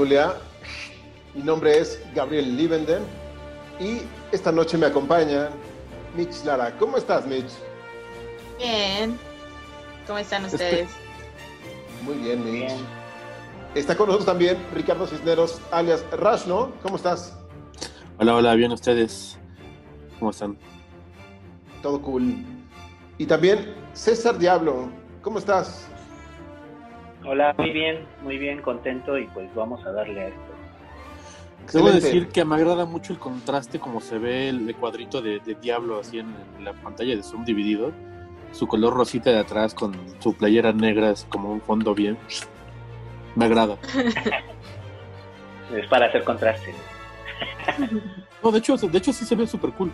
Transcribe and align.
Bienvenidos 0.00 0.24
a 0.24 0.28
la 0.28 0.34
Tetulia. 0.34 0.34
Mi 1.34 1.42
nombre 1.42 1.78
es 1.78 2.00
Gabriel 2.14 2.56
Liebenden 2.56 3.02
y 3.78 4.00
esta 4.32 4.50
noche 4.50 4.78
me 4.78 4.86
acompaña 4.86 5.50
Mitch 6.16 6.42
Lara. 6.44 6.76
¿Cómo 6.78 6.96
estás, 6.96 7.26
Mitch? 7.26 7.50
Bien. 8.58 9.18
¿Cómo 10.06 10.18
están 10.18 10.44
ustedes? 10.46 10.88
Muy 12.02 12.14
bien, 12.14 12.44
Mitch. 12.44 12.72
Está 13.74 13.94
con 13.94 14.06
nosotros 14.06 14.26
también 14.26 14.56
Ricardo 14.74 15.06
Cisneros, 15.06 15.60
alias 15.70 16.04
Rashno. 16.12 16.72
¿Cómo 16.82 16.96
estás? 16.96 17.36
Hola, 18.18 18.36
hola, 18.36 18.54
bien 18.54 18.72
ustedes. 18.72 19.38
¿Cómo 20.18 20.30
están? 20.30 20.56
Todo 21.82 22.00
cool. 22.00 22.36
Y 23.18 23.26
también 23.26 23.74
César 23.92 24.38
Diablo. 24.38 24.88
¿Cómo 25.20 25.38
estás? 25.38 25.89
Hola, 27.24 27.54
muy 27.58 27.70
bien, 27.70 28.06
muy 28.22 28.38
bien, 28.38 28.62
contento 28.62 29.18
y 29.18 29.26
pues 29.28 29.54
vamos 29.54 29.84
a 29.84 29.92
darle 29.92 30.20
a 30.20 30.28
esto. 30.28 30.40
Debo 31.72 31.90
decir 31.90 32.28
que 32.28 32.44
me 32.44 32.56
agrada 32.56 32.86
mucho 32.86 33.12
el 33.12 33.18
contraste 33.18 33.78
como 33.78 34.00
se 34.00 34.18
ve 34.18 34.48
el 34.48 34.74
cuadrito 34.76 35.20
de, 35.20 35.38
de 35.40 35.54
Diablo 35.54 36.00
así 36.00 36.18
en, 36.18 36.34
en 36.58 36.64
la 36.64 36.72
pantalla 36.72 37.14
de 37.14 37.22
Zoom 37.22 37.44
dividido. 37.44 37.92
Su 38.52 38.66
color 38.66 38.94
rosita 38.94 39.30
de 39.30 39.38
atrás 39.38 39.74
con 39.74 39.94
su 40.18 40.34
playera 40.34 40.72
negra 40.72 41.10
es 41.10 41.24
como 41.28 41.52
un 41.52 41.60
fondo 41.60 41.94
bien. 41.94 42.18
Me 43.36 43.44
agrada. 43.44 43.76
Es 45.72 45.86
para 45.88 46.06
hacer 46.06 46.24
contraste. 46.24 46.74
No, 48.42 48.50
de 48.50 48.58
hecho, 48.58 48.76
de 48.76 48.98
hecho 48.98 49.12
sí 49.12 49.24
se 49.24 49.36
ve 49.36 49.46
súper 49.46 49.70
cool. 49.72 49.92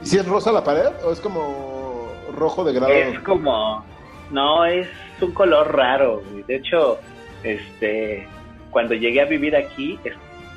¿Y 0.00 0.06
si 0.06 0.18
es 0.18 0.26
rosa 0.26 0.52
la 0.52 0.62
pared 0.62 0.90
o 1.04 1.10
es 1.10 1.20
como 1.20 2.06
rojo 2.36 2.62
de 2.62 2.74
grado? 2.74 2.92
Es 2.92 3.18
como, 3.20 3.84
no, 4.30 4.64
es 4.64 4.86
un 5.22 5.32
color 5.32 5.74
raro. 5.76 6.22
güey. 6.30 6.42
De 6.44 6.56
hecho, 6.56 6.98
este, 7.42 8.26
cuando 8.70 8.94
llegué 8.94 9.20
a 9.20 9.24
vivir 9.26 9.54
aquí, 9.56 9.98
es- 10.04 10.14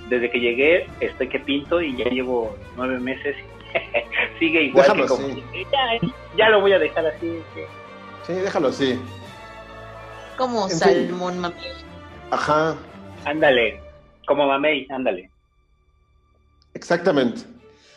desde 0.09 0.29
que 0.31 0.39
llegué, 0.39 0.87
estoy 1.01 1.27
que 1.27 1.39
pinto 1.39 1.81
y 1.81 1.95
ya 1.97 2.05
llevo 2.05 2.55
nueve 2.75 2.99
meses. 2.99 3.35
y 3.73 4.39
sigue 4.39 4.63
igual 4.63 4.83
Déjalo 4.83 5.03
que 5.03 5.07
como, 5.09 5.27
así. 5.27 5.43
ya, 5.71 6.09
ya 6.37 6.49
lo 6.49 6.61
voy 6.61 6.71
a 6.73 6.79
dejar 6.79 7.05
así. 7.07 7.39
que- 7.53 7.67
Sí, 8.25 8.33
déjalo 8.33 8.69
así. 8.69 8.99
Como 10.37 10.63
En 10.65 10.69
fin. 10.69 10.79
salmón 10.79 11.39
mami. 11.39 11.55
Ajá, 12.31 12.75
Ándale, 13.25 13.81
como 14.25 14.45
mamey, 14.47 14.85
ándale. 14.89 15.29
exactamente. 16.73 17.41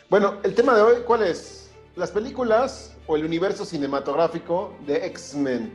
Bueno, 0.08 0.36
el 0.42 0.54
tema 0.54 0.74
de 0.74 0.82
hoy, 0.82 0.94
¿cuál 1.06 1.22
es? 1.22 1.70
Las 1.96 2.10
películas 2.10 2.96
o 3.06 3.16
el 3.16 3.24
universo 3.24 3.64
cinematográfico 3.64 4.74
de 4.86 5.06
X-Men. 5.06 5.72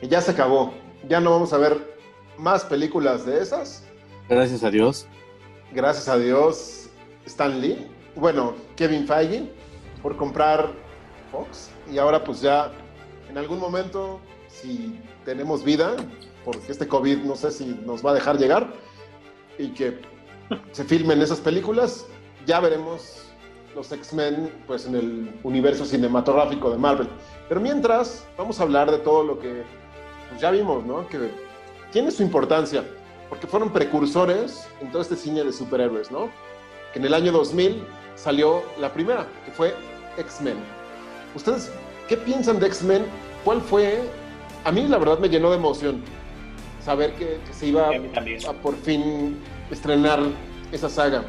Que 0.00 0.08
ya 0.08 0.20
se 0.20 0.30
acabó. 0.32 0.72
Ya 1.08 1.20
no 1.20 1.30
vamos 1.30 1.52
a 1.52 1.58
ver 1.58 1.96
más 2.36 2.64
películas 2.64 3.26
de 3.26 3.42
esas. 3.42 3.84
Gracias 4.28 4.62
a 4.62 4.70
Dios. 4.70 5.06
Gracias 5.72 6.08
a 6.08 6.18
Dios, 6.18 6.88
Stan 7.26 7.60
Lee. 7.60 7.86
Bueno, 8.14 8.54
Kevin 8.76 9.06
Feige 9.06 9.52
por 10.02 10.16
comprar 10.16 10.70
Fox. 11.30 11.70
Y 11.90 11.98
ahora 11.98 12.24
pues 12.24 12.40
ya 12.40 12.72
en 13.28 13.36
algún 13.36 13.58
momento, 13.58 14.20
si 14.48 14.98
tenemos 15.24 15.62
vida, 15.62 15.94
porque 16.44 16.72
este 16.72 16.88
COVID 16.88 17.18
no 17.18 17.36
sé 17.36 17.50
si 17.50 17.66
nos 17.84 18.04
va 18.04 18.12
a 18.12 18.14
dejar 18.14 18.38
llegar, 18.38 18.72
y 19.58 19.68
que 19.68 20.00
se 20.72 20.84
filmen 20.84 21.20
esas 21.20 21.40
películas, 21.40 22.06
ya 22.46 22.60
veremos 22.60 23.24
los 23.74 23.92
X-Men 23.92 24.50
pues 24.66 24.86
en 24.86 24.94
el 24.94 25.40
universo 25.42 25.84
cinematográfico 25.84 26.70
de 26.70 26.78
Marvel. 26.78 27.08
Pero 27.48 27.60
mientras, 27.60 28.26
vamos 28.36 28.60
a 28.60 28.62
hablar 28.62 28.90
de 28.90 28.98
todo 28.98 29.24
lo 29.24 29.38
que 29.38 29.62
pues, 30.28 30.40
ya 30.40 30.50
vimos, 30.50 30.84
¿no? 30.84 31.06
Que 31.08 31.30
tiene 31.92 32.10
su 32.10 32.22
importancia, 32.22 32.84
porque 33.28 33.46
fueron 33.46 33.70
precursores 33.70 34.68
en 34.80 34.90
todo 34.90 35.02
este 35.02 35.16
cine 35.16 35.44
de 35.44 35.52
superhéroes, 35.52 36.10
¿no? 36.10 36.30
Que 36.92 36.98
en 36.98 37.06
el 37.06 37.14
año 37.14 37.32
2000 37.32 37.82
salió 38.14 38.62
la 38.80 38.92
primera, 38.92 39.26
que 39.44 39.50
fue 39.52 39.74
X-Men. 40.16 40.56
¿Ustedes 41.34 41.70
qué 42.08 42.16
piensan 42.16 42.58
de 42.58 42.66
X-Men? 42.66 43.04
¿Cuál 43.44 43.60
fue? 43.60 44.02
A 44.64 44.72
mí 44.72 44.86
la 44.86 44.98
verdad 44.98 45.18
me 45.18 45.28
llenó 45.28 45.50
de 45.50 45.56
emoción 45.56 46.02
saber 46.84 47.12
que, 47.14 47.38
que 47.46 47.52
se 47.52 47.66
iba 47.66 47.90
a 48.48 48.52
por 48.62 48.74
fin 48.76 49.38
estrenar 49.70 50.20
esa 50.72 50.88
saga. 50.88 51.22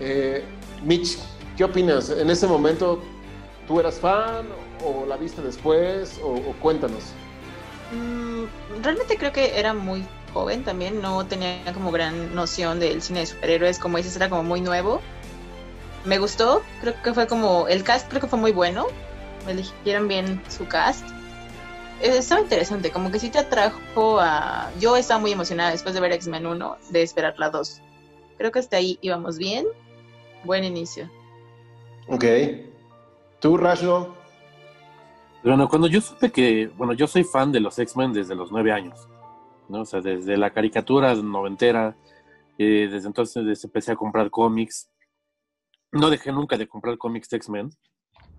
Eh, 0.00 0.44
Mitch, 0.84 1.18
¿qué 1.56 1.64
opinas? 1.64 2.10
En 2.10 2.28
ese 2.30 2.46
momento, 2.46 3.00
¿tú 3.66 3.78
eras 3.80 3.98
fan 3.98 4.46
o 4.84 5.06
la 5.06 5.16
viste 5.16 5.40
después? 5.40 6.20
O, 6.22 6.32
o 6.32 6.52
cuéntanos. 6.60 7.12
Mm, 7.92 8.82
realmente 8.82 9.16
creo 9.16 9.32
que 9.32 9.58
era 9.58 9.72
muy 9.74 10.04
joven 10.32 10.64
también, 10.64 11.00
no 11.00 11.26
tenía 11.26 11.72
como 11.72 11.90
gran 11.90 12.34
noción 12.34 12.80
del 12.80 13.00
cine 13.02 13.20
de 13.20 13.26
superhéroes, 13.26 13.78
como 13.78 13.96
dices, 13.96 14.16
era 14.16 14.28
como 14.28 14.42
muy 14.42 14.60
nuevo. 14.60 15.00
Me 16.04 16.18
gustó, 16.18 16.62
creo 16.80 16.94
que 17.02 17.14
fue 17.14 17.26
como, 17.26 17.68
el 17.68 17.82
cast 17.84 18.08
creo 18.08 18.20
que 18.20 18.28
fue 18.28 18.38
muy 18.38 18.52
bueno, 18.52 18.86
eligieron 19.48 20.08
bien 20.08 20.42
su 20.48 20.66
cast. 20.66 21.08
Eh, 22.00 22.18
Estaba 22.18 22.40
interesante, 22.40 22.90
como 22.90 23.10
que 23.10 23.18
sí 23.18 23.30
te 23.30 23.38
atrajo 23.38 24.20
a... 24.20 24.70
Yo 24.78 24.96
estaba 24.96 25.18
muy 25.20 25.32
emocionada 25.32 25.70
después 25.70 25.94
de 25.94 26.00
ver 26.00 26.12
X-Men 26.12 26.46
1, 26.46 26.76
de 26.90 27.02
esperar 27.02 27.34
la 27.38 27.50
2. 27.50 27.80
Creo 28.38 28.52
que 28.52 28.58
hasta 28.58 28.76
ahí 28.76 28.98
íbamos 29.00 29.38
bien, 29.38 29.66
buen 30.44 30.62
inicio. 30.64 31.10
Ok. 32.08 32.24
¿Tú, 33.40 33.56
Rashno? 33.56 34.14
Bueno, 35.46 35.68
cuando 35.68 35.86
yo 35.86 36.00
supe 36.00 36.32
que, 36.32 36.66
bueno, 36.76 36.92
yo 36.92 37.06
soy 37.06 37.22
fan 37.22 37.52
de 37.52 37.60
los 37.60 37.78
X-Men 37.78 38.12
desde 38.12 38.34
los 38.34 38.50
nueve 38.50 38.72
años, 38.72 39.06
¿no? 39.68 39.82
O 39.82 39.84
sea, 39.84 40.00
desde 40.00 40.36
la 40.36 40.50
caricatura 40.50 41.14
noventera, 41.14 41.96
eh, 42.58 42.88
desde 42.90 43.06
entonces 43.06 43.46
desde 43.46 43.68
empecé 43.68 43.92
a 43.92 43.96
comprar 43.96 44.28
cómics. 44.28 44.90
No 45.92 46.10
dejé 46.10 46.32
nunca 46.32 46.58
de 46.58 46.66
comprar 46.66 46.98
cómics 46.98 47.28
de 47.28 47.36
X-Men. 47.36 47.70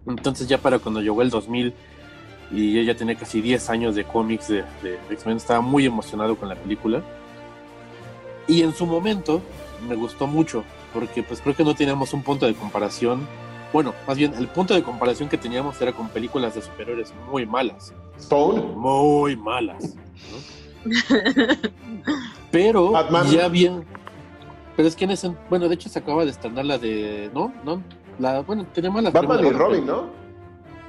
Entonces 0.05 0.49
ya 0.49 0.57
para 0.57 0.79
cuando 0.79 0.99
llegó 0.99 1.21
el 1.21 1.29
2000 1.29 1.73
y 2.51 2.73
yo 2.73 2.81
ya 2.81 2.97
tenía 2.97 3.15
casi 3.15 3.39
10 3.39 3.69
años 3.69 3.95
de 3.95 4.03
cómics 4.03 4.49
de, 4.49 4.65
de 4.83 4.99
X-Men, 5.11 5.37
estaba 5.37 5.61
muy 5.61 5.85
emocionado 5.85 6.35
con 6.35 6.49
la 6.49 6.55
película. 6.55 7.01
Y 8.49 8.63
en 8.63 8.73
su 8.73 8.85
momento 8.85 9.41
me 9.87 9.95
gustó 9.95 10.27
mucho, 10.27 10.65
porque 10.93 11.23
pues 11.23 11.39
creo 11.39 11.55
que 11.55 11.63
no 11.63 11.73
teníamos 11.73 12.11
un 12.13 12.21
punto 12.21 12.47
de 12.47 12.53
comparación 12.53 13.25
bueno, 13.73 13.93
más 14.07 14.17
bien, 14.17 14.33
el 14.35 14.47
punto 14.47 14.73
de 14.73 14.83
comparación 14.83 15.29
que 15.29 15.37
teníamos 15.37 15.81
era 15.81 15.91
con 15.91 16.09
películas 16.09 16.55
de 16.55 16.61
superhéroes 16.61 17.13
muy 17.29 17.45
malas. 17.45 17.93
¿Stone? 18.17 18.61
Muy 18.61 19.35
malas. 19.35 19.95
¿no? 19.95 20.91
Pero 22.51 22.91
Batman. 22.91 23.29
ya 23.29 23.47
bien. 23.47 23.85
Pero 24.75 24.87
es 24.87 24.95
que 24.95 25.05
en 25.05 25.11
ese. 25.11 25.31
Bueno, 25.49 25.67
de 25.67 25.75
hecho 25.75 25.89
se 25.89 25.99
acaba 25.99 26.23
de 26.23 26.31
estrenar 26.31 26.65
la 26.65 26.77
de. 26.77 27.29
¿No? 27.33 27.53
¿No? 27.65 27.81
La, 28.19 28.41
bueno, 28.41 28.65
teníamos 28.73 29.03
las 29.03 29.13
Batman 29.13 29.45
y 29.45 29.49
Robin, 29.49 29.85
¿no? 29.85 30.09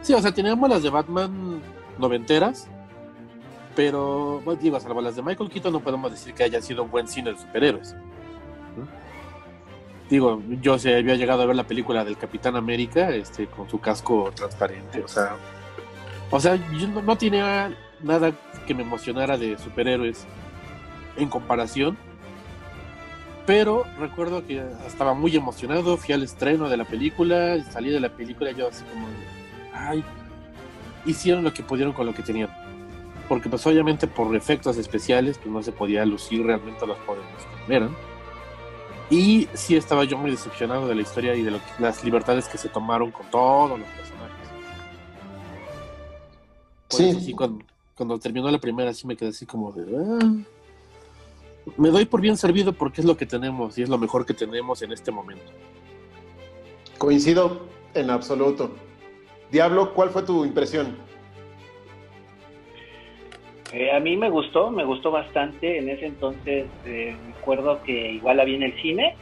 Sí, 0.00 0.14
o 0.14 0.20
sea, 0.22 0.32
teníamos 0.32 0.68
las 0.68 0.82
de 0.82 0.90
Batman 0.90 1.60
noventeras. 1.98 2.68
Pero, 3.74 4.40
bueno, 4.44 4.60
digo, 4.60 4.80
salvo 4.80 5.00
las 5.00 5.14
de 5.16 5.22
Michael 5.22 5.50
Keaton, 5.50 5.72
no 5.72 5.80
podemos 5.80 6.10
decir 6.10 6.34
que 6.34 6.42
haya 6.42 6.60
sido 6.60 6.82
un 6.82 6.90
buen 6.90 7.06
cine 7.06 7.32
de 7.32 7.38
superhéroes. 7.38 7.94
Digo, 10.08 10.42
yo 10.62 10.78
se 10.78 10.96
había 10.96 11.16
llegado 11.16 11.42
a 11.42 11.46
ver 11.46 11.56
la 11.56 11.66
película 11.66 12.04
del 12.04 12.16
Capitán 12.16 12.56
América, 12.56 13.10
este, 13.10 13.46
con 13.46 13.68
su 13.68 13.78
casco 13.78 14.30
transparente, 14.34 15.02
o 15.02 15.08
sea. 15.08 15.36
O 16.30 16.40
sea, 16.40 16.56
yo 16.72 16.88
no, 16.88 17.02
no 17.02 17.16
tenía 17.16 17.74
nada 18.02 18.32
que 18.66 18.74
me 18.74 18.82
emocionara 18.82 19.36
de 19.36 19.58
superhéroes 19.58 20.26
en 21.16 21.28
comparación. 21.28 21.96
Pero 23.46 23.84
recuerdo 23.98 24.46
que 24.46 24.62
estaba 24.86 25.14
muy 25.14 25.34
emocionado, 25.34 25.96
fui 25.96 26.14
al 26.14 26.22
estreno 26.22 26.68
de 26.68 26.76
la 26.76 26.84
película, 26.84 27.62
salí 27.70 27.90
de 27.90 27.98
la 27.98 28.10
película 28.10 28.50
yo 28.50 28.68
así 28.68 28.84
como, 28.84 29.06
ay, 29.72 30.04
hicieron 31.06 31.44
lo 31.44 31.54
que 31.54 31.62
pudieron 31.62 31.94
con 31.94 32.04
lo 32.04 32.14
que 32.14 32.22
tenían. 32.22 32.50
Porque 33.26 33.48
pues 33.48 33.66
obviamente 33.66 34.06
por 34.06 34.36
efectos 34.36 34.76
especiales 34.76 35.38
pues 35.38 35.50
no 35.50 35.62
se 35.62 35.72
podía 35.72 36.04
lucir 36.04 36.44
realmente 36.44 36.86
los 36.86 36.98
poderes 36.98 37.26
como 37.44 37.74
eran. 37.74 37.96
Y 39.10 39.48
sí 39.54 39.74
estaba 39.76 40.04
yo 40.04 40.18
muy 40.18 40.30
decepcionado 40.30 40.86
de 40.86 40.94
la 40.94 41.02
historia 41.02 41.34
y 41.34 41.42
de 41.42 41.50
lo 41.52 41.58
que- 41.58 41.82
las 41.82 42.04
libertades 42.04 42.46
que 42.48 42.58
se 42.58 42.68
tomaron 42.68 43.10
con 43.10 43.26
todos 43.30 43.78
los 43.78 43.88
personajes. 43.88 44.48
Por 46.88 46.98
Sí. 47.00 47.08
eso 47.10 47.20
sí, 47.20 47.32
cuando, 47.32 47.64
cuando 47.96 48.18
terminó 48.18 48.50
la 48.50 48.58
primera 48.58 48.92
sí 48.92 49.06
me 49.06 49.16
quedé 49.16 49.30
así 49.30 49.46
como 49.46 49.72
de... 49.72 49.84
"Ah". 49.96 50.32
Me 51.76 51.90
doy 51.90 52.06
por 52.06 52.20
bien 52.20 52.36
servido 52.36 52.72
porque 52.72 53.00
es 53.02 53.06
lo 53.06 53.16
que 53.16 53.26
tenemos 53.26 53.76
y 53.78 53.82
es 53.82 53.88
lo 53.88 53.98
mejor 53.98 54.24
que 54.24 54.32
tenemos 54.34 54.80
en 54.82 54.92
este 54.92 55.10
momento. 55.10 55.44
Coincido 56.96 57.66
en 57.94 58.10
absoluto. 58.10 58.70
Diablo, 59.50 59.92
¿cuál 59.94 60.10
fue 60.10 60.22
tu 60.22 60.44
impresión? 60.44 60.96
Eh, 63.72 63.92
a 63.92 64.00
mí 64.00 64.16
me 64.16 64.30
gustó, 64.30 64.70
me 64.70 64.84
gustó 64.84 65.10
bastante. 65.10 65.78
En 65.78 65.88
ese 65.88 66.06
entonces 66.06 66.66
eh, 66.86 67.14
recuerdo 67.36 67.82
que 67.82 68.12
igual 68.12 68.38
la 68.38 68.44
vi 68.44 68.54
en 68.54 68.62
el 68.62 68.80
cine. 68.80 69.16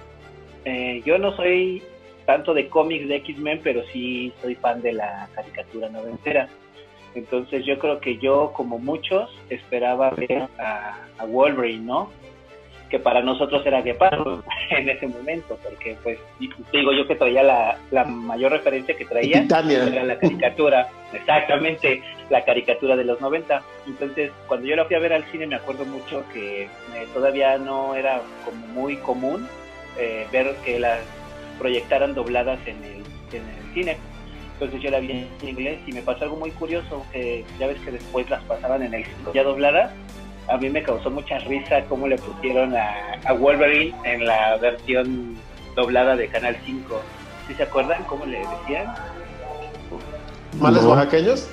Eh, 0.64 1.02
yo 1.04 1.18
no 1.18 1.34
soy 1.36 1.82
tanto 2.26 2.54
de 2.54 2.68
cómics 2.68 3.08
de 3.08 3.16
X-Men, 3.16 3.60
pero 3.62 3.82
sí 3.92 4.32
soy 4.42 4.54
fan 4.56 4.82
de 4.82 4.92
la 4.92 5.28
caricatura 5.34 5.88
noventera. 5.88 6.48
Entonces 7.14 7.64
yo 7.64 7.78
creo 7.78 8.00
que 8.00 8.18
yo, 8.18 8.52
como 8.52 8.78
muchos, 8.78 9.30
esperaba 9.48 10.10
ver 10.10 10.48
a, 10.58 10.98
a 11.18 11.24
Wolverine, 11.24 11.84
¿no? 11.84 12.10
Que 12.90 12.98
para 12.98 13.20
nosotros 13.20 13.64
era 13.66 13.82
Guepardo 13.82 14.42
en 14.70 14.88
ese 14.88 15.06
momento, 15.06 15.58
porque 15.62 15.96
pues 16.02 16.18
digo 16.72 16.92
yo 16.92 17.06
que 17.06 17.16
traía 17.16 17.42
la, 17.42 17.78
la 17.90 18.04
mayor 18.04 18.52
referencia 18.52 18.96
que 18.96 19.04
traía 19.04 19.44
era 19.48 20.04
la 20.04 20.18
caricatura, 20.18 20.88
exactamente 21.12 22.02
la 22.30 22.44
caricatura 22.44 22.96
de 22.96 23.04
los 23.04 23.20
90. 23.20 23.62
Entonces 23.86 24.30
cuando 24.46 24.66
yo 24.66 24.76
la 24.76 24.84
fui 24.84 24.96
a 24.96 25.00
ver 25.00 25.12
al 25.12 25.24
cine 25.24 25.46
me 25.46 25.56
acuerdo 25.56 25.84
mucho 25.84 26.24
que 26.32 26.64
eh, 26.64 26.68
todavía 27.14 27.58
no 27.58 27.94
era 27.94 28.20
como 28.44 28.66
muy 28.68 28.96
común 28.96 29.48
eh, 29.98 30.26
ver 30.32 30.54
que 30.64 30.78
las 30.78 31.00
proyectaran 31.58 32.14
dobladas 32.14 32.60
en 32.66 32.76
el, 32.84 33.02
en 33.32 33.48
el 33.48 33.74
cine. 33.74 33.96
Entonces 34.54 34.80
yo 34.80 34.90
la 34.90 35.00
vi 35.00 35.10
en 35.10 35.48
inglés 35.48 35.78
y 35.86 35.92
me 35.92 36.00
pasó 36.00 36.24
algo 36.24 36.36
muy 36.36 36.50
curioso, 36.50 37.04
que 37.12 37.44
ya 37.58 37.66
ves 37.66 37.78
que 37.80 37.90
después 37.90 38.28
las 38.30 38.42
pasaban 38.44 38.82
en 38.82 38.94
el 38.94 39.04
ya 39.34 39.42
dobladas 39.42 39.92
a 40.48 40.56
mí 40.56 40.70
me 40.70 40.82
causó 40.82 41.10
mucha 41.10 41.38
risa 41.38 41.84
cómo 41.88 42.08
le 42.08 42.16
pusieron 42.18 42.74
a, 42.76 43.32
Wolverine 43.32 43.96
en 44.04 44.26
la 44.26 44.56
versión 44.56 45.36
doblada 45.74 46.14
de 46.16 46.28
Canal 46.28 46.56
5. 46.64 47.00
¿Sí 47.48 47.54
se 47.54 47.64
acuerdan 47.64 48.04
cómo 48.04 48.24
le 48.26 48.38
decían? 48.38 48.94
¿Males 50.58 50.84
oaxaqueños? 50.84 51.48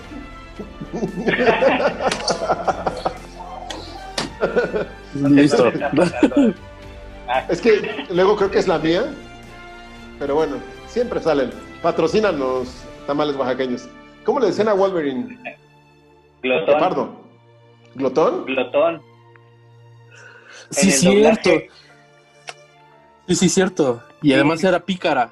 Listo. 5.16 5.72
es 7.50 7.62
que 7.62 8.06
luego 8.12 8.36
creo 8.36 8.51
que 8.51 8.60
es 8.60 8.68
la 8.68 8.78
mía, 8.80 9.06
pero 10.19 10.36
bueno, 10.36 10.57
siempre 10.88 11.19
salen. 11.19 11.50
Patrocinan 11.81 12.38
los 12.40 12.68
tamales 13.07 13.36
oaxaqueños. 13.36 13.90
¿Cómo 14.24 14.40
le 14.40 14.45
decían 14.48 14.69
a 14.69 14.74
Wolverine? 14.74 15.38
Glotón. 16.42 17.23
¿Glotón? 17.95 18.45
Glotón. 18.45 19.01
Sí, 20.69 20.92
cierto. 20.92 21.50
Sí, 23.28 23.36
sí, 23.36 23.50
cierto. 23.50 24.04
Y 24.22 24.34
además 24.34 24.63
era 24.63 24.80
pícara. 24.80 25.31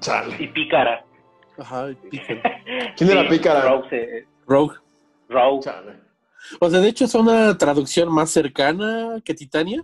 Chale. 0.00 0.36
Y 0.38 0.48
pícara. 0.48 1.04
Ajá, 1.58 1.88
pícara. 2.10 2.62
¿Quién 2.96 3.10
era 3.10 3.28
pícara? 3.28 3.62
Rogue. 3.62 4.26
Rogue. 4.46 4.76
Rogue. 5.28 5.62
Chale. 5.62 6.08
O 6.60 6.70
sea, 6.70 6.80
de 6.80 6.88
hecho 6.88 7.04
es 7.04 7.14
una 7.14 7.56
traducción 7.58 8.12
más 8.12 8.30
cercana 8.30 9.20
que 9.24 9.34
Titania. 9.34 9.82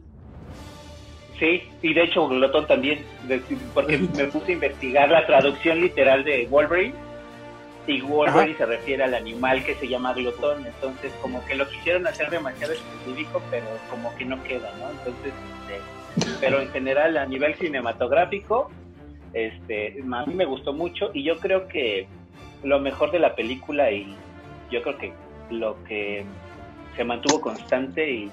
Sí, 1.38 1.62
y 1.82 1.94
de 1.94 2.04
hecho 2.04 2.28
Glotón 2.28 2.66
también, 2.66 3.04
porque 3.72 3.98
me 4.16 4.24
puse 4.26 4.52
a 4.52 4.54
investigar 4.54 5.10
la 5.10 5.26
traducción 5.26 5.80
literal 5.80 6.24
de 6.24 6.46
Wolverine 6.46 6.94
y 7.86 8.00
Wolverine 8.00 8.56
se 8.56 8.66
refiere 8.66 9.04
al 9.04 9.14
animal 9.14 9.64
que 9.64 9.74
se 9.74 9.88
llama 9.88 10.14
glotón, 10.14 10.64
entonces 10.66 11.12
como 11.20 11.44
que 11.44 11.54
lo 11.54 11.68
quisieron 11.68 12.06
hacer 12.06 12.30
demasiado 12.30 12.72
específico, 12.72 13.42
pero 13.50 13.66
como 13.90 14.14
que 14.16 14.24
no 14.24 14.42
queda, 14.42 14.72
¿no? 14.78 14.90
Entonces, 14.90 15.32
este, 16.16 16.30
pero 16.40 16.60
en 16.60 16.70
general 16.70 17.16
a 17.16 17.26
nivel 17.26 17.54
cinematográfico, 17.56 18.70
este, 19.34 20.02
a 20.12 20.26
mí 20.26 20.34
me 20.34 20.44
gustó 20.44 20.72
mucho 20.72 21.10
y 21.12 21.24
yo 21.24 21.38
creo 21.38 21.68
que 21.68 22.06
lo 22.62 22.80
mejor 22.80 23.10
de 23.10 23.18
la 23.18 23.34
película 23.34 23.90
y 23.90 24.16
yo 24.70 24.80
creo 24.82 24.96
que 24.96 25.12
lo 25.50 25.82
que 25.84 26.24
se 26.96 27.04
mantuvo 27.04 27.40
constante 27.40 28.10
y 28.10 28.30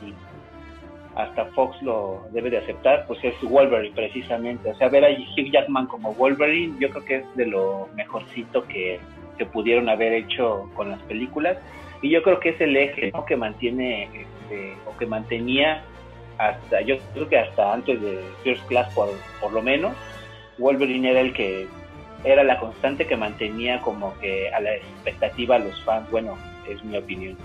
hasta 1.15 1.45
Fox 1.47 1.81
lo 1.81 2.25
debe 2.31 2.49
de 2.49 2.59
aceptar, 2.59 3.05
pues 3.05 3.19
es 3.23 3.33
Wolverine 3.41 3.93
precisamente. 3.93 4.69
O 4.71 4.75
sea, 4.75 4.87
ver 4.87 5.03
a 5.03 5.09
Hugh 5.09 5.51
Jackman 5.51 5.87
como 5.87 6.13
Wolverine, 6.13 6.75
yo 6.79 6.89
creo 6.89 7.05
que 7.05 7.15
es 7.17 7.35
de 7.35 7.47
lo 7.47 7.89
mejorcito 7.95 8.65
que, 8.67 8.99
que 9.37 9.45
pudieron 9.45 9.89
haber 9.89 10.13
hecho 10.13 10.69
con 10.75 10.89
las 10.91 11.01
películas. 11.03 11.57
Y 12.01 12.09
yo 12.09 12.23
creo 12.23 12.39
que 12.39 12.49
es 12.49 12.61
el 12.61 12.75
eje 12.75 13.11
que 13.27 13.35
mantiene 13.35 14.03
este, 14.03 14.73
o 14.85 14.97
que 14.97 15.05
mantenía 15.05 15.83
hasta, 16.37 16.81
yo 16.81 16.95
creo 17.13 17.29
que 17.29 17.37
hasta 17.37 17.73
antes 17.73 18.01
de 18.01 18.19
First 18.43 18.65
Class 18.67 18.91
por, 18.93 19.09
por 19.39 19.53
lo 19.53 19.61
menos, 19.61 19.93
Wolverine 20.57 21.11
era 21.11 21.21
el 21.21 21.33
que 21.33 21.67
era 22.23 22.43
la 22.43 22.59
constante 22.59 23.05
que 23.05 23.15
mantenía 23.15 23.81
como 23.81 24.17
que 24.19 24.49
a 24.49 24.59
la 24.59 24.75
expectativa 24.75 25.55
a 25.55 25.59
los 25.59 25.83
fans. 25.83 26.09
Bueno, 26.09 26.37
es 26.67 26.83
mi 26.83 26.97
opinión. 26.97 27.37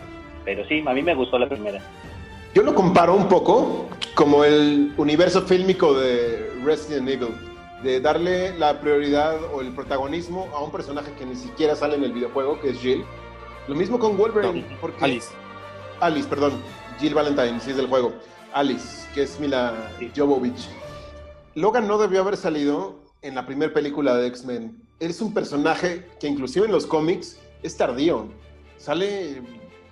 Pero 0.44 0.64
sí, 0.66 0.82
a 0.86 0.92
mí 0.92 1.02
me 1.02 1.14
gustó 1.14 1.38
la 1.38 1.48
primera. 1.48 1.80
Yo 2.54 2.62
lo 2.62 2.74
comparo 2.74 3.14
un 3.14 3.28
poco 3.28 3.88
como 4.14 4.44
el 4.44 4.92
universo 4.96 5.42
fílmico 5.42 5.98
de 5.98 6.50
Resident 6.64 7.08
Evil 7.08 7.34
de 7.82 8.00
darle 8.00 8.56
la 8.58 8.80
prioridad 8.80 9.36
o 9.52 9.60
el 9.60 9.74
protagonismo 9.74 10.48
a 10.54 10.62
un 10.62 10.70
personaje 10.70 11.12
que 11.12 11.26
ni 11.26 11.36
siquiera 11.36 11.76
sale 11.76 11.96
en 11.96 12.04
el 12.04 12.12
videojuego, 12.12 12.60
que 12.60 12.70
es 12.70 12.78
Jill. 12.78 13.04
Lo 13.68 13.74
mismo 13.74 13.98
con 13.98 14.16
Wolverine, 14.16 14.64
porque... 14.80 15.04
Alice. 15.04 15.28
Alice, 16.00 16.28
perdón. 16.28 16.52
Jill 16.98 17.14
Valentine, 17.14 17.60
sí 17.60 17.70
es 17.70 17.76
del 17.76 17.88
juego. 17.88 18.12
Alice, 18.52 19.06
que 19.14 19.22
es 19.22 19.38
Mila 19.38 19.90
Jovovich. 20.16 20.68
Logan 21.54 21.86
no 21.86 21.98
debió 21.98 22.20
haber 22.20 22.36
salido 22.36 22.96
en 23.22 23.34
la 23.34 23.46
primera 23.46 23.72
película 23.72 24.16
de 24.16 24.28
X-Men. 24.28 24.80
Es 25.00 25.20
un 25.20 25.34
personaje 25.34 26.06
que 26.20 26.26
inclusive 26.26 26.66
en 26.66 26.72
los 26.72 26.86
cómics 26.86 27.38
es 27.62 27.76
tardío. 27.76 28.28
Sale 28.78 29.42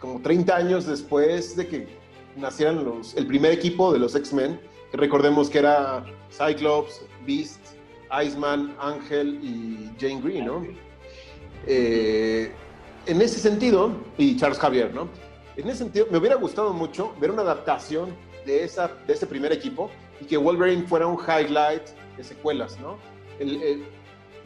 como 0.01 0.21
30 0.21 0.57
años 0.57 0.87
después 0.87 1.57
de 1.57 1.67
que 1.67 1.89
nacieran 2.37 2.85
los, 2.85 3.15
el 3.15 3.27
primer 3.27 3.53
equipo 3.53 3.93
de 3.93 3.99
los 3.99 4.15
X-Men. 4.15 4.61
Recordemos 4.93 5.51
que 5.51 5.59
era 5.59 6.05
Cyclops, 6.31 7.03
Beast, 7.27 7.64
Iceman, 8.23 8.75
Ángel 8.81 9.39
y 9.43 9.91
Jane 9.99 10.21
Green, 10.21 10.47
¿no? 10.47 10.67
Eh, 11.67 12.53
en 13.07 13.23
ese 13.23 13.39
sentido, 13.39 13.93
y 14.17 14.37
Charles 14.37 14.59
Javier, 14.59 14.95
¿no? 14.95 15.09
En 15.57 15.69
ese 15.69 15.79
sentido, 15.79 16.07
me 16.11 16.19
hubiera 16.19 16.37
gustado 16.37 16.73
mucho 16.73 17.15
ver 17.21 17.31
una 17.31 17.43
adaptación 17.43 18.15
de, 18.45 18.65
esa, 18.65 18.91
de 19.07 19.13
ese 19.13 19.27
primer 19.27 19.53
equipo 19.53 19.91
y 20.21 20.25
que 20.25 20.37
Wolverine 20.37 20.87
fuera 20.87 21.07
un 21.07 21.19
highlight 21.19 21.83
de 22.17 22.25
secuelas, 22.25 22.79
¿no? 22.81 22.97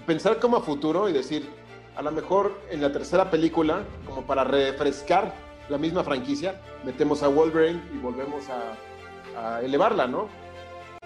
pensar 0.06 0.40
como 0.40 0.56
a 0.56 0.62
futuro 0.62 1.10
y 1.10 1.12
decir, 1.12 1.46
a 1.94 2.00
lo 2.00 2.10
mejor 2.10 2.58
en 2.70 2.80
la 2.80 2.90
tercera 2.90 3.30
película, 3.30 3.84
como 4.06 4.22
para 4.22 4.42
refrescar 4.42 5.34
la 5.68 5.76
misma 5.76 6.02
franquicia, 6.02 6.62
metemos 6.82 7.22
a 7.22 7.28
Wolverine 7.28 7.82
y 7.92 7.98
volvemos 7.98 8.44
a, 8.48 9.56
a 9.56 9.60
elevarla, 9.60 10.06
¿no? 10.06 10.28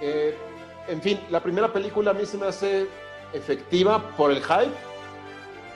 Eh, 0.01 0.37
en 0.89 1.01
fin, 1.01 1.21
la 1.31 1.41
primera 1.41 1.73
película 1.73 2.11
a 2.11 2.15
mí 2.15 2.27
se 2.27 2.37
me 2.37 2.47
hace 2.47 2.87
efectiva 3.33 4.11
por 4.17 4.31
el 4.31 4.43
hype, 4.43 4.73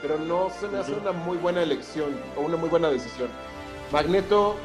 pero 0.03 0.19
no 0.19 0.51
se 0.51 0.69
me 0.69 0.79
hace 0.79 0.93
una 0.93 1.13
muy 1.13 1.39
buena 1.39 1.63
elección 1.63 2.17
o 2.37 2.43
una 2.43 2.57
muy 2.57 2.69
buena 2.69 2.91
decisión. 2.91 3.29
Magneto, 3.93 4.57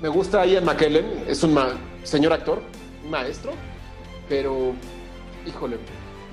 me 0.00 0.08
gusta 0.08 0.44
Ian 0.46 0.64
McKellen, 0.64 1.24
es 1.26 1.42
un 1.42 1.58
señor 2.04 2.32
actor, 2.32 2.62
un 3.04 3.10
maestro, 3.10 3.52
pero, 4.28 4.74
híjole, 5.46 5.78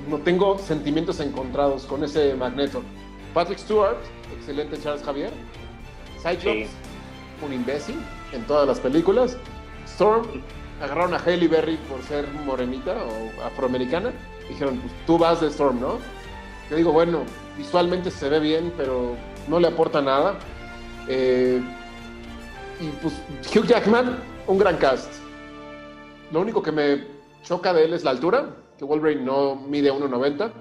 no 0.09 0.19
tengo 0.19 0.59
sentimientos 0.59 1.19
encontrados 1.19 1.85
con 1.85 2.03
ese 2.03 2.35
Magneto. 2.35 2.83
Patrick 3.33 3.57
Stewart, 3.57 3.97
excelente 4.37 4.79
Charles 4.81 5.03
Javier. 5.03 5.31
Cyclops, 6.21 6.69
un 7.45 7.53
imbécil 7.53 7.99
en 8.33 8.43
todas 8.45 8.67
las 8.67 8.79
películas. 8.79 9.37
Storm, 9.87 10.41
agarraron 10.81 11.13
a 11.13 11.17
Hailey 11.17 11.47
Berry 11.47 11.77
por 11.89 12.01
ser 12.03 12.27
morenita 12.45 12.95
o 12.95 13.45
afroamericana. 13.45 14.11
Dijeron, 14.49 14.77
pues 14.77 14.93
tú 15.05 15.17
vas 15.17 15.41
de 15.41 15.47
Storm, 15.47 15.79
¿no? 15.79 15.97
Yo 16.69 16.75
digo, 16.75 16.91
bueno, 16.91 17.23
visualmente 17.57 18.11
se 18.11 18.29
ve 18.29 18.39
bien, 18.39 18.73
pero 18.75 19.15
no 19.47 19.59
le 19.59 19.67
aporta 19.67 20.01
nada. 20.01 20.37
Eh, 21.07 21.61
y 22.79 22.87
pues 23.01 23.13
Hugh 23.55 23.65
Jackman, 23.65 24.17
un 24.47 24.57
gran 24.57 24.77
cast. 24.77 25.11
Lo 26.31 26.41
único 26.41 26.61
que 26.61 26.71
me 26.71 27.03
choca 27.43 27.73
de 27.73 27.85
él 27.85 27.93
es 27.93 28.03
la 28.03 28.11
altura, 28.11 28.55
que 28.77 28.85
Wolverine 28.85 29.23
no 29.23 29.55
mide 29.55 29.91
1,90. 29.91 30.51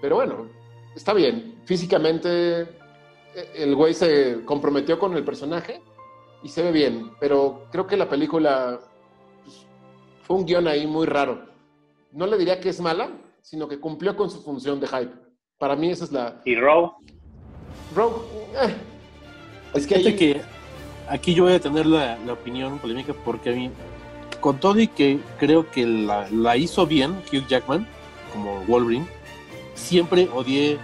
Pero 0.00 0.16
bueno, 0.16 0.48
está 0.94 1.14
bien. 1.14 1.60
Físicamente 1.64 2.62
e, 2.62 2.68
el 3.56 3.74
güey 3.74 3.94
se 3.94 4.44
comprometió 4.44 4.98
con 4.98 5.16
el 5.16 5.24
personaje 5.24 5.80
y 6.42 6.48
se 6.48 6.62
ve 6.62 6.72
bien. 6.72 7.12
Pero 7.20 7.66
creo 7.70 7.86
que 7.86 7.96
la 7.96 8.08
película 8.08 8.80
fue 10.24 10.36
un 10.36 10.46
guion 10.46 10.66
ahí 10.66 10.86
muy 10.86 11.06
raro. 11.06 11.46
No 12.12 12.26
le 12.26 12.36
diría 12.36 12.60
que 12.60 12.70
es 12.70 12.80
mala, 12.80 13.10
sino 13.42 13.68
que 13.68 13.78
cumplió 13.78 14.16
con 14.16 14.30
su 14.30 14.42
función 14.42 14.80
de 14.80 14.88
hype. 14.88 15.12
Para 15.58 15.76
mí 15.76 15.90
esa 15.90 16.04
es 16.04 16.12
la... 16.12 16.40
¿Y 16.44 16.56
Rogue? 16.56 16.92
Rogue... 17.94 18.16
Eh. 18.62 18.74
Es 19.74 19.86
que, 19.86 20.16
que 20.16 20.40
aquí 21.08 21.34
yo 21.34 21.44
voy 21.44 21.54
a 21.54 21.60
tener 21.60 21.86
la, 21.86 22.18
opinión 22.32 22.78
polémica 22.78 23.12
porque 23.24 23.50
a 23.50 23.52
mí, 23.52 23.70
con 24.40 24.58
todo 24.58 24.80
y 24.80 24.86
que 24.86 25.18
creo 25.38 25.70
que 25.70 25.86
la, 25.86 26.56
hizo 26.56 26.86
bien 26.86 27.12
Hugh 27.32 27.46
Jackman, 27.46 27.86
como 28.32 28.64
Wolverine, 28.66 29.06
siempre 29.74 30.28
odié 30.32 30.78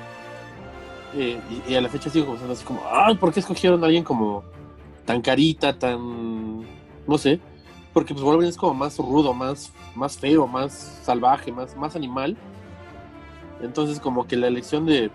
eh, 1.14 1.40
y, 1.68 1.75
a 1.75 1.80
la 1.80 1.88
fecha 1.88 2.11
sigo 2.11 2.26
pensando 2.26 2.52
así 2.52 2.64
como, 2.64 2.82
ay, 2.90 3.14
¿por 3.16 3.32
qué 3.32 3.40
escogieron 3.40 3.82
a 3.82 3.87
alguien 3.87 4.04
como 4.04 4.44
tan 5.04 5.23
carita, 5.23 5.78
tan, 5.78 6.61
no 7.06 7.18
sé? 7.18 7.40
Porque 8.00 8.14
pues 8.14 8.25
Wolverine 8.25 8.49
es 8.49 8.57
como 8.57 8.73
más 8.73 8.97
rudo, 8.97 9.35
más, 9.35 9.75
más 9.95 10.16
feo, 10.16 10.47
más 10.47 10.73
salvaje, 11.02 11.52
más, 11.52 11.76
más 11.76 11.95
animal. 11.95 12.35
Entonces 13.61 14.00
como 14.00 14.26
que 14.26 14.37
la 14.38 14.47
elección 14.47 14.87
de 14.87 15.11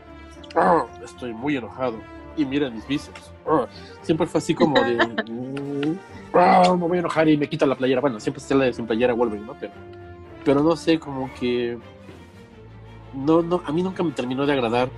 ah, 0.56 0.86
estoy 1.04 1.34
muy 1.34 1.58
enojado 1.58 1.96
y 2.38 2.46
mira 2.46 2.70
mis 2.70 2.88
bíceps. 2.88 3.32
Ah, 3.50 3.66
siempre 4.04 4.28
fue 4.28 4.38
así 4.38 4.54
como 4.54 4.80
de. 4.84 4.98
mm, 5.04 5.98
ah, 6.36 6.76
me 6.80 6.88
voy 6.88 6.98
a 6.98 7.00
enojar 7.00 7.28
y 7.28 7.36
me 7.38 7.50
quita 7.50 7.66
la 7.66 7.74
playera. 7.74 8.02
Bueno, 8.02 8.20
siempre 8.20 8.40
está 8.40 8.54
la 8.54 8.66
de 8.66 8.74
sin 8.74 8.86
playera 8.86 9.16
Wolverine, 9.16 9.48
¿no? 9.48 9.56
Pero, 9.60 9.74
pero 10.44 10.62
no 10.62 10.76
sé, 10.76 11.00
como 11.00 11.34
que. 11.40 11.80
No, 13.16 13.42
no, 13.42 13.64
a 13.66 13.72
mí 13.72 13.82
nunca 13.82 14.04
me 14.04 14.12
terminó 14.12 14.46
de 14.46 14.54
agradar 14.54 14.90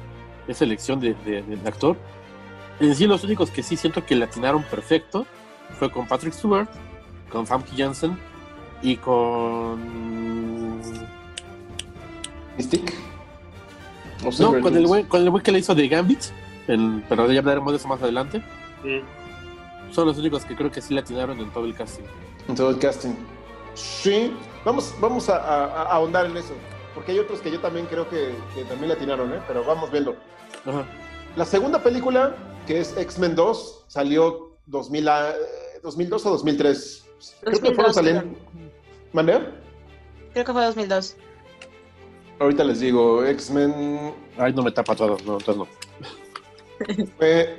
esa 0.46 0.66
elección 0.66 1.00
de, 1.00 1.14
de- 1.24 1.42
de 1.42 1.70
actor. 1.70 1.96
En 2.82 2.94
sí, 2.94 3.08
los 3.08 3.24
únicos 3.24 3.50
que 3.50 3.64
sí 3.64 3.78
siento 3.78 4.06
que 4.06 4.14
le 4.14 4.26
atinaron 4.26 4.62
perfecto 4.64 5.26
fue 5.80 5.90
con 5.90 6.06
Patrick 6.06 6.34
Stewart, 6.34 6.68
con 7.32 7.46
Famke 7.48 7.72
Janssen 7.78 8.18
y 8.82 8.98
con. 8.98 10.82
Mystic. 12.58 12.94
No, 14.24 14.32
Silver 14.32 14.62
con 14.62 14.76
el 14.76 14.88
güey, 14.88 15.04
con 15.04 15.22
el 15.22 15.30
güey 15.30 15.44
que 15.44 15.52
le 15.52 15.60
hizo 15.60 15.76
de 15.76 15.88
Gambit, 15.88 16.22
en- 16.68 17.04
pero 17.08 17.32
ya 17.32 17.40
hablaremos 17.40 17.72
de 17.72 17.78
eso 17.78 17.88
más 17.88 18.02
adelante. 18.02 18.40
Mm. 18.84 19.94
Son 19.94 20.08
los 20.08 20.18
únicos 20.18 20.44
que 20.44 20.56
creo 20.56 20.72
que 20.72 20.82
sí 20.82 20.94
le 20.94 21.02
atinaron 21.02 21.40
en 21.40 21.52
todo 21.52 21.66
el 21.66 21.76
casting. 21.76 22.04
En 22.48 22.56
todo 22.56 22.70
el 22.72 22.80
casting. 22.80 23.12
Sí, 23.76 24.34
vamos, 24.66 24.94
vamos 25.00 25.30
a, 25.30 25.38
a- 25.38 25.66
a 25.66 25.84
ahondar 25.94 26.26
en 26.26 26.36
eso. 26.38 26.54
Porque 26.96 27.12
hay 27.12 27.20
otros 27.20 27.40
que 27.42 27.52
yo 27.52 27.60
también 27.60 27.86
creo 27.86 28.10
que, 28.10 28.34
que 28.56 28.64
también 28.64 28.88
le 28.90 28.96
atinaron, 28.96 29.32
¿eh? 29.34 29.40
Pero 29.48 29.64
vamos 29.64 29.92
viendo. 29.92 30.16
Ajá. 30.66 30.84
La 31.36 31.46
segunda 31.46 31.84
película, 31.84 32.36
que 32.66 32.80
es 32.80 32.98
X-Men 32.98 33.36
2, 33.36 33.86
salió 33.88 34.58
2000 34.66 35.08
a- 35.08 35.30
eh, 35.30 35.80
2002 35.84 36.26
o 36.26 36.32
2003. 36.32 37.07
Creo 37.42 37.54
que 37.54 37.60
2002, 37.60 37.76
fueron 37.76 37.94
saliendo. 37.94 38.40
¿Mandé? 39.14 39.40
Creo 40.34 40.46
que 40.46 40.54
fue 40.54 40.66
2002. 40.66 41.16
Ahorita 42.40 42.64
les 42.64 42.80
digo, 42.80 43.26
X-Men 43.26 44.14
Ay, 44.38 44.54
no 44.54 44.62
me 44.62 44.72
tapa 44.72 44.96
todo, 44.96 45.18
no, 45.26 45.38
entonces 45.40 45.58
no. 45.58 45.68
fue. 47.18 47.58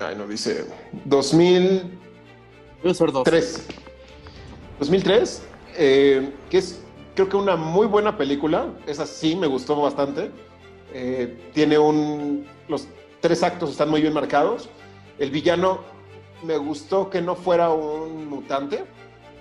Ay, 0.00 0.14
no 0.16 0.26
dice. 0.26 0.64
2003. 1.04 1.82
Debe 2.82 2.94
ser 2.94 3.12
dos. 3.12 3.24
2003, 4.78 5.42
eh, 5.76 6.32
que 6.50 6.58
es 6.58 6.80
creo 7.16 7.28
que 7.28 7.36
una 7.36 7.56
muy 7.56 7.86
buena 7.86 8.16
película. 8.16 8.68
Esa 8.86 9.06
sí 9.06 9.34
me 9.34 9.48
gustó 9.48 9.80
bastante. 9.80 10.30
Eh, 10.92 11.50
tiene 11.52 11.78
un. 11.78 12.46
Los 12.68 12.86
tres 13.20 13.42
actos 13.42 13.70
están 13.70 13.90
muy 13.90 14.00
bien 14.00 14.12
marcados. 14.12 14.68
El 15.18 15.30
villano 15.30 15.80
me 16.46 16.56
gustó 16.56 17.10
que 17.10 17.20
no 17.20 17.34
fuera 17.34 17.70
un 17.70 18.28
mutante, 18.28 18.84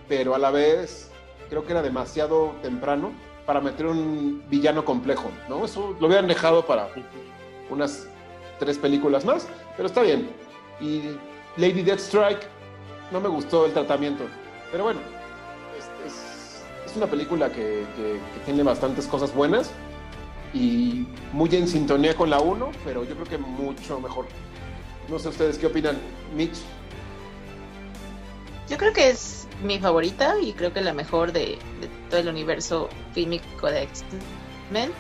pero 0.08 0.36
a 0.36 0.40
la 0.40 0.52
vez 0.52 1.12
creo 1.50 1.66
que 1.66 1.72
era 1.74 1.82
demasiado 1.82 2.54
temprano 2.62 3.12
para 3.46 3.62
meter 3.62 3.86
un 3.86 4.44
villano 4.50 4.84
complejo, 4.84 5.30
¿no? 5.48 5.66
Eso 5.66 5.96
lo 6.00 6.08
hubieran 6.08 6.28
dejado 6.28 6.66
para 6.66 6.90
unas 7.70 8.08
tres 8.60 8.78
películas 8.78 9.24
más, 9.26 9.48
pero 9.78 9.88
está 9.88 10.02
bien. 10.02 10.30
Y 10.82 11.02
Lady 11.58 11.84
Deathstrike 11.84 12.48
no 13.12 13.22
me 13.22 13.30
gustó 13.30 13.66
el 13.66 13.74
tratamiento, 13.74 14.24
pero 14.72 14.86
bueno, 14.86 15.00
es, 16.06 16.96
una 16.98 17.08
película 17.08 17.50
que, 17.50 17.86
que- 17.98 18.20
que 18.34 18.40
tiene 18.46 18.64
bastantes 18.64 19.06
cosas 19.06 19.34
buenas 19.36 19.70
y 20.54 21.06
muy 21.34 21.54
en 21.54 21.68
sintonía 21.68 22.16
con 22.16 22.30
la 22.30 22.40
1, 22.40 22.72
pero 22.86 23.04
yo 23.04 23.14
creo 23.16 23.26
que 23.28 23.38
mucho 23.38 24.00
mejor. 24.00 24.26
No 25.10 25.20
sé 25.20 25.28
ustedes 25.28 25.58
qué 25.58 25.68
opinan, 25.68 25.98
Mitch. 26.36 26.56
Yo 28.70 28.78
creo 28.78 28.94
que 28.94 29.10
es 29.10 29.48
mi 29.64 29.80
favorita 29.80 30.36
y 30.42 30.54
creo 30.54 30.74
que 30.74 30.82
la 30.82 30.94
mejor 30.94 31.32
de, 31.32 31.58
de 31.82 31.90
todo 32.10 32.20
el 32.20 32.28
universo 32.28 32.90
fílmico 33.14 33.68
de 33.68 33.84
X-Men. 33.84 34.92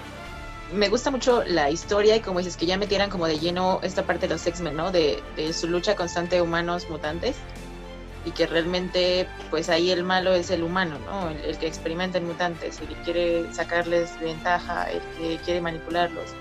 Me 0.74 0.90
gusta 0.90 1.12
mucho 1.12 1.44
la 1.44 1.70
historia 1.70 2.16
y 2.16 2.20
como 2.22 2.40
dices, 2.40 2.58
que 2.58 2.66
ya 2.66 2.78
metieran 2.78 3.10
como 3.10 3.28
de 3.28 3.40
lleno 3.40 3.80
esta 3.84 4.04
parte 4.04 4.28
de 4.28 4.34
los 4.34 4.46
X-Men, 4.46 4.76
¿no? 4.76 4.92
De, 4.92 5.22
de 5.36 5.54
su 5.54 5.68
lucha 5.68 5.96
constante 5.96 6.42
humanos 6.42 6.90
mutantes 6.90 7.36
y 8.26 8.32
que 8.32 8.48
realmente 8.48 9.28
pues 9.52 9.70
ahí 9.70 9.92
el 9.92 10.04
malo 10.04 10.34
es 10.34 10.50
el 10.50 10.64
humano, 10.64 10.98
¿no? 11.06 11.30
El, 11.30 11.38
el 11.38 11.58
que 11.58 11.68
experimenta 11.68 12.18
en 12.18 12.26
mutantes, 12.26 12.80
el 12.82 12.88
que 12.88 12.96
quiere 13.04 13.54
sacarles 13.54 14.20
ventaja, 14.20 14.90
el 14.92 15.02
que 15.18 15.38
quiere 15.44 15.62
manipularlos. 15.62 16.32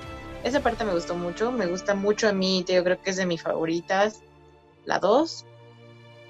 Esa 0.42 0.60
parte 0.60 0.84
me 0.84 0.92
gustó 0.92 1.14
mucho, 1.14 1.52
me 1.52 1.66
gusta 1.66 1.94
mucho 1.94 2.28
a 2.28 2.32
mí, 2.32 2.64
yo 2.68 2.84
creo 2.84 3.00
que 3.00 3.10
es 3.10 3.16
de 3.16 3.26
mis 3.26 3.42
favoritas. 3.42 4.20
La 4.84 4.98
2, 4.98 5.44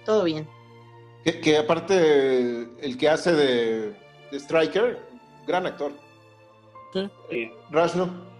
todo 0.04 0.24
bien. 0.24 0.48
Que, 1.24 1.40
que 1.40 1.56
aparte 1.58 2.84
el 2.86 2.96
que 2.98 3.08
hace 3.08 3.32
de, 3.32 3.94
de 4.30 4.36
Striker, 4.38 4.98
gran 5.46 5.66
actor. 5.66 5.92
Sí. 6.92 7.50
Rashno. 7.70 8.32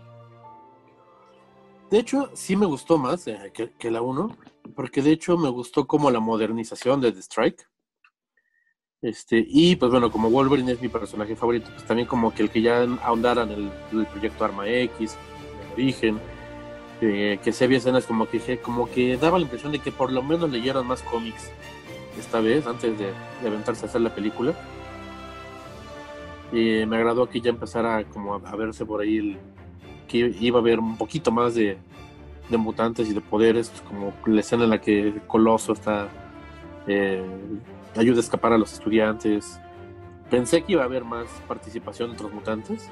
De 1.91 1.99
hecho, 1.99 2.31
sí 2.35 2.57
me 2.57 2.67
gustó 2.67 2.99
más 2.99 3.27
eh, 3.27 3.51
que, 3.55 3.73
que 3.73 3.91
la 3.91 4.03
1, 4.03 4.37
porque 4.75 5.03
de 5.03 5.13
hecho 5.13 5.37
me 5.39 5.49
gustó 5.49 5.87
como 5.87 6.11
la 6.11 6.21
modernización 6.21 7.01
de 7.01 7.13
The 7.13 7.21
Strike. 7.21 7.69
Este, 9.03 9.45
y 9.47 9.77
pues 9.77 9.91
bueno, 9.91 10.11
como 10.11 10.31
Wolverine 10.31 10.73
es 10.73 10.81
mi 10.81 10.89
personaje 10.89 11.37
favorito, 11.37 11.69
pues 11.75 11.87
también 11.87 12.09
como 12.09 12.33
que 12.35 12.43
el 12.43 12.51
que 12.51 12.63
ya 12.63 12.83
ahondaran 13.03 13.51
el, 13.51 13.71
el 13.93 14.07
proyecto 14.07 14.45
Arma 14.45 14.67
X, 14.69 15.17
el 15.67 15.73
origen, 15.75 16.19
eh, 17.03 17.39
que 17.43 17.53
se 17.53 17.65
había 17.65 17.79
escenas 17.79 18.07
como 18.07 18.27
que 18.29 18.39
dije- 18.39 18.61
como 18.61 18.91
que 18.91 19.17
daba 19.19 19.39
la 19.39 19.45
impresión 19.45 19.73
de 19.73 19.79
que 19.81 19.93
por 19.93 20.11
lo 20.11 20.23
menos 20.23 20.51
leyeron 20.51 20.87
más 20.87 21.03
cómics 21.03 21.51
esta 22.19 22.41
vez, 22.41 22.67
antes 22.67 22.99
de, 22.99 23.13
de 23.43 23.49
aventarse 23.49 23.85
a 23.87 23.89
hacer 23.89 24.01
la 24.01 24.15
película. 24.15 24.53
Y 26.53 26.87
me 26.87 26.97
agradó 26.97 27.29
que 27.29 27.41
ya 27.41 27.51
empezara 27.51 28.05
como 28.05 28.35
a, 28.35 28.41
a 28.49 28.57
verse 28.57 28.85
por 28.87 29.01
ahí 29.01 29.17
el, 29.19 29.39
que 30.09 30.19
iba 30.41 30.59
a 30.59 30.63
haber 30.63 30.79
un 30.79 30.97
poquito 30.97 31.33
más 31.33 31.55
de, 31.55 31.79
de 32.49 32.57
mutantes 32.57 33.09
y 33.09 33.15
de 33.15 33.21
poderes, 33.21 33.73
como 33.89 34.13
la 34.27 34.41
escena 34.41 34.65
en 34.65 34.71
la 34.71 34.81
que 34.81 35.21
Coloso 35.27 35.73
está 35.73 36.09
eh, 36.87 37.25
ayuda 37.97 38.19
a 38.19 38.21
escapar 38.21 38.53
a 38.53 38.59
los 38.59 38.73
estudiantes. 38.73 39.59
Pensé 40.31 40.63
que 40.63 40.73
iba 40.73 40.83
a 40.83 40.87
haber 40.87 41.05
más 41.05 41.27
participación 41.49 42.11
de 42.11 42.15
otros 42.15 42.33
mutantes. 42.33 42.91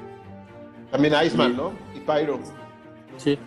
También 0.91 1.13
Iceman, 1.25 1.51
Sí. 1.51 1.57
¿no? 1.57 1.71
Y 1.95 1.99
Pyro. 1.99 2.39
Sí. 3.17 3.37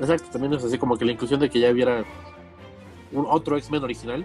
Exacto, 0.00 0.28
también 0.30 0.52
es 0.54 0.64
así 0.64 0.76
como 0.78 0.96
que 0.96 1.04
la 1.04 1.12
inclusión 1.12 1.40
de 1.40 1.48
que 1.48 1.60
ya 1.60 1.70
hubiera 1.70 2.04
un 3.12 3.26
otro 3.28 3.56
X-Men 3.56 3.84
original. 3.84 4.24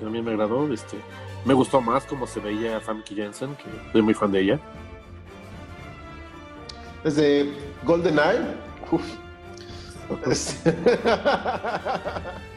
Que 0.00 0.04
también 0.04 0.24
me 0.24 0.32
agradó. 0.32 0.72
Este, 0.72 0.96
me 1.44 1.54
gustó 1.54 1.80
más 1.80 2.04
cómo 2.06 2.26
se 2.26 2.40
veía 2.40 2.80
Famke 2.80 3.14
Jensen, 3.14 3.54
que 3.54 3.64
soy 3.92 4.02
muy 4.02 4.14
fan 4.14 4.32
de 4.32 4.40
ella. 4.40 4.58
Desde 7.04 7.52
GoldenEye. 7.84 8.40
Uf. 8.90 9.04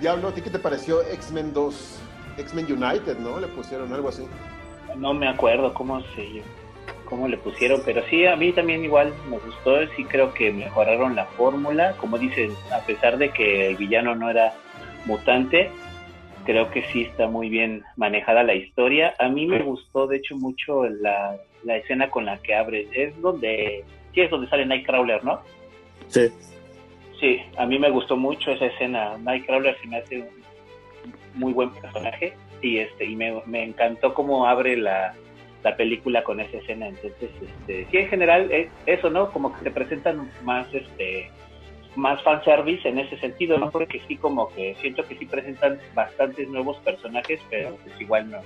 Diablo, 0.00 0.28
¿a 0.28 0.32
ti 0.32 0.40
qué 0.40 0.50
te 0.50 0.58
pareció 0.58 1.02
X-Men 1.02 1.52
2? 1.52 1.98
X-Men 2.38 2.66
United, 2.72 3.18
¿no? 3.18 3.38
Le 3.38 3.46
pusieron 3.48 3.92
algo 3.92 4.08
así. 4.08 4.26
No 4.96 5.14
me 5.14 5.28
acuerdo 5.28 5.72
cómo 5.74 6.00
se 6.14 6.42
cómo 7.04 7.28
le 7.28 7.36
pusieron, 7.36 7.82
pero 7.84 8.02
sí, 8.08 8.24
a 8.24 8.36
mí 8.36 8.52
también 8.52 8.84
igual 8.84 9.12
me 9.28 9.38
gustó, 9.38 9.84
sí 9.96 10.04
creo 10.04 10.32
que 10.32 10.52
mejoraron 10.52 11.16
la 11.16 11.26
fórmula, 11.26 11.94
como 11.96 12.16
dicen, 12.18 12.52
a 12.72 12.78
pesar 12.86 13.18
de 13.18 13.30
que 13.30 13.66
el 13.66 13.76
villano 13.76 14.14
no 14.14 14.30
era 14.30 14.54
mutante, 15.06 15.72
creo 16.44 16.70
que 16.70 16.82
sí 16.86 17.02
está 17.02 17.28
muy 17.28 17.48
bien 17.48 17.82
manejada 17.96 18.42
la 18.42 18.54
historia. 18.54 19.14
A 19.18 19.28
mí 19.28 19.46
me 19.46 19.62
gustó, 19.62 20.06
de 20.06 20.18
hecho, 20.18 20.36
mucho 20.36 20.88
la, 20.88 21.36
la 21.64 21.76
escena 21.76 22.10
con 22.10 22.24
la 22.24 22.38
que 22.38 22.54
abre, 22.54 22.88
es 22.92 23.20
donde, 23.20 23.84
sí 24.14 24.20
es 24.20 24.30
donde 24.30 24.48
sale 24.48 24.66
Nightcrawler, 24.66 25.24
¿no? 25.24 25.40
Sí. 26.08 26.28
Sí, 27.18 27.40
a 27.56 27.66
mí 27.66 27.78
me 27.78 27.90
gustó 27.90 28.16
mucho 28.16 28.52
esa 28.52 28.66
escena. 28.66 29.18
Nightcrawler 29.18 29.76
se 29.80 29.86
me 29.86 29.98
hace 29.98 30.18
un 30.18 30.28
muy 31.34 31.52
buen 31.52 31.70
personaje 31.70 32.34
y 32.62 32.78
este 32.78 33.04
y 33.04 33.16
me, 33.16 33.40
me 33.46 33.62
encantó 33.62 34.14
cómo 34.14 34.46
abre 34.46 34.76
la, 34.76 35.14
la 35.62 35.76
película 35.76 36.24
con 36.24 36.40
esa 36.40 36.56
escena. 36.56 36.88
Entonces, 36.88 37.30
este, 37.42 37.86
sí, 37.90 37.96
en 37.98 38.08
general 38.08 38.50
es 38.50 38.68
eso, 38.86 39.10
¿no? 39.10 39.30
Como 39.30 39.52
que 39.52 39.64
te 39.64 39.70
presentan 39.70 40.30
más 40.44 40.72
este 40.74 41.30
más 41.96 42.22
fanservice 42.22 42.88
en 42.88 42.98
ese 42.98 43.18
sentido, 43.18 43.58
¿no? 43.58 43.70
Porque 43.70 44.00
sí, 44.06 44.16
como 44.16 44.48
que 44.54 44.76
siento 44.80 45.04
que 45.06 45.16
sí 45.16 45.26
presentan 45.26 45.78
bastantes 45.94 46.48
nuevos 46.48 46.76
personajes, 46.78 47.40
pero 47.50 47.76
pues 47.84 48.00
igual 48.00 48.30
no. 48.30 48.38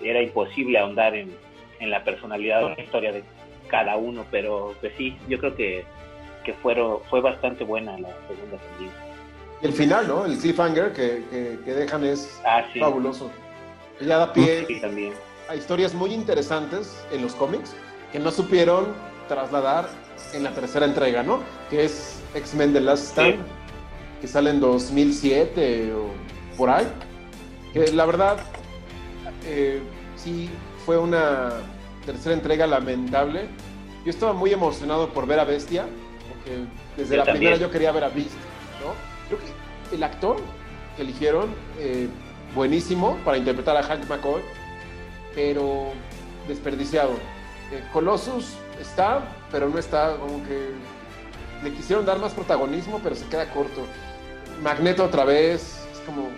Era 0.00 0.22
imposible 0.22 0.78
ahondar 0.78 1.14
en, 1.14 1.34
en 1.80 1.90
la 1.90 2.04
personalidad 2.04 2.64
o 2.64 2.68
la 2.70 2.80
historia 2.80 3.12
de 3.12 3.24
cada 3.68 3.96
uno, 3.96 4.24
pero 4.30 4.74
pues 4.80 4.92
sí, 4.96 5.16
yo 5.28 5.38
creo 5.38 5.54
que 5.56 5.84
que 6.44 6.52
fueron, 6.52 6.98
fue 7.08 7.22
bastante 7.22 7.64
buena 7.64 7.98
la 7.98 8.10
segunda. 8.28 8.58
Y 9.62 9.64
el 9.66 9.72
final, 9.72 10.06
¿no? 10.06 10.26
El 10.26 10.36
cliffhanger 10.36 10.92
que, 10.92 11.24
que- 11.30 11.58
que 11.64 11.72
dejan 11.72 12.04
es 12.04 12.38
Ah, 12.44 12.64
sí. 12.70 12.78
fabuloso. 12.80 13.30
Ya 14.00 14.18
da 14.18 14.30
pie 14.30 14.66
Sí, 14.66 14.78
también. 14.78 15.14
a 15.48 15.56
historias 15.56 15.94
muy 15.94 16.12
interesantes 16.12 17.02
en 17.10 17.22
los 17.22 17.34
cómics 17.34 17.74
que 18.12 18.18
no 18.18 18.30
supieron 18.30 18.92
trasladar 19.28 19.88
en 20.32 20.44
la 20.44 20.50
tercera 20.50 20.86
entrega, 20.86 21.22
¿no? 21.22 21.40
Que 21.70 21.84
es 21.84 22.20
X-Men 22.34 22.72
The 22.72 22.80
Last 22.80 23.10
Stand, 23.12 23.34
Sí. 23.34 23.40
que 24.20 24.28
sale 24.28 24.50
en 24.50 24.60
2007 24.60 25.92
o 25.94 26.10
por 26.56 26.70
ahí. 26.70 26.86
Que 27.72 27.92
la 27.92 28.06
verdad, 28.06 28.38
eh, 29.46 29.80
sí 30.16 30.48
fue 30.86 30.98
una 30.98 31.50
tercera 32.04 32.34
entrega 32.34 32.66
lamentable 32.66 33.48
yo 34.04 34.10
estaba 34.10 34.34
muy 34.34 34.52
emocionado 34.52 35.08
por 35.14 35.26
ver 35.26 35.40
a 35.40 35.44
Bestia, 35.44 35.86
porque 36.28 36.64
desde 36.94 37.16
la 37.16 37.24
primera 37.24 37.56
yo 37.56 37.70
quería 37.70 37.90
ver 37.90 38.04
a 38.04 38.08
Beast, 38.10 38.34
¿no? 38.82 38.92
Creo 39.28 39.38
que 39.40 39.96
el 39.96 40.02
actor 40.02 40.36
que 40.94 41.02
eligieron, 41.02 41.48
eh, 41.78 42.08
buenísimo 42.54 43.16
para 43.24 43.38
interpretar 43.38 43.76
a 43.78 43.82
Hank 43.82 44.06
McCoy, 44.08 44.42
pero 45.34 45.92
desperdiciado. 46.46 47.12
Eh, 47.72 47.82
Colossus 47.94 48.56
está, 48.80 49.22
pero 49.50 49.68
no 49.68 49.78
está, 49.78 50.16
como 50.16 50.42
que 50.44 50.70
le 51.62 51.72
quisieron 51.72 52.04
dar 52.04 52.18
más 52.18 52.32
protagonismo, 52.32 53.00
pero 53.02 53.14
se 53.14 53.26
queda 53.26 53.50
corto. 53.50 53.82
Magneto 54.62 55.04
otra 55.04 55.24
vez, 55.24 55.86
es 55.92 55.98
como... 56.06 56.28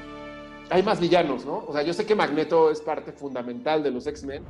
Hay 0.68 0.82
más 0.82 0.98
villanos, 0.98 1.44
¿no? 1.44 1.64
O 1.68 1.72
sea, 1.72 1.82
yo 1.82 1.92
sé 1.94 2.06
que 2.06 2.16
Magneto 2.16 2.72
es 2.72 2.80
parte 2.80 3.12
fundamental 3.12 3.84
de 3.84 3.92
los 3.92 4.06
X-Men, 4.06 4.42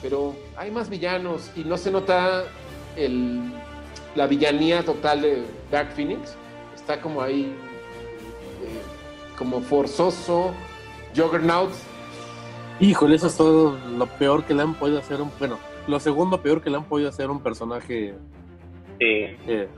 pero 0.00 0.36
hay 0.56 0.70
más 0.70 0.88
villanos 0.88 1.50
y 1.56 1.64
no 1.64 1.76
se 1.76 1.90
nota 1.90 2.44
el, 2.94 3.52
la 4.14 4.26
villanía 4.28 4.84
total 4.84 5.22
de 5.22 5.44
Dark 5.70 5.90
Phoenix. 5.92 6.36
Está 6.74 7.00
como 7.00 7.20
ahí, 7.20 7.46
eh, 8.62 9.36
como 9.36 9.60
forzoso. 9.60 10.52
Juggernaut. 11.16 11.70
Híjole, 12.78 13.16
eso 13.16 13.26
es 13.26 13.36
todo 13.36 13.76
lo 13.96 14.06
peor 14.06 14.44
que 14.44 14.54
le 14.54 14.62
han 14.62 14.74
podido 14.74 14.98
hacer 14.98 15.20
un. 15.20 15.32
Bueno, 15.38 15.58
lo 15.86 16.00
segundo 16.00 16.42
peor 16.42 16.62
que 16.62 16.70
le 16.70 16.76
han 16.76 16.84
podido 16.84 17.08
hacer 17.08 17.30
un 17.30 17.42
personaje. 17.42 18.14
Sí. 18.98 19.04
Eh, 19.04 19.68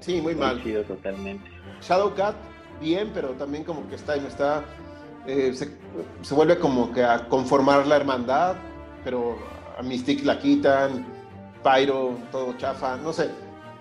Sí, 0.00 0.20
muy 0.20 0.34
mal. 0.36 0.62
Totalmente. 0.86 1.50
Shadowcat, 1.82 2.36
bien, 2.80 3.10
pero 3.12 3.30
también 3.30 3.64
como 3.64 3.88
que 3.88 3.96
está 3.96 4.16
y 4.16 4.20
no 4.20 4.28
está. 4.28 4.62
Eh, 5.26 5.52
se, 5.52 5.76
se 6.22 6.34
vuelve 6.34 6.58
como 6.58 6.92
que 6.92 7.02
a 7.02 7.26
conformar 7.28 7.86
la 7.86 7.96
hermandad, 7.96 8.54
pero 9.02 9.36
a 9.76 9.82
Mystique 9.82 10.24
la 10.24 10.38
quitan, 10.38 11.04
Pyro, 11.64 12.16
todo 12.30 12.56
chafa, 12.56 12.96
no 12.98 13.12
sé. 13.12 13.30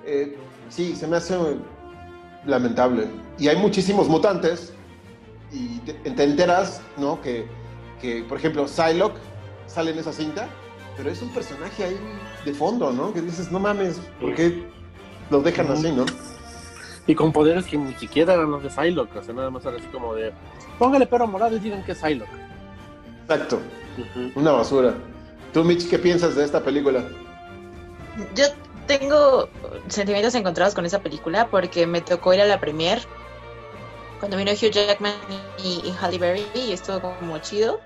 Eh, 0.04 0.36
sí, 0.70 0.96
se 0.96 1.06
me 1.06 1.18
hace 1.18 1.38
lamentable. 2.46 3.08
Y 3.38 3.48
hay 3.48 3.58
muchísimos 3.58 4.08
mutantes, 4.08 4.74
y 5.52 5.78
te, 5.80 5.94
te 5.94 6.24
enteras, 6.24 6.82
¿no? 6.98 7.22
Que, 7.22 7.46
que, 8.02 8.24
por 8.24 8.40
ejemplo, 8.40 8.68
Psylocke 8.68 9.20
sale 9.76 9.92
en 9.92 10.00
esa 10.00 10.14
cinta, 10.14 10.48
pero 10.96 11.12
es 11.12 11.22
un 11.22 11.30
personaje 11.30 11.84
ahí 11.84 12.00
de 12.46 12.54
fondo, 12.54 12.92
¿no? 12.94 13.14
Que 13.14 13.22
dices, 13.22 13.52
no 13.52 13.60
mames, 13.60 14.00
¿por 14.20 14.34
qué 14.34 14.66
lo 15.30 15.42
dejan 15.42 15.70
así, 15.72 15.92
no? 15.92 16.06
y 17.08 17.14
con 17.14 17.32
poderes 17.32 17.66
que 17.66 17.78
ni 17.78 17.94
siquiera 17.96 18.34
eran 18.34 18.50
los 18.50 18.64
de 18.64 18.70
Psylocke, 18.70 19.18
o 19.18 19.24
sea, 19.24 19.34
nada 19.34 19.52
más 19.52 19.64
era 19.66 19.78
así 19.78 19.86
como 19.88 20.16
de. 20.16 20.34
Póngale 20.80 21.06
pero 21.06 21.28
morado 21.28 21.56
y 21.56 21.60
digan 21.60 21.84
que 21.84 21.92
es 21.92 22.00
Psylocke. 22.00 22.32
Exacto, 23.24 23.60
una 24.36 24.52
basura. 24.52 24.96
¿Tú, 25.54 25.64
Mitch, 25.64 25.90
qué 25.90 26.00
piensas 26.00 26.36
de 26.36 26.44
esta 26.44 26.64
película? 26.64 27.04
Yo 28.34 28.46
tengo 28.88 29.50
sentimientos 29.88 30.34
encontrados 30.36 30.74
con 30.74 30.86
esa 30.86 31.00
película 31.00 31.48
porque 31.48 31.86
me 31.86 32.02
tocó 32.02 32.34
ir 32.34 32.42
a 32.42 32.46
la 32.46 32.60
premier 32.60 33.02
cuando 34.20 34.38
vino 34.38 34.52
Hugh 34.52 34.72
Jackman 34.72 35.14
y, 35.64 35.82
y 35.86 35.96
Halle 36.02 36.18
Berry 36.18 36.46
y 36.56 36.72
estuvo 36.72 37.00
como 37.02 37.38
chido. 37.40 37.80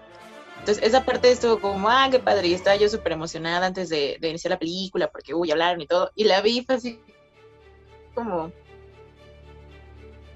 Entonces 0.70 0.88
esa 0.88 1.04
parte 1.04 1.32
estuvo 1.32 1.60
como, 1.60 1.90
ah, 1.90 2.10
qué 2.12 2.20
padre, 2.20 2.50
y 2.50 2.54
estaba 2.54 2.76
yo 2.76 2.88
súper 2.90 3.14
emocionada 3.14 3.66
antes 3.66 3.90
de, 3.90 4.18
de 4.22 4.30
iniciar 4.30 4.52
la 4.52 4.60
película 4.60 5.10
porque, 5.10 5.34
uy, 5.34 5.50
hablaron 5.50 5.82
y 5.82 5.88
todo. 5.88 6.12
Y 6.14 6.26
la 6.26 6.42
vi 6.42 6.64
fue 6.64 6.76
así 6.76 7.00
como, 8.14 8.52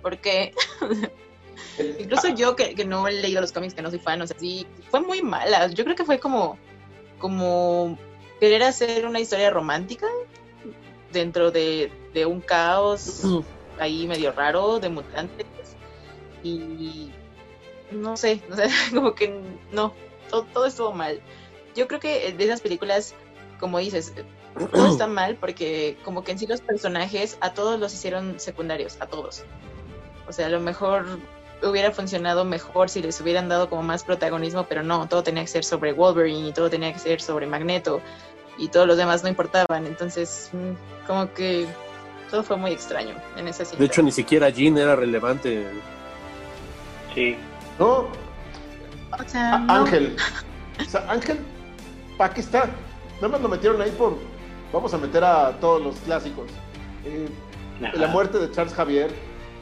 ¿por 0.01 0.17
qué? 0.17 0.55
Incluso 1.99 2.29
yo 2.29 2.55
que, 2.55 2.73
que 2.73 2.83
no 2.83 3.07
he 3.07 3.11
leído 3.11 3.41
los 3.41 3.51
cómics, 3.51 3.75
que 3.75 3.83
no 3.83 3.91
soy 3.91 3.99
fan, 3.99 4.23
o 4.23 4.25
sea, 4.25 4.35
sí, 4.39 4.65
fue 4.89 5.01
muy 5.01 5.21
mala. 5.21 5.67
Yo 5.67 5.83
creo 5.83 5.95
que 5.95 6.03
fue 6.03 6.19
como, 6.19 6.57
como 7.19 7.99
querer 8.39 8.63
hacer 8.63 9.05
una 9.05 9.19
historia 9.19 9.51
romántica 9.51 10.07
dentro 11.11 11.51
de, 11.51 11.91
de 12.15 12.25
un 12.25 12.41
caos 12.41 13.21
ahí 13.79 14.07
medio 14.07 14.31
raro 14.31 14.79
de 14.79 14.89
mutantes. 14.89 15.45
Y 16.41 17.11
no 17.91 18.17
sé, 18.17 18.41
o 18.51 18.55
sea, 18.55 18.67
como 18.95 19.13
que 19.13 19.39
no, 19.71 19.93
todo, 20.33 20.45
todo 20.51 20.65
estuvo 20.65 20.91
mal. 20.93 21.21
Yo 21.75 21.87
creo 21.87 21.99
que 21.99 22.33
de 22.33 22.43
esas 22.43 22.61
películas, 22.61 23.13
como 23.59 23.77
dices, 23.77 24.13
todo 24.71 24.87
está 24.87 25.07
mal 25.07 25.35
porque 25.35 25.97
como 26.03 26.23
que 26.23 26.31
en 26.31 26.39
sí 26.39 26.47
los 26.47 26.61
personajes 26.61 27.37
a 27.41 27.53
todos 27.53 27.79
los 27.79 27.93
hicieron 27.93 28.39
secundarios, 28.39 28.97
a 28.99 29.07
todos. 29.07 29.43
O 30.27 30.33
sea, 30.33 30.47
a 30.47 30.49
lo 30.49 30.59
mejor 30.59 31.05
hubiera 31.61 31.91
funcionado 31.91 32.45
mejor 32.45 32.89
si 32.89 33.01
les 33.01 33.19
hubieran 33.21 33.47
dado 33.47 33.69
como 33.69 33.83
más 33.83 34.03
protagonismo, 34.03 34.65
pero 34.67 34.83
no, 34.83 35.07
todo 35.07 35.23
tenía 35.23 35.43
que 35.43 35.49
ser 35.49 35.63
sobre 35.63 35.93
Wolverine 35.93 36.49
y 36.49 36.51
todo 36.51 36.69
tenía 36.69 36.91
que 36.91 36.99
ser 36.99 37.21
sobre 37.21 37.45
Magneto 37.45 38.01
y 38.57 38.67
todos 38.69 38.87
los 38.87 38.97
demás 38.97 39.23
no 39.23 39.29
importaban. 39.29 39.85
Entonces, 39.85 40.49
mm, 40.51 41.05
como 41.07 41.31
que 41.33 41.67
todo 42.31 42.43
fue 42.43 42.57
muy 42.57 42.71
extraño 42.71 43.15
en 43.37 43.47
esa 43.47 43.65
cinta. 43.65 43.79
De 43.79 43.85
hecho, 43.85 44.01
ni 44.01 44.11
siquiera 44.11 44.49
Jean 44.49 44.77
era 44.77 44.95
relevante. 44.95 45.67
Sí. 47.13 47.37
No, 47.79 48.07
o 49.19 49.27
sea, 49.29 49.55
A- 49.55 49.59
no. 49.59 49.73
Ángel. 49.73 50.15
O 50.79 50.89
sea, 50.89 51.05
Ángel, 51.09 51.39
¿para 52.17 52.33
qué 52.33 52.41
está? 52.41 52.65
Nada 53.15 53.27
más 53.29 53.41
lo 53.41 53.49
metieron 53.49 53.81
ahí 53.81 53.91
por. 53.91 54.17
Vamos 54.71 54.93
a 54.93 54.97
meter 54.97 55.23
a 55.23 55.51
todos 55.59 55.81
los 55.81 55.95
clásicos. 55.97 56.49
Eh, 57.05 57.29
la 57.93 58.07
muerte 58.07 58.39
de 58.39 58.49
Charles 58.51 58.73
Javier, 58.73 59.13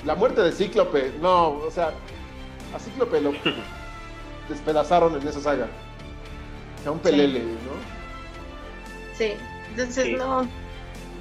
la 0.05 0.15
muerte 0.15 0.41
de 0.41 0.51
Cíclope. 0.51 1.13
No, 1.21 1.49
o 1.49 1.71
sea, 1.71 1.91
a 2.75 2.79
Cíclope 2.79 3.19
lo 3.19 3.33
despedazaron 4.49 5.19
en 5.19 5.27
esa 5.27 5.41
saga. 5.41 5.67
O 6.79 6.83
sea, 6.83 6.91
un 6.91 6.99
pelele, 6.99 7.39
¿no? 7.39 7.71
Sí, 9.17 9.33
entonces 9.71 10.05
Sí. 10.05 10.13
no. 10.13 10.47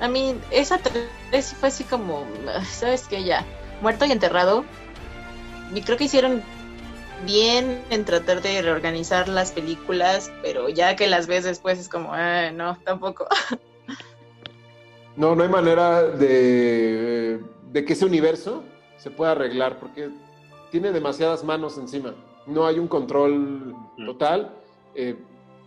A 0.00 0.08
mí, 0.08 0.34
esa 0.50 0.78
tres 0.78 1.44
sí 1.46 1.54
fue 1.54 1.68
así 1.68 1.84
como, 1.84 2.24
¿sabes 2.64 3.06
qué? 3.08 3.22
Ya, 3.22 3.44
muerto 3.82 4.04
y 4.06 4.12
enterrado. 4.12 4.64
Y 5.74 5.82
creo 5.82 5.98
que 5.98 6.04
hicieron 6.04 6.42
bien 7.26 7.82
en 7.90 8.04
tratar 8.04 8.42
de 8.42 8.62
reorganizar 8.62 9.28
las 9.28 9.52
películas, 9.52 10.32
pero 10.42 10.68
ya 10.68 10.96
que 10.96 11.06
las 11.06 11.26
ves 11.26 11.44
después 11.44 11.78
es 11.78 11.88
como, 11.88 12.12
ah, 12.12 12.50
no, 12.50 12.76
tampoco. 12.84 13.26
No, 15.16 15.34
no 15.34 15.42
hay 15.42 15.50
manera 15.50 16.02
de, 16.02 17.40
de 17.72 17.84
que 17.84 17.92
ese 17.92 18.06
universo 18.06 18.62
se 18.96 19.10
pueda 19.10 19.32
arreglar 19.32 19.78
porque 19.78 20.08
tiene 20.70 20.92
demasiadas 20.92 21.44
manos 21.44 21.76
encima. 21.76 22.14
No 22.46 22.64
hay 22.64 22.78
un 22.78 22.88
control 22.88 23.74
total. 24.06 24.54
Eh, 24.94 25.18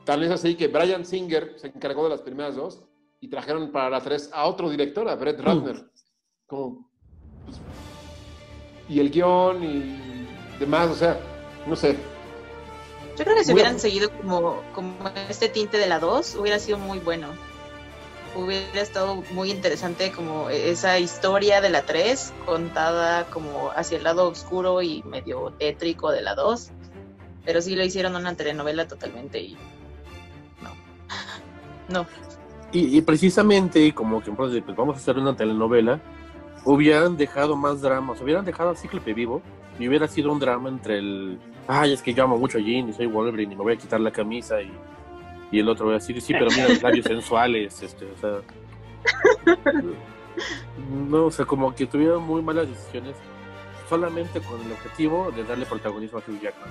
tal 0.05 0.23
es 0.23 0.31
así 0.31 0.55
que 0.55 0.69
Brian 0.69 1.05
Singer 1.05 1.53
se 1.57 1.67
encargó 1.67 2.05
de 2.05 2.09
las 2.09 2.21
primeras 2.21 2.55
dos 2.55 2.83
y 3.19 3.27
trajeron 3.27 3.71
para 3.71 3.89
la 3.89 4.01
tres 4.01 4.29
a 4.33 4.45
otro 4.45 4.69
director, 4.69 5.07
a 5.07 5.15
Brett 5.15 5.39
Ratner. 5.39 5.89
Como, 6.47 6.89
pues, 7.45 7.59
y 8.89 8.99
el 8.99 9.11
guion 9.11 9.63
y 9.63 10.27
demás, 10.59 10.89
o 10.89 10.95
sea, 10.95 11.19
no 11.67 11.75
sé. 11.75 11.95
Yo 13.17 13.23
creo 13.23 13.35
que 13.35 13.43
si 13.43 13.51
Muy 13.51 13.61
hubieran 13.61 13.75
a- 13.75 13.79
seguido 13.79 14.09
como, 14.11 14.61
como 14.73 14.95
este 15.29 15.47
tinte 15.49 15.77
de 15.77 15.87
la 15.87 15.99
2, 15.99 16.35
hubiera 16.35 16.57
sido 16.59 16.77
muy 16.77 16.99
bueno. 16.99 17.27
Hubiera 18.35 18.81
estado 18.81 19.23
muy 19.31 19.51
interesante 19.51 20.11
como 20.11 20.49
esa 20.49 20.97
historia 20.97 21.61
de 21.61 21.69
la 21.69 21.83
3 21.83 22.33
contada 22.47 23.25
como 23.25 23.69
hacia 23.75 23.97
el 23.97 24.03
lado 24.03 24.27
oscuro 24.27 24.81
y 24.81 25.03
medio 25.03 25.53
tétrico 25.59 26.11
de 26.11 26.23
la 26.23 26.33
2. 26.33 26.71
Pero 27.45 27.61
sí 27.61 27.75
lo 27.75 27.83
hicieron 27.83 28.15
una 28.15 28.33
telenovela 28.35 28.87
totalmente 28.87 29.39
y 29.39 29.55
no. 30.63 30.71
No. 31.89 32.07
Y, 32.71 32.97
y 32.97 33.01
precisamente, 33.01 33.93
como 33.93 34.23
que 34.23 34.31
pues, 34.31 34.51
vamos 34.75 34.95
a 34.95 34.99
hacer 34.99 35.19
una 35.19 35.35
telenovela, 35.35 35.99
hubieran 36.65 37.15
dejado 37.17 37.55
más 37.55 37.81
dramas, 37.81 38.19
hubieran 38.19 38.43
dejado 38.45 38.71
a 38.71 38.75
Cíclope 38.75 39.13
vivo 39.13 39.43
y 39.79 39.87
hubiera 39.87 40.07
sido 40.07 40.31
un 40.31 40.39
drama 40.39 40.69
entre 40.69 40.99
el. 40.99 41.39
Ay, 41.67 41.93
es 41.93 42.01
que 42.01 42.13
yo 42.13 42.23
amo 42.23 42.37
mucho 42.37 42.57
a 42.57 42.61
Jean 42.61 42.89
y 42.89 42.93
soy 42.93 43.05
Wolverine 43.07 43.53
y 43.53 43.55
me 43.55 43.63
voy 43.63 43.73
a 43.73 43.77
quitar 43.77 43.99
la 43.99 44.11
camisa 44.11 44.61
y, 44.61 44.71
y 45.51 45.59
el 45.59 45.69
otro 45.69 45.87
va 45.87 45.93
a 45.93 45.95
decir, 45.95 46.19
sí, 46.21 46.33
pero 46.33 46.47
mira 46.51 46.69
los 46.69 46.81
labios 46.81 47.05
sensuales, 47.05 47.81
este, 47.81 48.05
o 48.05 48.17
sea. 48.17 48.41
No, 50.89 51.25
o 51.25 51.31
sea, 51.31 51.45
como 51.45 51.73
que 51.75 51.85
tuvieron 51.85 52.23
muy 52.23 52.41
malas 52.41 52.67
decisiones 52.67 53.15
solamente 53.87 54.41
con 54.41 54.59
el 54.61 54.71
objetivo 54.71 55.31
de 55.31 55.43
darle 55.43 55.65
protagonismo 55.65 56.17
a 56.17 56.21
Hugh 56.21 56.41
Jackman. 56.41 56.69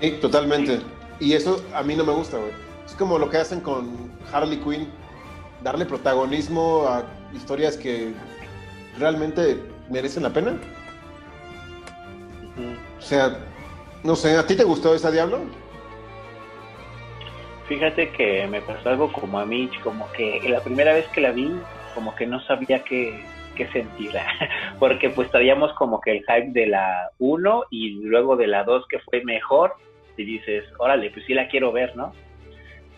Sí, 0.00 0.10
totalmente. 0.20 0.80
Y 1.20 1.34
eso 1.34 1.64
a 1.74 1.82
mí 1.82 1.94
no 1.94 2.04
me 2.04 2.12
gusta, 2.12 2.38
güey. 2.38 2.50
Es 2.84 2.94
como 2.94 3.18
lo 3.18 3.30
que 3.30 3.36
hacen 3.36 3.60
con 3.60 4.10
Harley 4.32 4.58
Quinn, 4.58 4.88
darle 5.62 5.86
protagonismo 5.86 6.86
a 6.88 7.04
historias 7.32 7.76
que 7.76 8.12
realmente 8.98 9.62
merecen 9.88 10.24
la 10.24 10.32
pena. 10.32 10.58
O 12.98 13.00
sea, 13.00 13.38
no 14.02 14.16
sé, 14.16 14.36
¿a 14.36 14.46
ti 14.46 14.56
te 14.56 14.64
gustó 14.64 14.94
esa 14.94 15.10
Diablo? 15.10 15.40
Fíjate 17.66 18.10
que 18.10 18.46
me 18.48 18.60
pasó 18.60 18.90
algo 18.90 19.12
como 19.12 19.38
a 19.38 19.46
Mitch, 19.46 19.80
como 19.80 20.10
que 20.12 20.40
la 20.48 20.60
primera 20.60 20.92
vez 20.92 21.06
que 21.08 21.20
la 21.20 21.30
vi, 21.30 21.50
como 21.94 22.14
que 22.14 22.26
no 22.26 22.40
sabía 22.44 22.84
qué, 22.84 23.24
qué 23.56 23.66
sentir, 23.68 24.12
porque 24.78 25.10
pues 25.10 25.30
traíamos 25.30 25.72
como 25.74 26.00
que 26.00 26.12
el 26.12 26.18
hype 26.20 26.50
de 26.50 26.66
la 26.66 27.10
1 27.18 27.64
y 27.70 27.90
luego 28.02 28.36
de 28.36 28.48
la 28.48 28.64
2 28.64 28.86
que 28.88 28.98
fue 28.98 29.24
mejor, 29.24 29.74
y 30.16 30.24
dices, 30.24 30.64
órale, 30.78 31.10
pues 31.10 31.24
sí 31.24 31.32
la 31.32 31.48
quiero 31.48 31.72
ver, 31.72 31.96
¿no? 31.96 32.12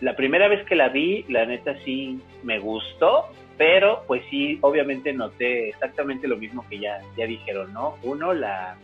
la 0.01 0.15
primera 0.15 0.47
vez 0.47 0.65
que 0.65 0.75
la 0.75 0.89
vi, 0.89 1.25
la 1.29 1.45
neta 1.45 1.75
sí 1.83 2.19
me 2.43 2.59
gustó, 2.59 3.25
pero 3.57 4.03
pues 4.07 4.23
sí, 4.29 4.59
obviamente 4.61 5.13
noté 5.13 5.69
exactamente 5.69 6.27
lo 6.27 6.37
mismo 6.37 6.65
que 6.69 6.79
ya, 6.79 6.99
ya 7.17 7.25
dijeron, 7.25 7.73
¿no? 7.73 7.95
Uno, 8.03 8.33
la 8.33 8.75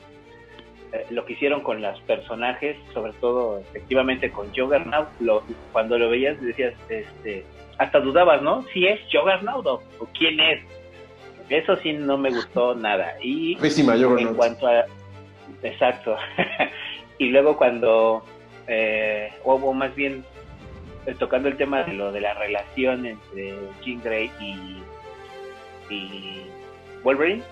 eh, 0.94 1.06
lo 1.10 1.26
que 1.26 1.34
hicieron 1.34 1.62
con 1.62 1.82
los 1.82 2.00
personajes, 2.02 2.78
sobre 2.94 3.14
todo 3.14 3.60
efectivamente 3.60 4.32
con 4.32 4.54
Juggernaut, 4.54 5.08
lo, 5.20 5.44
cuando 5.72 5.98
lo 5.98 6.10
veías 6.10 6.40
decías, 6.42 6.74
este, 6.90 7.46
hasta 7.78 8.00
dudabas, 8.00 8.42
¿no? 8.42 8.64
Si 8.74 8.86
es 8.86 9.00
Juggernaut 9.12 9.66
o, 9.66 9.84
o 10.00 10.08
quién 10.18 10.40
es. 10.40 10.62
Eso 11.50 11.76
sí 11.78 11.94
no 11.94 12.18
me 12.18 12.30
gustó 12.30 12.76
nada. 12.76 13.16
Y 13.22 13.56
Pésima 13.56 13.96
en 13.96 14.36
cuanto 14.36 14.68
a... 14.68 14.86
Exacto. 15.64 16.16
y 17.18 17.30
luego 17.30 17.56
cuando, 17.56 18.26
eh, 18.68 19.32
o 19.44 19.74
más 19.74 19.96
bien 19.96 20.26
eh, 21.06 21.16
tocando 21.18 21.48
el 21.48 21.58
tema 21.58 21.84
de 21.84 21.94
lo 21.94 22.12
de 22.12 22.22
la 22.22 22.34
relación 22.34 23.06
entre 23.06 23.56
Jean 23.84 24.02
Grey 24.04 24.30
y, 24.40 24.84
y 25.94 26.42
Wolverine, 27.04 27.44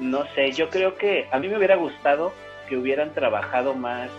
no 0.00 0.24
sé, 0.34 0.52
yo 0.52 0.70
creo 0.70 0.96
que 0.96 1.28
a 1.30 1.38
mí 1.38 1.48
me 1.48 1.56
hubiera 1.56 1.76
gustado 1.76 2.32
que 2.68 2.76
hubieran 2.76 3.12
trabajado 3.12 3.74
más, 3.74 4.10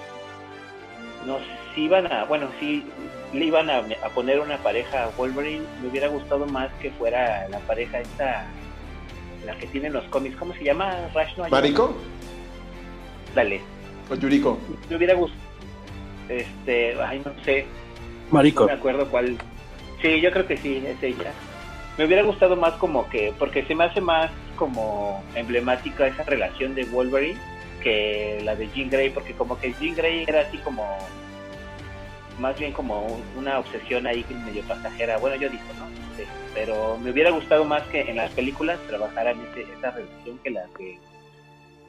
no 1.25 1.39
si 1.73 1.83
iban 1.83 2.11
a, 2.11 2.25
bueno, 2.25 2.49
si 2.59 2.85
le 3.33 3.45
iban 3.45 3.69
a, 3.69 3.77
a 3.77 4.09
poner 4.09 4.39
una 4.39 4.57
pareja 4.57 5.05
a 5.05 5.09
Wolverine, 5.17 5.65
me 5.81 5.89
hubiera 5.89 6.07
gustado 6.07 6.45
más 6.45 6.71
que 6.81 6.91
fuera 6.91 7.47
la 7.49 7.59
pareja 7.59 7.99
esta, 7.99 8.45
la 9.45 9.55
que 9.57 9.67
tienen 9.67 9.93
los 9.93 10.03
cómics, 10.05 10.35
¿cómo 10.37 10.53
se 10.53 10.63
llama? 10.63 11.09
Rash 11.13 11.37
no 11.37 11.47
¿Marico 11.49 11.95
Dale, 13.33 13.61
o 14.09 14.15
Yuriko? 14.15 14.59
me 14.89 14.97
hubiera 14.97 15.13
gustado, 15.13 15.41
este, 16.29 17.01
ay, 17.01 17.21
no 17.25 17.31
sé, 17.43 17.65
Marico. 18.31 18.63
No 18.63 18.67
me 18.67 18.73
acuerdo 18.73 19.07
cuál. 19.09 19.37
Sí, 20.01 20.21
yo 20.21 20.31
creo 20.31 20.47
que 20.47 20.57
sí, 20.57 20.83
es 20.85 21.03
ella. 21.03 21.31
Me 21.97 22.05
hubiera 22.05 22.23
gustado 22.23 22.55
más 22.55 22.73
como 22.73 23.07
que, 23.09 23.33
porque 23.37 23.63
se 23.65 23.75
me 23.75 23.83
hace 23.83 24.01
más 24.01 24.31
como 24.61 25.23
emblemática 25.33 26.05
esa 26.05 26.21
relación 26.21 26.75
de 26.75 26.83
Wolverine 26.85 27.39
que 27.81 28.39
la 28.43 28.55
de 28.55 28.69
Jean 28.75 28.91
Grey, 28.91 29.09
porque 29.09 29.33
como 29.33 29.59
que 29.59 29.73
Jean 29.81 29.95
Grey 29.95 30.23
era 30.27 30.41
así 30.41 30.59
como, 30.59 30.85
más 32.39 32.59
bien 32.59 32.71
como 32.73 33.07
un- 33.07 33.23
una 33.37 33.57
obsesión 33.57 34.05
ahí 34.05 34.23
medio 34.45 34.61
pasajera. 34.67 35.17
Bueno, 35.17 35.35
yo 35.37 35.49
digo, 35.49 35.63
¿no? 35.79 35.87
Sí, 36.15 36.23
pero 36.53 36.95
me 36.99 37.09
hubiera 37.09 37.31
gustado 37.31 37.65
más 37.65 37.81
que 37.87 38.01
en 38.01 38.17
las 38.17 38.29
películas 38.33 38.77
trabajaran 38.87 39.39
ese, 39.51 39.61
esa 39.73 39.89
relación 39.89 40.37
que 40.43 40.49
la 40.51 40.65
que 40.77 40.99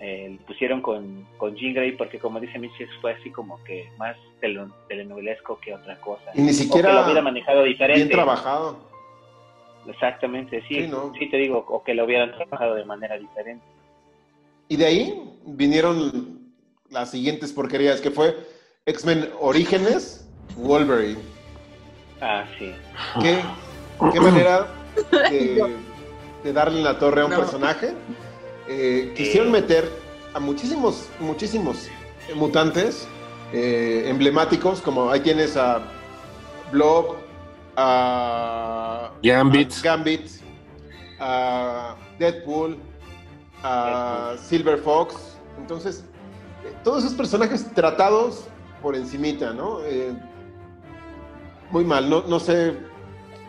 eh, 0.00 0.38
pusieron 0.46 0.80
con, 0.80 1.26
con 1.37 1.54
Jean 1.54 1.74
Grey, 1.74 1.92
porque 1.92 2.18
como 2.18 2.40
dice 2.40 2.58
Mitchell, 2.58 2.88
fue 3.02 3.12
así 3.12 3.28
como 3.30 3.62
que 3.64 3.87
más 3.98 4.16
tele- 4.40 4.66
telenovelesco 4.88 5.61
que 5.61 5.74
otra 5.74 5.96
cosa. 6.00 6.30
Y 6.35 6.40
ni 6.40 6.44
O 6.44 6.46
que 6.48 6.54
siquiera 6.54 6.92
lo 6.94 7.04
hubiera 7.04 7.20
manejado 7.20 7.64
diferente. 7.64 8.04
bien 8.04 8.08
trabajado. 8.08 8.90
Exactamente, 9.88 10.61
sí, 10.68 10.75
Sí, 10.77 10.83
sí, 10.83 10.87
¿no? 10.88 11.12
te 11.12 11.37
digo, 11.37 11.64
o 11.68 11.83
que 11.83 11.95
lo 11.95 12.05
hubieran 12.05 12.33
trabajado 12.33 12.75
de 12.75 12.85
manera 12.85 13.18
diferente. 13.18 13.64
Y 14.68 14.77
de 14.77 14.87
ahí 14.87 15.23
vinieron 15.45 16.40
las 16.90 17.11
siguientes 17.11 17.53
porquerías, 17.53 18.01
que 18.01 18.11
fue 18.11 18.37
X-Men 18.87 19.31
Orígenes, 19.40 20.29
Wolverine. 20.57 21.18
Ah, 22.21 22.45
sí. 22.59 22.73
¿Qué, 23.21 23.40
qué 24.12 24.21
manera 24.21 24.66
de, 25.31 25.77
de 26.45 26.53
darle 26.53 26.79
en 26.79 26.85
la 26.85 26.99
torre 26.99 27.23
a 27.23 27.25
un 27.25 27.33
No. 27.33 27.38
personaje? 27.38 27.92
Eh, 28.68 29.12
quisieron 29.16 29.51
meter 29.51 29.88
a 30.35 30.38
muchísimos, 30.38 31.11
muchísimos 31.18 31.88
mutantes 32.37 33.09
eh, 33.53 34.05
emblemáticos, 34.07 34.81
como 34.81 35.11
ahí 35.11 35.21
tienes 35.21 35.57
a 35.57 35.83
Blob, 36.71 37.16
a 37.76 39.12
Gambit. 39.22 39.72
a 39.72 39.82
Gambit, 39.82 40.30
a 41.20 41.96
Deadpool, 42.18 42.78
a 43.62 44.35
Silver 44.38 44.78
Fox. 44.78 45.38
Entonces, 45.58 46.04
todos 46.85 47.04
esos 47.04 47.16
personajes 47.16 47.72
tratados 47.74 48.46
por 48.80 48.96
encimita, 48.96 49.52
¿no? 49.52 49.80
Eh, 49.85 50.12
muy 51.70 51.85
mal, 51.85 52.11
no, 52.11 52.22
no 52.22 52.38
sé 52.38 52.76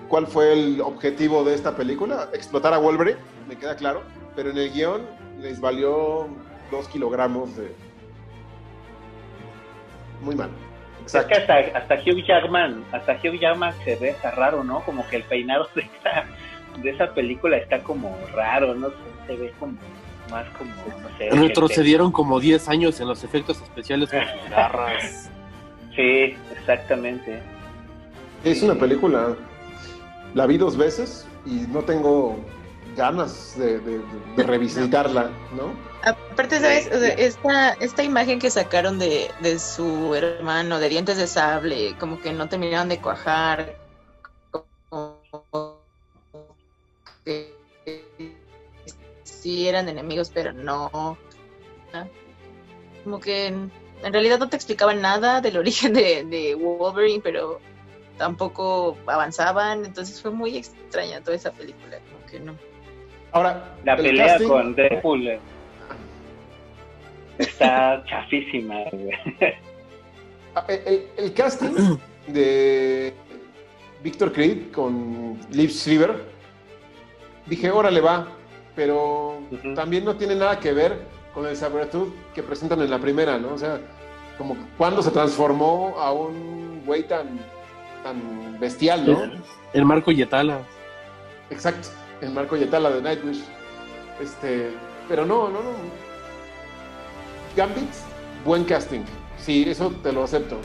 cuál 0.07 0.27
fue 0.27 0.53
el 0.53 0.81
objetivo 0.81 1.43
de 1.43 1.55
esta 1.55 1.75
película, 1.75 2.29
explotar 2.33 2.73
a 2.73 2.77
Wolverine, 2.77 3.17
me 3.47 3.57
queda 3.57 3.75
claro, 3.75 4.03
pero 4.35 4.51
en 4.51 4.57
el 4.57 4.71
guion 4.71 5.01
les 5.39 5.59
valió 5.59 6.27
dos 6.71 6.87
kilogramos 6.87 7.55
de... 7.57 7.75
Muy 10.21 10.35
mal. 10.35 10.51
Es 11.05 11.25
que 11.25 11.33
hasta, 11.35 11.57
hasta 11.77 11.95
Hugh 11.95 12.23
Jackman, 12.25 12.83
hasta 12.91 13.13
Hugh 13.13 13.39
Jackman 13.39 13.73
se 13.83 13.95
ve 13.97 14.11
hasta 14.11 14.31
raro, 14.31 14.63
¿no? 14.63 14.81
Como 14.81 15.07
que 15.09 15.17
el 15.17 15.23
peinado 15.23 15.67
de 15.75 15.81
esa, 15.81 16.23
de 16.81 16.89
esa 16.89 17.13
película 17.13 17.57
está 17.57 17.79
como 17.83 18.15
raro, 18.33 18.73
¿no? 18.75 18.89
Se, 18.89 19.27
se 19.27 19.35
ve 19.35 19.53
como 19.59 19.73
más 20.31 20.45
como, 20.57 20.71
no 21.01 21.17
sé. 21.17 21.29
Retrocedieron 21.31 22.11
como 22.11 22.39
10 22.39 22.69
años 22.69 22.99
en 23.01 23.07
los 23.07 23.23
efectos 23.23 23.61
especiales 23.61 24.09
con 24.09 24.21
sus 24.21 24.49
garras. 24.55 25.29
Sí, 25.95 26.35
exactamente. 26.57 27.39
Es 28.43 28.63
una 28.63 28.75
película, 28.75 29.35
la 30.33 30.45
vi 30.47 30.57
dos 30.57 30.75
veces 30.77 31.27
y 31.45 31.67
no 31.71 31.81
tengo 31.81 32.37
ganas 32.95 33.57
de, 33.57 33.79
de- 33.79 34.01
de 34.37 34.43
revisitarla, 34.47 35.29
¿no? 35.55 35.92
Aparte, 36.05 36.59
¿sabes? 36.59 36.87
O 36.93 36.99
sea, 36.99 37.13
esta, 37.13 37.73
esta 37.73 38.03
imagen 38.03 38.39
que 38.39 38.49
sacaron 38.49 38.99
de, 38.99 39.31
de 39.41 39.57
su 39.57 40.13
hermano, 40.13 40.79
de 40.79 40.89
dientes 40.89 41.17
de 41.17 41.27
sable, 41.27 41.95
como 41.97 42.19
que 42.19 42.33
no 42.33 42.49
terminaron 42.49 42.89
de 42.89 42.99
cuajar. 42.99 43.75
Como 44.89 45.21
que 47.23 47.53
sí 49.23 49.67
eran 49.67 49.87
enemigos, 49.87 50.29
pero 50.33 50.51
no. 50.51 51.17
Como 53.05 53.19
que 53.19 53.47
en, 53.47 53.71
realidad 54.03 54.39
no 54.39 54.49
te 54.49 54.57
explicaban 54.57 55.01
nada 55.01 55.39
del 55.39 55.57
origen 55.63 55.93
de, 55.93 56.25
de 56.25 56.55
Wolverine, 56.55 57.21
pero 57.23 57.59
tampoco 58.17 58.97
avanzaban. 59.07 59.85
Entonces 59.85 60.21
fue 60.21 60.31
muy 60.31 60.57
extraña 60.57 61.21
toda 61.21 61.37
esa 61.37 61.51
película. 61.51 61.97
Como 62.11 62.25
que 62.29 62.39
no. 62.41 62.55
Ahora, 63.31 63.73
La 63.85 63.93
el 63.93 64.01
pelea 64.03 64.37
casting- 64.37 64.47
con 64.49 64.75
Deadpool 64.75 65.39
está 67.37 68.03
chafísima, 68.07 68.75
güey. 68.91 69.11
Ah, 70.55 70.65
El, 70.67 70.81
el- 70.85 71.07
el 71.17 71.33
casting 71.33 71.97
de 72.27 73.13
Victor 74.03 74.31
Creed 74.31 74.71
con 74.71 75.39
Liv 75.51 75.69
Schreiber, 75.71 76.23
dije, 77.45 77.71
órale 77.71 78.01
va, 78.01 78.27
pero 78.75 79.39
también 79.75 80.05
no 80.05 80.15
tiene 80.15 80.35
nada 80.35 80.59
que 80.59 80.73
ver 80.73 80.99
con 81.33 81.45
el 81.47 81.55
Sabretooth 81.55 82.13
que 82.35 82.43
presentan 82.43 82.81
en 82.81 82.91
la 82.91 82.99
primera, 82.99 83.37
¿no? 83.37 83.53
O 83.53 83.57
sea, 83.57 83.79
como 84.37 84.55
cuando 84.77 85.01
se 85.01 85.09
transformó 85.11 85.95
a 85.97 86.11
un 86.11 86.83
güey 86.85 87.03
tan, 87.07 87.39
tan 88.03 88.59
bestial, 88.59 89.05
¿no? 89.11 89.31
El 89.73 89.85
Marco 89.85 90.11
Yetala. 90.11 90.59
Exacto, 91.49 91.87
el 92.21 92.31
Marco 92.31 92.55
Yetala 92.57 92.89
de 92.91 93.01
Nightwish. 93.01 93.43
Este, 94.21 94.69
pero 95.07 95.25
no, 95.25 95.49
no, 95.49 95.59
no. 95.63 95.69
Gambit, 97.55 97.89
buen 98.45 98.63
casting. 98.63 99.01
Sí, 99.37 99.65
eso 99.67 99.91
te 100.03 100.11
lo 100.11 100.23
acepto. 100.23 100.57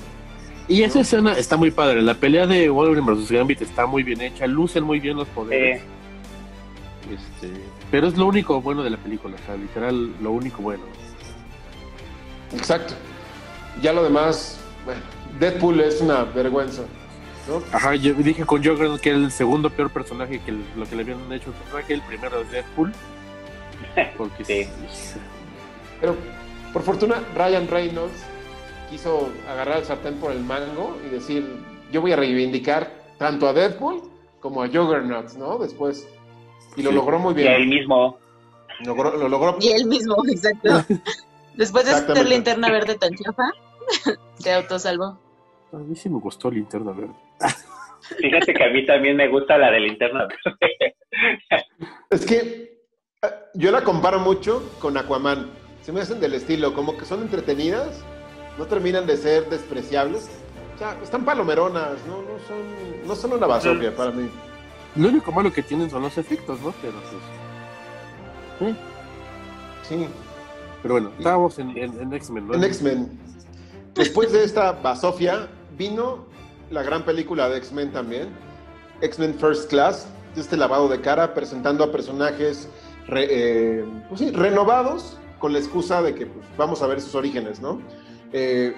Y 0.68 0.82
esa 0.82 1.00
escena 1.00 1.32
está 1.32 1.56
muy 1.56 1.70
padre. 1.70 2.02
La 2.02 2.14
pelea 2.14 2.46
de 2.46 2.68
Wolverine 2.68 3.10
vs. 3.14 3.30
Gambit 3.30 3.62
está 3.62 3.86
muy 3.86 4.02
bien 4.02 4.20
hecha. 4.20 4.46
Lucen 4.46 4.84
muy 4.84 5.00
bien 5.00 5.16
los 5.16 5.28
poderes. 5.28 5.80
Eh, 5.80 5.84
Este, 7.10 7.50
pero 7.90 8.06
es 8.08 8.16
lo 8.18 8.26
único 8.26 8.60
bueno 8.60 8.82
de 8.82 8.90
la 8.90 8.98
película. 8.98 9.36
O 9.42 9.46
sea, 9.46 9.56
literal, 9.56 10.12
lo 10.20 10.30
único 10.32 10.60
bueno. 10.62 10.82
Exacto. 12.54 12.94
Ya 13.82 13.92
lo 13.92 14.02
demás, 14.02 14.58
bueno, 14.84 15.00
Deadpool 15.38 15.80
es 15.80 16.00
una 16.00 16.24
vergüenza. 16.24 16.82
¿no? 17.48 17.62
Ajá, 17.72 17.94
yo 17.94 18.12
dije 18.12 18.44
con 18.44 18.62
Joker 18.62 19.00
que 19.00 19.08
era 19.08 19.18
el 19.18 19.30
segundo 19.30 19.70
peor 19.70 19.88
personaje 19.90 20.38
que 20.40 20.50
el- 20.50 20.64
lo 20.76 20.84
que 20.86 20.96
le 20.96 21.02
habían 21.02 21.32
hecho 21.32 21.48
al 21.50 21.56
personaje. 21.56 21.94
El 21.94 22.02
primero 22.02 22.40
es 22.42 22.50
Deadpool. 22.50 22.92
Porque 24.18 24.44
Sí. 24.44 24.68
Pero 26.00 26.14
por 26.72 26.82
fortuna, 26.82 27.22
Ryan 27.34 27.68
Reynolds 27.68 28.24
quiso 28.90 29.30
agarrar 29.50 29.78
el 29.78 29.84
sartén 29.84 30.14
por 30.16 30.32
el 30.32 30.40
mango 30.40 30.96
y 31.06 31.10
decir: 31.10 31.46
Yo 31.92 32.00
voy 32.00 32.12
a 32.12 32.16
reivindicar 32.16 32.90
tanto 33.18 33.48
a 33.48 33.52
Deadpool 33.52 34.02
como 34.40 34.62
a 34.62 34.68
Juggernaut, 34.68 35.32
¿no? 35.34 35.58
Después. 35.58 36.08
Y 36.76 36.82
lo 36.82 36.90
Sí. 36.90 36.96
logró 36.96 37.18
muy 37.18 37.34
y 37.34 37.46
él 37.46 37.56
bien. 37.66 37.68
mismo. 37.68 38.18
Logró- 38.84 39.16
lo 39.16 39.28
logró 39.28 39.56
Y 39.60 39.68
él 39.72 39.86
mismo, 39.86 40.14
exacto. 40.28 40.84
Después 41.54 41.86
de 41.86 41.92
ser 42.14 42.28
linterna 42.28 42.70
verde 42.70 42.96
tan 42.96 43.10
chafa, 43.16 43.50
se 44.38 44.52
autosalvó. 44.52 45.18
A 45.72 45.76
mí 45.76 45.96
sí 45.96 46.08
me 46.08 46.18
gustó 46.20 46.50
Linterna 46.50 46.92
Verde. 46.92 47.12
Fíjate 48.20 48.54
que 48.54 48.64
a 48.64 48.68
mí 48.70 48.86
también 48.86 49.16
me 49.16 49.28
gusta 49.28 49.58
la 49.58 49.70
de 49.70 49.80
linterna. 49.80 50.26
Es 52.10 52.24
que 52.24 52.80
eh, 53.22 53.26
yo 53.54 53.70
la 53.70 53.82
comparo 53.82 54.18
mucho 54.20 54.62
con 54.80 54.96
Aquaman. 54.96 55.50
Se 55.88 55.92
me 55.94 56.02
hacen 56.02 56.20
del 56.20 56.34
estilo, 56.34 56.74
como 56.74 56.98
que 56.98 57.06
son 57.06 57.22
entretenidas, 57.22 58.00
no 58.58 58.66
terminan 58.66 59.06
de 59.06 59.16
ser 59.16 59.48
despreciables, 59.48 60.28
O 60.74 60.78
sea, 60.78 60.94
están 61.02 61.24
palomeronas, 61.24 61.92
no, 62.06 62.18
no 62.20 62.38
son, 62.46 63.06
no 63.08 63.16
son 63.16 63.32
una 63.32 63.46
basofia 63.46 63.96
para 63.96 64.10
mí. 64.10 64.28
Lo 64.96 65.08
único 65.08 65.32
malo 65.32 65.50
que 65.50 65.62
tienen 65.62 65.88
son 65.88 66.02
los 66.02 66.18
efectos, 66.18 66.60
¿no? 66.60 66.74
Pero 66.82 66.92
pues. 68.58 68.70
¿eh? 68.70 68.76
Sí. 69.88 70.06
Pero 70.82 70.92
bueno, 70.92 71.10
estábamos 71.16 71.58
en, 71.58 71.70
en- 71.70 71.98
en 72.02 72.12
X-Men, 72.12 72.48
¿no? 72.48 72.54
En 72.54 72.64
X-Men. 72.64 73.18
Después 73.94 74.30
de 74.30 74.44
esta 74.44 74.72
basofia, 74.72 75.48
vino 75.78 76.26
la 76.70 76.82
gran 76.82 77.02
película 77.06 77.48
de 77.48 77.56
X-Men 77.56 77.92
también. 77.94 78.28
X-Men 79.00 79.36
First 79.38 79.70
Class, 79.70 80.06
este 80.36 80.58
lavado 80.58 80.86
de 80.90 81.00
cara, 81.00 81.32
presentando 81.32 81.82
a 81.82 81.90
personajes 81.90 82.68
re- 83.06 83.26
eh, 83.30 83.84
pues 84.10 84.20
sí, 84.20 84.30
renovados 84.32 85.16
con 85.38 85.52
la 85.52 85.58
excusa 85.58 86.02
de 86.02 86.14
que 86.14 86.26
pues, 86.26 86.46
vamos 86.56 86.82
a 86.82 86.86
ver 86.86 87.00
sus 87.00 87.14
orígenes, 87.14 87.60
¿no? 87.60 87.80
Eh, 88.32 88.74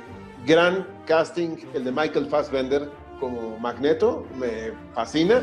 gran 0.46 0.87
casting, 1.07 1.57
el 1.75 1.85
de 1.85 1.92
Michael 1.92 2.27
Fassbender 2.27 2.90
como 3.18 3.59
Magneto, 3.59 4.27
me 4.38 4.73
fascina. 4.94 5.42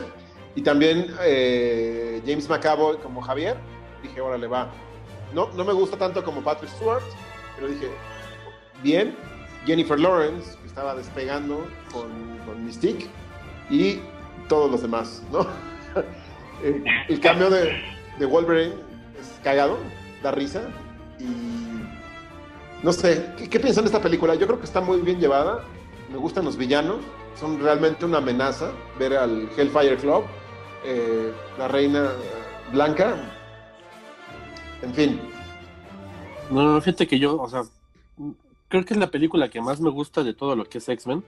Y 0.56 0.62
también 0.62 1.14
eh, 1.22 2.22
James 2.26 2.50
McAvoy 2.50 2.98
como 2.98 3.22
Javier. 3.22 3.58
Dije, 4.02 4.20
órale, 4.22 4.48
va. 4.48 4.72
No, 5.34 5.50
no 5.54 5.64
me 5.64 5.74
gusta 5.74 5.98
tanto 5.98 6.24
como 6.24 6.42
Patrick 6.42 6.72
Stewart, 6.72 7.04
pero 7.56 7.68
dije, 7.68 7.90
bien. 8.82 9.16
Jennifer 9.66 10.00
Lawrence, 10.00 10.58
que 10.62 10.68
estaba 10.68 10.96
despegando 10.96 11.68
con, 11.92 12.10
con 12.46 12.66
Mystique, 12.66 13.08
y 13.70 14.00
todos 14.48 14.72
los 14.72 14.82
demás, 14.82 15.22
¿no? 15.32 15.46
Eh, 16.64 16.84
el 17.08 17.20
cambio 17.20 17.52
de, 17.52 17.72
de 18.18 18.26
Wolverine 18.26 18.74
es 19.20 19.40
cagado, 19.44 19.78
da 20.24 20.32
risa, 20.32 20.64
y 21.20 22.84
no 22.84 22.94
sé, 22.94 23.34
¿qué, 23.50 23.60
piensan 23.60 23.84
de 23.84 23.90
esta 23.90 24.02
película? 24.02 24.36
Yo 24.36 24.46
creo 24.48 24.60
que 24.60 24.66
está 24.66 24.82
muy 24.82 25.02
bien 25.02 25.20
llevada, 25.20 25.64
me 26.12 26.18
gustan 26.18 26.46
los 26.46 26.58
villanos, 26.58 26.98
son 27.40 27.60
realmente 27.60 28.06
una 28.06 28.20
amenaza 28.20 28.72
ver 29.00 29.16
al 29.16 29.50
Hellfire 29.58 29.98
Club, 29.98 30.24
eh, 30.86 31.34
la 31.58 31.68
reina 31.68 32.12
blanca, 32.72 33.16
en 34.82 34.94
fin, 34.94 35.20
No, 36.52 36.80
fíjate 36.82 37.08
que 37.08 37.20
yo, 37.20 37.42
o 37.42 37.50
sea, 37.50 37.64
creo 38.68 38.86
que 38.86 38.94
es 38.94 39.00
la 39.00 39.10
película 39.10 39.50
que 39.50 39.62
más 39.62 39.80
me 39.82 39.90
gusta 39.90 40.24
de 40.24 40.34
todo 40.34 40.56
lo 40.56 40.66
que 40.66 40.78
es 40.78 40.88
X-Men. 40.88 41.24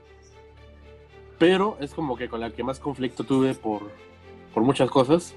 Pero 1.38 1.76
es 1.80 1.94
como 1.94 2.16
que 2.16 2.28
con 2.28 2.40
la 2.40 2.50
que 2.50 2.62
más 2.62 2.78
conflicto 2.78 3.24
tuve 3.24 3.54
por, 3.54 3.90
por 4.52 4.62
muchas 4.62 4.90
cosas. 4.90 5.34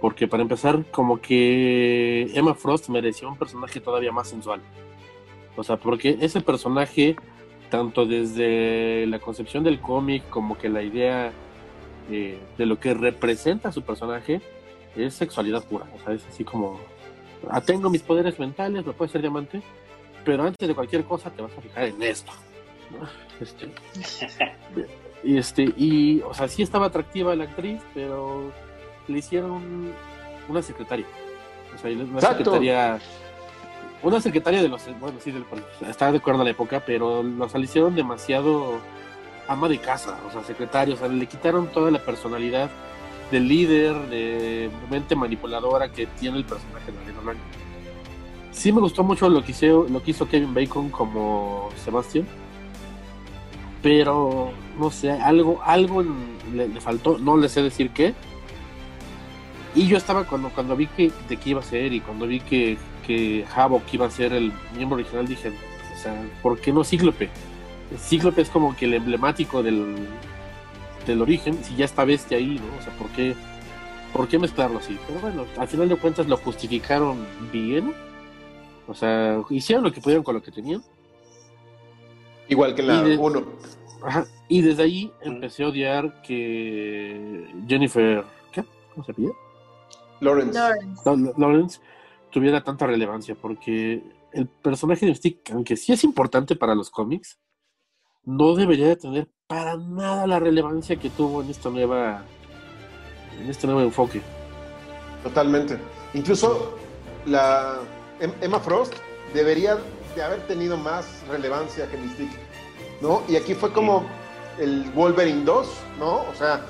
Porque 0.00 0.28
para 0.28 0.42
empezar, 0.42 0.84
como 0.90 1.20
que 1.20 2.30
Emma 2.34 2.54
Frost 2.54 2.88
merecía 2.88 3.28
un 3.28 3.36
personaje 3.36 3.80
todavía 3.80 4.12
más 4.12 4.28
sensual. 4.28 4.60
O 5.56 5.64
sea, 5.64 5.76
porque 5.76 6.18
ese 6.20 6.40
personaje, 6.40 7.16
tanto 7.68 8.06
desde 8.06 9.06
la 9.06 9.18
concepción 9.18 9.64
del 9.64 9.80
cómic 9.80 10.28
como 10.30 10.56
que 10.56 10.68
la 10.68 10.82
idea 10.82 11.32
eh, 12.10 12.38
de 12.56 12.66
lo 12.66 12.78
que 12.78 12.94
representa 12.94 13.72
su 13.72 13.82
personaje, 13.82 14.40
es 14.96 15.14
sexualidad 15.14 15.64
pura. 15.64 15.86
O 15.96 16.04
sea, 16.04 16.14
es 16.14 16.24
así 16.26 16.44
como, 16.44 16.78
ah, 17.50 17.60
tengo 17.60 17.90
mis 17.90 18.02
poderes 18.02 18.38
mentales, 18.38 18.86
me 18.86 18.92
puede 18.92 19.10
ser 19.10 19.20
diamante, 19.20 19.62
pero 20.24 20.44
antes 20.44 20.68
de 20.68 20.74
cualquier 20.74 21.04
cosa 21.04 21.30
te 21.30 21.42
vas 21.42 21.52
a 21.56 21.60
fijar 21.60 21.84
en 21.84 22.02
esto. 22.02 22.32
¿no? 22.92 23.08
Este, 23.40 23.68
este, 25.24 25.74
y, 25.76 26.20
o 26.20 26.32
sea, 26.34 26.46
sí 26.48 26.62
estaba 26.62 26.86
atractiva 26.86 27.34
la 27.34 27.44
actriz, 27.44 27.80
pero 27.94 28.52
le 29.08 29.18
hicieron 29.18 29.92
una 30.48 30.62
secretaria. 30.62 31.06
O 31.74 31.78
sea, 31.78 31.90
una 31.90 32.02
Exacto. 32.04 32.44
secretaria. 32.44 32.98
Una 34.02 34.20
secretaria 34.20 34.62
de 34.62 34.68
los. 34.68 34.82
Bueno, 35.00 35.18
sí, 35.20 35.32
del, 35.32 35.44
estaba 35.88 36.12
de 36.12 36.18
acuerdo 36.18 36.42
a 36.42 36.44
la 36.44 36.50
época, 36.50 36.82
pero 36.84 37.22
los 37.22 37.54
le 37.54 37.60
hicieron 37.60 37.94
demasiado 37.94 38.80
ama 39.48 39.68
de 39.68 39.78
casa, 39.78 40.18
o 40.28 40.30
sea, 40.30 40.44
secretaria, 40.44 40.94
o 40.94 40.98
sea, 40.98 41.08
le 41.08 41.26
quitaron 41.26 41.68
toda 41.68 41.90
la 41.90 41.98
personalidad 41.98 42.70
del 43.30 43.48
líder, 43.48 43.94
de 44.08 44.70
mente 44.90 45.16
manipuladora 45.16 45.90
que 45.90 46.06
tiene 46.06 46.36
el 46.38 46.44
personaje 46.44 46.92
de 46.92 46.98
Reina 47.04 47.20
Blanca. 47.20 47.40
Sí 48.52 48.72
me 48.72 48.80
gustó 48.80 49.02
mucho 49.02 49.28
lo 49.28 49.42
que 49.42 49.52
hizo, 49.52 49.86
lo 49.88 50.02
que 50.02 50.10
hizo 50.10 50.28
Kevin 50.28 50.52
Bacon 50.54 50.90
como 50.90 51.70
Sebastián, 51.82 52.26
pero 53.82 54.50
no 54.78 54.90
sé, 54.90 55.12
algo, 55.12 55.60
algo 55.64 56.04
le, 56.52 56.68
le 56.68 56.80
faltó, 56.80 57.18
no 57.18 57.36
le 57.36 57.48
sé 57.48 57.62
decir 57.62 57.90
qué. 57.90 58.14
Y 59.74 59.86
yo 59.86 59.96
estaba 59.96 60.24
cuando, 60.24 60.50
cuando 60.50 60.74
vi 60.76 60.86
que 60.86 61.12
de 61.28 61.36
qué 61.36 61.50
iba 61.50 61.60
a 61.60 61.64
ser 61.64 61.92
y 61.92 62.00
cuando 62.00 62.26
vi 62.26 62.40
que, 62.40 62.76
que 63.06 63.44
Havok 63.54 63.82
iba 63.92 64.06
a 64.06 64.10
ser 64.10 64.32
el 64.32 64.52
miembro 64.74 64.96
original, 64.96 65.26
dije, 65.26 65.50
o 65.50 65.98
sea, 66.02 66.14
¿por 66.42 66.58
qué 66.58 66.72
no 66.72 66.82
Cíclope? 66.84 67.28
Cíclope 67.98 68.42
es 68.42 68.50
como 68.50 68.74
que 68.76 68.86
el 68.86 68.94
emblemático 68.94 69.62
del, 69.62 69.96
del 71.06 71.22
origen, 71.22 71.62
si 71.64 71.76
ya 71.76 71.84
está 71.84 72.04
bestia 72.04 72.38
ahí, 72.38 72.58
¿no? 72.60 72.78
O 72.78 72.82
sea, 72.82 72.92
¿por 72.94 73.08
qué, 73.08 73.34
¿por 74.12 74.26
qué 74.28 74.38
mezclarlo 74.38 74.78
así? 74.78 74.98
Pero 75.06 75.20
bueno, 75.20 75.44
al 75.56 75.68
final 75.68 75.88
de 75.88 75.96
cuentas 75.96 76.26
lo 76.26 76.36
justificaron 76.38 77.24
bien. 77.52 77.92
O 78.86 78.94
sea, 78.94 79.40
hicieron 79.50 79.84
lo 79.84 79.92
que 79.92 80.00
pudieron 80.00 80.24
con 80.24 80.34
lo 80.34 80.42
que 80.42 80.50
tenían. 80.50 80.82
igual 82.48 82.74
que 82.74 82.82
la 82.82 83.02
Y 83.02 83.10
de- 83.10 83.16
1. 83.18 83.44
Ajá. 84.02 84.26
Y 84.48 84.62
desde 84.62 84.82
ahí 84.84 85.12
empecé 85.20 85.64
a 85.64 85.68
odiar 85.68 86.22
que 86.22 87.46
Jennifer, 87.66 88.24
¿qué? 88.52 88.64
¿Cómo 88.94 89.04
se 89.04 89.12
pide? 89.12 89.30
Lawrence. 90.20 90.58
Lawrence. 91.04 91.34
Lawrence 91.38 91.80
tuviera 92.30 92.62
tanta 92.62 92.86
relevancia, 92.86 93.34
porque 93.34 94.02
el 94.32 94.46
personaje 94.46 95.06
de 95.06 95.12
Mystique, 95.12 95.52
aunque 95.52 95.76
sí 95.76 95.92
es 95.92 96.04
importante 96.04 96.56
para 96.56 96.74
los 96.74 96.90
cómics, 96.90 97.38
no 98.24 98.54
debería 98.54 98.88
de 98.88 98.96
tener 98.96 99.28
para 99.46 99.76
nada 99.76 100.26
la 100.26 100.38
relevancia 100.38 100.96
que 100.96 101.08
tuvo 101.08 101.42
en 101.42 101.48
esta 101.50 101.70
nueva, 101.70 102.24
en 103.40 103.48
este 103.48 103.66
nuevo 103.66 103.80
enfoque. 103.80 104.20
Totalmente. 105.22 105.78
Incluso 106.14 106.74
la 107.26 107.78
Em- 108.20 108.32
Emma 108.40 108.60
Frost 108.60 108.94
debería 109.32 109.78
de 110.14 110.22
haber 110.22 110.46
tenido 110.46 110.76
más 110.76 111.22
relevancia 111.30 111.90
que 111.90 111.96
Mystique, 111.96 112.36
¿no? 113.00 113.22
Y 113.28 113.36
aquí 113.36 113.54
fue 113.54 113.72
como 113.72 114.04
el 114.58 114.90
Wolverine 114.90 115.44
2, 115.44 115.68
¿no? 115.98 116.22
O 116.22 116.34
sea, 116.34 116.60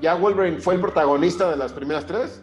ya 0.00 0.14
Wolverine 0.14 0.60
fue 0.60 0.74
el 0.74 0.80
protagonista 0.80 1.50
de 1.50 1.56
las 1.56 1.72
primeras 1.72 2.06
tres. 2.06 2.42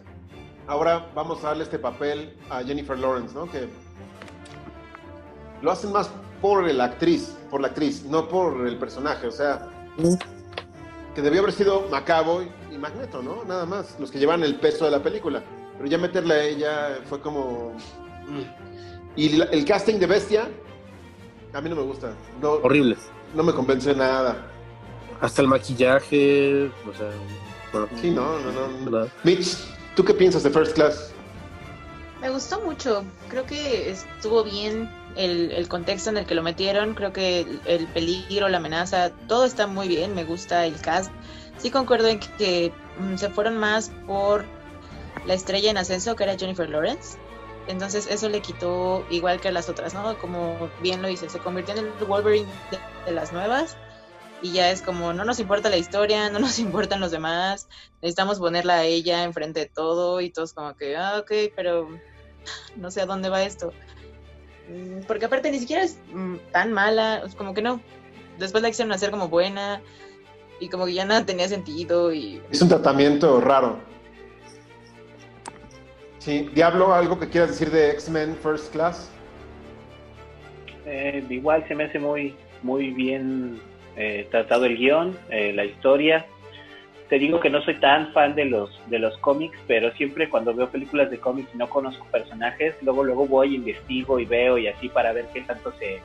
Ahora 0.66 1.10
vamos 1.14 1.42
a 1.44 1.48
darle 1.48 1.62
este 1.64 1.78
papel 1.78 2.36
a 2.50 2.62
Jennifer 2.62 2.98
Lawrence, 2.98 3.34
¿no? 3.34 3.50
Que 3.50 3.68
lo 5.62 5.70
hacen 5.70 5.92
más 5.92 6.10
por 6.40 6.70
la 6.70 6.84
actriz, 6.84 7.36
por 7.50 7.60
la 7.60 7.68
actriz, 7.68 8.04
no 8.04 8.28
por 8.28 8.66
el 8.66 8.76
personaje. 8.76 9.26
O 9.26 9.30
sea, 9.32 9.68
que 11.14 11.22
debió 11.22 11.40
haber 11.40 11.52
sido 11.52 11.86
Macaboy 11.90 12.48
y 12.72 12.78
Magneto, 12.78 13.22
¿no? 13.22 13.44
Nada 13.44 13.64
más, 13.64 13.98
los 13.98 14.10
que 14.10 14.18
llevan 14.18 14.42
el 14.42 14.56
peso 14.56 14.84
de 14.84 14.90
la 14.90 15.02
película. 15.02 15.42
Pero 15.76 15.88
ya 15.88 15.98
meterle 15.98 16.34
a 16.34 16.44
ella 16.44 16.98
fue 17.08 17.20
como... 17.20 17.72
mm. 18.26 18.42
Y 19.18 19.40
el 19.40 19.64
casting 19.64 19.94
de 19.98 20.06
Bestia, 20.06 20.48
a 21.54 21.60
mí 21.62 21.70
no 21.70 21.76
me 21.76 21.82
gusta. 21.82 22.12
No, 22.42 22.52
Horrible. 22.54 22.96
no 23.34 23.42
me 23.42 23.52
convence 23.54 23.94
nada. 23.94 24.50
Hasta 25.20 25.42
el 25.42 25.48
maquillaje, 25.48 26.70
o 26.88 26.94
sea, 26.96 27.10
bueno, 27.72 27.88
Sí, 28.00 28.10
no, 28.10 28.38
no, 28.38 28.90
no. 28.90 29.08
Mitch, 29.24 29.56
¿tú 29.94 30.04
qué 30.04 30.14
piensas 30.14 30.42
de 30.42 30.50
First 30.50 30.74
Class? 30.74 31.12
Me 32.20 32.30
gustó 32.30 32.60
mucho. 32.60 33.04
Creo 33.28 33.44
que 33.44 33.90
estuvo 33.90 34.42
bien 34.42 34.90
el, 35.16 35.50
el 35.52 35.68
contexto 35.68 36.10
en 36.10 36.18
el 36.18 36.26
que 36.26 36.34
lo 36.34 36.42
metieron. 36.42 36.94
Creo 36.94 37.12
que 37.12 37.40
el, 37.40 37.60
el 37.66 37.86
peligro, 37.88 38.48
la 38.48 38.58
amenaza, 38.58 39.10
todo 39.28 39.44
está 39.44 39.66
muy 39.66 39.88
bien. 39.88 40.14
Me 40.14 40.24
gusta 40.24 40.64
el 40.66 40.80
cast. 40.80 41.10
Sí 41.58 41.70
concuerdo 41.70 42.08
en 42.08 42.20
que, 42.20 42.28
que, 42.38 42.72
mm, 42.98 43.16
se 43.16 43.30
fueron 43.30 43.58
más 43.58 43.90
por 44.06 44.44
la 45.26 45.34
estrella 45.34 45.70
en 45.70 45.78
ascenso, 45.78 46.16
que 46.16 46.24
era 46.24 46.38
Jennifer 46.38 46.68
Lawrence. 46.68 47.18
Entonces 47.68 48.06
eso 48.10 48.28
le 48.28 48.40
quitó 48.40 49.04
igual 49.10 49.40
que 49.40 49.48
a 49.48 49.52
las 49.52 49.68
otras, 49.68 49.92
¿no? 49.92 50.16
Como 50.18 50.70
bien 50.82 51.02
lo 51.02 51.08
dice, 51.08 51.28
se 51.28 51.38
convirtió 51.38 51.74
en 51.74 51.86
el 51.86 52.06
Wolverine 52.06 52.46
de, 52.70 52.78
de 53.06 53.12
las 53.12 53.32
nuevas. 53.32 53.76
Y 54.42 54.52
ya 54.52 54.70
es 54.70 54.82
como, 54.82 55.12
no 55.12 55.24
nos 55.24 55.40
importa 55.40 55.70
la 55.70 55.76
historia, 55.76 56.30
no 56.30 56.38
nos 56.38 56.58
importan 56.60 57.00
los 57.00 57.10
demás, 57.10 57.68
necesitamos 58.02 58.38
ponerla 58.38 58.76
a 58.76 58.84
ella 58.84 59.24
enfrente 59.24 59.60
de 59.60 59.66
todo 59.66 60.20
y 60.20 60.30
todos 60.30 60.52
como 60.52 60.74
que, 60.74 60.96
ah, 60.96 61.18
ok, 61.20 61.52
pero 61.54 61.88
no 62.76 62.90
sé 62.90 63.00
a 63.00 63.06
dónde 63.06 63.28
va 63.28 63.42
esto. 63.42 63.72
Mm, 64.68 65.06
Porque 65.06 65.26
aparte 65.26 65.50
ni 65.50 65.58
siquiera 65.58 65.82
es 65.82 65.98
mm, 66.12 66.36
tan 66.52 66.72
mala, 66.72 67.22
es 67.26 67.34
como 67.34 67.54
que 67.54 67.62
no. 67.62 67.80
Después 68.38 68.62
la 68.62 68.68
hicieron 68.68 68.92
hacer 68.92 69.10
como 69.10 69.28
buena 69.28 69.80
y 70.60 70.68
como 70.68 70.86
que 70.86 70.94
ya 70.94 71.04
nada 71.04 71.24
tenía 71.24 71.48
sentido 71.48 72.12
y 72.12 72.42
Es 72.50 72.60
un 72.60 72.68
tratamiento 72.68 73.40
raro. 73.40 73.78
Sí, 76.18 76.50
Diablo, 76.54 76.92
¿algo 76.92 77.18
que 77.18 77.28
quieras 77.28 77.50
decir 77.50 77.70
de 77.70 77.90
X-Men 77.92 78.36
First 78.42 78.72
Class? 78.72 79.08
Eh, 80.84 81.24
igual 81.30 81.66
se 81.68 81.74
me 81.74 81.84
hace 81.84 81.98
muy, 81.98 82.34
muy 82.62 82.90
bien 82.90 83.60
eh, 83.96 84.26
tratado 84.30 84.64
el 84.66 84.76
guion, 84.76 85.16
eh, 85.30 85.52
la 85.52 85.64
historia. 85.64 86.26
Te 87.08 87.18
digo 87.18 87.38
que 87.38 87.50
no 87.50 87.62
soy 87.62 87.74
tan 87.74 88.12
fan 88.12 88.34
de 88.34 88.46
los, 88.46 88.80
de 88.88 88.98
los 88.98 89.16
cómics, 89.18 89.58
pero 89.66 89.92
siempre 89.92 90.28
cuando 90.28 90.54
veo 90.54 90.68
películas 90.68 91.10
de 91.10 91.18
cómics 91.18 91.50
y 91.54 91.58
no 91.58 91.68
conozco 91.68 92.04
personajes, 92.06 92.74
luego 92.82 93.04
luego 93.04 93.26
voy, 93.26 93.54
investigo 93.54 94.18
y 94.18 94.24
veo 94.24 94.58
y 94.58 94.66
así 94.66 94.88
para 94.88 95.12
ver 95.12 95.26
qué 95.32 95.42
tanto 95.42 95.72
se, 95.78 96.00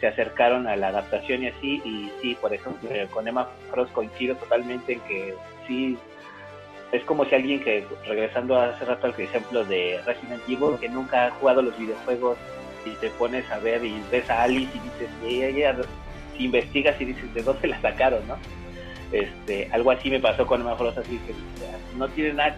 se 0.00 0.08
acercaron 0.08 0.66
a 0.66 0.74
la 0.74 0.88
adaptación 0.88 1.44
y 1.44 1.46
así, 1.46 1.80
y 1.84 2.10
sí, 2.20 2.36
por 2.40 2.52
ejemplo, 2.52 2.90
con 3.12 3.28
Emma 3.28 3.48
Frost 3.70 3.92
coincido 3.92 4.34
totalmente 4.34 4.94
en 4.94 5.00
que 5.00 5.34
sí, 5.68 5.96
es 6.90 7.04
como 7.04 7.24
si 7.24 7.36
alguien 7.36 7.62
que, 7.62 7.86
regresando 8.06 8.58
hace 8.58 8.84
rato 8.84 9.06
al 9.06 9.20
ejemplo 9.20 9.64
de 9.64 10.00
Resident 10.04 10.42
Evil, 10.48 10.76
que 10.80 10.88
nunca 10.88 11.26
ha 11.26 11.30
jugado 11.30 11.62
los 11.62 11.78
videojuegos 11.78 12.36
y 12.84 12.90
te 12.96 13.10
pones 13.10 13.48
a 13.50 13.60
ver 13.60 13.84
y 13.84 14.02
ves 14.10 14.28
a 14.28 14.42
Alice 14.42 14.76
y 14.76 14.80
dices, 14.80 15.10
ella, 15.24 15.76
si 16.36 16.44
investigas 16.44 17.00
y 17.00 17.06
dices, 17.06 17.32
¿de 17.34 17.42
dónde 17.42 17.68
la 17.68 17.80
sacaron, 17.80 18.26
no? 18.26 18.36
Este, 19.12 19.68
algo 19.72 19.90
así 19.90 20.10
me 20.10 20.20
pasó 20.20 20.46
con 20.46 20.60
Emma 20.62 20.76
Frost, 20.76 20.98
así 20.98 21.20
que 21.26 21.34
no 21.96 22.08
tiene 22.08 22.32
nada 22.32 22.56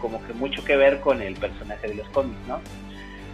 como 0.00 0.22
que 0.26 0.34
mucho 0.34 0.62
que 0.64 0.76
ver 0.76 1.00
con 1.00 1.22
el 1.22 1.34
personaje 1.34 1.88
de 1.88 1.94
los 1.94 2.08
cómics, 2.08 2.38
¿no? 2.46 2.60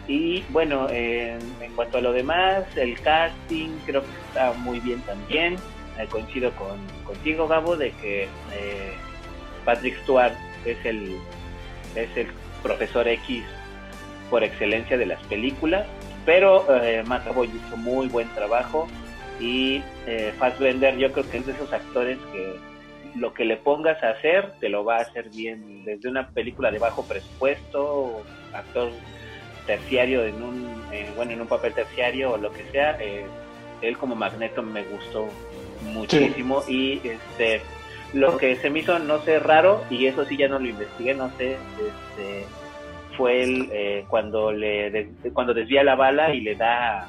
Y 0.06 0.44
bueno, 0.50 0.88
en 0.90 1.40
cuanto 1.76 1.98
a 1.98 2.00
lo 2.00 2.12
demás, 2.12 2.64
el 2.76 3.00
casting 3.00 3.70
creo 3.86 4.02
que 4.02 4.10
está 4.28 4.52
muy 4.54 4.80
bien 4.80 5.00
también. 5.02 5.56
Eh, 5.98 6.06
coincido 6.10 6.50
con, 6.52 6.78
contigo, 7.04 7.46
Gabo, 7.46 7.76
de 7.76 7.90
que 7.92 8.24
eh, 8.24 8.92
Patrick 9.64 10.00
Stewart 10.02 10.32
es 10.64 10.78
el, 10.84 11.16
es 11.94 12.16
el 12.16 12.28
profesor 12.62 13.06
X 13.06 13.44
por 14.30 14.42
excelencia 14.44 14.96
de 14.96 15.06
las 15.06 15.22
películas, 15.24 15.86
pero 16.24 16.64
eh, 16.82 17.02
Matt 17.06 17.26
hizo 17.26 17.76
muy 17.76 18.08
buen 18.08 18.28
trabajo 18.34 18.88
y 19.40 19.82
eh, 20.06 20.32
Fassbender 20.38 20.96
yo 20.98 21.12
creo 21.12 21.28
que 21.28 21.38
es 21.38 21.46
de 21.46 21.52
esos 21.52 21.72
actores 21.72 22.18
que 22.32 22.54
lo 23.18 23.34
que 23.34 23.44
le 23.44 23.56
pongas 23.56 24.02
a 24.02 24.10
hacer 24.10 24.52
te 24.60 24.68
lo 24.68 24.84
va 24.84 24.98
a 24.98 25.00
hacer 25.00 25.30
bien, 25.30 25.84
desde 25.84 26.08
una 26.08 26.28
película 26.28 26.70
de 26.70 26.78
bajo 26.78 27.04
presupuesto, 27.04 28.22
actor 28.52 28.90
terciario 29.66 30.24
en 30.24 30.42
un 30.42 30.82
eh, 30.92 31.08
bueno 31.16 31.32
en 31.32 31.40
un 31.40 31.46
papel 31.46 31.72
terciario 31.74 32.32
o 32.32 32.36
lo 32.36 32.52
que 32.52 32.64
sea 32.72 32.96
eh, 33.00 33.24
él 33.82 33.96
como 33.96 34.14
Magneto 34.14 34.62
me 34.62 34.82
gustó 34.82 35.28
muchísimo 35.92 36.62
y 36.68 37.00
este 37.04 37.60
lo 38.12 38.36
que 38.36 38.56
se 38.56 38.70
me 38.70 38.80
hizo 38.80 38.98
no 38.98 39.20
sé 39.20 39.38
raro 39.38 39.84
y 39.90 40.06
eso 40.06 40.24
sí 40.24 40.36
ya 40.36 40.48
no 40.48 40.58
lo 40.58 40.66
investigué 40.66 41.14
no 41.14 41.30
sé 41.36 41.52
este 41.52 42.46
fue 43.16 43.42
el 43.42 43.68
eh, 43.70 44.04
cuando 44.08 44.50
le 44.50 45.10
cuando 45.32 45.54
desvía 45.54 45.84
la 45.84 45.94
bala 45.94 46.34
y 46.34 46.40
le 46.40 46.56
da 46.56 47.08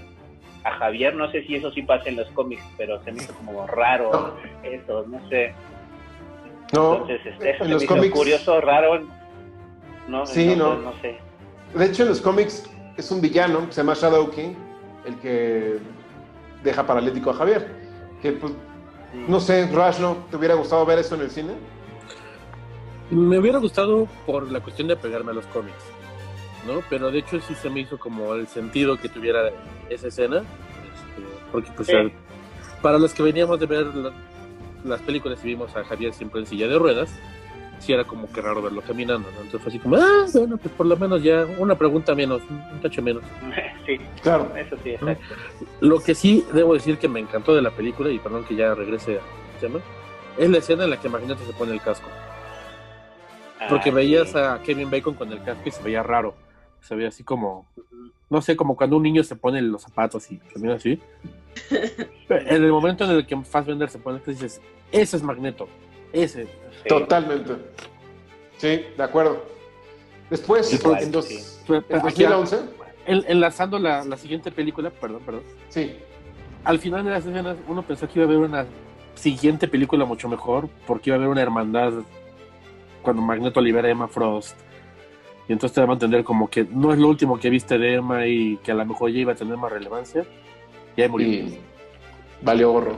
a 0.64 0.72
Javier 0.72 1.16
no 1.16 1.32
sé 1.32 1.44
si 1.44 1.56
eso 1.56 1.72
sí 1.72 1.82
pasa 1.82 2.10
en 2.10 2.18
los 2.18 2.30
cómics 2.30 2.64
pero 2.78 3.04
se 3.04 3.12
me 3.12 3.24
hizo 3.24 3.34
como 3.34 3.66
raro 3.68 4.36
eso 4.64 5.06
no 5.08 5.30
sé. 5.30 5.54
No. 6.74 6.94
Entonces 6.94 7.22
este, 7.26 7.52
eso 7.52 7.66
se 7.66 7.70
me 7.96 8.08
hizo 8.08 8.16
curioso 8.16 8.62
raro. 8.62 9.02
No 10.08 10.26
sí 10.26 10.56
no, 10.56 10.76
no. 10.76 10.94
sé. 11.02 11.18
De 11.74 11.86
hecho, 11.86 12.04
en 12.04 12.10
los 12.10 12.22
cómics 12.22 12.70
es 12.98 13.12
un 13.12 13.22
villano 13.22 13.66
que 13.68 13.74
se 13.74 13.82
llama 13.82 13.94
Shadow 13.94 14.30
King, 14.32 14.54
el 15.06 15.16
que 15.20 15.78
deja 16.64 16.86
paralítico 16.86 17.30
a 17.30 17.34
Javier. 17.34 17.68
Que, 18.22 18.34
pues, 18.34 18.54
no 19.28 19.40
sé, 19.40 19.68
Rush, 19.68 20.00
¿no? 20.00 20.18
¿Te 20.30 20.38
hubiera 20.38 20.56
gustado 20.56 20.86
ver 20.86 21.00
eso 21.00 21.16
en 21.16 21.22
el 21.22 21.32
cine? 21.32 21.54
Me 23.10 23.40
hubiera 23.40 23.60
gustado 23.60 24.08
por 24.26 24.52
la 24.52 24.60
cuestión 24.62 24.88
de 24.88 24.96
pegarme 24.96 25.32
a 25.32 25.36
los 25.36 25.46
cómics, 25.48 25.84
¿no? 26.66 26.82
Pero 26.90 27.12
de 27.12 27.20
hecho 27.20 27.40
sí 27.42 27.56
se 27.56 27.70
me 27.70 27.82
hizo 27.82 27.98
como 27.98 28.34
el 28.36 28.48
sentido 28.48 28.98
que 28.98 29.10
tuviera 29.10 29.52
esa 29.90 30.08
escena, 30.08 30.38
este, 30.38 31.52
porque 31.52 31.72
pues 31.76 31.90
para 32.82 32.98
los 32.98 33.14
que 33.14 33.24
veníamos 33.24 33.60
de 33.60 33.66
ver 33.66 33.88
las 34.84 35.02
películas 35.02 35.40
y 35.44 35.48
vimos 35.48 35.76
a 35.76 35.84
Javier 35.84 36.14
siempre 36.14 36.40
en 36.42 36.48
silla 36.48 36.68
de 36.68 36.78
ruedas, 36.78 37.14
sí 37.82 37.94
era 37.94 38.04
como 38.04 38.32
que 38.32 38.42
raro 38.42 38.62
verlo 38.62 38.82
caminando, 38.82 39.30
¿no? 39.32 39.42
Entonces 39.42 39.62
fue 39.62 39.70
así 39.70 39.80
como, 39.80 39.96
ah, 39.96 40.26
bueno, 40.34 40.58
pues 40.58 40.74
por 40.74 40.86
lo 40.86 40.96
menos 40.96 41.24
ya 41.24 41.46
una 41.58 41.76
pregunta 41.76 42.14
menos, 42.16 42.42
un 42.50 42.82
tacho 42.82 43.02
menos. 43.02 43.24
Sí, 43.84 43.98
claro. 44.22 44.56
Eso 44.56 44.78
sí, 44.84 44.92
exacto. 44.92 45.36
Lo 45.80 46.00
que 46.00 46.14
sí 46.14 46.46
debo 46.54 46.76
decir 46.76 47.00
que 47.00 47.08
me 47.08 47.20
encantó 47.20 47.56
de 47.56 47.64
la 47.64 47.72
película, 47.72 48.12
y 48.12 48.20
perdón 48.20 48.44
que 48.44 48.56
ya 48.56 48.76
regrese 48.76 49.18
al 49.18 49.60
tema, 49.60 49.80
es 50.38 50.50
la 50.50 50.60
escena 50.60 50.84
en 50.84 50.92
la 50.92 50.98
que 50.98 51.10
Magneto 51.10 51.44
se 51.46 51.54
pone 51.54 51.74
el 51.74 51.82
casco. 51.82 52.08
Porque 53.70 53.90
ah, 53.90 53.94
veías 53.94 54.36
a 54.36 54.62
Kevin 54.62 54.92
Bacon 54.92 55.16
con 55.16 55.32
el 55.32 55.44
casco 55.44 55.64
y 55.66 55.72
se 55.72 55.82
veía 55.82 56.04
raro. 56.04 56.36
Se 56.82 56.96
veía 56.96 57.10
así 57.10 57.24
como, 57.24 57.68
no 58.30 58.42
sé, 58.42 58.56
como 58.56 58.76
cuando 58.76 58.98
un 58.98 59.04
niño 59.04 59.24
se 59.24 59.36
pone 59.36 59.62
los 59.62 59.84
zapatos 59.84 60.32
y 60.32 60.38
camina 60.38 60.76
así. 60.76 61.00
en 62.30 62.64
el 62.64 62.72
momento 62.72 63.06
en 63.06 63.12
el 63.12 63.26
que 63.26 63.40
Fassbender 63.42 63.90
se 63.90 64.00
pone, 64.00 64.20
dices, 64.26 64.62
ese 64.92 65.18
es 65.18 65.24
Magneto, 65.24 65.68
ese, 66.12 66.48
Totalmente. 66.88 67.54
Sí, 68.58 68.86
de 68.98 69.04
acuerdo. 69.04 69.44
Después, 70.30 70.72
en, 70.74 71.12
dos, 71.12 71.28
aquí 72.04 72.26
enlazando 73.06 73.78
la, 73.78 74.06
la, 74.06 74.18
siguiente 74.18 74.52
película, 74.52 74.90
perdón, 74.90 75.22
perdón. 75.26 75.44
Sí. 75.70 75.98
Al 76.64 76.80
final 76.80 77.04
de 77.04 77.12
las 77.12 77.26
escenas, 77.26 77.58
uno 77.68 77.82
pensó 77.82 78.08
que 78.08 78.20
iba 78.20 78.26
a 78.26 78.30
haber 78.30 78.38
una 78.38 78.66
siguiente 79.16 79.68
película 79.68 80.06
mucho 80.06 80.30
mejor, 80.30 80.70
porque 80.88 81.10
iba 81.10 81.16
a 81.16 81.18
haber 81.18 81.30
una 81.30 81.42
hermandad 81.42 81.94
cuando 83.02 83.22
Magneto 83.22 83.60
libera 83.60 83.88
a 83.88 83.92
Emma 83.92 84.08
Frost. 84.08 84.58
Y 85.52 85.54
entonces 85.54 85.76
te 85.76 85.82
va 85.82 85.90
a 85.90 85.94
entender 85.96 86.24
como 86.24 86.50
que 86.50 86.66
no 86.72 86.94
es 86.94 86.98
lo 86.98 87.10
último 87.10 87.38
que 87.38 87.50
viste 87.50 87.78
de 87.78 87.96
Emma 87.96 88.26
y 88.26 88.56
que 88.64 88.72
a 88.72 88.74
lo 88.74 88.86
mejor 88.86 89.12
ya 89.12 89.20
iba 89.20 89.34
a 89.34 89.36
tener 89.36 89.58
más 89.58 89.70
relevancia. 89.70 90.26
Y 90.96 91.02
ahí 91.02 91.10
murió. 91.10 91.28
Y 91.28 91.60
valió 92.42 92.72
gorro. 92.72 92.98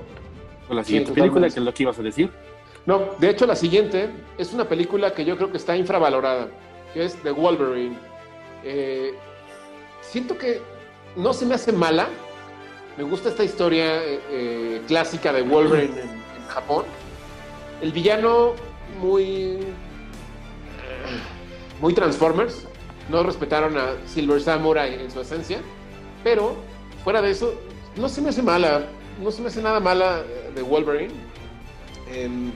Con 0.67 0.77
la 0.77 0.83
siguiente 0.83 1.13
película, 1.13 1.49
que 1.49 1.59
es 1.59 1.65
lo 1.65 1.73
que 1.73 1.81
ibas 1.81 1.97
a 1.97 2.03
decir. 2.03 2.29
No, 2.85 3.15
de 3.17 3.31
hecho 3.31 3.47
la 3.47 3.55
siguiente 3.55 4.11
es 4.37 4.53
una 4.53 4.65
película 4.65 5.15
que 5.15 5.25
yo 5.25 5.35
creo 5.35 5.49
que 5.49 5.57
está 5.57 5.75
infravalorada, 5.75 6.47
que 6.93 7.05
es 7.05 7.15
The 7.23 7.31
Wolverine. 7.31 7.97
Eh, 8.63 9.15
siento 10.01 10.37
que 10.37 10.61
no 11.15 11.33
se 11.33 11.47
me 11.47 11.55
hace 11.55 11.71
mala. 11.71 12.07
Me 12.99 13.03
gusta 13.03 13.29
esta 13.29 13.43
historia 13.43 13.95
eh, 13.95 14.19
eh, 14.29 14.81
clásica 14.87 15.33
de 15.33 15.41
Wolverine 15.41 15.99
en, 15.99 16.47
Japón. 16.49 16.85
El 17.81 17.91
villano 17.91 18.53
muy 19.01 19.57
muy 21.84 21.93
Transformers. 21.93 22.65
No 23.10 23.24
respetaron 23.24 23.78
a 23.78 23.96
Silver 24.08 24.41
Samurai 24.41 24.93
en 24.93 25.12
su 25.12 25.19
esencia, 25.19 25.60
pero 26.24 26.56
fuera 27.04 27.22
de 27.22 27.32
eso 27.32 27.54
no 27.98 28.08
se 28.08 28.22
me 28.22 28.30
hace 28.30 28.41
mala. 28.41 28.86
No 29.22 29.30
se 29.32 29.41
me 29.41 29.50
hace 29.50 29.62
nada 29.62 29.82
mala 29.82 30.24
de 30.56 30.62
Wolverine. 30.62 31.13
Em, 32.10 32.52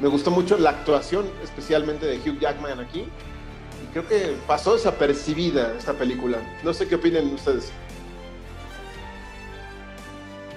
me 0.00 0.08
gustó 0.08 0.30
mucho 0.30 0.56
la 0.56 0.70
actuación, 0.70 1.26
especialmente 1.44 2.06
de 2.06 2.16
Hugh 2.16 2.40
Jackman 2.40 2.80
aquí. 2.80 3.00
Y 3.00 3.92
creo 3.92 4.08
que 4.08 4.36
pasó 4.46 4.72
desapercibida 4.72 5.74
esta 5.76 5.92
película. 5.92 6.38
No 6.64 6.72
sé 6.72 6.88
qué 6.88 6.94
opinan 6.94 7.26
ustedes. 7.26 7.70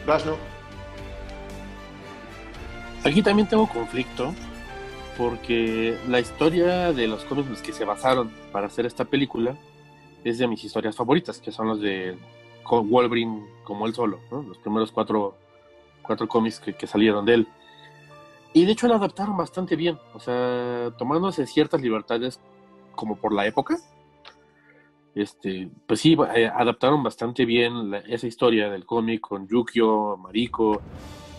¿no? 0.07 0.37
Aquí 3.03 3.21
también 3.21 3.49
tengo 3.49 3.67
conflicto 3.67 4.33
porque 5.17 5.97
la 6.07 6.19
historia 6.19 6.91
de 6.93 7.07
los 7.07 7.23
cómics 7.25 7.61
que 7.61 7.73
se 7.73 7.85
basaron 7.85 8.31
para 8.51 8.67
hacer 8.67 8.85
esta 8.85 9.05
película 9.05 9.55
es 10.23 10.37
de 10.37 10.47
mis 10.47 10.63
historias 10.63 10.95
favoritas, 10.95 11.39
que 11.39 11.51
son 11.51 11.67
los 11.67 11.81
de 11.81 12.17
Wolverine 12.69 13.45
como 13.63 13.85
él 13.85 13.93
solo, 13.93 14.19
los 14.31 14.57
primeros 14.57 14.91
cuatro, 14.91 15.35
cuatro 16.01 16.27
cómics 16.27 16.59
que 16.59 16.87
salieron 16.87 17.25
de 17.25 17.33
él. 17.35 17.47
Y 18.55 18.65
de 18.65 18.71
hecho 18.71 18.87
lo 18.87 18.95
adaptaron 18.95 19.35
bastante 19.35 19.75
bien, 19.75 19.99
o 20.13 20.19
sea, 20.21 20.89
tomándose 20.97 21.45
ciertas 21.45 21.81
libertades 21.81 22.39
como 22.95 23.17
por 23.17 23.33
la 23.33 23.45
época. 23.45 23.77
Este, 25.13 25.69
pues 25.85 25.99
sí, 25.99 26.17
eh, 26.33 26.47
adaptaron 26.47 27.03
bastante 27.03 27.43
bien 27.43 27.93
esa 28.07 28.27
historia 28.27 28.69
del 28.69 28.85
cómic 28.85 29.19
con 29.19 29.45
Yukio, 29.45 30.15
Mariko, 30.15 30.81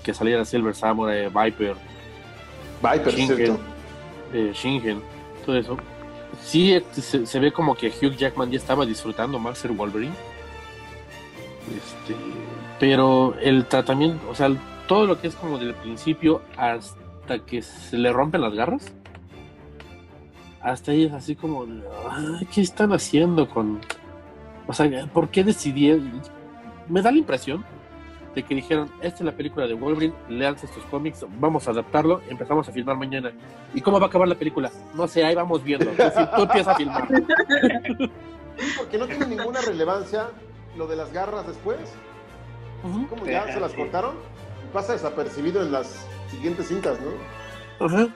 que 0.04 0.12
saliera 0.12 0.44
Silver 0.44 0.74
Samurai, 0.74 1.28
Viper, 1.28 1.76
Viper, 2.82 3.14
Shingen, 3.14 3.58
eh, 4.32 4.52
Shingen, 4.54 5.02
todo 5.44 5.56
eso. 5.56 5.76
Sí, 6.42 6.78
se, 6.92 7.26
se, 7.26 7.40
ve 7.40 7.52
como 7.52 7.74
que 7.74 7.88
Hugh 7.88 8.16
Jackman 8.16 8.50
ya 8.50 8.58
estaba 8.58 8.84
disfrutando 8.84 9.38
más 9.38 9.58
ser 9.58 9.72
Wolverine. 9.72 10.14
Este, 11.74 12.14
pero 12.78 13.34
el 13.40 13.66
tratamiento, 13.66 14.28
o 14.28 14.34
sea, 14.34 14.50
todo 14.86 15.06
lo 15.06 15.20
que 15.20 15.28
es 15.28 15.34
como 15.34 15.58
del 15.58 15.74
principio 15.74 16.42
hasta 16.56 17.38
que 17.44 17.62
se 17.62 17.96
le 17.96 18.12
rompen 18.12 18.40
las 18.40 18.54
garras. 18.54 18.92
Hasta 20.60 20.92
ahí 20.92 21.04
es 21.04 21.12
así 21.12 21.36
como, 21.36 21.64
¿qué 22.52 22.60
están 22.60 22.92
haciendo 22.92 23.48
con...? 23.48 23.80
O 24.66 24.72
sea, 24.72 25.06
¿por 25.12 25.28
qué 25.28 25.44
decidí? 25.44 25.92
Me 26.88 27.02
da 27.02 27.12
la 27.12 27.18
impresión 27.18 27.64
de 28.36 28.42
que 28.42 28.54
dijeron, 28.54 28.90
esta 29.00 29.20
es 29.20 29.24
la 29.24 29.32
película 29.32 29.66
de 29.66 29.72
Wolverine, 29.72 30.14
lean 30.28 30.54
estos 30.54 30.84
cómics, 30.90 31.24
vamos 31.40 31.66
a 31.66 31.70
adaptarlo, 31.70 32.20
empezamos 32.28 32.68
a 32.68 32.72
filmar 32.72 32.94
mañana. 32.94 33.32
¿Y 33.72 33.80
cómo 33.80 33.98
va 33.98 34.06
a 34.06 34.08
acabar 34.10 34.28
la 34.28 34.34
película? 34.34 34.70
No 34.92 35.08
sé, 35.08 35.24
ahí 35.24 35.34
vamos 35.34 35.64
viendo. 35.64 35.86
Tú, 35.86 36.42
empiezas 36.42 36.68
a 36.68 36.74
filmar. 36.74 37.08
porque 38.76 38.98
no 38.98 39.06
tiene 39.06 39.26
ninguna 39.26 39.62
relevancia 39.62 40.28
lo 40.76 40.86
de 40.86 40.96
las 40.96 41.10
garras 41.14 41.46
después. 41.46 41.78
Como 43.08 43.24
ya 43.24 43.50
se 43.50 43.58
las 43.58 43.72
cortaron, 43.72 44.16
pasa 44.70 44.92
desapercibido 44.92 45.62
en 45.62 45.72
las 45.72 46.06
siguientes 46.30 46.68
cintas, 46.68 46.98
¿no? 47.00 47.86
Ajá. 47.86 48.08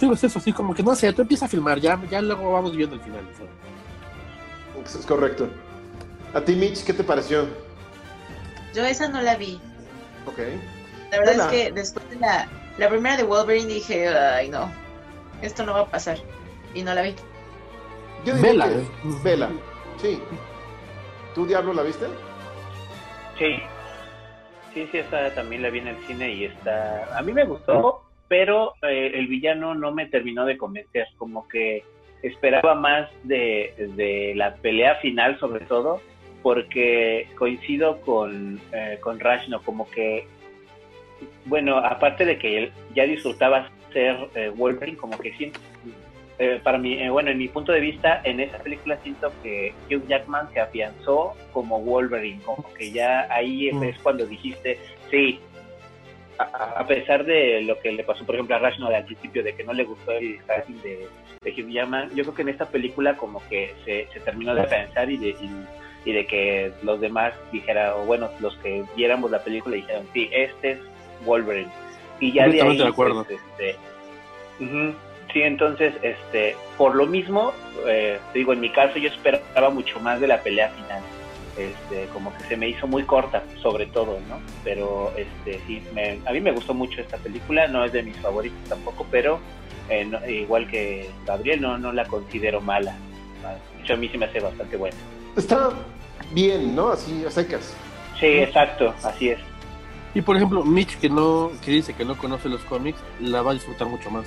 Digo, 0.00 0.14
es 0.14 0.24
eso, 0.24 0.40
así 0.40 0.52
como 0.52 0.74
que 0.74 0.82
no 0.82 0.94
sé, 0.96 1.12
tú 1.12 1.22
empiezas 1.22 1.46
a 1.46 1.50
filmar, 1.50 1.78
ya, 1.78 2.00
ya 2.10 2.20
luego 2.20 2.52
vamos 2.52 2.76
viendo 2.76 2.96
el 2.96 3.00
final. 3.00 3.24
Es 4.84 5.06
correcto. 5.06 5.48
A 6.34 6.40
ti, 6.40 6.56
Mitch, 6.56 6.84
¿qué 6.84 6.92
te 6.92 7.04
pareció? 7.04 7.46
Yo 8.74 8.84
esa 8.84 9.08
no 9.08 9.22
la 9.22 9.36
vi. 9.36 9.60
Ok. 10.28 10.38
La 11.10 11.18
verdad 11.20 11.34
es 11.36 11.46
que 11.46 11.72
después 11.72 12.08
de 12.10 12.16
la, 12.16 12.46
la 12.76 12.88
primera 12.88 13.16
de 13.16 13.22
Wolverine 13.24 13.66
dije, 13.66 14.08
ay 14.08 14.48
no, 14.50 14.70
esto 15.42 15.64
no 15.64 15.72
va 15.72 15.80
a 15.80 15.86
pasar. 15.90 16.18
Y 16.74 16.82
no 16.82 16.94
la 16.94 17.02
vi. 17.02 17.14
Yo 18.24 18.34
diría 18.34 18.50
Vela, 18.52 18.68
que- 18.68 18.74
¿eh? 18.80 18.84
Vela, 19.24 19.50
sí. 19.96 20.20
¿Tú, 21.34 21.46
Diablo, 21.46 21.72
la 21.72 21.82
viste? 21.82 22.06
Sí. 23.38 23.56
Sí, 24.74 24.86
sí, 24.92 24.98
esta 24.98 25.34
también 25.34 25.62
la 25.62 25.70
vi 25.70 25.78
en 25.78 25.88
el 25.88 25.96
cine 26.06 26.30
y 26.32 26.44
está... 26.44 27.16
A 27.16 27.22
mí 27.22 27.32
me 27.32 27.44
gustó, 27.44 28.02
pero 28.28 28.74
eh, 28.82 29.12
el 29.14 29.26
villano 29.28 29.74
no 29.74 29.92
me 29.92 30.06
terminó 30.06 30.44
de 30.44 30.58
convencer. 30.58 31.06
Como 31.16 31.48
que 31.48 31.84
esperaba 32.22 32.74
más 32.74 33.08
de, 33.22 33.72
de 33.96 34.34
la 34.36 34.54
pelea 34.56 34.96
final, 34.96 35.38
sobre 35.40 35.64
todo, 35.66 36.02
porque 36.42 37.26
coincido 37.36 38.00
con, 38.00 38.60
eh, 38.72 38.98
con 39.00 39.18
Rashno, 39.20 39.62
como 39.62 39.90
que, 39.90 40.26
bueno, 41.46 41.78
aparte 41.78 42.24
de 42.24 42.38
que 42.38 42.58
él 42.58 42.72
ya 42.94 43.04
disfrutaba 43.04 43.70
ser 43.92 44.16
eh, 44.34 44.50
Wolverine, 44.54 44.96
como 44.96 45.18
que 45.18 45.32
siento, 45.34 45.58
eh, 46.38 46.60
para 46.62 46.78
mí, 46.78 46.94
eh, 47.02 47.10
bueno, 47.10 47.30
en 47.30 47.38
mi 47.38 47.48
punto 47.48 47.72
de 47.72 47.80
vista, 47.80 48.20
en 48.22 48.38
esa 48.38 48.58
película 48.58 48.96
siento 49.02 49.32
que 49.42 49.74
Hugh 49.90 50.06
Jackman 50.06 50.52
se 50.52 50.60
afianzó 50.60 51.34
como 51.52 51.80
Wolverine, 51.80 52.40
como 52.44 52.72
que 52.74 52.92
ya 52.92 53.26
ahí 53.32 53.72
Mm. 53.72 53.82
es 53.82 53.98
cuando 53.98 54.24
dijiste, 54.24 54.78
sí, 55.10 55.40
a, 56.38 56.44
a 56.78 56.86
pesar 56.86 57.24
de 57.24 57.62
lo 57.62 57.80
que 57.80 57.90
le 57.90 58.04
pasó, 58.04 58.24
por 58.24 58.36
ejemplo, 58.36 58.54
a 58.54 58.60
Rashno 58.60 58.86
al 58.86 59.04
principio, 59.04 59.42
de 59.42 59.54
que 59.54 59.64
no 59.64 59.72
le 59.72 59.82
gustó 59.82 60.12
el 60.12 60.38
casting 60.46 60.76
de, 60.82 61.08
de 61.42 61.50
Hugh 61.50 61.70
Jackman, 61.70 62.10
yo 62.14 62.22
creo 62.22 62.34
que 62.34 62.42
en 62.42 62.48
esta 62.50 62.66
película 62.66 63.16
como 63.16 63.42
que 63.48 63.74
se, 63.84 64.06
se 64.12 64.20
terminó 64.20 64.54
de 64.54 64.62
pensar 64.64 65.10
y 65.10 65.16
de, 65.16 65.30
y, 65.30 65.50
y 66.04 66.12
de 66.12 66.26
que 66.26 66.72
los 66.82 67.00
demás 67.00 67.34
dijeran, 67.52 67.92
o 67.96 68.04
bueno, 68.04 68.30
los 68.40 68.56
que 68.58 68.84
viéramos 68.96 69.30
la 69.30 69.42
película 69.42 69.76
dijeron, 69.76 70.06
sí, 70.12 70.28
este 70.32 70.72
es 70.72 70.78
Wolverine. 71.24 71.68
Y 72.20 72.32
ya 72.32 72.48
de 72.48 72.62
ahí, 72.62 72.76
de 72.78 72.86
acuerdo. 72.86 73.24
pues, 73.24 73.38
este, 73.58 73.76
sí, 75.32 75.42
entonces, 75.42 75.94
este, 76.02 76.56
por 76.76 76.94
lo 76.94 77.06
mismo, 77.06 77.52
eh, 77.86 78.18
digo, 78.34 78.52
en 78.52 78.60
mi 78.60 78.70
caso 78.70 78.98
yo 78.98 79.08
esperaba 79.08 79.70
mucho 79.70 80.00
más 80.00 80.20
de 80.20 80.26
la 80.28 80.40
pelea 80.42 80.68
final. 80.70 81.02
Este, 81.56 82.06
como 82.12 82.32
que 82.36 82.44
se 82.44 82.56
me 82.56 82.68
hizo 82.68 82.86
muy 82.86 83.02
corta, 83.02 83.42
sobre 83.60 83.86
todo, 83.86 84.18
¿no? 84.28 84.38
Pero, 84.62 85.12
este, 85.16 85.58
sí, 85.66 85.82
me- 85.92 86.20
a 86.24 86.32
mí 86.32 86.40
me 86.40 86.52
gustó 86.52 86.72
mucho 86.72 87.00
esta 87.00 87.16
película, 87.18 87.66
no 87.66 87.84
es 87.84 87.92
de 87.92 88.04
mis 88.04 88.16
favoritos 88.18 88.68
tampoco, 88.68 89.04
pero 89.10 89.40
eh, 89.90 90.04
no- 90.04 90.24
igual 90.28 90.68
que 90.68 91.08
Gabriel, 91.26 91.60
no, 91.60 91.76
no 91.78 91.92
la 91.92 92.04
considero 92.04 92.60
mala. 92.60 92.94
De 93.76 93.82
hecho, 93.82 93.94
a 93.94 93.96
mí 93.96 94.08
sí 94.08 94.18
me 94.18 94.26
hace 94.26 94.38
bastante 94.38 94.76
buena. 94.76 94.96
Está 95.38 95.70
bien, 96.32 96.74
¿no? 96.74 96.88
Así, 96.88 97.24
a 97.24 97.30
secas. 97.30 97.72
Sí, 98.18 98.26
exacto, 98.26 98.92
así 99.04 99.30
es. 99.30 99.38
Y 100.14 100.20
por 100.22 100.36
ejemplo, 100.36 100.64
Mitch, 100.64 100.98
que 100.98 101.08
no 101.08 101.52
que 101.64 101.70
dice 101.70 101.94
que 101.94 102.04
no 102.04 102.18
conoce 102.18 102.48
los 102.48 102.60
cómics, 102.62 102.98
la 103.20 103.42
va 103.42 103.52
a 103.52 103.54
disfrutar 103.54 103.86
mucho 103.88 104.10
más. 104.10 104.26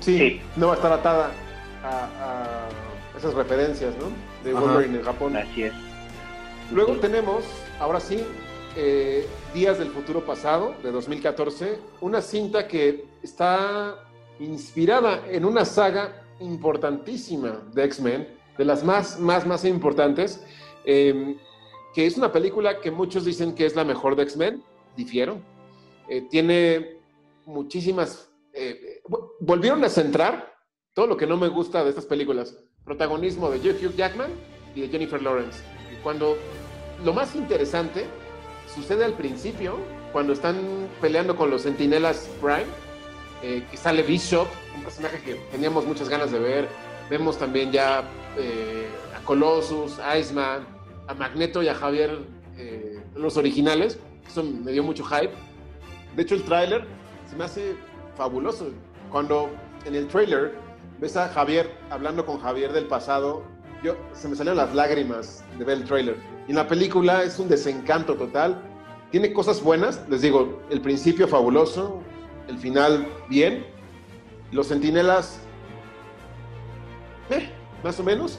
Sí, 0.00 0.18
Sí. 0.18 0.40
no 0.56 0.66
va 0.68 0.72
a 0.72 0.76
estar 0.76 0.92
atada 0.92 1.30
a, 1.84 2.68
a 3.14 3.18
esas 3.18 3.34
referencias, 3.34 3.94
¿no? 3.98 4.06
De. 4.44 4.52
Wolverine 4.54 4.98
en 4.98 5.04
Japón. 5.04 5.36
Así 5.36 5.62
es. 5.64 5.72
Luego 6.72 6.94
tenemos, 6.96 7.44
ahora 7.78 8.00
sí, 8.00 8.24
eh, 8.76 9.26
Días 9.54 9.78
del 9.78 9.88
Futuro 9.90 10.20
Pasado, 10.26 10.74
de 10.82 10.90
2014, 10.90 11.78
una 12.00 12.20
cinta 12.20 12.66
que 12.66 13.04
está 13.22 13.94
inspirada 14.40 15.22
en 15.30 15.44
una 15.44 15.64
saga 15.64 16.22
importantísima 16.40 17.60
de 17.72 17.84
X-Men, 17.84 18.28
de 18.58 18.64
las 18.64 18.84
más, 18.84 19.18
más, 19.20 19.46
más 19.46 19.64
importantes, 19.64 20.44
eh, 20.84 21.36
que 21.94 22.06
es 22.06 22.16
una 22.16 22.32
película 22.32 22.80
que 22.80 22.90
muchos 22.90 23.24
dicen 23.24 23.54
que 23.54 23.66
es 23.66 23.74
la 23.74 23.84
mejor 23.84 24.16
de 24.16 24.22
X-Men, 24.24 24.62
difiero. 24.96 25.38
Eh, 26.08 26.22
tiene 26.30 26.98
muchísimas... 27.44 28.30
eh, 28.52 29.00
vo- 29.08 29.32
volvieron 29.40 29.82
a 29.84 29.88
centrar 29.88 30.54
todo 30.94 31.06
lo 31.06 31.16
que 31.16 31.26
no 31.26 31.36
me 31.36 31.48
gusta 31.48 31.82
de 31.84 31.90
estas 31.90 32.06
películas. 32.06 32.56
Protagonismo 32.84 33.50
de 33.50 33.58
Hugh 33.58 33.94
Jackman 33.96 34.30
y 34.74 34.82
de 34.82 34.88
Jennifer 34.88 35.20
Lawrence. 35.20 35.58
Cuando 36.02 36.36
lo 37.04 37.12
más 37.12 37.34
interesante 37.34 38.04
sucede 38.74 39.04
al 39.04 39.14
principio, 39.14 39.76
cuando 40.12 40.32
están 40.32 40.56
peleando 41.00 41.36
con 41.36 41.50
los 41.50 41.62
Centinelas 41.64 42.28
Prime, 42.40 42.66
eh, 43.42 43.66
que 43.70 43.76
sale 43.76 44.02
Bishop, 44.02 44.46
un 44.76 44.82
personaje 44.84 45.20
que 45.22 45.34
teníamos 45.50 45.84
muchas 45.84 46.08
ganas 46.08 46.30
de 46.30 46.38
ver. 46.38 46.68
Vemos 47.10 47.38
también 47.38 47.70
ya 47.72 48.02
eh, 48.38 48.88
a 49.16 49.22
Colossus, 49.24 49.98
a 49.98 50.18
Iceman, 50.18 50.66
a 51.08 51.14
Magneto 51.14 51.62
y 51.62 51.68
a 51.68 51.74
Javier, 51.74 52.18
eh, 52.56 53.02
los 53.14 53.36
originales. 53.36 53.98
Eso 54.26 54.42
me 54.42 54.72
dio 54.72 54.82
mucho 54.82 55.04
hype. 55.04 55.32
De 56.14 56.22
hecho, 56.22 56.34
el 56.34 56.42
tráiler 56.42 56.84
se 57.28 57.36
me 57.36 57.44
hace 57.44 57.76
fabuloso. 58.16 58.70
Cuando 59.10 59.50
en 59.84 59.94
el 59.94 60.08
tráiler 60.08 60.54
ves 60.98 61.16
a 61.16 61.28
Javier 61.28 61.70
hablando 61.90 62.24
con 62.24 62.38
Javier 62.38 62.72
del 62.72 62.86
pasado, 62.86 63.44
yo 63.82 63.96
se 64.12 64.28
me 64.28 64.36
salieron 64.36 64.56
las 64.58 64.74
lágrimas 64.74 65.44
de 65.58 65.64
ver 65.64 65.78
el 65.78 65.84
tráiler. 65.84 66.16
Y 66.48 66.52
la 66.52 66.66
película 66.66 67.22
es 67.22 67.38
un 67.38 67.48
desencanto 67.48 68.14
total. 68.14 68.62
Tiene 69.10 69.32
cosas 69.32 69.62
buenas, 69.62 70.02
les 70.08 70.22
digo, 70.22 70.60
el 70.70 70.80
principio 70.80 71.28
fabuloso, 71.28 72.02
el 72.48 72.58
final 72.58 73.06
bien. 73.28 73.64
Los 74.52 74.68
centinelas, 74.68 75.40
más 77.86 77.98
o 78.00 78.04
menos. 78.04 78.38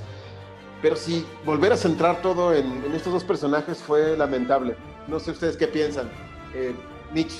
Pero 0.81 0.95
sí, 0.95 1.25
volver 1.43 1.73
a 1.73 1.77
centrar 1.77 2.21
todo 2.21 2.53
en, 2.53 2.83
en 2.85 2.93
estos 2.93 3.11
dos 3.11 3.23
personajes 3.23 3.79
fue 3.79 4.15
lamentable. 4.15 4.75
No 5.07 5.19
sé 5.19 5.31
ustedes 5.31 5.57
qué 5.57 5.67
piensan. 5.67 6.09
Eh, 6.53 6.75
Mitch, 7.13 7.33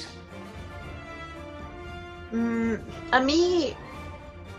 Mm, 2.31 2.73
a 3.11 3.19
mí, 3.21 3.73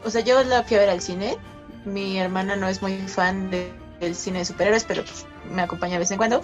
o 0.05 0.11
sea, 0.11 0.23
yo 0.23 0.43
la 0.45 0.63
fui 0.63 0.77
a 0.77 0.81
ver 0.81 0.89
al 0.91 1.01
cine. 1.03 1.37
Mi 1.85 2.19
hermana 2.19 2.57
no 2.57 2.69
es 2.69 2.81
muy 2.83 2.97
fan 3.09 3.51
de- 3.51 3.73
del 4.01 4.15
cine 4.15 4.39
de 4.41 4.45
superhéroes, 4.45 4.85
pero 4.85 5.03
pues, 5.05 5.27
me 5.51 5.63
acompaña 5.63 5.95
de 5.95 5.99
vez 6.01 6.11
en 6.11 6.17
cuando. 6.19 6.41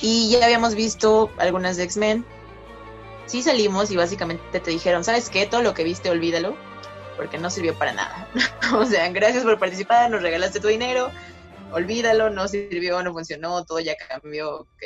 Y 0.00 0.30
ya 0.30 0.44
habíamos 0.44 0.74
visto 0.74 1.30
algunas 1.38 1.76
de 1.76 1.84
X-Men. 1.84 2.24
Sí 3.26 3.42
salimos 3.42 3.90
y 3.90 3.96
básicamente 3.96 4.60
te 4.60 4.70
dijeron, 4.70 5.02
¿sabes 5.02 5.30
qué? 5.30 5.46
Todo 5.46 5.62
lo 5.62 5.72
que 5.74 5.82
viste, 5.82 6.10
olvídalo, 6.10 6.54
porque 7.16 7.38
no 7.38 7.50
sirvió 7.50 7.74
para 7.74 7.92
nada. 7.92 8.28
o 8.74 8.84
sea, 8.84 9.08
gracias 9.10 9.44
por 9.44 9.58
participar, 9.58 10.10
nos 10.10 10.22
regalaste 10.22 10.60
tu 10.60 10.68
dinero, 10.68 11.10
olvídalo, 11.72 12.30
no 12.30 12.48
sirvió, 12.48 13.02
no 13.02 13.12
funcionó, 13.12 13.64
todo 13.64 13.80
ya 13.80 13.94
cambió. 13.96 14.60
ok. 14.60 14.82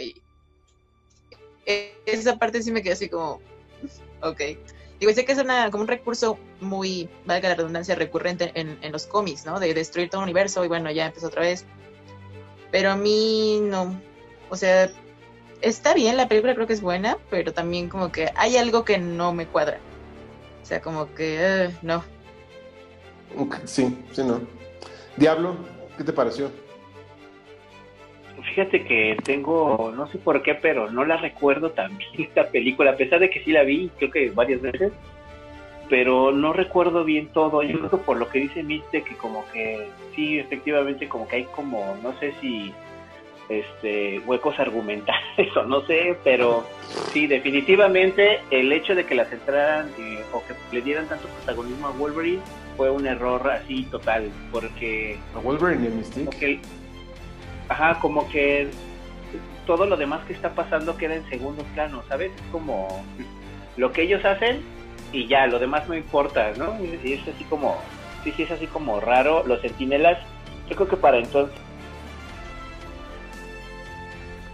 Eh, 1.66 1.94
Esa 2.06 2.36
parte 2.38 2.62
sí 2.62 2.72
me 2.72 2.82
quedé 2.82 2.94
así 2.94 3.08
como, 3.08 3.40
ok. 4.22 4.40
Digo, 5.00 5.12
sé 5.12 5.24
que 5.24 5.32
es 5.32 5.38
una, 5.38 5.70
como 5.70 5.82
un 5.82 5.88
recurso 5.88 6.38
muy, 6.60 7.08
valga 7.24 7.50
la 7.50 7.54
redundancia, 7.54 7.94
recurrente 7.94 8.50
en, 8.54 8.78
en 8.82 8.90
los 8.90 9.06
cómics, 9.06 9.46
¿no? 9.46 9.60
De 9.60 9.72
destruir 9.72 10.10
todo 10.10 10.20
un 10.20 10.24
universo 10.24 10.64
y 10.64 10.68
bueno, 10.68 10.90
ya 10.90 11.06
empezó 11.06 11.28
otra 11.28 11.42
vez. 11.42 11.64
Pero 12.70 12.90
a 12.90 12.96
mí 12.96 13.60
no. 13.62 14.00
O 14.50 14.56
sea, 14.56 14.90
está 15.60 15.94
bien, 15.94 16.16
la 16.16 16.28
película 16.28 16.54
creo 16.54 16.66
que 16.66 16.72
es 16.72 16.80
buena, 16.80 17.18
pero 17.30 17.52
también 17.52 17.88
como 17.88 18.10
que 18.12 18.30
hay 18.34 18.56
algo 18.56 18.84
que 18.84 18.98
no 18.98 19.32
me 19.32 19.46
cuadra. 19.46 19.78
O 20.62 20.66
sea, 20.66 20.80
como 20.82 21.14
que, 21.14 21.64
eh, 21.64 21.76
no. 21.82 22.04
Sí, 23.64 23.96
sí, 24.12 24.22
no. 24.24 24.40
Diablo, 25.16 25.56
¿qué 25.96 26.04
te 26.04 26.12
pareció? 26.12 26.50
Fíjate 28.54 28.84
que 28.84 29.16
tengo, 29.24 29.92
no 29.94 30.06
sé 30.06 30.18
por 30.18 30.42
qué, 30.42 30.54
pero 30.54 30.90
no 30.90 31.04
la 31.04 31.16
recuerdo 31.16 31.70
también 31.70 32.10
esta 32.18 32.48
película, 32.48 32.92
a 32.92 32.96
pesar 32.96 33.20
de 33.20 33.30
que 33.30 33.42
sí 33.42 33.52
la 33.52 33.62
vi, 33.62 33.90
creo 33.98 34.10
que 34.10 34.30
varias 34.30 34.62
veces, 34.62 34.92
pero 35.88 36.32
no 36.32 36.52
recuerdo 36.52 37.04
bien 37.04 37.28
todo. 37.28 37.62
Yo 37.62 37.78
creo 37.78 37.90
que 37.90 37.96
por 37.98 38.16
lo 38.16 38.28
que 38.28 38.40
dice 38.40 38.62
Miste, 38.62 39.02
que 39.02 39.16
como 39.16 39.44
que 39.52 39.88
sí, 40.14 40.38
efectivamente, 40.38 41.08
como 41.08 41.26
que 41.26 41.36
hay 41.36 41.44
como, 41.44 41.96
no 42.02 42.18
sé 42.18 42.32
si 42.40 42.72
este 43.48 44.20
huecos 44.26 44.58
argumentales 44.60 45.56
o 45.56 45.62
no 45.64 45.80
sé, 45.86 46.16
pero 46.22 46.64
sí, 47.12 47.26
definitivamente 47.26 48.40
el 48.50 48.70
hecho 48.72 48.94
de 48.94 49.06
que 49.06 49.14
la 49.14 49.24
centraran 49.24 49.90
eh, 49.98 50.22
o 50.32 50.42
que 50.44 50.54
le 50.74 50.82
dieran 50.82 51.08
tanto 51.08 51.28
protagonismo 51.28 51.86
a 51.86 51.90
Wolverine 51.92 52.42
fue 52.78 52.90
un 52.90 53.06
error 53.06 53.50
así 53.50 53.82
total, 53.90 54.30
porque 54.52 55.18
¿A 55.34 55.40
Wolverine 55.40 55.82
y 55.82 55.86
a 55.86 55.90
como 55.90 55.96
Mystique? 55.98 56.38
que 56.38 56.60
ajá 57.68 57.98
como 58.00 58.26
que 58.30 58.70
todo 59.66 59.84
lo 59.84 59.96
demás 59.98 60.24
que 60.26 60.32
está 60.32 60.54
pasando 60.54 60.96
queda 60.96 61.16
en 61.16 61.28
segundo 61.28 61.62
plano 61.74 62.02
sabes 62.08 62.30
es 62.34 62.42
como 62.50 63.04
lo 63.76 63.92
que 63.92 64.02
ellos 64.02 64.24
hacen 64.24 64.62
y 65.12 65.26
ya 65.26 65.46
lo 65.48 65.58
demás 65.58 65.86
no 65.88 65.94
importa 65.94 66.52
no 66.56 66.76
y 66.82 67.12
es 67.12 67.28
así 67.28 67.44
como 67.44 67.76
sí 68.24 68.32
sí 68.36 68.44
es 68.44 68.50
así 68.52 68.66
como 68.68 69.00
raro 69.00 69.44
los 69.46 69.60
centinelas 69.60 70.18
yo 70.70 70.76
creo 70.76 70.88
que 70.88 70.96
para 70.96 71.18
entonces 71.18 71.58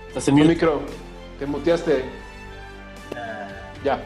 Estás 0.08 0.28
en 0.28 0.34
mute. 0.36 0.48
micro, 0.48 0.80
te 1.40 1.46
muteaste. 1.46 2.04
Ya. 3.82 4.00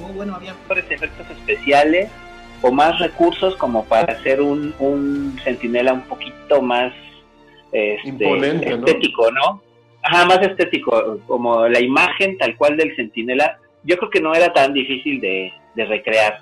oh, 0.00 0.12
bueno 0.12 0.36
había 0.36 0.54
mejores 0.54 0.84
efectos 0.90 1.26
especiales 1.30 2.08
o 2.62 2.72
más 2.72 2.98
recursos 2.98 3.56
como 3.56 3.84
para 3.84 4.14
hacer 4.14 4.40
un, 4.40 4.74
un 4.78 5.38
centinela 5.44 5.92
un 5.92 6.02
poquito 6.02 6.62
más 6.62 6.92
este, 7.72 8.08
Imponente, 8.08 8.70
¿no? 8.70 8.86
estético 8.86 9.30
no 9.30 9.62
Ajá, 10.02 10.26
más 10.26 10.42
estético, 10.42 11.20
como 11.26 11.68
la 11.68 11.80
imagen 11.80 12.36
tal 12.36 12.56
cual 12.56 12.76
del 12.76 12.94
centinela. 12.96 13.58
Yo 13.84 13.96
creo 13.96 14.10
que 14.10 14.20
no 14.20 14.34
era 14.34 14.52
tan 14.52 14.72
difícil 14.72 15.20
de, 15.20 15.52
de 15.74 15.84
recrear 15.84 16.40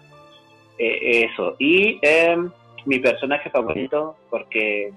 eh, 0.79 1.29
eso. 1.31 1.57
Y 1.59 1.99
em, 2.01 2.51
mi 2.87 2.99
personaje 3.01 3.51
favorito, 3.51 4.16
porque 4.31 4.93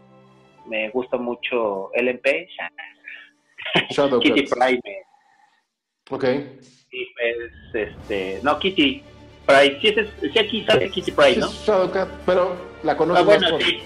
me 0.66 0.90
gusta 0.92 1.18
mucho 1.18 1.92
Ellen 1.94 2.22
Page, 2.24 2.48
Kitty 4.22 4.48
Pryde. 4.48 5.04
Ok. 6.10 6.24
Y 6.92 7.06
pues, 7.14 7.90
este, 7.90 8.40
no, 8.44 8.60
Kitty 8.60 9.04
Pryde, 9.46 9.80
sí, 9.82 9.88
es, 9.90 10.32
sí 10.32 10.40
aquí 10.40 10.66
sale 10.66 10.90
Kitty 10.90 11.12
Pryde, 11.12 11.38
¿no? 11.38 11.48
Sí, 11.50 11.72
pero 12.26 12.56
la 12.84 12.96
conozco 12.98 13.22
Ah, 13.22 13.26
bueno, 13.26 13.50
por 13.50 13.62
sí. 13.64 13.82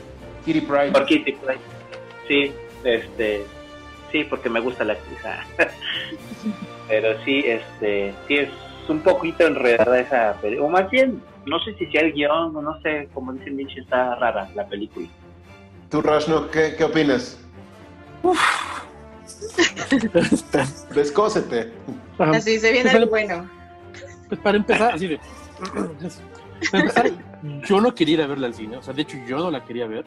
Kitty 0.45 0.62
Pryde. 0.62 0.91
Por 0.91 1.05
Kitty 1.05 1.32
Pryde. 1.34 1.60
Sí, 2.28 2.51
este, 2.84 3.43
sí, 4.12 4.24
porque 4.26 4.49
me 4.49 4.60
gusta 4.60 4.84
la 4.84 4.93
actriz. 4.93 5.20
ah. 5.26 5.43
Pero 6.88 7.22
sí, 7.26 7.43
este, 7.45 8.14
sí 8.28 8.36
es 8.38 8.49
un 8.88 9.01
poquito 9.01 9.45
enredada 9.45 9.99
esa 9.99 10.38
película. 10.41 10.68
O 10.68 10.70
más 10.70 10.89
bien, 10.89 11.22
no 11.45 11.60
sé 11.60 11.74
si 11.74 11.86
sea 11.88 12.01
el 12.01 12.14
guion, 12.14 12.55
o 12.55 12.62
no 12.62 12.80
sé, 12.82 13.10
como 13.14 13.34
dice 13.34 13.51
Mitch, 13.51 13.78
está 13.78 14.16
rara 14.16 14.49
la 14.55 14.66
película. 14.68 15.08
¿Tú, 15.89 16.01
Rashno, 16.01 16.49
qué, 16.49 16.76
qué 16.78 16.84
opinas? 16.86 17.38
Descósete. 20.93 21.72
Ajá. 22.18 22.32
Así 22.32 22.60
se 22.60 22.72
viene 22.72 22.89
Pues, 22.91 23.03
el 23.03 23.10
bueno. 23.10 23.49
Pues 24.30 24.39
para 24.41 24.58
empezar, 24.58 24.93
así 24.95 25.08
de. 25.08 25.20
Yo 27.68 27.82
no 27.82 27.93
quería 27.93 28.16
ir 28.16 28.22
a 28.22 28.28
verla 28.28 28.47
al 28.47 28.53
cine. 28.53 28.78
O 28.78 28.82
sea, 28.84 28.93
de 28.93 29.01
hecho, 29.03 29.18
yo 29.28 29.38
no 29.38 29.51
la 29.51 29.64
quería 29.64 29.88
ver. 29.88 30.05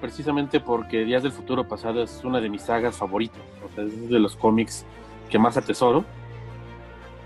Precisamente 0.00 0.60
porque 0.60 1.04
Días 1.04 1.22
del 1.22 1.32
Futuro 1.32 1.66
Pasado 1.66 2.02
es 2.02 2.22
una 2.24 2.40
de 2.40 2.48
mis 2.48 2.62
sagas 2.62 2.96
favoritas. 2.96 3.40
O 3.68 3.74
sea, 3.74 3.84
es 3.84 4.08
de 4.08 4.18
los 4.18 4.36
cómics 4.36 4.84
que 5.28 5.38
más 5.38 5.56
atesoro. 5.56 6.04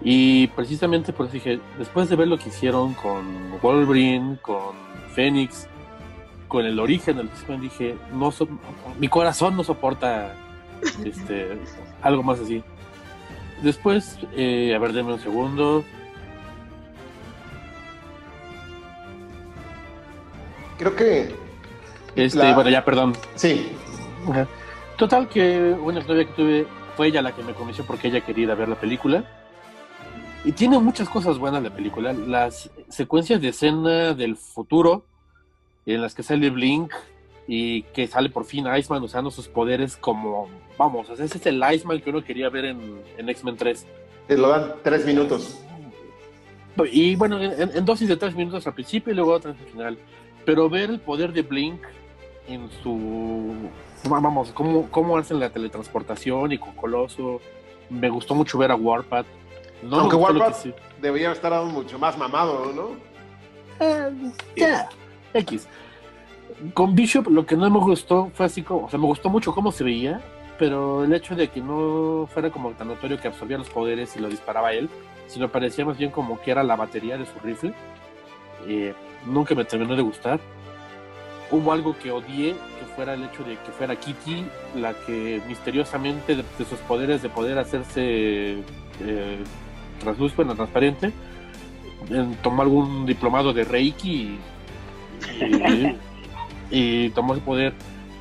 Y 0.05 0.49
precisamente 0.49 1.13
por 1.13 1.27
eso 1.27 1.35
dije, 1.35 1.61
después 1.79 2.09
de 2.09 2.17
ver 2.17 2.27
lo 2.29 2.39
que 2.39 2.49
hicieron 2.49 2.95
con 2.95 3.61
Wolverine, 3.63 4.37
con 4.43 4.75
Phoenix, 5.15 5.69
con 6.49 6.65
el 6.67 6.81
origen 6.81 7.19
del 7.19 7.27
X-Men, 7.29 7.61
dije, 7.61 7.97
no 8.13 8.33
so- 8.33 8.49
mi 8.99 9.07
corazón 9.09 9.57
no 9.57 9.63
soporta 9.63 10.35
este, 11.05 11.57
algo 12.03 12.23
más 12.25 12.41
así. 12.41 12.65
Después, 13.63 14.19
eh, 14.35 14.75
a 14.75 14.79
ver, 14.81 14.93
denme 14.93 15.13
un 15.13 15.21
segundo. 15.21 15.85
Creo 20.83 20.97
que 20.97 21.29
Este, 22.17 22.39
La- 22.39 22.55
bueno, 22.57 22.69
ya, 22.71 22.85
perdón. 22.85 23.13
sí. 23.37 23.69
Ajá. 24.29 24.49
Total 24.99 25.29
que 25.29 25.59
una 25.81 26.01
novia 26.01 26.25
que 26.25 26.33
tuve 26.33 26.67
fue 26.97 27.07
ella 27.07 27.23
la 27.23 27.31
que 27.33 27.43
me 27.45 27.55
convenció 27.55 27.85
porque 27.87 28.09
ella 28.09 28.21
quería 28.21 28.45
ir 28.45 28.51
a 28.51 28.55
ver 28.57 28.69
la 28.69 28.75
película. 28.75 29.25
Y 30.45 30.51
tiene 30.53 30.79
muchas 30.81 31.09
cosas 31.09 31.39
buenas 31.39 31.63
la 31.63 31.71
película. 31.71 32.13
Las 32.13 32.69
secuencias 32.89 33.41
de 33.41 33.49
escena 33.49 34.13
del 34.13 34.37
futuro 34.37 35.05
en 35.87 36.03
las 36.03 36.15
que 36.17 36.25
sale 36.25 36.51
Blink 36.51 36.93
y 37.47 37.83
que 37.95 38.09
sale 38.09 38.29
por 38.29 38.45
fin 38.45 38.67
Iceman 38.77 39.03
usando 39.05 39.31
sus 39.31 39.47
poderes 39.49 39.97
como, 39.97 40.49
vamos, 40.77 41.09
ese 41.11 41.25
es 41.25 41.47
el 41.47 41.63
Iceman 41.73 42.01
que 42.01 42.11
uno 42.11 42.23
quería 42.25 42.49
ver 42.49 42.65
en, 42.67 43.01
en 43.17 43.29
X-Men 43.29 43.57
3. 43.57 43.87
Te 44.27 44.37
lo 44.37 44.49
dan 44.49 44.75
tres 44.83 45.07
minutos. 45.07 45.61
Y 46.91 47.15
bueno, 47.17 47.41
en, 47.41 47.71
en 47.77 47.85
dosis 47.85 48.09
de 48.09 48.17
tres 48.17 48.35
minutos 48.35 48.67
al 48.67 48.75
principio 48.75 49.13
y 49.13 49.17
luego 49.17 49.33
otra 49.33 49.53
al 49.53 49.57
final. 49.57 49.99
Pero 50.45 50.69
ver 50.69 50.91
el 50.91 51.01
poder 51.01 51.33
de 51.33 51.43
Blink 51.43 51.81
en 52.49 52.69
su. 52.83 53.55
Vamos, 54.09 54.51
cómo, 54.53 54.89
cómo 54.91 55.17
hacen 55.17 55.39
la 55.39 55.51
teletransportación 55.51 56.53
y 56.53 56.59
con 56.59 56.73
Coloso. 56.73 57.41
Me 57.89 58.09
gustó 58.11 58.35
mucho 58.35 58.59
ver 58.59 58.71
a 58.73 58.75
Warpath. 58.75 59.27
No 59.83 60.01
Aunque 60.01 60.17
Warpath 60.17 60.55
sí- 60.57 60.75
debería 61.01 61.33
estar 61.33 61.53
aún 61.53 61.73
mucho 61.73 61.99
más 61.99 62.17
mamado, 62.19 62.73
¿no? 62.73 62.89
Eh, 63.81 64.11
ya, 64.57 64.89
X. 65.35 65.69
Con 66.75 66.95
Bishop 66.95 67.27
lo 67.29 67.45
que 67.47 67.57
no 67.57 67.69
me 67.71 67.79
gustó 67.79 68.31
fue 68.35 68.47
así 68.47 68.63
como, 68.63 68.87
o 68.87 68.91
sea, 68.91 68.99
me 68.99 69.07
gustó 69.07 69.29
mucho 69.29 69.53
cómo 69.55 69.73
se 69.73 69.83
veía, 69.83 70.21
pero 70.59 71.03
el 71.05 71.13
hecho 71.13 71.35
de 71.35 71.49
que 71.49 71.61
no 71.61 72.29
fuera 72.33 72.51
como 72.51 72.71
tan 72.73 72.89
notorio 72.89 73.19
que 73.21 73.29
absorbía 73.29 73.59
los 73.59 73.69
poderes 73.71 74.15
y 74.17 74.21
lo 74.21 74.29
disparaba 74.29 74.73
él, 74.73 74.89
sino 75.27 75.49
parecía 75.51 75.85
más 75.85 75.99
bien 75.99 76.11
como 76.11 76.41
que 76.41 76.51
era 76.53 76.63
la 76.63 76.77
batería 76.77 77.19
de 77.19 77.27
su 77.27 77.33
rifle, 77.43 77.75
eh, 78.69 78.95
nunca 79.27 79.55
me 79.55 79.65
terminó 79.65 79.95
de 79.97 80.03
gustar. 80.03 80.41
Hubo 81.51 81.73
algo 81.73 81.97
que 81.99 82.11
odié, 82.11 82.53
que 82.79 82.87
fuera 82.97 83.15
el 83.15 83.25
hecho 83.25 83.45
de 83.45 83.59
que 83.59 83.73
fuera 83.73 83.95
Kitty 83.97 84.47
la 84.77 84.95
que 84.95 85.43
misteriosamente 85.47 86.35
de, 86.37 86.45
sus 86.65 86.79
poderes 86.81 87.21
de 87.23 87.29
poder 87.29 87.59
hacerse 87.59 88.59
eh, 89.01 89.39
bueno, 90.35 90.55
transparente, 90.55 91.13
en- 92.09 92.35
tomó 92.37 92.63
algún 92.63 93.05
diplomado 93.05 93.53
de 93.53 93.65
Reiki 93.65 94.39
y 96.71 97.11
tomó 97.11 97.35
ese 97.35 97.43
poder. 97.43 97.73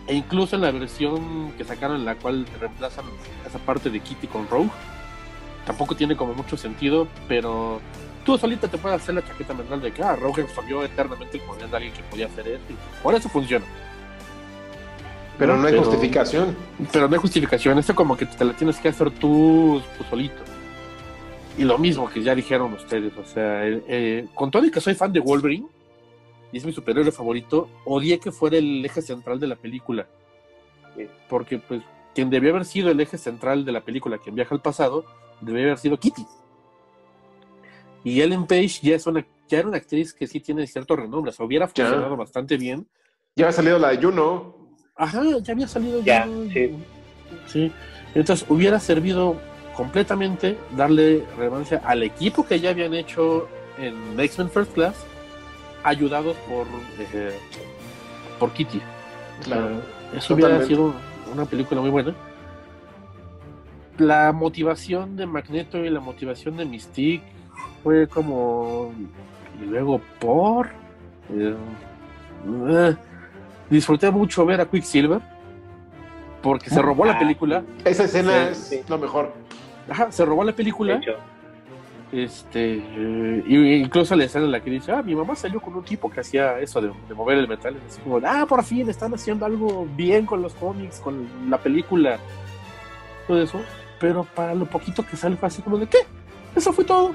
E 0.08 0.16
incluso 0.16 0.56
en 0.56 0.64
la 0.64 0.72
versión 0.72 1.54
que 1.58 1.64
sacaron 1.64 1.98
en 1.98 2.06
la 2.06 2.16
cual 2.16 2.46
reemplazan 2.60 3.06
esa 3.48 3.60
parte 3.60 3.90
de 3.90 4.00
Kitty 4.02 4.28
con 4.28 4.48
Rogue, 4.50 4.70
tampoco 5.66 5.96
tiene 5.96 6.18
como 6.18 6.34
mucho 6.34 6.58
sentido, 6.58 7.08
pero 7.28 7.80
tú 8.24 8.38
solita 8.38 8.68
te 8.68 8.78
puedes 8.78 9.02
hacer 9.02 9.16
la 9.16 9.24
chaqueta 9.24 9.54
mental 9.54 9.82
de 9.82 9.92
que 9.92 10.04
ah, 10.04 10.16
Rogue 10.16 10.44
absorbió 10.44 10.84
eternamente 10.84 11.38
el 11.38 11.44
poder 11.44 11.70
de 11.70 11.76
alguien 11.78 11.94
que 11.94 12.04
podía 12.04 12.28
hacer 12.28 12.48
eso. 12.48 12.64
y 12.70 12.76
por 13.04 13.16
eso 13.16 13.30
funciona. 13.30 13.66
Pero 15.38 15.58
no 15.58 15.66
hay 15.68 15.74
Pero- 15.74 15.84
justificación. 15.86 16.56
Pero 16.92 17.08
no 17.08 17.16
hay 17.16 17.20
justificación, 17.22 17.80
esto 17.80 17.96
como 17.96 18.16
que 18.16 18.26
te 18.26 18.46
la 18.46 18.54
tienes 18.54 18.78
que 18.78 18.90
hacer 18.90 19.10
tú, 19.12 19.82
tú 19.98 20.04
solito. 20.10 20.42
Y 21.58 21.64
lo 21.64 21.78
mismo 21.78 22.10
que 22.10 22.22
ya 22.24 22.34
dijeron 22.36 22.74
ustedes, 22.74 23.12
o 23.18 23.26
sea, 23.26 23.68
eh, 23.68 23.84
eh, 23.88 24.28
con 24.34 24.52
todo 24.52 24.64
y 24.66 24.72
que 24.72 24.80
soy 24.80 24.94
fan 24.96 25.12
de 25.12 25.20
Wolverine, 25.20 25.68
y 26.52 26.58
es 26.58 26.66
mi 26.66 26.72
superhéroe 26.72 27.12
favorito, 27.12 27.70
odié 27.86 28.20
que 28.20 28.32
fuera 28.32 28.58
el 28.58 28.84
eje 28.86 29.02
central 29.02 29.40
de 29.40 29.48
la 29.48 29.56
película. 29.56 30.06
Sí. 30.96 31.08
Porque, 31.30 31.58
pues, 31.60 31.82
quien 32.14 32.30
debió 32.30 32.52
haber 32.52 32.66
sido 32.66 32.90
el 32.92 33.00
eje 33.00 33.18
central 33.18 33.66
de 33.66 33.72
la 33.72 33.82
película, 33.82 34.18
quien 34.18 34.36
viaja 34.36 34.54
al 34.54 34.62
pasado, 34.62 35.06
debió 35.40 35.64
haber 35.64 35.78
sido 35.78 35.98
Kitty. 35.98 36.26
Y 38.04 38.22
Ellen 38.22 38.46
Page 38.48 38.80
ya, 38.82 38.96
es 38.96 39.06
una, 39.08 39.26
ya 39.48 39.60
era 39.60 39.68
una 39.68 39.78
actriz 39.78 40.14
que 40.14 40.28
sí 40.28 40.40
tiene 40.40 40.66
cierto 40.68 40.96
renombre, 40.96 41.30
o 41.30 41.34
sea, 41.34 41.46
hubiera 41.46 41.66
Ya. 41.68 41.86
funcionado 41.86 42.18
bastante 42.18 42.58
bien. 42.58 42.88
Ya 43.36 43.46
había 43.46 43.54
salido 43.56 43.80
la 43.80 43.90
de 43.90 43.98
Juno. 44.04 44.56
Ajá, 44.96 45.22
ya 45.42 45.54
había 45.54 45.68
salido 45.68 46.02
Ya, 46.04 46.26
ya. 46.26 46.54
sí. 46.54 46.76
Sí. 47.48 47.72
Entonces 48.14 48.46
hubiera 48.50 48.80
servido 48.80 49.38
completamente 49.76 50.58
darle 50.76 51.24
relevancia 51.38 51.82
al 51.86 52.04
equipo 52.04 52.46
que 52.46 52.60
ya 52.60 52.72
habían 52.72 52.94
hecho 52.94 53.48
en 53.78 54.20
X-Men 54.20 54.50
First 54.50 54.74
Class, 54.74 54.96
ayudados 55.84 56.36
por, 56.50 56.68
eh, 57.14 57.32
por 58.38 58.52
Kitty. 58.52 58.82
Claro. 59.44 59.82
Eso 60.16 60.34
hubiera 60.34 60.64
sido 60.66 60.94
una 61.34 61.46
película 61.46 61.80
muy 61.82 61.90
buena. 61.90 62.14
La 63.98 64.32
motivación 64.32 65.16
de 65.16 65.26
Magneto 65.26 65.84
y 65.86 65.90
la 65.90 66.00
motivación 66.00 66.58
de 66.58 66.66
Mystique 66.66 67.24
fue 67.84 68.08
como. 68.08 68.94
Y 69.62 69.66
luego 69.66 70.00
por. 70.20 70.68
eh, 71.34 71.56
eh, 72.70 72.96
disfruté 73.70 74.10
mucho 74.12 74.46
ver 74.46 74.62
a 74.62 74.66
Quicksilver. 74.66 75.22
Porque 76.42 76.70
se 76.72 76.82
robó 76.82 77.06
la 77.06 77.14
Ah. 77.14 77.20
película. 77.20 77.64
Esa 77.86 78.06
escena 78.06 78.50
es 78.50 78.84
lo 78.90 78.98
mejor. 78.98 79.32
Ajá, 79.90 80.12
se 80.12 80.26
robó 80.26 80.44
la 80.44 80.54
película. 80.54 81.00
Este, 82.12 82.76
eh, 82.78 83.44
y- 83.48 83.74
incluso 83.76 84.16
la 84.18 84.26
escena 84.26 84.44
en 84.46 84.52
la 84.52 84.60
que 84.60 84.70
dice, 84.70 84.92
ah, 84.92 85.02
mi 85.02 85.16
mamá 85.16 85.34
salió 85.36 85.62
con 85.62 85.76
un 85.76 85.84
tipo 85.84 86.10
que 86.12 86.20
hacía 86.20 86.60
eso 86.60 86.82
de, 86.82 86.92
de 87.08 87.14
mover 87.14 87.38
el 87.38 87.48
metal. 87.48 87.76
Es 87.88 87.94
así 87.94 88.02
como, 88.02 88.20
ah, 88.26 88.46
por 88.50 88.64
fin 88.66 88.90
están 88.90 89.14
haciendo 89.14 89.46
algo 89.46 89.88
bien 89.96 90.26
con 90.26 90.42
los 90.42 90.54
cómics, 90.56 91.00
con 91.00 91.26
la 91.50 91.58
película, 91.58 92.18
todo 93.28 93.42
eso. 93.42 93.62
Pero 94.00 94.26
para 94.26 94.54
lo 94.56 94.66
poquito 94.66 95.06
que 95.06 95.16
sale 95.16 95.38
fue 95.38 95.48
así 95.48 95.62
como 95.62 95.78
de, 95.78 95.88
¿qué? 95.88 96.00
Eso 96.56 96.74
fue 96.74 96.84
todo. 96.84 97.14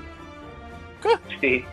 Sí, 1.41 1.65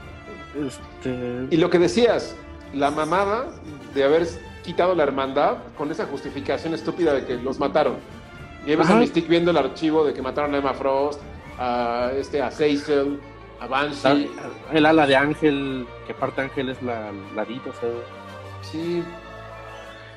Este, 0.55 1.47
Y 1.49 1.57
lo 1.57 1.69
que 1.69 1.79
decías, 1.79 2.35
la 2.73 2.91
mamada 2.91 3.47
de 3.93 4.03
haber 4.03 4.27
quitado 4.63 4.95
la 4.95 5.03
hermandad 5.03 5.57
con 5.77 5.91
esa 5.91 6.05
justificación 6.05 6.73
estúpida 6.73 7.13
de 7.13 7.25
que 7.25 7.35
los 7.37 7.59
mataron. 7.59 7.95
Y 8.65 8.71
ahí 8.71 8.77
a. 8.79 8.95
Mystique 8.95 9.27
viendo 9.27 9.51
el 9.51 9.57
archivo 9.57 10.05
de 10.05 10.13
que 10.13 10.21
mataron 10.21 10.55
a 10.55 10.57
Emma 10.59 10.73
Frost, 10.73 11.19
a, 11.59 12.11
este, 12.15 12.41
a 12.41 12.49
Cecil, 12.49 13.19
a 13.59 13.67
Banshee. 13.67 14.29
el 14.71 14.85
ala 14.85 15.05
de 15.05 15.15
Ángel, 15.15 15.85
que 16.07 16.13
parte 16.13 16.41
Ángel 16.41 16.69
es 16.69 16.81
la, 16.81 17.11
la 17.35 17.45
Dita, 17.45 17.69
o 17.69 17.73
sea, 17.73 17.89
Sí, 18.61 19.03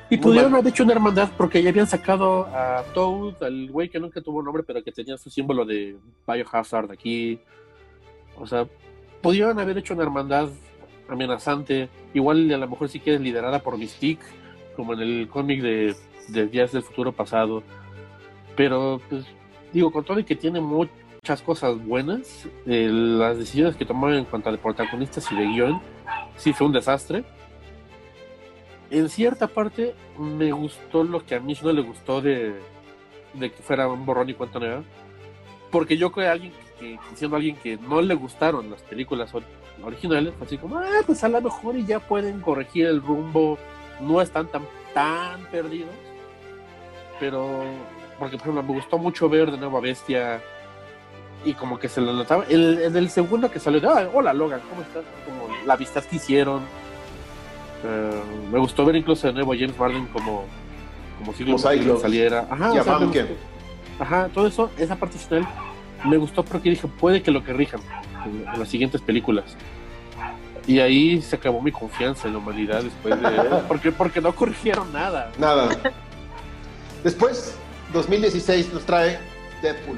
Y 0.09 0.15
Muy 0.15 0.23
pudieron 0.23 0.51
mal. 0.53 0.61
haber 0.61 0.71
hecho 0.71 0.83
una 0.83 0.93
hermandad 0.93 1.29
porque 1.37 1.61
ya 1.61 1.69
habían 1.69 1.87
sacado 1.87 2.45
a 2.47 2.81
Toad, 2.93 3.43
al 3.43 3.69
güey 3.69 3.89
que 3.89 3.99
nunca 3.99 4.21
tuvo 4.21 4.41
nombre, 4.41 4.63
pero 4.63 4.81
que 4.81 4.91
tenía 4.93 5.17
su 5.17 5.29
símbolo 5.29 5.65
de 5.65 5.97
Biohazard 6.25 6.89
aquí. 6.91 7.41
O 8.37 8.47
sea, 8.47 8.65
pudieron 9.21 9.59
haber 9.59 9.77
hecho 9.77 9.93
una 9.93 10.03
hermandad 10.03 10.49
amenazante. 11.07 11.89
Igual 12.13 12.51
a 12.51 12.57
lo 12.57 12.67
mejor 12.67 12.89
si 12.89 12.99
quieres 12.99 13.21
liderada 13.21 13.59
por 13.59 13.77
Mystique, 13.77 14.23
como 14.75 14.93
en 14.93 15.01
el 15.01 15.27
cómic 15.29 15.61
de, 15.61 15.95
de 16.29 16.47
Días 16.47 16.71
del 16.71 16.83
Futuro 16.83 17.11
Pasado. 17.11 17.63
Pero, 18.55 19.01
pues, 19.09 19.25
digo, 19.73 19.91
con 19.91 20.03
todo 20.03 20.19
y 20.19 20.23
que 20.23 20.35
tiene 20.35 20.59
muchas 20.59 21.41
cosas 21.41 21.83
buenas, 21.83 22.47
eh, 22.65 22.89
las 22.91 23.37
decisiones 23.37 23.75
que 23.75 23.85
tomaron 23.85 24.17
en 24.17 24.25
cuanto 24.25 24.49
a 24.49 24.57
protagonistas 24.57 25.31
y 25.31 25.35
de 25.35 25.45
guion, 25.45 25.81
sí 26.35 26.53
fue 26.53 26.67
un 26.67 26.73
desastre. 26.73 27.23
En 28.89 29.09
cierta 29.09 29.47
parte 29.47 29.93
me 30.17 30.51
gustó 30.51 31.03
lo 31.03 31.25
que 31.25 31.35
a 31.35 31.39
mí 31.39 31.55
no 31.61 31.73
le 31.73 31.81
gustó 31.81 32.21
de, 32.21 32.55
de 33.33 33.51
que 33.51 33.61
fuera 33.61 33.87
un 33.87 34.05
borrón 34.05 34.29
y 34.29 34.33
cuenta 34.33 34.59
nueva. 34.59 34.83
Porque 35.69 35.97
yo 35.97 36.11
creo 36.11 36.25
que 36.25 36.31
alguien 36.31 36.53
que, 36.79 36.99
siendo 37.15 37.35
alguien 37.35 37.55
que 37.57 37.77
no 37.77 38.01
le 38.01 38.15
gustaron 38.15 38.69
las 38.69 38.81
películas 38.81 39.31
originales, 39.83 40.33
así 40.41 40.57
como, 40.57 40.77
ah, 40.77 41.01
pues 41.05 41.23
a 41.23 41.29
lo 41.29 41.41
mejor 41.41 41.75
y 41.75 41.85
ya 41.85 41.99
pueden 41.99 42.41
corregir 42.41 42.87
el 42.87 43.01
rumbo, 43.01 43.57
no 44.01 44.21
están 44.21 44.47
tan, 44.47 44.63
tan 44.93 45.45
perdidos. 45.47 45.89
Pero, 47.19 47.63
porque 48.19 48.37
por 48.37 48.47
ejemplo, 48.47 48.63
me 48.63 48.73
gustó 48.73 48.97
mucho 48.97 49.29
ver 49.29 49.51
de 49.51 49.57
nuevo 49.57 49.77
a 49.77 49.81
Bestia 49.81 50.41
y 51.45 51.53
como 51.53 51.79
que 51.79 51.89
se 51.89 52.01
lo 52.01 52.13
notaba. 52.13 52.45
El, 52.49 52.95
el, 52.95 53.09
segundo 53.09 53.49
que 53.51 53.59
salió, 53.59 53.89
ah, 53.89 54.07
hola 54.13 54.33
Logan, 54.33 54.61
¿cómo 54.69 54.81
estás? 54.81 55.03
Como 55.25 55.47
la 55.65 55.75
vista 55.75 56.01
que 56.01 56.15
hicieron. 56.17 56.61
Eh, 57.83 58.21
me 58.51 58.59
gustó 58.59 58.85
ver 58.85 58.95
incluso 58.95 59.27
de 59.27 59.33
nuevo 59.33 59.53
a 59.53 59.55
James 59.55 59.77
Marden 59.77 60.07
como, 60.07 60.45
como 61.19 61.33
si 61.33 61.43
lo 61.43 61.57
saliera. 61.57 62.47
Ajá, 62.49 62.71
ajá, 63.99 64.29
todo 64.33 64.47
eso, 64.47 64.71
esa 64.77 64.95
parte 64.95 65.17
final 65.17 65.47
me 66.05 66.17
gustó 66.17 66.43
porque 66.43 66.69
dije, 66.69 66.87
puede 66.87 67.21
que 67.21 67.31
lo 67.31 67.43
que 67.43 67.53
rijan 67.53 67.81
en, 68.25 68.59
las 68.59 68.69
siguientes 68.69 69.01
películas. 69.01 69.55
Y 70.65 70.79
ahí 70.79 71.21
se 71.21 71.37
acabó 71.37 71.61
mi 71.61 71.71
confianza 71.71 72.27
en 72.27 72.33
la 72.33 72.39
humanidad 72.39 72.83
después 72.83 73.19
de... 73.21 73.61
porque, 73.67 73.91
porque 73.91 74.21
no 74.21 74.35
corrigieron 74.35 74.91
nada. 74.91 75.31
Nada. 75.37 75.69
Después, 77.03 77.55
2016 77.93 78.73
nos 78.73 78.83
trae 78.83 79.19
Deadpool. 79.61 79.97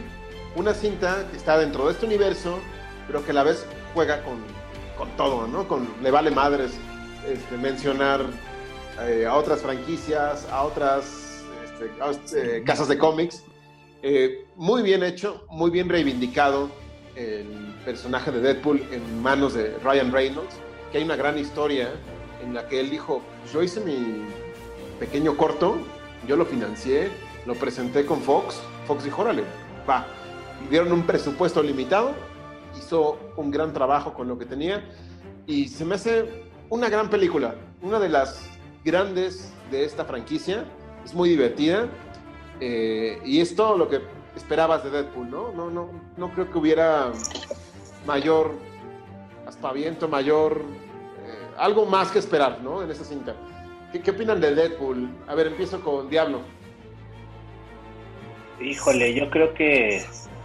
Una 0.55 0.73
cinta 0.73 1.25
que 1.31 1.37
está 1.37 1.57
dentro 1.57 1.85
de 1.85 1.93
este 1.93 2.05
universo, 2.05 2.59
pero 3.07 3.25
que 3.25 3.31
a 3.31 3.33
la 3.33 3.43
vez 3.43 3.65
juega 3.93 4.21
con, 4.23 4.37
con 4.97 5.09
todo, 5.17 5.47
¿no? 5.47 5.67
Con, 5.67 5.87
le 6.03 6.11
vale 6.11 6.29
madres 6.29 6.71
este, 7.27 7.57
mencionar 7.57 8.21
eh, 9.01 9.25
a 9.25 9.35
otras 9.35 9.61
franquicias, 9.61 10.47
a 10.51 10.63
otras 10.63 11.43
este, 12.11 12.57
eh, 12.57 12.63
casas 12.63 12.87
de 12.87 12.97
cómics. 12.97 13.43
Eh, 14.01 14.45
muy 14.55 14.81
bien 14.81 15.03
hecho, 15.03 15.45
muy 15.49 15.71
bien 15.71 15.89
reivindicado 15.89 16.69
el 17.15 17.75
personaje 17.83 18.31
de 18.31 18.39
Deadpool 18.39 18.81
en 18.91 19.21
manos 19.21 19.53
de 19.53 19.77
Ryan 19.83 20.11
Reynolds, 20.11 20.55
que 20.89 20.99
hay 20.99 21.03
una 21.03 21.17
gran 21.17 21.37
historia 21.37 21.89
en 22.41 22.53
la 22.53 22.65
que 22.69 22.79
él 22.79 22.89
dijo, 22.89 23.21
yo 23.53 23.61
hice 23.61 23.81
mi 23.81 24.23
pequeño 24.99 25.35
corto, 25.35 25.77
yo 26.27 26.37
lo 26.37 26.45
financié, 26.45 27.09
lo 27.45 27.55
presenté 27.55 28.05
con 28.05 28.21
Fox, 28.21 28.61
Fox 28.87 29.03
dijo, 29.03 29.21
órale, 29.21 29.43
va, 29.89 30.07
dieron 30.69 30.93
un 30.93 31.03
presupuesto 31.03 31.61
limitado, 31.61 32.13
hizo 32.77 33.19
un 33.35 33.51
gran 33.51 33.73
trabajo 33.73 34.13
con 34.13 34.29
lo 34.29 34.39
que 34.39 34.45
tenía 34.45 34.81
y 35.45 35.67
se 35.67 35.83
me 35.83 35.95
hace 35.95 36.45
una 36.69 36.87
gran 36.87 37.09
película, 37.09 37.55
una 37.81 37.99
de 37.99 38.07
las 38.07 38.49
grandes 38.85 39.51
de 39.71 39.83
esta 39.83 40.05
franquicia, 40.05 40.63
es 41.03 41.13
muy 41.13 41.27
divertida 41.27 41.89
eh, 42.59 43.21
y 43.23 43.39
es 43.39 43.55
todo 43.55 43.77
lo 43.77 43.89
que 43.89 44.01
esperabas 44.35 44.83
de 44.83 44.89
Deadpool, 44.89 45.29
¿no? 45.29 45.51
No, 45.51 45.69
no, 45.69 45.89
no 46.17 46.31
creo 46.33 46.51
que 46.51 46.57
hubiera 46.57 47.11
mayor 48.05 48.53
aspaviento, 49.45 50.07
mayor 50.07 50.61
eh, 51.25 51.55
algo 51.57 51.85
más 51.85 52.11
que 52.11 52.19
esperar, 52.19 52.59
¿no? 52.61 52.81
En 52.81 52.91
esa 52.91 53.03
cinta. 53.03 53.35
¿Qué, 53.91 54.01
¿Qué, 54.01 54.11
opinan 54.11 54.39
de 54.39 54.53
Deadpool? 54.53 55.09
A 55.27 55.35
ver, 55.35 55.47
empiezo 55.47 55.81
con 55.81 56.09
Diablo. 56.09 56.41
Híjole, 58.61 59.13
yo 59.13 59.29
creo 59.29 59.53
que 59.53 60.03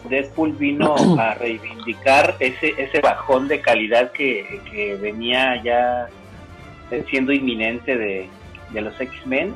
Deadpool 0.08 0.52
vino 0.52 0.94
a 1.18 1.34
reivindicar 1.38 2.36
ese, 2.38 2.74
ese 2.78 3.00
bajón 3.00 3.48
de 3.48 3.60
calidad 3.60 4.12
que, 4.12 4.60
que 4.70 4.94
venía 4.96 5.62
ya 5.62 6.08
siendo 7.10 7.32
inminente 7.32 7.96
de, 7.96 8.28
de 8.72 8.80
los 8.80 9.00
X-Men. 9.00 9.54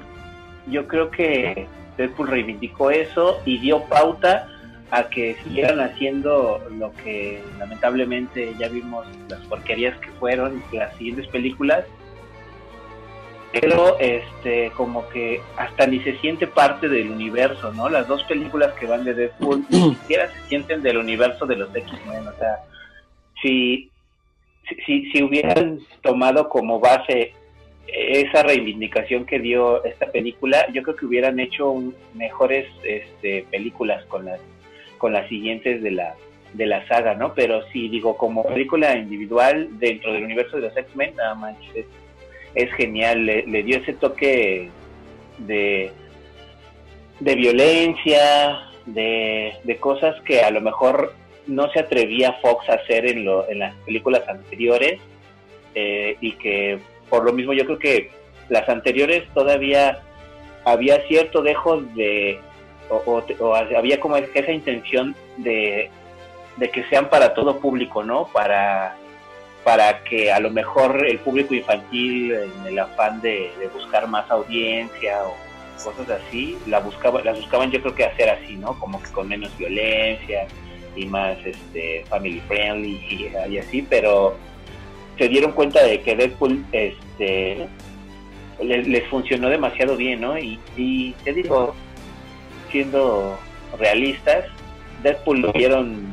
Yo 0.67 0.87
creo 0.89 1.11
que 1.11 1.67
Deadpool 1.99 2.29
reivindicó 2.29 2.91
eso 2.91 3.41
y 3.45 3.59
dio 3.59 3.85
pauta 3.85 4.49
a 4.91 5.11
que 5.11 5.37
siguieran 5.45 5.81
haciendo 5.81 6.67
lo 6.71 6.95
que 6.95 7.43
lamentablemente 7.59 8.55
ya 8.59 8.69
vimos 8.69 9.07
las 9.29 9.41
porquerías 9.41 9.99
que 9.99 10.09
fueron 10.13 10.63
las 10.73 10.97
siguientes 10.97 11.27
películas 11.27 11.85
pero 13.53 13.99
este 13.99 14.71
como 14.73 15.09
que 15.09 15.41
hasta 15.57 15.87
ni 15.87 16.01
se 16.01 16.19
siente 16.19 16.47
parte 16.47 16.89
del 16.89 17.11
universo, 17.11 17.73
¿no? 17.73 17.89
Las 17.89 18.07
dos 18.07 18.23
películas 18.25 18.73
que 18.75 18.87
van 18.87 19.05
de 19.05 19.15
Deadpool 19.15 19.65
ni 19.71 19.95
siquiera 20.01 20.29
se 20.29 20.49
sienten 20.49 20.83
del 20.83 20.99
universo 20.99 21.47
de 21.47 21.57
los 21.57 21.75
X-Men, 21.75 22.29
o 22.29 22.33
sea, 22.39 22.59
si, 23.43 23.91
si, 24.85 25.11
si 25.11 25.23
hubieran 25.23 25.79
tomado 26.03 26.49
como 26.49 26.79
base 26.79 27.33
esa 27.93 28.43
reivindicación 28.43 29.25
que 29.25 29.39
dio 29.39 29.85
esta 29.85 30.11
película, 30.13 30.67
yo 30.73 30.83
creo 30.83 30.97
que 30.97 31.07
hubieran 31.07 31.41
hecho 31.41 31.75
mejores 32.15 32.67
este, 32.85 33.47
películas 33.51 34.05
con 34.07 34.27
las 34.27 34.41
con 34.99 35.13
las 35.13 35.29
siguientes 35.29 35.83
de 35.83 35.93
la 35.93 36.15
de 36.53 36.67
la 36.67 36.87
saga, 36.89 37.15
¿no? 37.15 37.35
Pero 37.35 37.63
sí, 37.73 37.89
digo, 37.89 38.17
como 38.17 38.45
película 38.45 38.97
individual 38.97 39.69
dentro 39.79 40.13
del 40.13 40.25
universo 40.25 40.57
de 40.57 40.63
los 40.63 40.77
X-Men, 40.77 41.15
nada 41.17 41.35
más 41.35 41.57
es 42.55 42.73
genial, 42.73 43.25
le, 43.27 43.63
dio 43.63 43.79
ese 43.79 43.93
toque 43.93 44.71
de, 45.39 45.91
de 47.21 47.35
violencia, 47.35 48.61
de, 48.87 49.77
cosas 49.81 50.21
que 50.23 50.41
a 50.41 50.51
lo 50.51 50.61
mejor 50.61 51.15
no 51.47 51.71
se 51.71 51.81
atrevía 51.81 52.33
Fox 52.43 52.69
a 52.69 52.75
hacer 52.75 53.07
en, 53.07 53.25
lo, 53.25 53.49
en 53.49 53.61
las 53.61 53.75
películas 53.85 54.27
anteriores 54.29 55.01
eh, 55.75 56.17
y 56.21 56.33
que 56.33 56.79
por 57.09 57.25
lo 57.25 57.33
mismo 57.33 57.53
yo 57.53 57.65
creo 57.65 57.79
que 57.79 58.11
las 58.49 58.69
anteriores 58.69 59.25
todavía 59.35 60.01
había 60.65 61.01
cierto 61.07 61.43
dejo 61.43 61.81
de 61.81 62.41
o, 62.91 63.55
había 63.55 64.01
como 64.01 64.17
esa 64.17 64.53
intención 64.53 65.15
de, 65.37 65.91
de 66.57 66.71
que 66.71 66.85
sean 66.85 67.11
para 67.11 67.35
todo 67.35 67.59
público, 67.59 68.03
¿no? 68.03 68.29
Para 68.33 68.97
para 69.65 70.03
que 70.05 70.33
a 70.33 70.41
lo 70.41 70.49
mejor 70.49 71.07
el 71.07 71.19
público 71.19 71.53
infantil, 71.53 72.33
en 72.33 72.67
el 72.67 72.79
afán 72.79 73.21
de, 73.21 73.51
buscar 73.75 74.09
más 74.09 74.31
audiencia 74.31 75.23
o 75.25 75.37
cosas 75.85 76.09
así, 76.09 76.59
la 76.67 76.81
buscaba, 76.81 77.23
las 77.23 77.37
buscaban 77.37 77.71
yo 77.71 77.83
creo 77.83 77.95
que 77.95 78.05
hacer 78.07 78.31
así, 78.31 78.57
¿no? 78.57 78.79
Como 78.79 79.03
que 79.03 79.11
con 79.11 79.29
menos 79.29 79.55
violencia 79.59 80.47
y 80.97 81.05
más 81.05 81.37
este 81.45 82.03
family 82.09 82.41
friendly 82.49 83.31
y, 83.51 83.59
así, 83.59 83.83
pero 83.83 84.37
se 85.19 85.29
dieron 85.29 85.53
cuenta 85.53 85.83
de 85.83 86.01
que 86.01 86.17
Deadpool 86.17 86.65
este 86.73 87.69
les, 88.63 89.07
funcionó 89.09 89.49
demasiado 89.49 89.97
bien, 89.97 90.21
¿no? 90.21 90.39
Y, 90.39 90.59
y 90.77 91.13
te 91.25 91.33
digo, 91.33 91.75
siendo 92.71 93.39
realistas, 93.79 94.47
Deadpool 95.03 95.41
lo 95.41 95.53
vieron 95.53 96.07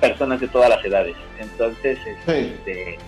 personas 0.00 0.40
de 0.40 0.48
todas 0.48 0.70
las 0.70 0.84
edades. 0.84 1.16
Entonces, 1.40 1.98
este, 2.26 2.98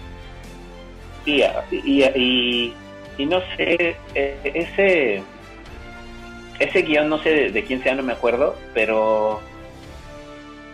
y, 1.25 1.43
y, 1.73 2.75
y, 3.19 3.27
no 3.27 3.41
sé, 3.57 3.97
e, 4.15 4.37
ese, 4.55 5.23
ese 6.59 6.83
guion, 6.83 7.09
no 7.09 7.19
sé 7.23 7.51
de, 7.51 7.65
quién 7.65 7.83
sea, 7.83 7.95
no 7.95 8.03
me 8.03 8.13
acuerdo, 8.13 8.57
pero 8.73 9.41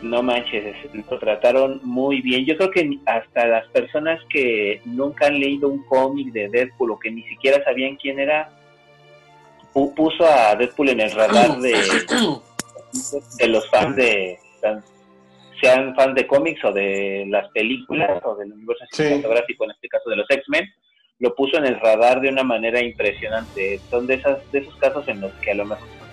no 0.06 0.22
manches, 0.22 0.76
lo 0.92 1.18
trataron 1.18 1.80
muy 1.82 2.20
bien. 2.22 2.44
Yo 2.44 2.56
creo 2.56 2.70
que 2.70 2.98
hasta 3.06 3.46
las 3.46 3.66
personas 3.68 4.20
que 4.30 4.80
nunca 4.84 5.26
han 5.26 5.38
leído 5.38 5.68
un 5.68 5.84
cómic 5.84 6.32
de 6.32 6.48
Deadpool 6.48 6.92
o 6.92 6.98
que 6.98 7.10
ni 7.10 7.22
siquiera 7.24 7.62
sabían 7.64 7.96
quién 7.96 8.18
era, 8.18 8.50
puso 9.72 10.24
a 10.24 10.56
Deadpool 10.56 10.90
en 10.90 11.00
el 11.00 11.10
radar 11.10 11.58
de, 11.58 11.72
de 13.38 13.46
los 13.48 13.68
fans 13.68 13.96
de, 13.96 14.38
sean 15.60 15.94
fans 15.94 16.14
de 16.14 16.26
cómics 16.26 16.64
o 16.64 16.72
de 16.72 17.24
las 17.28 17.48
películas 17.50 18.22
o 18.24 18.34
del 18.36 18.52
universo 18.52 18.84
cinematográfico, 18.92 19.64
en 19.64 19.70
este 19.72 19.88
caso 19.88 20.10
de 20.10 20.16
los 20.16 20.30
X-Men, 20.30 20.64
lo 21.18 21.34
puso 21.34 21.56
en 21.56 21.66
el 21.66 21.80
radar 21.80 22.20
de 22.20 22.28
una 22.28 22.42
manera 22.42 22.80
impresionante. 22.80 23.80
Son 23.90 24.06
de, 24.06 24.14
esas, 24.14 24.38
de 24.52 24.60
esos 24.60 24.76
casos 24.76 25.06
en 25.08 25.20
los 25.20 25.32
que 25.34 25.52
a 25.52 25.54
lo 25.54 25.64
mejor 25.64 26.05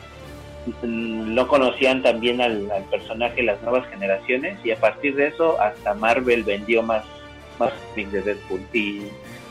no 0.81 1.47
conocían 1.47 2.01
también 2.01 2.41
al, 2.41 2.69
personaje 2.89 3.43
las 3.43 3.61
nuevas 3.61 3.87
generaciones 3.89 4.57
y 4.63 4.71
a 4.71 4.77
partir 4.77 5.15
de 5.15 5.27
eso 5.27 5.59
hasta 5.59 5.93
Marvel 5.93 6.43
vendió 6.43 6.81
más, 6.81 7.03
más 7.59 7.71
cómics 7.89 8.11
de 8.11 8.21
Deadpool. 8.21 8.61
Y, 8.73 9.01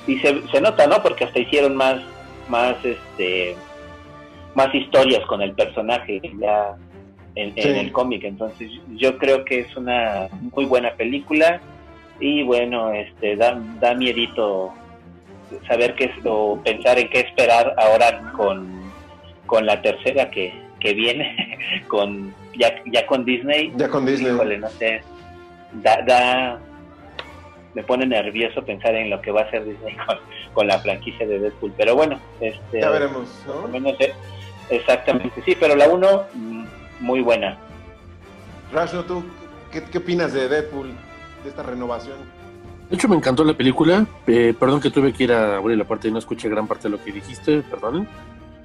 y 0.07 0.19
se, 0.19 0.47
se 0.49 0.61
nota, 0.61 0.87
¿no? 0.87 1.03
Porque 1.03 1.25
hasta 1.25 1.39
hicieron 1.39 1.77
más, 1.77 2.01
más, 2.49 2.77
este, 2.85 3.57
más 4.55 4.75
historias 4.75 5.25
con 5.27 5.43
el 5.43 5.53
personaje. 5.53 6.21
Ya 6.39 6.77
en, 7.35 7.77
el 7.77 7.93
cómic. 7.93 8.25
Entonces 8.25 8.71
yo 8.97 9.19
creo 9.19 9.45
que 9.45 9.61
es 9.61 9.77
una 9.77 10.29
muy 10.55 10.65
buena 10.65 10.93
película 10.93 11.61
y 12.21 12.43
bueno, 12.43 12.93
este 12.93 13.37
da, 13.37 13.61
da 13.81 13.95
miedito 13.95 14.73
saber 15.67 15.95
qué 15.95 16.11
o 16.25 16.61
pensar 16.63 16.99
en 16.99 17.09
qué 17.11 17.21
esperar 17.21 17.75
ahora 17.79 18.33
con, 18.37 18.93
con 19.47 19.67
la 19.67 19.83
tercera 19.83 20.31
que, 20.31 20.53
que 20.83 20.95
viene. 20.95 21.59
con 21.89 22.35
ya, 22.59 22.83
ya 22.87 23.07
con 23.07 23.25
Disney. 23.25 23.73
Ya 23.77 23.89
con 23.89 24.05
Disney. 24.05 24.33
Híjole, 24.33 24.59
no 24.59 24.69
sé. 24.69 25.03
Da, 25.75 26.03
da, 26.03 26.61
me 27.75 27.83
pone 27.83 28.07
nervioso 28.07 28.63
pensar 28.65 28.95
en 28.95 29.11
lo 29.11 29.21
que 29.21 29.31
va 29.31 29.43
a 29.43 29.45
hacer 29.45 29.65
Disney 29.65 29.97
con, 30.07 30.19
con 30.53 30.67
la 30.67 30.79
franquicia 30.79 31.27
de 31.27 31.39
Deadpool. 31.39 31.73
Pero 31.77 31.95
bueno, 31.95 32.19
este, 32.41 32.81
Ya 32.81 32.91
veremos, 32.91 33.29
¿no? 33.47 33.69
menos, 33.69 33.95
eh, 34.01 34.13
exactamente, 34.71 35.43
sí, 35.45 35.57
pero 35.59 35.75
la 35.77 35.89
1 35.89 36.27
muy 37.01 37.21
buena. 37.21 37.59
Rasho, 38.73 39.05
¿tú 39.05 39.25
qué, 39.71 39.83
qué 39.85 39.99
opinas 39.99 40.33
de 40.33 40.49
Deadpool, 40.49 40.91
de 41.43 41.49
esta 41.49 41.63
renovación? 41.63 42.17
De 42.89 42.97
hecho, 42.97 43.09
me 43.09 43.17
encantó 43.17 43.43
la 43.43 43.55
película. 43.55 44.07
Eh, 44.27 44.55
perdón 44.59 44.81
que 44.81 44.91
tuve 44.91 45.13
que 45.13 45.25
ir 45.25 45.33
a 45.33 45.57
abrir 45.57 45.79
la 45.79 45.85
parte 45.85 46.09
y 46.09 46.11
no 46.11 46.19
escuché 46.19 46.49
gran 46.49 46.67
parte 46.67 46.85
de 46.85 46.91
lo 46.91 47.03
que 47.03 47.11
dijiste, 47.11 47.63
perdonen. 47.63 48.07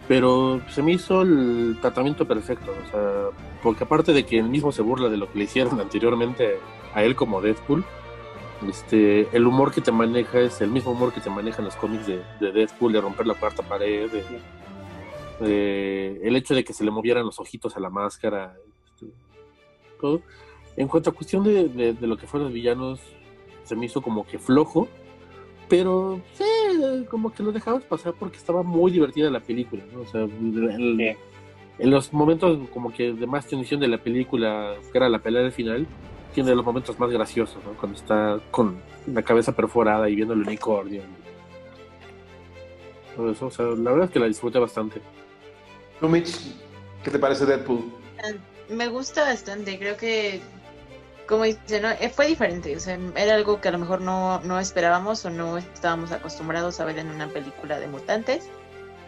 Pero 0.07 0.61
se 0.69 0.81
me 0.81 0.93
hizo 0.93 1.21
el 1.21 1.77
tratamiento 1.81 2.25
perfecto. 2.27 2.71
O 2.71 2.91
sea, 2.91 3.37
porque 3.61 3.83
aparte 3.83 4.13
de 4.13 4.25
que 4.25 4.39
él 4.39 4.49
mismo 4.49 4.71
se 4.71 4.81
burla 4.81 5.09
de 5.09 5.17
lo 5.17 5.31
que 5.31 5.37
le 5.39 5.43
hicieron 5.45 5.79
anteriormente 5.81 6.57
a 6.93 7.03
él 7.03 7.15
como 7.15 7.41
Deadpool, 7.41 7.83
este, 8.67 9.27
el 9.35 9.45
humor 9.45 9.71
que 9.71 9.81
te 9.81 9.91
maneja 9.91 10.39
es 10.39 10.61
el 10.61 10.71
mismo 10.71 10.91
humor 10.91 11.13
que 11.13 11.21
te 11.21 11.29
manejan 11.29 11.65
los 11.65 11.75
cómics 11.75 12.07
de, 12.07 12.23
de 12.39 12.51
Deadpool, 12.51 12.93
de 12.93 13.01
romper 13.01 13.27
la 13.27 13.35
cuarta 13.35 13.61
pared, 13.63 14.09
de, 14.09 14.23
de- 15.45 16.19
el 16.27 16.35
hecho 16.35 16.55
de 16.55 16.63
que 16.63 16.73
se 16.73 16.83
le 16.83 16.89
movieran 16.89 17.25
los 17.25 17.39
ojitos 17.39 17.75
a 17.77 17.79
la 17.79 17.89
máscara, 17.91 18.55
este, 18.95 19.11
todo. 19.99 20.21
En 20.75 20.87
cuanto 20.87 21.09
a 21.09 21.13
cuestión 21.13 21.43
de, 21.43 21.67
de- 21.69 21.93
de 21.93 22.07
lo 22.07 22.17
que 22.17 22.25
fueron 22.25 22.45
los 22.47 22.53
villanos, 22.53 22.99
se 23.63 23.75
me 23.75 23.85
hizo 23.85 24.01
como 24.01 24.25
que 24.25 24.39
flojo, 24.39 24.87
pero 25.69 26.19
sí, 26.33 26.43
como 27.09 27.33
que 27.33 27.43
lo 27.43 27.51
dejabas 27.51 27.83
pasar 27.83 28.13
porque 28.19 28.37
estaba 28.37 28.63
muy 28.63 28.91
divertida 28.91 29.29
la 29.29 29.39
película, 29.39 29.83
¿no? 29.93 30.01
O 30.01 30.05
sea, 30.07 30.21
el- 30.21 30.95
Sí. 30.97 31.17
en 31.79 31.91
los 31.91 32.11
momentos 32.13 32.57
como 32.73 32.91
que 32.93 33.13
de 33.13 33.27
más 33.27 33.45
tensión 33.47 33.79
de 33.79 33.87
la 33.87 33.97
película, 33.97 34.75
que 34.91 34.97
era 34.97 35.09
la 35.09 35.19
pelea 35.19 35.41
del 35.43 35.51
final, 35.51 35.85
tiene 36.33 36.53
los 36.55 36.65
momentos 36.65 36.99
más 36.99 37.09
graciosos, 37.09 37.63
¿no? 37.63 37.71
Cuando 37.73 37.97
está 37.97 38.39
con 38.51 38.77
la 39.07 39.21
cabeza 39.23 39.51
perforada 39.55 40.09
y 40.09 40.15
viendo 40.15 40.33
el 40.33 40.41
unicornio. 40.41 41.01
Todo 43.15 43.31
eso, 43.31 43.47
o 43.47 43.51
sea, 43.51 43.65
la 43.65 43.91
verdad 43.91 44.05
es 44.05 44.11
que 44.11 44.19
la 44.19 44.27
disfruté 44.27 44.59
bastante. 44.59 45.01
¿Tú, 45.99 46.07
Mitch, 46.07 46.37
qué 47.03 47.09
te 47.09 47.17
parece 47.17 47.45
Deadpool? 47.45 47.85
Me 48.69 48.87
gusta 48.89 49.23
bastante, 49.23 49.79
creo 49.79 49.97
que, 49.97 50.41
como 51.27 51.43
dice, 51.43 51.81
¿no? 51.81 51.89
Eh, 51.91 52.09
fue 52.09 52.27
diferente, 52.27 52.75
o 52.75 52.79
sea, 52.79 52.97
era 53.15 53.35
algo 53.35 53.61
que 53.61 53.67
a 53.67 53.71
lo 53.71 53.77
mejor 53.77 54.01
no, 54.01 54.39
no 54.41 54.59
esperábamos 54.59 55.23
o 55.25 55.29
no 55.29 55.57
estábamos 55.57 56.11
acostumbrados 56.11 56.79
a 56.79 56.85
ver 56.85 56.97
en 56.99 57.09
una 57.09 57.27
película 57.27 57.79
de 57.79 57.87
mutantes. 57.87 58.49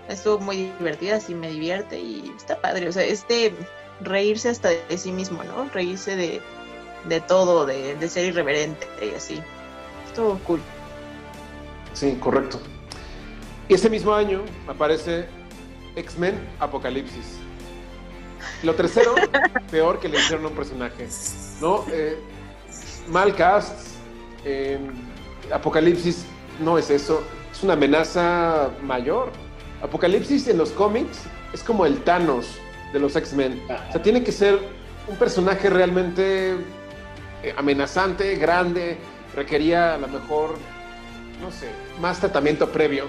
Estuvo 0.07 0.39
muy 0.39 0.71
divertida, 0.79 1.17
así 1.17 1.33
me 1.33 1.49
divierte 1.49 1.99
y 1.99 2.33
está 2.35 2.59
padre, 2.59 2.89
o 2.89 2.91
sea, 2.91 3.03
este 3.03 3.53
reírse 4.01 4.49
hasta 4.49 4.69
de 4.69 4.97
sí 4.97 5.11
mismo, 5.11 5.43
¿no? 5.43 5.69
Reírse 5.69 6.15
de, 6.15 6.41
de 7.05 7.21
todo, 7.21 7.65
de, 7.65 7.95
de 7.95 8.09
ser 8.09 8.25
irreverente 8.25 8.87
y 9.01 9.15
así. 9.15 9.41
Estuvo 10.07 10.37
cool. 10.39 10.61
Sí, 11.93 12.17
correcto. 12.19 12.59
Y 13.67 13.75
ese 13.75 13.89
mismo 13.89 14.13
año 14.13 14.41
aparece 14.67 15.27
X-Men 15.95 16.39
Apocalipsis. 16.59 17.38
Lo 18.63 18.75
tercero, 18.75 19.15
peor 19.71 19.99
que 19.99 20.09
le 20.09 20.17
hicieron 20.17 20.45
a 20.45 20.49
un 20.49 20.55
personaje. 20.55 21.07
¿No? 21.61 21.85
Eh, 21.91 22.17
mal 23.09 23.35
cast. 23.35 23.97
eh, 24.45 24.79
Apocalipsis 25.51 26.25
no 26.59 26.77
es 26.77 26.89
eso. 26.89 27.23
Es 27.51 27.63
una 27.63 27.73
amenaza 27.73 28.69
mayor. 28.83 29.31
Apocalipsis 29.81 30.47
en 30.47 30.57
los 30.57 30.71
cómics 30.71 31.21
es 31.53 31.63
como 31.63 31.85
el 31.85 32.03
Thanos 32.03 32.47
de 32.93 32.99
los 32.99 33.15
X-Men. 33.15 33.61
O 33.89 33.91
sea, 33.91 34.01
tiene 34.01 34.23
que 34.23 34.31
ser 34.31 34.59
un 35.07 35.15
personaje 35.15 35.69
realmente 35.69 36.51
eh, 37.43 37.53
amenazante, 37.57 38.35
grande. 38.35 38.97
Requería 39.35 39.95
a 39.95 39.97
lo 39.97 40.07
mejor, 40.07 40.55
no 41.41 41.51
sé, 41.51 41.69
más 42.01 42.19
tratamiento 42.19 42.69
previo. 42.69 43.05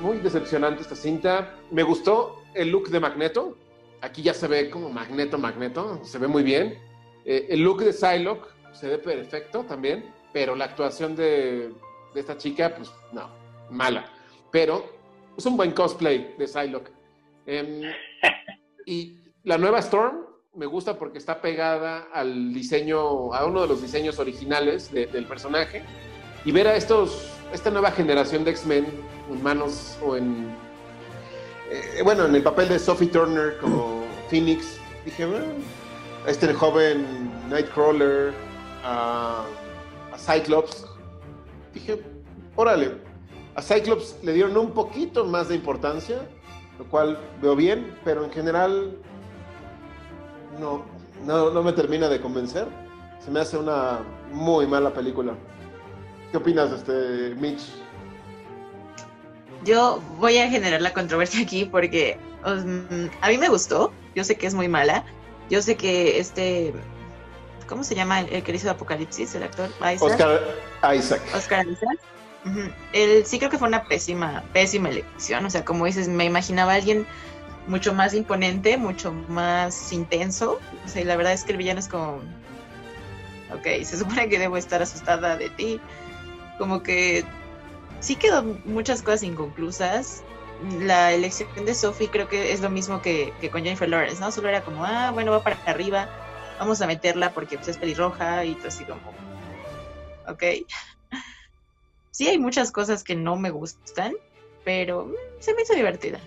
Muy 0.00 0.18
decepcionante 0.18 0.82
esta 0.82 0.96
cinta. 0.96 1.54
Me 1.70 1.82
gustó 1.82 2.42
el 2.54 2.68
look 2.70 2.88
de 2.90 3.00
Magneto. 3.00 3.56
Aquí 4.02 4.20
ya 4.22 4.34
se 4.34 4.46
ve 4.48 4.68
como 4.68 4.90
Magneto, 4.90 5.38
Magneto. 5.38 6.00
Se 6.04 6.18
ve 6.18 6.26
muy 6.28 6.42
bien. 6.42 6.78
Eh, 7.24 7.46
el 7.50 7.60
look 7.62 7.82
de 7.84 7.92
Psylocke 7.92 8.48
se 8.72 8.88
ve 8.88 8.98
perfecto 8.98 9.64
también. 9.64 10.12
Pero 10.32 10.54
la 10.56 10.64
actuación 10.66 11.14
de, 11.16 11.72
de 12.14 12.20
esta 12.20 12.36
chica, 12.36 12.74
pues 12.76 12.90
no, 13.12 13.28
mala. 13.70 14.06
Pero 14.50 14.84
es 15.36 15.46
un 15.46 15.56
buen 15.56 15.72
cosplay 15.72 16.34
de 16.38 16.46
Psylocke. 16.46 16.90
Em, 17.46 17.82
y 18.86 19.18
la 19.44 19.56
nueva 19.58 19.78
Storm 19.80 20.26
me 20.54 20.66
gusta 20.66 20.98
porque 20.98 21.18
está 21.18 21.40
pegada 21.40 22.08
al 22.12 22.52
diseño, 22.52 23.32
a 23.34 23.46
uno 23.46 23.62
de 23.62 23.68
los 23.68 23.80
diseños 23.82 24.18
originales 24.18 24.90
de- 24.92 25.06
del 25.06 25.26
personaje. 25.26 25.82
Y 26.44 26.50
ver 26.52 26.66
a 26.66 26.74
estos, 26.76 27.30
esta 27.52 27.70
nueva 27.70 27.90
generación 27.92 28.44
de 28.44 28.50
X-Men 28.50 28.86
en 29.30 29.42
manos 29.42 29.96
o 30.04 30.16
en. 30.16 30.54
Eh, 31.72 32.02
bueno, 32.02 32.26
en 32.26 32.34
el 32.34 32.42
papel 32.42 32.68
de 32.68 32.78
Sophie 32.78 33.08
Turner 33.08 33.58
como 33.58 34.04
Phoenix, 34.28 34.78
dije, 35.04 35.26
bueno, 35.26 35.46
este 36.26 36.52
joven 36.52 37.30
Nightcrawler, 37.48 38.32
a, 38.84 39.44
a 40.12 40.18
Cyclops. 40.18 40.86
Dije, 41.74 42.02
órale, 42.56 42.96
a 43.54 43.62
Cyclops 43.62 44.16
le 44.22 44.32
dieron 44.32 44.56
un 44.56 44.70
poquito 44.72 45.24
más 45.24 45.48
de 45.48 45.54
importancia, 45.54 46.20
lo 46.78 46.84
cual 46.86 47.18
veo 47.40 47.56
bien, 47.56 47.96
pero 48.04 48.24
en 48.24 48.30
general 48.32 48.96
no, 50.60 50.84
no, 51.24 51.50
no 51.50 51.62
me 51.62 51.72
termina 51.72 52.08
de 52.08 52.20
convencer. 52.20 52.66
Se 53.24 53.30
me 53.30 53.40
hace 53.40 53.56
una 53.56 54.00
muy 54.32 54.66
mala 54.66 54.92
película. 54.92 55.34
¿Qué 56.30 56.38
opinas, 56.38 56.72
este, 56.72 57.34
Mitch? 57.36 57.81
Yo 59.64 60.02
voy 60.18 60.38
a 60.38 60.48
generar 60.48 60.80
la 60.80 60.92
controversia 60.92 61.42
aquí 61.42 61.64
porque 61.64 62.18
um, 62.44 63.08
a 63.20 63.28
mí 63.28 63.38
me 63.38 63.48
gustó. 63.48 63.92
Yo 64.14 64.24
sé 64.24 64.36
que 64.36 64.46
es 64.46 64.54
muy 64.54 64.68
mala. 64.68 65.04
Yo 65.50 65.62
sé 65.62 65.76
que 65.76 66.18
este. 66.18 66.72
¿Cómo 67.68 67.84
se 67.84 67.94
llama 67.94 68.20
el, 68.20 68.32
el 68.32 68.42
que 68.42 68.52
hizo 68.52 68.70
Apocalipsis, 68.70 69.34
el 69.34 69.44
actor? 69.44 69.70
Isaac. 69.78 70.02
Oscar 70.02 70.40
Isaac. 70.94 71.22
Oscar 71.34 71.66
Isaac. 71.66 71.98
Ujú. 72.44 72.70
Él 72.92 73.24
sí 73.24 73.38
creo 73.38 73.50
que 73.50 73.58
fue 73.58 73.68
una 73.68 73.84
pésima, 73.84 74.42
pésima 74.52 74.88
elección. 74.88 75.46
O 75.46 75.50
sea, 75.50 75.64
como 75.64 75.86
dices, 75.86 76.08
me 76.08 76.24
imaginaba 76.24 76.72
a 76.72 76.74
alguien 76.76 77.06
mucho 77.68 77.94
más 77.94 78.14
imponente, 78.14 78.76
mucho 78.76 79.12
más 79.12 79.92
intenso. 79.92 80.58
O 80.84 80.88
sea, 80.88 81.02
y 81.02 81.04
la 81.04 81.16
verdad 81.16 81.32
es 81.32 81.44
que 81.44 81.52
el 81.52 81.58
villano 81.58 81.80
es 81.80 81.88
como. 81.88 82.20
Ok, 83.54 83.84
se 83.84 83.98
supone 83.98 84.28
que 84.28 84.38
debo 84.38 84.56
estar 84.56 84.82
asustada 84.82 85.36
de 85.36 85.50
ti. 85.50 85.80
Como 86.58 86.82
que 86.82 87.24
sí 88.02 88.16
quedó 88.16 88.42
muchas 88.64 89.00
cosas 89.02 89.22
inconclusas. 89.22 90.22
La 90.80 91.12
elección 91.12 91.48
de 91.64 91.74
Sophie 91.74 92.08
creo 92.08 92.28
que 92.28 92.52
es 92.52 92.60
lo 92.60 92.68
mismo 92.68 93.00
que, 93.00 93.32
que 93.40 93.50
con 93.50 93.62
Jennifer 93.62 93.88
Lawrence, 93.88 94.20
¿no? 94.20 94.30
Solo 94.30 94.48
era 94.48 94.62
como, 94.62 94.84
ah, 94.84 95.10
bueno, 95.12 95.32
va 95.32 95.42
para 95.42 95.56
arriba, 95.66 96.08
vamos 96.58 96.80
a 96.82 96.86
meterla 96.86 97.32
porque 97.32 97.56
pues, 97.56 97.68
es 97.68 97.78
pelirroja 97.78 98.44
y 98.44 98.54
todo 98.54 98.68
así 98.68 98.84
como, 98.84 99.00
ok. 100.28 100.42
Sí 102.14 102.28
hay 102.28 102.38
muchas 102.38 102.70
cosas 102.70 103.04
que 103.04 103.16
no 103.16 103.36
me 103.36 103.48
gustan, 103.48 104.12
pero 104.64 105.10
se 105.38 105.54
me 105.54 105.62
hizo 105.62 105.72
divertida. 105.72 106.20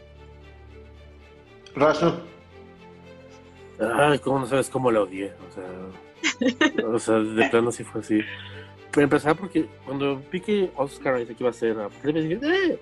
Rasho. 1.76 2.22
Ay, 3.80 4.18
¿cómo 4.18 4.40
no 4.40 4.48
sabes 4.48 4.68
cómo 4.68 4.90
la 4.90 5.04
odié? 5.04 5.32
O 5.48 5.54
sea, 5.54 6.88
o 6.88 6.98
sea, 6.98 7.16
de 7.20 7.50
plano 7.50 7.72
sí 7.72 7.84
fue 7.84 8.02
así. 8.02 8.20
Pero 8.96 9.04
empezar 9.04 9.36
porque 9.38 9.68
cuando 9.86 10.20
vi 10.32 10.40
que 10.42 10.72
Oscar 10.76 11.22
Isaac 11.22 11.36
iba 11.40 11.50
a 11.52 11.54
ser 11.54 11.78
Apocalipsis, 11.80 12.40
dije, 12.40 12.72
eh, 12.72 12.80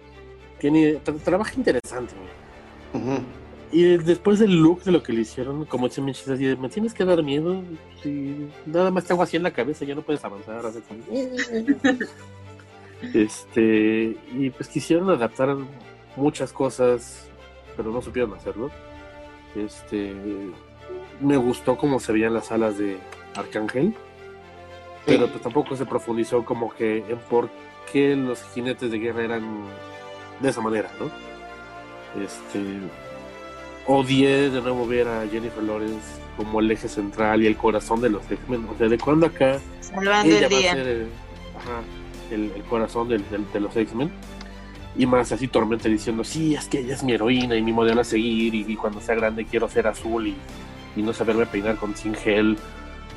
tiene, 0.59 1.03
tra- 1.03 1.19
trabaja 1.19 1.51
interesante, 1.57 2.13
güey. 2.93 3.03
Ujú. 3.03 3.23
Y 3.71 3.97
después 3.97 4.37
del 4.37 4.55
look 4.61 4.83
de 4.83 4.91
lo 4.91 5.01
que 5.01 5.11
le 5.11 5.21
hicieron, 5.21 5.65
como 5.65 5.87
Mitch, 5.87 6.21
es 6.21 6.27
así 6.29 6.55
me 6.59 6.69
tienes 6.69 6.93
que 6.93 7.03
dar 7.03 7.23
miedo. 7.23 7.63
Si 8.03 8.47
nada 8.67 8.91
más 8.91 9.03
te 9.05 9.13
hago 9.13 9.23
así 9.23 9.35
en 9.37 9.41
la 9.43 9.51
cabeza, 9.51 9.83
ya 9.83 9.95
no 9.95 10.03
puedes 10.03 10.23
avanzar. 10.23 10.63
hace 10.63 10.81
como- 10.81 11.03
este, 13.13 14.15
y 14.33 14.49
pues 14.51 14.69
quisieron 14.69 15.09
adaptar 15.09 15.55
muchas 16.15 16.53
cosas, 16.53 17.27
pero 17.75 17.91
no 17.91 18.01
supieron 18.01 18.33
hacerlo. 18.33 18.69
Este, 19.55 20.13
me 21.19 21.37
gustó 21.37 21.75
cómo 21.77 21.99
se 21.99 22.13
veían 22.13 22.33
las 22.33 22.51
alas 22.51 22.77
de 22.77 22.97
Arcángel, 23.35 23.95
pero 25.05 25.27
pues 25.27 25.41
tampoco 25.41 25.75
se 25.75 25.85
profundizó 25.85 26.43
como 26.45 26.73
que 26.73 26.97
en 27.09 27.17
por 27.29 27.49
qué 27.91 28.15
los 28.15 28.41
jinetes 28.53 28.91
de 28.91 28.99
guerra 28.99 29.23
eran 29.23 29.43
de 30.39 30.49
esa 30.49 30.61
manera, 30.61 30.89
¿no? 30.99 31.05
Este, 32.23 32.59
odié 33.87 34.49
de 34.49 34.61
nuevo 34.61 34.85
ver 34.87 35.07
a 35.07 35.27
Jennifer 35.27 35.63
Lawrence 35.63 36.21
como 36.37 36.59
el 36.59 36.71
eje 36.71 36.87
central 36.87 37.41
y 37.43 37.47
el 37.47 37.57
corazón 37.57 38.01
de 38.01 38.09
los 38.09 38.23
X-Men. 38.29 38.67
O 38.73 38.77
sea, 38.77 38.87
de 38.87 38.97
cuando 38.97 39.25
acá 39.27 39.59
Salvando 39.81 40.33
ella 40.35 40.47
el 40.47 40.53
va 40.53 40.57
a 40.57 40.59
día. 40.59 40.73
ser 40.73 40.87
el, 40.87 41.07
ajá, 41.57 41.81
el- 42.31 42.51
el 42.55 42.63
corazón 42.63 43.07
del- 43.09 43.27
del- 43.29 43.51
de 43.51 43.59
los 43.59 43.75
X-Men. 43.75 44.11
Y 44.95 45.05
más 45.07 45.31
así 45.31 45.47
Tormenta 45.47 45.89
diciendo, 45.89 46.23
sí, 46.23 46.53
es 46.55 46.67
que 46.67 46.79
ella 46.79 46.93
es 46.93 47.03
mi 47.03 47.13
heroína 47.13 47.55
y 47.55 47.63
mi 47.63 47.71
modelo 47.73 48.01
a 48.01 48.03
seguir 48.03 48.53
y, 48.53 48.75
cuando 48.75 49.01
sea 49.01 49.15
grande 49.15 49.45
quiero 49.45 49.67
ser 49.67 49.87
azul 49.87 50.27
y, 50.27 50.35
y 50.95 51.01
no 51.01 51.13
saberme 51.13 51.47
peinar 51.47 51.77
con 51.77 51.95
sin 51.95 52.13
gel 52.13 52.57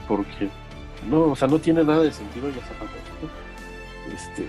porque 0.09 0.49
no, 1.09 1.33
o 1.33 1.37
sea, 1.37 1.49
no 1.49 1.59
tiene 1.59 1.85
nada 1.85 2.03
de 2.03 2.13
sentido 2.13 2.49
ya 2.51 2.61
Este, 4.15 4.47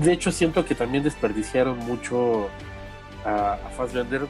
de 0.00 0.12
hecho 0.12 0.30
siento 0.30 0.64
que 0.64 0.74
también 0.74 1.04
desperdiciaron 1.04 1.78
mucho 1.78 2.48
a, 3.24 3.54
a 3.54 3.70
Fassbender 3.70 4.22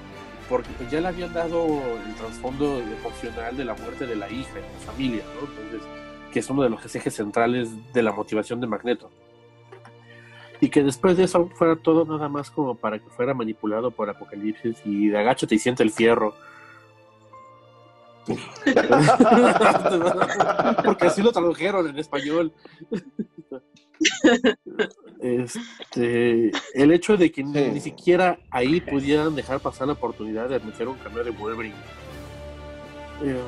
porque 0.48 0.68
ya 0.90 1.00
le 1.00 1.08
habían 1.08 1.32
dado 1.32 1.66
el 2.06 2.14
trasfondo 2.14 2.80
emocional 2.80 3.56
de 3.56 3.64
la 3.64 3.74
muerte 3.74 4.06
de 4.06 4.16
la 4.16 4.30
hija 4.30 4.58
en 4.58 4.64
la 4.64 4.92
familia, 4.92 5.22
¿no? 5.34 5.48
Entonces, 5.48 5.88
que 6.32 6.40
es 6.40 6.50
uno 6.50 6.62
de 6.62 6.70
los 6.70 6.94
ejes 6.94 7.14
centrales 7.14 7.70
de 7.92 8.02
la 8.02 8.12
motivación 8.12 8.60
de 8.60 8.66
Magneto. 8.66 9.10
Y 10.60 10.68
que 10.68 10.82
después 10.82 11.16
de 11.16 11.24
eso 11.24 11.48
fuera 11.54 11.76
todo 11.76 12.04
nada 12.04 12.28
más 12.28 12.50
como 12.50 12.74
para 12.74 12.98
que 12.98 13.08
fuera 13.10 13.34
manipulado 13.34 13.90
por 13.90 14.08
Apocalipsis 14.08 14.76
y 14.84 15.08
de 15.08 15.18
agáchate 15.18 15.54
y 15.54 15.58
siente 15.58 15.82
el 15.82 15.90
fierro. 15.90 16.34
Porque 20.84 21.06
así 21.06 21.22
lo 21.22 21.32
tradujeron 21.32 21.88
en 21.88 21.98
español. 21.98 22.52
Este, 25.20 26.50
el 26.74 26.92
hecho 26.92 27.16
de 27.16 27.30
que 27.30 27.44
ni, 27.44 27.80
siquiera 27.80 28.38
ahí 28.50 28.80
pudieran 28.80 29.36
dejar 29.36 29.60
pasar 29.60 29.86
la 29.86 29.92
oportunidad 29.92 30.48
de 30.48 30.58
meter 30.60 30.88
un 30.88 30.98
cambio 30.98 31.22
de 31.22 31.30
Wolverine. 31.30 31.76
Eh, 33.22 33.40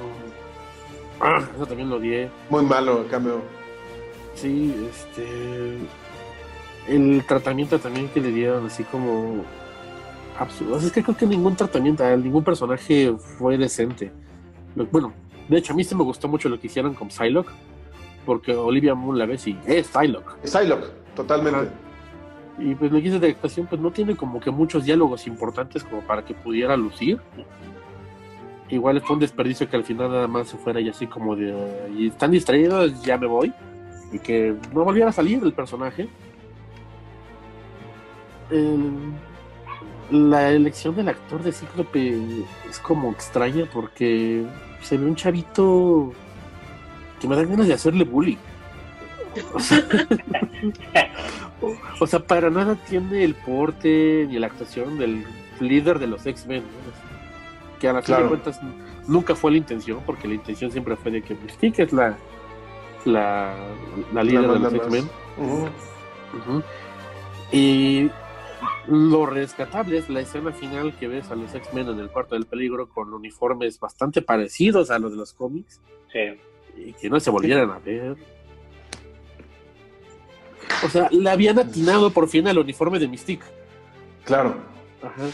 ah, 1.21 1.43
eso 1.55 1.67
también 1.67 1.91
lo 1.91 1.99
di. 1.99 2.29
Muy 2.49 2.65
malo 2.65 3.03
el 3.03 3.09
cambio. 3.09 3.43
Sí, 4.35 4.75
este. 4.89 5.79
El 6.87 7.25
tratamiento 7.27 7.79
también 7.79 8.09
que 8.09 8.21
le 8.21 8.31
dieron, 8.31 8.67
así 8.67 8.85
como. 8.85 9.45
Absurdo. 10.39 10.79
Es 10.79 10.93
que 10.93 11.03
creo 11.03 11.17
que 11.17 11.27
ningún 11.27 11.57
tratamiento, 11.57 12.05
ningún 12.17 12.45
personaje 12.45 13.15
fue 13.39 13.57
decente. 13.57 14.13
Bueno, 14.75 15.13
de 15.49 15.59
hecho, 15.59 15.73
a 15.73 15.77
mí 15.77 15.85
sí 15.85 15.95
me 15.95 16.05
gustó 16.05 16.29
mucho 16.29 16.49
lo 16.49 16.59
que 16.59 16.67
hicieron 16.67 16.95
con 16.95 17.11
Psylocke, 17.11 17.53
porque 18.25 18.55
Olivia 18.55 18.95
Moon 18.95 19.19
la 19.19 19.27
ves 19.27 19.47
y 19.47 19.59
es 19.67 19.87
Psylocke. 19.89 20.37
Es 20.43 20.51
Psylocke, 20.53 20.91
totalmente. 21.15 21.71
Y 22.59 22.75
pues 22.75 22.93
lo 22.93 23.01
que 23.01 23.09
hice 23.09 23.19
de 23.19 23.31
actuación, 23.31 23.67
pues 23.67 23.81
no 23.81 23.91
tiene 23.91 24.17
como 24.17 24.41
que 24.41 24.51
muchos 24.51 24.85
diálogos 24.85 25.27
importantes 25.27 25.83
como 25.83 26.03
para 26.03 26.25
que 26.25 26.35
pudiera 26.35 26.77
lucir. 26.77 27.21
Igual 28.71 29.01
fue 29.01 29.15
un 29.15 29.21
desperdicio 29.21 29.69
que 29.69 29.77
al 29.77 29.85
final 29.85 30.11
nada 30.11 30.29
más 30.29 30.49
se 30.49 30.57
fuera 30.57 30.81
y 30.81 30.89
así 30.89 31.07
como 31.07 31.37
de. 31.37 31.53
Y 31.97 32.09
están 32.09 32.31
distraídos, 32.31 33.03
ya 33.03 33.19
me 33.19 33.27
voy. 33.27 33.53
Y 34.13 34.19
que 34.19 34.55
no 34.73 34.85
volviera 34.85 35.11
a 35.11 35.13
salir 35.13 35.43
el 35.43 35.53
personaje. 35.53 36.09
La 40.11 40.51
elección 40.51 40.95
del 40.97 41.09
actor 41.09 41.43
de 41.43 41.53
Cíclope 41.53 42.45
es 42.69 42.79
como 42.79 43.11
extraña 43.11 43.69
porque 43.73 44.45
se 44.83 44.97
ve 44.97 45.07
un 45.07 45.17
chavito 45.17 46.13
que 47.21 47.29
me 47.29 47.37
da 47.37 47.45
ganas 47.45 47.67
de 47.67 47.75
hacerle 47.75 48.05
bullying. 48.05 48.37
O 52.01 52.07
sea, 52.07 52.21
para 52.21 52.51
nada 52.51 52.75
tiene 52.75 53.25
el 53.25 53.35
porte 53.35 54.27
ni 54.29 54.39
la 54.39 54.49
actuación 54.49 54.99
del 54.99 55.25
líder 55.61 55.99
de 55.99 56.07
los 56.07 56.27
X-Men. 56.27 56.63
Que 57.81 57.89
a 57.89 57.93
la 57.95 58.03
fin 58.03 58.17
de 58.17 58.25
cuentas 58.25 58.61
nunca 59.07 59.35
fue 59.35 59.53
la 59.53 59.59
intención, 59.59 60.01
porque 60.05 60.29
la 60.29 60.35
intención 60.35 60.71
siempre 60.71 60.97
fue 60.97 61.13
de 61.13 61.23
que 61.23 61.35
Mystique 61.35 61.83
es 61.83 61.93
la, 61.93 62.17
la, 63.05 63.55
líder 64.23 64.49
de 64.49 64.59
los 64.59 64.75
X-Men. 64.75 65.09
Y 67.53 68.11
lo 68.87 69.27
rescatable 69.27 69.99
es 69.99 70.09
la 70.09 70.21
escena 70.21 70.53
final 70.53 70.95
que 70.99 71.09
ves 71.09 71.31
a 71.31 71.35
los 71.35 71.55
X-Men 71.55 71.89
en 71.89 72.01
el 72.01 72.11
cuarto 72.11 72.35
del 72.35 72.47
peligro 72.47 72.89
con 72.89 73.13
uniformes 73.13 73.81
bastante 73.81 74.21
parecidos 74.21 74.91
a 74.91 74.99
los 74.99 75.13
de 75.13 75.17
los 75.17 75.33
cómics. 75.33 75.81
Sí. 76.13 76.39
Y 76.77 76.93
que 76.93 77.09
no 77.09 77.19
se 77.21 77.31
volvieran 77.31 77.71
a 77.71 77.79
ver. 77.79 78.17
O 80.85 80.89
sea, 80.89 81.09
le 81.11 81.31
habían 81.31 81.59
atinado 81.59 82.11
por 82.11 82.29
fin 82.29 82.47
al 82.49 82.59
uniforme 82.59 82.99
de 82.99 83.09
Mystique. 83.09 83.45
Claro. 84.25 84.57
Ajá. 85.03 85.29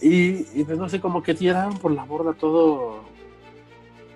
Y, 0.00 0.64
pues 0.64 0.78
no 0.78 0.88
sé, 0.88 1.00
como 1.00 1.22
que 1.22 1.34
tiraron 1.34 1.78
por 1.78 1.92
la 1.92 2.04
borda 2.04 2.32
todo. 2.32 3.04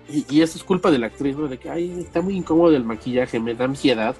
Y, 0.09 0.41
eso 0.41 0.57
es 0.57 0.63
culpa 0.63 0.91
de 0.91 0.99
la 0.99 1.07
actriz, 1.07 1.37
¿no? 1.37 1.47
De 1.47 1.57
que, 1.57 1.69
ay, 1.69 2.01
está 2.01 2.21
muy 2.21 2.35
incómodo 2.35 2.75
el 2.75 2.83
maquillaje, 2.83 3.39
me 3.39 3.53
da 3.53 3.65
ansiedad. 3.65 4.15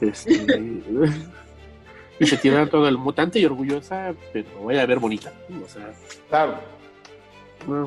Este. 0.00 0.82
y 2.18 2.26
se 2.26 2.36
tira 2.36 2.66
todo 2.66 2.88
el 2.88 2.96
mutante 2.96 3.38
y 3.38 3.44
orgullosa, 3.44 4.14
pero 4.32 4.48
voy 4.62 4.78
a 4.78 4.86
ver 4.86 4.98
bonita. 4.98 5.32
O 5.64 5.68
sea, 5.68 5.92
claro. 6.28 6.58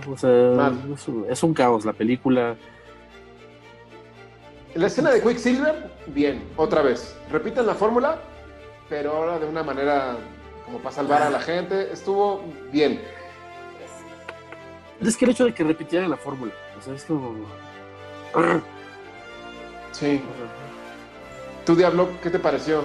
o 0.08 0.18
sea, 0.18 0.72
es 1.30 1.44
un, 1.44 1.54
caos 1.54 1.86
la 1.86 1.94
película. 1.94 2.56
La 4.76 4.88
escena 4.88 5.10
de 5.10 5.22
Quicksilver, 5.22 5.90
bien, 6.08 6.44
otra 6.56 6.82
vez. 6.82 7.16
Repiten 7.32 7.66
la 7.66 7.74
fórmula, 7.74 8.20
pero 8.88 9.16
ahora 9.16 9.40
de 9.40 9.48
una 9.48 9.64
manera 9.64 10.16
como 10.66 10.78
para 10.78 10.96
salvar 10.96 11.24
a 11.24 11.30
la 11.32 11.40
gente. 11.40 11.92
Estuvo 11.92 12.44
bien. 12.72 13.02
Es 15.02 15.18
que 15.18 15.26
el 15.26 15.32
hecho 15.32 15.46
de 15.46 15.54
que 15.54 15.64
repitieran 15.64 16.10
la 16.10 16.18
fórmula, 16.18 16.54
o 16.78 16.82
sea, 16.82 16.94
es 16.94 17.04
como. 17.06 17.34
Sí. 19.92 20.22
¿Tú, 21.66 21.76
Diablo, 21.76 22.10
qué 22.22 22.30
te 22.30 22.38
pareció? 22.38 22.84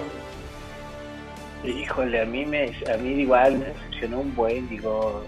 Híjole, 1.67 2.21
a 2.21 2.25
mí 2.25 2.45
me, 2.45 2.71
a 2.91 2.97
mí 2.97 3.21
igual 3.21 3.59
me 3.59 3.65
decepcionó 3.65 4.19
un 4.19 4.35
buen, 4.35 4.69
digo, 4.69 5.23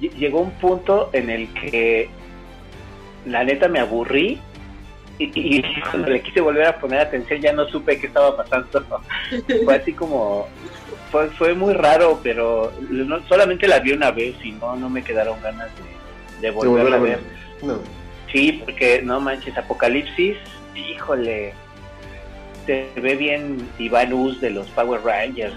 llegó 0.00 0.40
un 0.40 0.52
punto 0.52 1.10
en 1.12 1.30
el 1.30 1.52
que 1.54 2.08
la 3.26 3.44
neta 3.44 3.68
me 3.68 3.80
aburrí 3.80 4.40
y, 5.18 5.62
cuando 5.90 6.08
le 6.08 6.22
quise 6.22 6.40
volver 6.40 6.66
a 6.66 6.78
poner 6.78 7.00
atención 7.00 7.40
ya 7.40 7.52
no 7.52 7.66
supe 7.68 7.98
qué 8.00 8.06
estaba 8.06 8.36
pasando. 8.36 8.84
fue 9.64 9.74
así 9.74 9.92
como, 9.92 10.48
fue, 11.10 11.28
fue 11.30 11.54
muy 11.54 11.74
raro, 11.74 12.20
pero 12.22 12.72
no, 12.88 13.26
solamente 13.28 13.68
la 13.68 13.80
vi 13.80 13.92
una 13.92 14.10
vez 14.10 14.34
y 14.42 14.52
no, 14.52 14.76
no 14.76 14.88
me 14.88 15.02
quedaron 15.02 15.40
ganas 15.42 15.68
de, 15.76 16.46
de 16.46 16.50
volverla 16.50 16.96
a 16.96 17.00
ver. 17.00 17.20
Sí, 18.32 18.62
porque 18.64 19.02
no 19.02 19.20
manches, 19.20 19.56
Apocalipsis, 19.58 20.36
híjole, 20.74 21.52
se 22.66 22.88
ve 22.96 23.16
bien 23.16 23.68
Iván 23.78 24.10
de 24.40 24.50
los 24.50 24.68
Power 24.68 25.02
Rangers. 25.02 25.54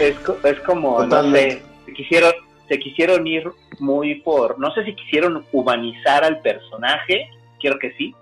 Es, 0.00 0.58
como, 0.66 1.04
no 1.04 1.32
sé, 1.32 1.62
se 1.86 1.92
quisieron, 1.92 2.32
se 2.68 2.78
quisieron 2.78 3.26
ir 3.26 3.44
muy 3.78 4.16
por, 4.16 4.58
no 4.58 4.72
sé 4.74 4.84
si 4.84 4.94
quisieron 4.94 5.44
humanizar 5.52 6.24
al 6.24 6.40
personaje, 6.40 7.30
quiero 7.60 7.78
que 7.78 7.92
sí, 7.92 8.14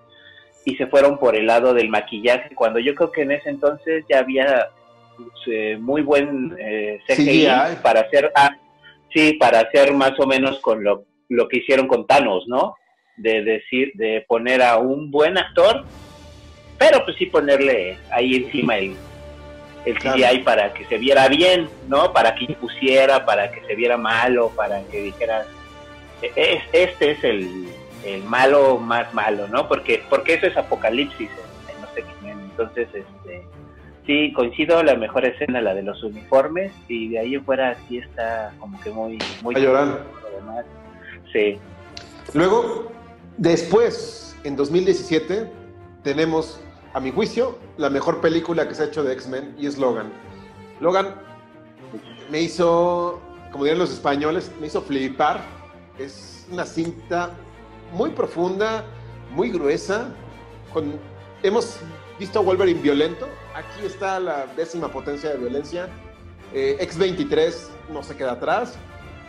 y 0.65 0.77
se 0.77 0.87
fueron 0.87 1.19
por 1.19 1.37
el 1.37 1.47
lado 1.47 1.75
del 1.75 1.89
maquillaje, 1.89 2.55
cuando 2.55 2.79
yo 2.79 2.95
creo 2.95 3.11
que 3.11 3.23
en 3.23 3.33
ese 3.33 3.49
entonces 3.49 4.05
ya 4.09 4.19
había 4.19 4.69
pues, 5.17 5.81
muy 5.81 6.03
buen 6.03 6.57
eh, 6.59 7.01
CGI, 7.07 7.47
para 7.83 8.01
hacer, 8.01 8.31
ah, 8.35 8.51
sí, 9.15 9.35
para 9.35 9.61
hacer 9.61 9.93
más 9.95 10.19
o 10.19 10.27
menos 10.27 10.61
con 10.61 10.85
lo, 10.85 11.05
lo 11.29 11.49
que 11.49 11.59
hicieron 11.59 11.89
con 11.89 12.07
Thanos, 12.07 12.45
¿no? 12.49 12.75
De 13.17 13.43
decir, 13.43 13.93
de 13.95 14.25
poner 14.29 14.63
a 14.63 14.77
un 14.77 15.11
buen 15.11 15.39
actor 15.39 15.85
pero 16.79 17.05
pues 17.05 17.17
sí 17.17 17.27
ponerle 17.27 17.99
ahí 18.11 18.37
encima 18.37 18.77
el, 18.77 18.97
el 19.87 19.99
CGI 19.99 20.41
para 20.41 20.73
que 20.75 20.85
se 20.87 20.99
viera 20.99 21.29
bien, 21.29 21.69
¿no? 21.89 22.13
Para 22.13 22.35
que 22.35 22.45
impusiera, 22.45 23.25
para 23.25 23.51
que 23.51 23.63
se 23.67 23.75
viera 23.75 23.97
malo, 23.97 24.51
para 24.57 24.83
que 24.85 25.03
dijera, 25.03 25.47
e-, 26.23 26.33
es, 26.35 26.63
este 26.73 27.13
es 27.13 27.25
el, 27.25 27.69
el 28.05 28.23
malo 28.25 28.79
más 28.79 29.13
malo, 29.15 29.49
¿no? 29.49 29.69
Porque, 29.69 30.03
porque 30.11 30.35
eso 30.35 30.47
es 30.47 30.57
apocalipsis 30.57 31.31
en, 31.31 31.81
no 31.81 31.89
sé 31.95 32.05
Entonces, 32.25 32.89
este, 32.93 33.45
sí, 34.07 34.33
coincido, 34.33 34.83
la 34.83 34.97
mejor 34.97 35.25
escena, 35.25 35.61
la 35.61 35.75
de 35.75 35.83
los 35.83 36.03
uniformes, 36.03 36.73
y 36.89 37.09
de 37.09 37.21
ahí 37.21 37.35
en 37.35 37.45
fuera 37.45 37.77
sí 37.89 37.99
está 37.99 38.53
como 38.59 38.81
que 38.81 38.91
muy... 38.91 39.19
muy 39.43 39.55
llorando. 39.55 40.01
Sí. 41.33 41.59
Luego, 42.35 42.91
después, 43.37 44.37
en 44.45 44.57
2017, 44.57 45.49
tenemos 46.03 46.61
a 46.97 47.01
mi 47.01 47.13
juicio, 47.13 47.59
la 47.77 47.91
mejor 47.91 48.23
película 48.23 48.67
que 48.67 48.75
se 48.75 48.83
ha 48.83 48.87
hecho 48.87 49.05
de 49.05 49.13
X-Men 49.13 49.55
y 49.59 49.67
es 49.67 49.77
Logan. 49.77 50.11
Logan 50.81 51.15
me 52.31 52.41
hizo, 52.41 53.21
como 53.53 53.65
dirían 53.65 53.79
los 53.79 53.93
españoles, 53.93 54.51
me 54.59 54.69
hizo 54.69 54.81
flipar. 54.81 55.43
Es 55.99 56.47
una 56.51 56.65
cinta 56.65 57.33
muy 57.93 58.09
profunda, 58.09 58.83
muy 59.33 59.51
gruesa. 59.51 60.09
Hemos 61.43 61.77
visto 62.19 62.39
a 62.39 62.43
Wolverine 62.43 62.81
violento. 62.81 63.29
Aquí 63.55 63.85
está 63.85 64.19
la 64.19 64.47
décima 64.57 64.89
potencia 64.89 65.29
de 65.29 65.37
violencia. 65.37 65.91
Eh, 66.55 66.79
X-23 66.81 67.55
no 67.93 68.03
se 68.03 68.17
queda 68.17 68.33
atrás. 68.33 68.79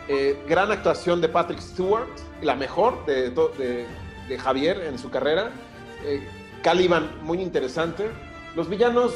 Eh, 0.08 0.42
gran 0.48 0.72
actuación 0.72 1.20
de 1.20 1.28
Patrick 1.28 1.60
Stewart, 1.60 2.08
la 2.40 2.56
mejor 2.56 3.04
de, 3.04 3.28
de, 3.28 4.38
Javier 4.38 4.80
en 4.84 4.98
su 4.98 5.10
carrera. 5.10 5.50
Eh, 6.02 6.26
Caliban, 6.62 7.10
muy 7.22 7.40
interesante. 7.40 8.10
Los 8.56 8.68
villanos 8.68 9.14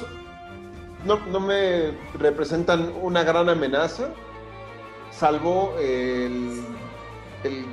no, 1.04 1.18
no 1.26 1.40
me 1.40 1.92
representan 2.18 2.92
una 3.02 3.24
gran 3.24 3.48
amenaza, 3.48 4.10
salvo 5.10 5.74
el, 5.78 6.62
el 7.44 7.64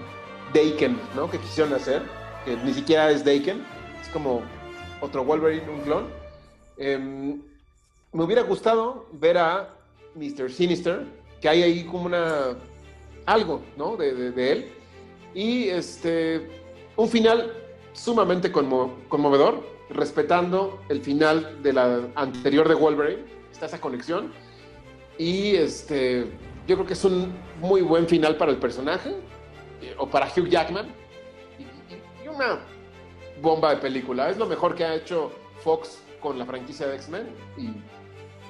Daken, 0.53 0.99
¿no? 1.15 1.29
Que 1.29 1.37
quisieron 1.37 1.73
hacer, 1.73 2.01
que 2.45 2.57
ni 2.57 2.73
siquiera 2.73 3.11
es 3.11 3.23
Daken, 3.23 3.63
es 4.01 4.07
como 4.09 4.41
otro 5.01 5.23
Wolverine, 5.23 5.69
un 5.69 5.81
clon. 5.81 6.07
Em, 6.77 7.41
me 8.11 8.23
hubiera 8.23 8.41
gustado 8.41 9.07
ver 9.13 9.37
a 9.37 9.69
Mr. 10.15 10.51
Sinister, 10.51 11.05
que 11.41 11.49
hay 11.49 11.63
ahí 11.63 11.83
como 11.83 12.05
una 12.05 12.55
algo, 13.25 13.61
¿no? 13.77 13.95
De, 13.95 14.31
de, 14.31 14.51
él. 14.51 14.71
Y 15.35 15.69
este, 15.69 16.49
un 16.95 17.07
final 17.07 17.53
sumamente 17.93 18.51
conmovedor, 18.51 19.63
respetando 19.89 20.81
el 20.89 21.01
final 21.01 21.61
de 21.63 21.73
la 21.73 21.99
anterior 22.15 22.67
de 22.67 22.75
Wolverine. 22.75 23.23
Está 23.51 23.65
esa 23.65 23.81
conexión. 23.81 24.31
Y 25.17 25.55
este, 25.55 26.25
yo 26.67 26.75
creo 26.75 26.85
que 26.85 26.93
es 26.93 27.03
un 27.03 27.33
muy 27.59 27.81
buen 27.81 28.07
final 28.07 28.37
para 28.37 28.51
el 28.51 28.57
personaje, 28.57 29.15
o 29.97 30.07
para 30.07 30.27
Hugh 30.27 30.47
Jackman. 30.47 30.87
Y, 31.57 32.23
y 32.23 32.27
una 32.27 32.59
bomba 33.41 33.71
de 33.71 33.77
película. 33.77 34.29
Es 34.29 34.37
lo 34.37 34.45
mejor 34.45 34.75
que 34.75 34.83
ha 34.85 34.95
hecho 34.95 35.31
Fox 35.63 36.01
con 36.19 36.37
la 36.37 36.45
franquicia 36.45 36.87
de 36.87 36.95
X-Men. 36.95 37.27
Y 37.57 37.69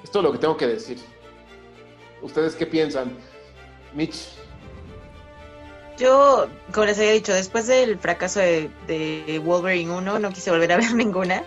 es 0.04 0.12
todo 0.12 0.24
lo 0.24 0.32
que 0.32 0.38
tengo 0.38 0.58
que 0.58 0.68
decir. 0.68 0.98
¿Ustedes 2.22 2.56
qué 2.56 2.66
piensan? 2.66 3.12
Mitch. 3.94 4.39
Yo, 6.00 6.47
como 6.72 6.86
les 6.86 6.97
había 6.97 7.12
dicho, 7.12 7.34
después 7.34 7.68
del 7.68 8.00
fracaso 8.00 8.39
de, 8.39 9.41
Wolverine 9.43 9.91
1, 9.91 10.20
no 10.20 10.30
quise 10.32 10.50
volver 10.50 10.72
a 10.72 10.78
ver 10.78 10.95
ninguna. 10.95 11.43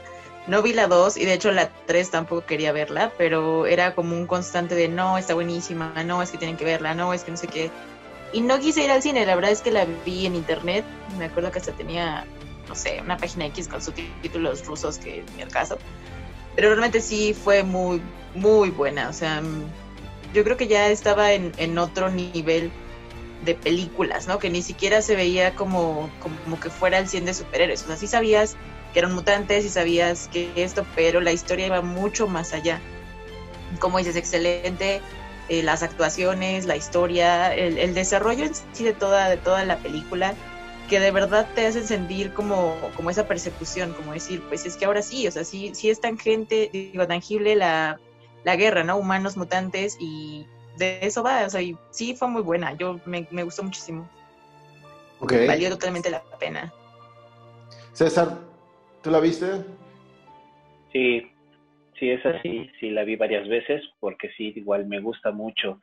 No 0.46 0.60
vi 0.60 0.72
la 0.72 0.88
2 0.88 1.16
y 1.16 1.24
de 1.24 1.34
hecho 1.34 1.52
la 1.52 1.70
3 1.86 2.10
tampoco 2.10 2.44
quería 2.44 2.72
verla, 2.72 3.12
pero 3.16 3.64
era 3.64 3.94
como 3.94 4.16
un 4.16 4.26
constante 4.26 4.74
de 4.74 4.88
no, 4.88 5.16
está 5.16 5.34
buenísima, 5.34 5.94
no, 6.04 6.20
es 6.20 6.32
que 6.32 6.38
tienen 6.38 6.56
que 6.56 6.64
verla, 6.64 6.94
no, 6.94 7.14
es 7.14 7.22
que 7.22 7.30
no 7.30 7.36
sé 7.36 7.46
qué. 7.46 7.70
Y 8.32 8.40
no 8.40 8.58
quise 8.58 8.82
ir 8.82 8.90
al 8.90 9.02
cine, 9.02 9.24
la 9.24 9.36
verdad 9.36 9.52
es 9.52 9.62
que 9.62 9.70
la 9.70 9.86
vi 10.04 10.26
en 10.26 10.34
internet, 10.34 10.84
me 11.16 11.26
acuerdo 11.26 11.52
que 11.52 11.60
hasta 11.60 11.72
tenía, 11.72 12.26
no 12.68 12.74
sé, 12.74 13.00
una 13.00 13.16
página 13.16 13.46
X 13.46 13.68
con 13.68 13.80
subtítulos 13.80 14.66
rusos 14.66 14.98
que 14.98 15.24
ni 15.36 15.42
el 15.42 15.48
caso. 15.48 15.78
Pero 16.56 16.70
realmente 16.70 17.00
sí 17.00 17.34
fue 17.34 17.62
muy, 17.62 18.02
muy 18.34 18.70
buena, 18.70 19.08
o 19.08 19.12
sea, 19.12 19.40
yo 20.34 20.42
creo 20.42 20.56
que 20.56 20.66
ya 20.66 20.88
estaba 20.88 21.32
en, 21.32 21.52
en 21.56 21.78
otro 21.78 22.10
nivel 22.10 22.72
de 23.42 23.54
películas, 23.54 24.28
¿no? 24.28 24.38
Que 24.38 24.50
ni 24.50 24.62
siquiera 24.62 25.02
se 25.02 25.16
veía 25.16 25.54
como, 25.54 26.10
como, 26.20 26.60
que 26.60 26.70
fuera 26.70 26.98
el 26.98 27.08
100 27.08 27.26
de 27.26 27.34
superhéroes. 27.34 27.82
O 27.82 27.86
sea, 27.88 27.96
sí 27.96 28.06
sabías 28.06 28.56
que 28.92 29.00
eran 29.00 29.14
mutantes 29.14 29.64
y 29.64 29.68
sabías 29.68 30.28
que 30.32 30.52
esto, 30.56 30.86
pero 30.94 31.20
la 31.20 31.32
historia 31.32 31.66
iba 31.66 31.82
mucho 31.82 32.28
más 32.28 32.52
allá. 32.52 32.80
Como 33.80 33.98
dices, 33.98 34.16
excelente, 34.16 35.00
eh, 35.48 35.62
las 35.62 35.82
actuaciones, 35.82 36.66
la 36.66 36.76
historia, 36.76 37.54
el, 37.54 37.94
desarrollo 37.94 38.44
en 38.44 38.54
sí 38.54 38.84
de 38.84 38.92
toda, 38.92 39.36
toda 39.38 39.64
la 39.64 39.78
película, 39.78 40.34
que 40.88 41.00
de 41.00 41.10
verdad 41.10 41.48
te 41.54 41.66
hacen 41.66 41.86
sentir 41.86 42.32
como, 42.32 42.76
como 42.94 43.10
esa 43.10 43.26
persecución, 43.26 43.94
como 43.94 44.12
decir, 44.12 44.42
pues 44.48 44.66
es 44.66 44.76
que 44.76 44.84
ahora 44.84 45.02
sí, 45.02 45.26
o 45.26 45.32
sea, 45.32 45.44
sí, 45.44 45.72
sí 45.74 45.90
es 45.90 46.00
tangente, 46.00 46.68
digo, 46.72 47.06
tangible 47.06 47.56
la, 47.56 47.98
la 48.44 48.56
guerra, 48.56 48.84
¿no? 48.84 48.96
Humanos, 48.96 49.36
mutantes 49.36 49.96
y 49.98 50.46
de 50.76 50.98
eso 51.02 51.22
va, 51.22 51.44
o 51.46 51.50
sea, 51.50 51.60
y 51.60 51.76
sí 51.90 52.14
fue 52.14 52.28
muy 52.28 52.42
buena, 52.42 52.74
yo 52.74 53.00
me, 53.04 53.26
gustó 53.44 53.62
muchísimo. 53.62 54.08
Valió 55.20 55.70
totalmente 55.70 56.10
la 56.10 56.22
pena. 56.38 56.72
César, 57.92 58.38
¿tú 59.02 59.10
la 59.10 59.20
viste? 59.20 59.46
Sí, 60.92 61.30
sí, 61.98 62.10
es 62.10 62.24
así, 62.26 62.70
sí 62.80 62.90
la 62.90 63.04
vi 63.04 63.16
varias 63.16 63.48
veces 63.48 63.82
porque 64.00 64.30
sí, 64.36 64.52
igual 64.56 64.86
me 64.86 65.00
gusta 65.00 65.30
mucho. 65.30 65.80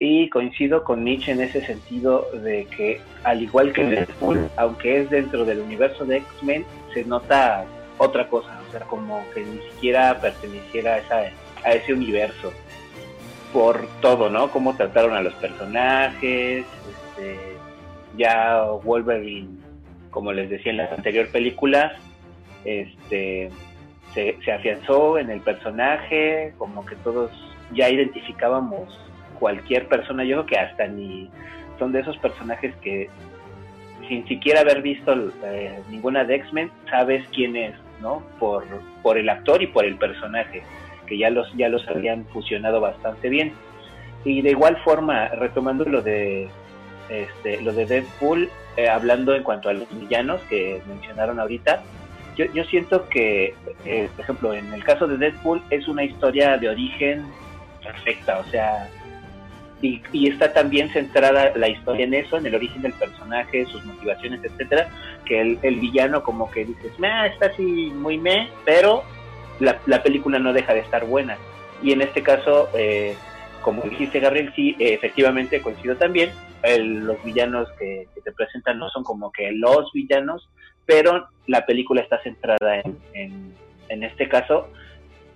Y 0.00 0.28
coincido 0.30 0.84
con 0.84 1.02
Nietzsche 1.04 1.32
en 1.32 1.40
ese 1.40 1.64
sentido 1.64 2.28
de 2.32 2.66
que, 2.66 3.00
al 3.24 3.42
igual 3.42 3.72
que 3.72 3.84
Deadpool, 3.84 4.48
aunque 4.56 5.00
es 5.00 5.10
dentro 5.10 5.44
del 5.44 5.60
universo 5.60 6.04
de 6.04 6.18
X-Men, 6.18 6.64
se 6.94 7.04
nota 7.04 7.64
otra 7.98 8.28
cosa, 8.28 8.60
o 8.68 8.70
sea, 8.70 8.80
como 8.82 9.24
que 9.34 9.40
ni 9.40 9.58
siquiera 9.70 10.20
perteneciera 10.20 10.94
a, 10.94 10.98
esa, 10.98 11.16
a 11.64 11.72
ese 11.72 11.92
universo 11.92 12.52
por 13.52 13.86
todo, 14.00 14.30
¿no? 14.30 14.50
Cómo 14.50 14.76
trataron 14.76 15.14
a 15.14 15.22
los 15.22 15.34
personajes, 15.34 16.64
este, 16.90 17.38
ya 18.16 18.62
Wolverine, 18.84 19.58
como 20.10 20.32
les 20.32 20.50
decía 20.50 20.72
en 20.72 20.78
la 20.78 20.86
anterior 20.86 21.28
película, 21.28 21.96
este, 22.64 23.50
se, 24.14 24.36
se 24.44 24.52
afianzó 24.52 25.18
en 25.18 25.30
el 25.30 25.40
personaje, 25.40 26.54
como 26.58 26.84
que 26.84 26.96
todos 26.96 27.30
ya 27.72 27.88
identificábamos 27.88 28.98
cualquier 29.38 29.88
persona, 29.88 30.24
yo 30.24 30.36
creo 30.36 30.46
que 30.46 30.58
hasta 30.58 30.86
ni 30.86 31.30
son 31.78 31.92
de 31.92 32.00
esos 32.00 32.16
personajes 32.18 32.74
que 32.76 33.08
sin 34.08 34.26
siquiera 34.26 34.60
haber 34.60 34.82
visto 34.82 35.14
eh, 35.44 35.80
ninguna 35.90 36.24
de 36.24 36.36
X-Men, 36.36 36.70
sabes 36.90 37.26
quién 37.32 37.56
es, 37.56 37.74
¿no? 38.00 38.22
Por, 38.38 38.64
por 39.02 39.18
el 39.18 39.28
actor 39.28 39.62
y 39.62 39.66
por 39.66 39.84
el 39.84 39.96
personaje 39.96 40.62
que 41.08 41.18
ya 41.18 41.30
los, 41.30 41.52
ya 41.56 41.68
los 41.68 41.86
habían 41.88 42.26
fusionado 42.26 42.80
bastante 42.80 43.28
bien. 43.28 43.52
Y 44.24 44.42
de 44.42 44.50
igual 44.50 44.76
forma, 44.84 45.28
retomando 45.28 45.84
lo 45.84 46.02
de 46.02 46.48
este, 47.08 47.60
lo 47.62 47.72
de 47.72 47.86
Deadpool, 47.86 48.50
eh, 48.76 48.88
hablando 48.88 49.34
en 49.34 49.42
cuanto 49.42 49.68
a 49.68 49.72
los 49.72 49.88
villanos 49.98 50.40
que 50.42 50.80
mencionaron 50.86 51.40
ahorita, 51.40 51.82
yo, 52.36 52.44
yo 52.52 52.64
siento 52.64 53.08
que, 53.08 53.54
eh, 53.84 54.08
por 54.14 54.24
ejemplo, 54.24 54.54
en 54.54 54.72
el 54.72 54.84
caso 54.84 55.08
de 55.08 55.16
Deadpool 55.16 55.62
es 55.70 55.88
una 55.88 56.04
historia 56.04 56.56
de 56.58 56.68
origen 56.68 57.24
perfecta, 57.82 58.38
o 58.38 58.44
sea, 58.50 58.88
y, 59.80 60.02
y, 60.12 60.28
está 60.28 60.52
también 60.52 60.90
centrada 60.90 61.52
la 61.54 61.68
historia 61.68 62.04
en 62.04 62.14
eso, 62.14 62.36
en 62.36 62.46
el 62.46 62.54
origen 62.54 62.82
del 62.82 62.92
personaje, 62.92 63.64
sus 63.66 63.84
motivaciones, 63.84 64.40
etcétera, 64.42 64.88
que 65.24 65.40
el, 65.40 65.58
el 65.62 65.76
villano 65.76 66.22
como 66.22 66.50
que 66.50 66.64
dices, 66.64 66.98
me 66.98 67.26
está 67.28 67.46
así 67.46 67.62
muy 67.94 68.18
me, 68.18 68.50
pero 68.64 69.04
la, 69.60 70.02
película 70.02 70.38
no 70.38 70.52
deja 70.52 70.74
de 70.74 70.80
estar 70.80 71.04
buena. 71.04 71.36
Y 71.82 71.92
en 71.92 72.02
este 72.02 72.22
caso, 72.22 72.68
eh, 72.74 73.14
como 73.62 73.82
dijiste 73.82 74.20
Gabriel, 74.20 74.52
sí, 74.54 74.76
eh, 74.78 74.94
efectivamente 74.94 75.60
coincido 75.60 75.96
también, 75.96 76.30
los 76.62 77.22
villanos 77.24 77.68
que, 77.78 78.08
te 78.22 78.32
presentan 78.32 78.78
no 78.78 78.88
son 78.90 79.04
como 79.04 79.30
que 79.30 79.52
los 79.52 79.92
villanos, 79.92 80.48
pero 80.86 81.28
la 81.46 81.64
película 81.66 82.00
está 82.00 82.20
centrada 82.22 82.80
en, 83.12 83.54
en, 83.88 84.02
este 84.02 84.28
caso, 84.28 84.68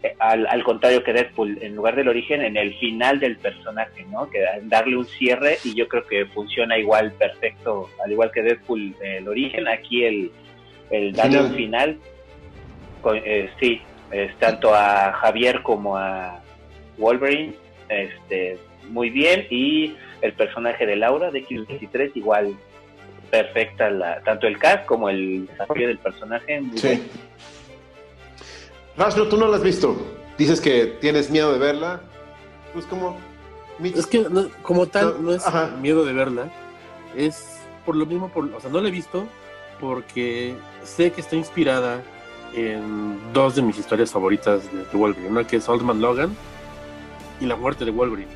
eh, 0.03 0.15
al, 0.19 0.65
contrario 0.65 1.05
que 1.05 1.13
Deadpool, 1.13 1.59
en 1.63 1.77
lugar 1.77 1.95
del 1.95 2.09
origen, 2.09 2.43
en 2.43 2.57
el 2.57 2.75
final 2.75 3.21
del 3.21 3.37
personaje, 3.37 4.05
¿no? 4.11 4.29
Que 4.29 4.45
darle 4.65 4.97
un 4.97 5.05
cierre 5.05 5.59
y 5.65 5.75
yo 5.75 5.87
creo 5.89 6.07
que 6.07 6.27
funciona 6.27 6.77
igual 6.77 7.13
perfecto, 7.13 7.89
al 8.05 8.11
igual 8.11 8.33
que 8.33 8.43
Deadpool 8.43 8.97
el 9.01 9.29
origen, 9.29 9.69
aquí 9.69 10.05
el, 10.05 10.33
el 10.91 11.13
darle 11.13 11.41
un 11.41 11.55
final, 11.55 11.99
sí, 13.61 13.81
tanto 14.39 14.75
a 14.75 15.13
Javier 15.13 15.63
como 15.63 15.97
a 15.97 16.41
Wolverine, 16.99 17.55
este, 17.89 18.59
muy 18.89 19.11
bien, 19.11 19.47
y 19.51 19.97
el 20.21 20.33
personaje 20.35 20.87
de 20.87 20.97
Laura 20.97 21.31
de 21.31 21.47
X23 21.47 22.13
igual 22.15 22.55
perfecta, 23.31 23.91
la, 23.91 24.21
tanto 24.23 24.47
el 24.47 24.59
cast 24.59 24.85
como 24.85 25.09
el 25.09 25.47
desarrollo 25.47 25.89
del 25.89 25.99
personaje. 25.99 26.61
Muy 26.61 26.79
sí. 26.79 27.03
tú 29.31 29.37
no 29.39 29.49
la 29.49 29.57
has 29.57 29.63
visto. 29.63 29.97
Dices 30.37 30.61
que 30.61 30.87
tienes 31.01 31.31
miedo 31.31 31.53
de 31.53 31.59
verla. 31.59 32.03
Pues 32.73 32.85
como... 32.87 33.19
Es 33.83 34.07
que 34.07 34.25
como 34.63 34.87
tal 34.87 35.25
no, 35.25 35.33
es 35.33 35.45
miedo 35.81 36.05
de 36.05 36.13
verla. 36.13 36.51
Es 37.17 37.61
por 37.87 37.97
lo 37.97 38.07
mismo, 38.07 38.29
por, 38.29 38.45
o 38.55 38.61
sea, 38.61 38.71
no 38.71 38.81
la 38.81 38.89
he 38.89 38.93
visto 38.93 39.27
porque 39.81 40.55
sé 40.85 41.11
que 41.11 41.23
está 41.23 41.35
inspirada 41.35 42.03
en 42.55 43.19
dos 43.33 43.55
de 43.55 43.63
mis 43.63 43.79
historias 43.79 44.11
favoritas 44.11 44.63
de, 44.73 44.97
Wolverine, 44.97 45.31
una 45.31 45.47
que 45.47 45.57
es 45.57 45.69
Old 45.69 45.83
Man 45.83 46.01
Logan 46.01 46.37
y 47.41 47.47
la 47.47 47.57
muerte 47.57 47.85
de 47.85 47.91
Wolverine. 47.91 48.31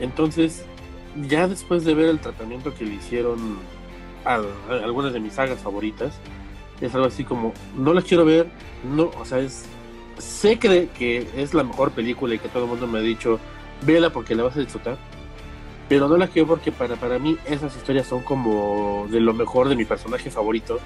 Entonces, 0.00 0.64
ya 1.28 1.46
después 1.48 1.84
de 1.84 1.94
ver 1.94 2.08
el 2.08 2.18
tratamiento 2.18 2.74
que 2.74 2.84
le 2.84 2.94
hicieron 2.94 3.58
a, 4.24 4.40
algunas 4.68 5.12
de 5.12 5.20
mis 5.20 5.34
sagas 5.34 5.60
favoritas, 5.60 6.14
es 6.80 6.94
algo 6.94 7.06
así 7.06 7.24
como, 7.24 7.52
no 7.76 7.94
las 7.94 8.04
quiero 8.04 8.24
ver, 8.24 8.48
no, 8.84 9.10
o 9.18 9.24
sea, 9.24 9.38
es, 9.38 9.66
sé 10.18 10.58
que, 10.58 10.88
que 10.88 11.26
es 11.36 11.54
la 11.54 11.62
mejor 11.62 11.92
película 11.92 12.34
y 12.34 12.38
que 12.38 12.48
todo 12.48 12.64
el 12.64 12.70
mundo 12.70 12.86
me 12.86 12.98
ha 12.98 13.02
dicho, 13.02 13.38
véala 13.82 14.10
porque 14.10 14.34
la 14.34 14.42
vas 14.42 14.56
a 14.56 14.60
disfrutar, 14.60 14.98
pero 15.88 16.08
no 16.08 16.16
la 16.16 16.28
quiero 16.28 16.48
porque 16.48 16.72
para, 16.72 16.96
para 16.96 17.18
mí 17.18 17.36
esas 17.44 17.76
historias 17.76 18.06
son 18.06 18.22
como 18.22 19.06
de 19.10 19.20
lo 19.20 19.34
mejor 19.34 19.68
de 19.68 19.76
mi 19.76 19.84
personaje 19.84 20.30
favorito 20.30 20.80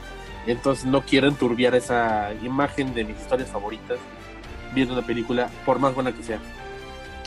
entonces 0.50 0.86
no 0.86 1.02
quiero 1.02 1.28
enturbiar 1.28 1.74
esa 1.74 2.32
imagen 2.42 2.94
de 2.94 3.04
mis 3.04 3.18
historias 3.18 3.50
favoritas 3.50 3.98
viendo 4.74 4.94
una 4.94 5.06
película, 5.06 5.50
por 5.64 5.78
más 5.78 5.94
buena 5.94 6.14
que 6.14 6.22
sea. 6.22 6.38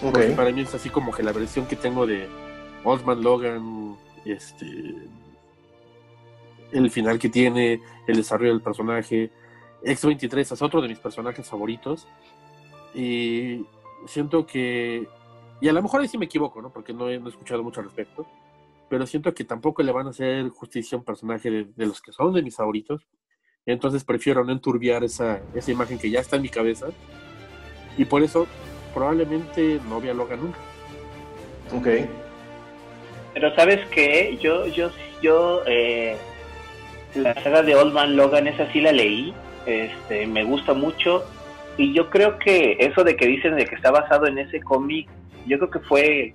Porque 0.01 0.27
para 0.29 0.51
mí 0.51 0.61
es 0.61 0.73
así 0.73 0.89
como 0.89 1.11
que 1.11 1.23
la 1.23 1.31
versión 1.31 1.65
que 1.67 1.75
tengo 1.75 2.07
de 2.07 2.27
Osman 2.83 3.21
Logan, 3.21 3.95
este 4.25 4.95
el 6.71 6.89
final 6.89 7.19
que 7.19 7.29
tiene, 7.29 7.81
el 8.07 8.15
desarrollo 8.15 8.51
del 8.51 8.61
personaje. 8.61 9.29
X-23 9.83 10.53
es 10.53 10.61
otro 10.61 10.81
de 10.81 10.87
mis 10.87 10.99
personajes 10.99 11.47
favoritos. 11.47 12.07
Y 12.93 13.65
siento 14.05 14.45
que, 14.45 15.07
y 15.59 15.67
a 15.67 15.73
lo 15.73 15.81
mejor 15.81 16.01
ahí 16.01 16.07
sí 16.07 16.17
me 16.17 16.25
equivoco, 16.25 16.61
¿no? 16.61 16.69
Porque 16.69 16.93
no 16.93 17.09
he, 17.09 17.19
no 17.19 17.27
he 17.27 17.29
escuchado 17.29 17.63
mucho 17.63 17.81
al 17.81 17.87
respecto, 17.87 18.25
pero 18.91 19.07
siento 19.07 19.33
que 19.33 19.45
tampoco 19.45 19.81
le 19.83 19.93
van 19.93 20.07
a 20.07 20.09
hacer 20.09 20.49
justicia 20.49 20.97
a 20.97 20.99
un 20.99 21.05
personaje 21.05 21.49
de, 21.49 21.67
de 21.73 21.85
los 21.85 22.01
que 22.01 22.11
son 22.11 22.33
de 22.33 22.43
mis 22.43 22.57
favoritos. 22.57 23.07
Entonces 23.65 24.03
prefiero 24.03 24.43
no 24.43 24.51
enturbiar 24.51 25.01
esa, 25.05 25.39
esa 25.55 25.71
imagen 25.71 25.97
que 25.97 26.09
ya 26.09 26.19
está 26.19 26.35
en 26.35 26.41
mi 26.41 26.49
cabeza. 26.49 26.87
Y 27.97 28.03
por 28.03 28.21
eso 28.21 28.47
probablemente 28.93 29.79
no 29.87 30.01
vea 30.01 30.13
Logan 30.13 30.41
nunca. 30.41 30.59
Ok. 31.73 31.87
Pero 33.33 33.55
sabes 33.55 33.79
qué, 33.91 34.37
yo, 34.41 34.67
yo, 34.67 34.91
yo, 35.21 35.61
eh, 35.67 36.17
la 37.15 37.33
saga 37.35 37.63
de 37.63 37.77
Old 37.77 37.93
Man 37.93 38.17
Logan, 38.17 38.45
esa 38.47 38.69
sí 38.73 38.81
la 38.81 38.91
leí, 38.91 39.33
este, 39.65 40.27
me 40.27 40.43
gusta 40.43 40.73
mucho 40.73 41.23
y 41.77 41.93
yo 41.93 42.09
creo 42.09 42.37
que 42.39 42.75
eso 42.77 43.05
de 43.05 43.15
que 43.15 43.25
dicen 43.25 43.55
de 43.55 43.65
que 43.67 43.75
está 43.75 43.89
basado 43.89 44.27
en 44.27 44.37
ese 44.37 44.59
cómic, 44.59 45.07
yo 45.47 45.57
creo 45.59 45.69
que 45.71 45.79
fue 45.79 46.33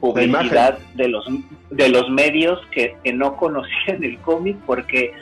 publicidad 0.00 0.78
de 0.94 1.08
los 1.08 1.26
de 1.70 1.88
los 1.88 2.08
medios 2.10 2.60
que, 2.70 2.96
que 3.04 3.12
no 3.12 3.36
conocían 3.36 4.02
el 4.04 4.18
cómic 4.18 4.56
porque 4.66 5.12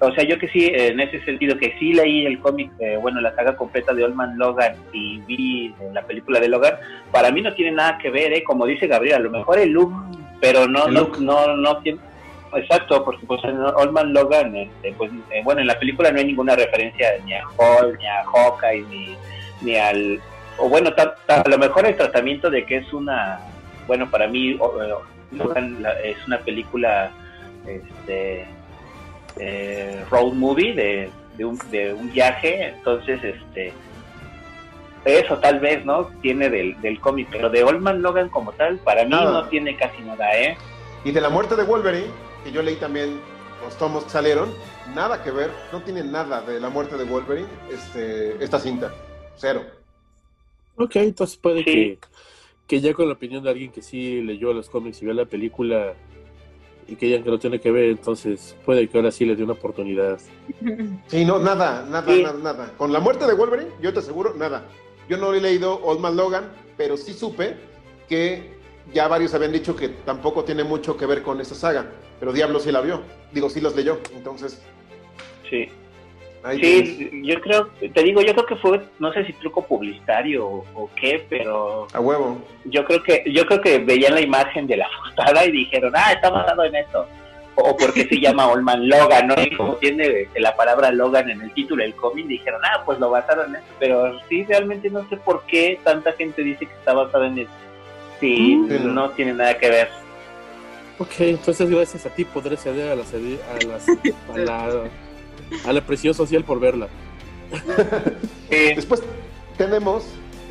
o 0.00 0.10
sea 0.12 0.24
yo 0.24 0.38
que 0.38 0.48
sí 0.48 0.70
en 0.74 0.98
ese 1.00 1.24
sentido 1.24 1.56
que 1.58 1.74
sí 1.78 1.92
leí 1.92 2.26
el 2.26 2.38
cómic 2.40 2.70
eh, 2.80 2.98
bueno 3.00 3.20
la 3.20 3.34
saga 3.34 3.56
completa 3.56 3.92
de 3.94 4.04
Old 4.04 4.14
Man 4.14 4.36
Logan 4.38 4.74
y 4.92 5.18
vi 5.20 5.74
la 5.92 6.02
película 6.02 6.40
de 6.40 6.48
Logan 6.48 6.74
para 7.12 7.30
mí 7.30 7.40
no 7.40 7.52
tiene 7.54 7.72
nada 7.72 7.98
que 7.98 8.10
ver 8.10 8.32
eh 8.32 8.42
como 8.42 8.66
dice 8.66 8.86
Gabriel 8.86 9.16
a 9.16 9.20
lo 9.20 9.30
mejor 9.30 9.58
el 9.58 9.70
look 9.70 9.92
pero 10.40 10.66
no 10.66 10.88
no, 10.88 11.00
look. 11.02 11.20
no 11.20 11.56
no 11.56 11.76
tiene 11.78 12.00
exacto 12.54 13.04
porque 13.04 13.24
pues 13.26 13.42
en 13.44 13.56
Old 13.60 13.92
Man 13.92 14.12
Logan 14.12 14.56
este, 14.56 14.92
pues 14.94 15.10
eh, 15.30 15.40
bueno 15.44 15.60
en 15.60 15.66
la 15.68 15.78
película 15.78 16.10
no 16.10 16.18
hay 16.18 16.24
ninguna 16.26 16.56
referencia 16.56 17.08
ni 17.24 17.34
a 17.34 17.44
Hulk 17.46 17.98
ni 17.98 18.06
a 18.06 18.24
Hawkeye 18.24 18.84
ni 18.90 19.16
ni 19.60 19.76
al 19.76 20.20
o 20.58 20.68
bueno 20.68 20.92
ta- 20.94 21.14
ta- 21.26 21.42
a 21.42 21.48
lo 21.48 21.58
mejor 21.58 21.86
el 21.86 21.96
tratamiento 21.96 22.50
de 22.50 22.64
que 22.66 22.78
es 22.78 22.92
una 22.92 23.38
bueno 23.92 24.10
para 24.10 24.26
mí 24.26 24.58
Logan 25.32 25.84
es 26.02 26.16
una 26.26 26.38
película 26.38 27.10
este 27.66 28.46
eh, 29.38 30.02
road 30.10 30.32
movie 30.32 30.72
de, 30.72 31.10
de, 31.36 31.44
un, 31.44 31.58
de 31.70 31.92
un 31.92 32.10
viaje 32.10 32.68
entonces 32.68 33.22
este 33.22 33.74
eso 35.04 35.36
tal 35.40 35.60
vez 35.60 35.84
no 35.84 36.06
tiene 36.22 36.48
del, 36.48 36.80
del 36.80 36.98
cómic 37.00 37.28
pero 37.30 37.50
de 37.50 37.62
Old 37.64 37.82
Man 37.82 38.00
Logan 38.00 38.30
como 38.30 38.52
tal 38.52 38.78
para 38.78 39.04
mí 39.04 39.10
Nada. 39.10 39.30
no 39.42 39.48
tiene 39.48 39.76
casi 39.76 40.00
nada 40.02 40.34
eh 40.40 40.56
Y 41.04 41.10
de 41.12 41.20
la 41.20 41.28
muerte 41.28 41.54
de 41.54 41.64
Wolverine, 41.64 42.06
que 42.44 42.50
yo 42.50 42.62
leí 42.62 42.76
también 42.76 43.20
los 43.62 43.76
tomos 43.76 44.04
que 44.04 44.10
salieron, 44.10 44.48
nada 44.94 45.22
que 45.22 45.30
ver, 45.30 45.50
no 45.70 45.82
tiene 45.82 46.02
nada 46.02 46.40
de 46.40 46.58
la 46.60 46.70
muerte 46.70 46.96
de 46.96 47.04
Wolverine 47.04 47.46
este, 47.70 48.42
esta 48.42 48.58
cinta. 48.58 48.90
Cero. 49.36 49.60
Ok, 50.76 50.96
entonces 50.96 51.36
puede 51.36 51.58
Sí. 51.58 51.64
que, 51.64 51.98
que 52.72 52.80
ya 52.80 52.94
con 52.94 53.06
la 53.06 53.12
opinión 53.12 53.44
de 53.44 53.50
alguien 53.50 53.70
que 53.70 53.82
sí 53.82 54.22
leyó 54.22 54.50
los 54.54 54.70
cómics 54.70 55.02
y 55.02 55.04
vio 55.04 55.12
la 55.12 55.26
película 55.26 55.92
y 56.88 56.96
que 56.96 57.10
ya 57.10 57.22
que 57.22 57.28
no 57.28 57.38
tiene 57.38 57.60
que 57.60 57.70
ver, 57.70 57.90
entonces 57.90 58.56
puede 58.64 58.88
que 58.88 58.96
ahora 58.96 59.10
sí 59.12 59.26
le 59.26 59.36
dé 59.36 59.44
una 59.44 59.52
oportunidad. 59.52 60.18
Sí, 61.06 61.26
no, 61.26 61.38
nada, 61.38 61.84
nada, 61.90 62.10
Sí. 62.10 62.22
nada, 62.22 62.38
nada. 62.42 62.72
Con 62.78 62.90
la 62.90 62.98
muerte 62.98 63.26
de 63.26 63.34
Wolverine, 63.34 63.68
yo 63.82 63.92
te 63.92 63.98
aseguro, 63.98 64.32
nada. 64.32 64.64
Yo 65.06 65.18
no 65.18 65.34
he 65.34 65.40
leído 65.42 65.84
Old 65.84 66.00
Man 66.00 66.16
Logan, 66.16 66.50
pero 66.78 66.96
sí 66.96 67.12
supe 67.12 67.56
que 68.08 68.54
ya 68.94 69.06
varios 69.06 69.34
habían 69.34 69.52
dicho 69.52 69.76
que 69.76 69.90
tampoco 69.90 70.42
tiene 70.44 70.64
mucho 70.64 70.96
que 70.96 71.04
ver 71.04 71.20
con 71.22 71.42
esa 71.42 71.54
saga. 71.54 71.92
Pero 72.18 72.32
Diablo 72.32 72.58
sí 72.58 72.72
la 72.72 72.80
vio. 72.80 73.02
Digo, 73.34 73.50
sí 73.50 73.60
los 73.60 73.76
leyó. 73.76 73.98
Entonces, 74.16 74.62
sí 75.50 75.68
ahí 76.44 76.60
tienes. 76.60 76.96
Sí, 76.96 77.20
yo 77.24 77.40
creo, 77.40 77.68
te 77.92 78.02
digo, 78.02 78.20
yo 78.22 78.32
creo 78.34 78.46
que 78.46 78.56
fue, 78.56 78.80
no 78.98 79.12
sé 79.12 79.24
si 79.26 79.32
truco 79.34 79.62
publicitario 79.64 80.46
o, 80.46 80.64
o 80.74 80.90
qué, 80.96 81.24
pero 81.28 81.86
A 81.92 82.00
huevo. 82.00 82.38
yo 82.64 82.84
creo 82.84 83.02
que, 83.02 83.24
yo 83.32 83.46
creo 83.46 83.60
que 83.60 83.78
veían 83.78 84.14
la 84.14 84.20
imagen 84.20 84.66
de 84.66 84.76
la 84.78 84.88
portada 85.04 85.44
y 85.44 85.52
dijeron, 85.52 85.92
ah, 85.96 86.12
está 86.12 86.30
basado 86.30 86.64
en 86.64 86.74
esto. 86.76 87.06
O 87.54 87.76
porque 87.76 88.04
se 88.08 88.18
llama 88.18 88.48
Olman 88.48 88.88
Logan, 88.88 89.26
¿no? 89.26 89.34
Y 89.38 89.54
como 89.54 89.74
tiene 89.76 90.06
eh, 90.06 90.28
la 90.36 90.56
palabra 90.56 90.90
Logan 90.90 91.28
en 91.28 91.42
el 91.42 91.52
título 91.52 91.82
del 91.82 91.94
cómic, 91.94 92.26
dijeron, 92.26 92.62
ah, 92.64 92.82
pues 92.86 92.98
lo 92.98 93.10
basaron 93.10 93.50
en 93.50 93.56
eso. 93.56 93.66
Pero 93.78 94.18
sí, 94.28 94.42
realmente 94.44 94.88
no 94.88 95.06
sé 95.10 95.18
por 95.18 95.44
qué 95.44 95.78
tanta 95.84 96.12
gente 96.12 96.42
dice 96.42 96.64
que 96.64 96.72
está 96.72 96.94
basado 96.94 97.24
en 97.26 97.40
eso. 97.40 97.50
Sí, 98.20 98.54
Mm. 98.56 98.94
No. 98.94 99.10
tiene 99.10 99.34
nada 99.34 99.58
que 99.58 99.68
ver. 99.68 99.88
Ok, 100.98 101.10
entonces 101.20 101.68
gracias 101.68 102.06
a 102.06 102.10
ti 102.10 102.24
podré 102.24 102.56
ceder 102.56 102.90
a 102.90 102.94
las- 102.94 103.12
a 103.12 104.38
la, 104.38 104.84
a 105.66 105.72
la 105.72 105.80
presión 105.84 106.14
social 106.14 106.44
por 106.44 106.60
verla. 106.60 106.88
Sí, 108.50 108.56
Después 108.76 109.02
tenemos 109.56 110.04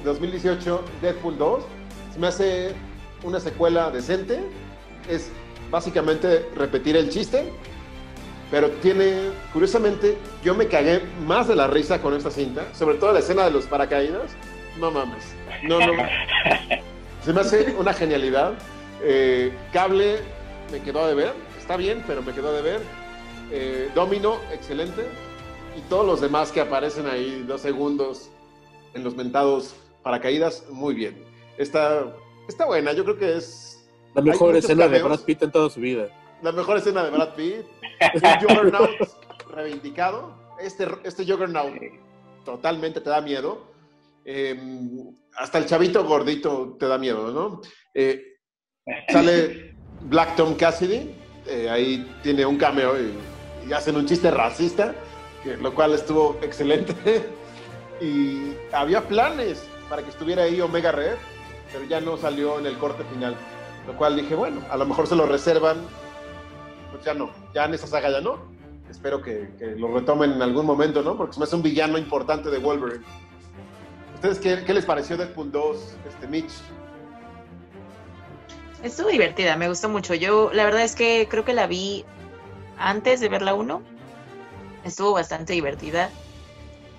2018 0.04 0.84
Deadpool 1.02 1.38
2. 1.38 1.64
Se 2.14 2.20
me 2.20 2.28
hace 2.28 2.74
una 3.24 3.40
secuela 3.40 3.92
decente. 3.92 4.40
Es 5.10 5.32
básicamente 5.70 6.48
repetir 6.56 6.96
el 6.98 7.10
chiste. 7.10 7.52
Pero 8.50 8.70
tiene, 8.70 9.30
curiosamente, 9.54 10.18
yo 10.44 10.54
me 10.54 10.68
cagué 10.68 11.02
más 11.26 11.48
de 11.48 11.56
la 11.56 11.68
risa 11.68 12.02
con 12.02 12.14
esta 12.14 12.30
cinta. 12.30 12.66
Sobre 12.74 12.98
todo 12.98 13.14
la 13.14 13.20
escena 13.20 13.46
de 13.46 13.52
los 13.52 13.66
paracaídas. 13.66 14.32
No 14.78 14.92
mames. 14.92 15.24
No, 15.64 15.80
no. 15.80 15.94
Se 17.24 17.34
me 17.34 17.42
hace 17.42 17.76
una 17.78 17.94
genialidad. 17.94 18.54
Eh, 19.04 19.54
cable 19.72 20.20
me 20.72 20.82
quedó 20.82 21.08
de 21.08 21.16
ver. 21.16 21.34
Está 21.60 21.78
bien, 21.78 22.04
pero 22.06 22.22
me 22.22 22.34
quedó 22.34 22.54
de 22.54 22.62
ver. 22.62 22.82
Eh, 23.52 23.90
Domino, 23.94 24.40
excelente. 24.52 25.06
Y 25.78 25.82
todos 25.90 26.06
los 26.06 26.22
demás 26.22 26.52
que 26.52 26.62
aparecen 26.62 27.08
ahí 27.08 27.44
dos 27.48 27.62
segundos 27.62 28.30
en 28.94 29.04
los 29.04 29.16
mentados 29.16 29.76
paracaídas, 30.04 30.66
muy 30.70 30.94
bien. 30.94 31.24
Está, 31.58 32.14
está 32.48 32.66
buena, 32.66 32.94
yo 32.94 33.04
creo 33.04 33.18
que 33.18 33.38
es 33.38 33.88
La 34.14 34.22
mejor 34.22 34.56
escena 34.56 34.88
de. 34.88 35.02
Brad 35.02 35.22
Pitt 35.22 35.44
en 35.44 35.52
toda 35.52 35.70
su 35.70 35.80
vida. 35.80 36.08
la 36.42 36.52
mejor 36.52 36.78
escena 36.78 37.04
de 37.04 37.12
Brad 37.12 37.36
Pitt. 37.36 37.66
Un 38.16 38.22
Juggernaut 38.42 38.90
reivindicado. 39.52 40.36
Este, 40.60 40.88
este 41.04 41.26
Juggernaut 41.26 41.74
totalmente 42.46 43.02
te 43.02 43.10
da 43.10 43.22
miedo. 43.22 43.72
Eh, 44.26 44.58
hasta 45.36 45.58
el 45.58 45.66
chavito 45.66 46.04
gordito 46.06 46.76
te 46.80 46.88
da 46.88 46.98
miedo, 46.98 47.32
¿no? 47.32 47.62
Eh, 47.94 48.22
sale 49.10 49.76
Black 50.02 50.36
Tom 50.36 50.56
Cassidy, 50.56 51.12
eh, 51.48 51.70
ahí 51.70 52.08
tiene 52.22 52.46
un 52.46 52.58
cameo 52.58 53.00
y, 53.00 53.14
y 53.68 53.74
hacen 53.74 53.96
un 53.96 54.06
chiste 54.06 54.32
racista, 54.32 54.96
que, 55.44 55.58
lo 55.58 55.74
cual 55.74 55.94
estuvo 55.94 56.38
excelente. 56.42 56.96
y 58.02 58.54
había 58.72 59.08
planes 59.08 59.68
para 59.90 60.04
que 60.04 60.10
estuviera 60.10 60.44
ahí 60.44 60.62
Omega 60.62 60.92
Red, 60.92 61.16
pero 61.72 61.86
ya 61.86 62.02
no 62.02 62.18
salió 62.18 62.60
en 62.60 62.66
el 62.66 62.78
corte 62.78 63.04
final. 63.06 63.36
Lo 63.88 63.98
cual 63.98 64.16
dije, 64.16 64.36
bueno, 64.36 64.62
a 64.70 64.78
lo 64.78 64.86
mejor 64.86 65.08
se 65.08 65.16
lo 65.16 65.26
reservan. 65.26 65.78
Pues 66.92 67.04
ya 67.04 67.14
no, 67.14 67.32
ya 67.54 67.66
en 67.66 67.74
esa 67.74 67.88
saga 67.88 68.10
ya 68.10 68.22
no. 68.22 68.40
Espero 68.90 69.22
que, 69.22 69.50
lo 69.78 69.94
retomen 69.94 70.34
en 70.34 70.42
algún 70.42 70.66
momento, 70.66 71.02
¿no? 71.02 71.16
Porque 71.16 71.34
se 71.34 71.40
me 71.40 71.46
hace 71.46 71.56
un 71.56 71.64
villano 71.64 71.98
importante 71.98 72.50
de 72.50 72.58
Wolverine. 72.58 73.06
¿Ustedes 74.16 74.40
qué, 74.40 74.64
qué 74.66 74.74
les 74.74 74.86
pareció 74.86 75.18
Deadpool 75.18 75.52
2, 75.52 75.96
este 76.08 76.28
Mitch? 76.28 76.52
Estuvo 78.84 79.10
divertida, 79.10 79.56
me 79.56 79.68
gustó 79.68 79.90
mucho. 79.90 80.14
Yo, 80.14 80.52
la 80.54 80.66
verdad 80.66 80.84
es 80.84 80.96
que 80.96 81.28
creo 81.30 81.46
que 81.46 81.54
la 81.54 81.68
vi 81.68 82.04
antes 82.82 83.20
de 83.20 83.30
ver 83.30 83.42
la 83.42 83.54
1. 83.54 83.82
Estuvo 84.84 85.14
bastante 85.14 85.54
divertida. 85.54 86.10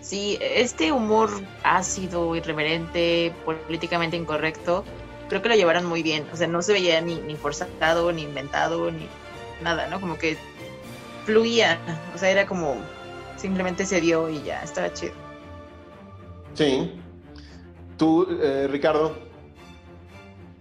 Sí, 0.01 0.39
este 0.41 0.93
humor 0.93 1.31
ácido, 1.63 2.35
irreverente, 2.35 3.33
políticamente 3.45 4.17
incorrecto, 4.17 4.85
creo 5.29 5.43
que 5.43 5.49
lo 5.49 5.55
llevaron 5.55 5.87
muy 5.87 6.03
bien. 6.03 6.27
O 6.33 6.37
sea, 6.37 6.47
no 6.47 6.63
se 6.63 6.73
veía 6.73 7.01
ni, 7.01 7.17
ni 7.17 7.37
forzado, 7.37 8.13
ni 8.13 8.23
inventado, 8.23 8.91
ni 8.91 9.07
nada, 9.63 9.89
¿no? 9.89 10.01
Como 10.01 10.19
que 10.19 10.37
fluía. 11.25 11.79
O 12.15 12.19
sea, 12.19 12.31
era 12.31 12.47
como 12.47 12.77
simplemente 13.37 13.87
se 13.87 14.01
dio 14.01 14.29
y 14.29 14.43
ya, 14.43 14.63
estaba 14.63 14.93
chido. 14.93 15.15
Sí. 16.55 16.93
Tú, 17.97 18.27
eh, 18.43 18.69
Ricardo. 18.71 19.17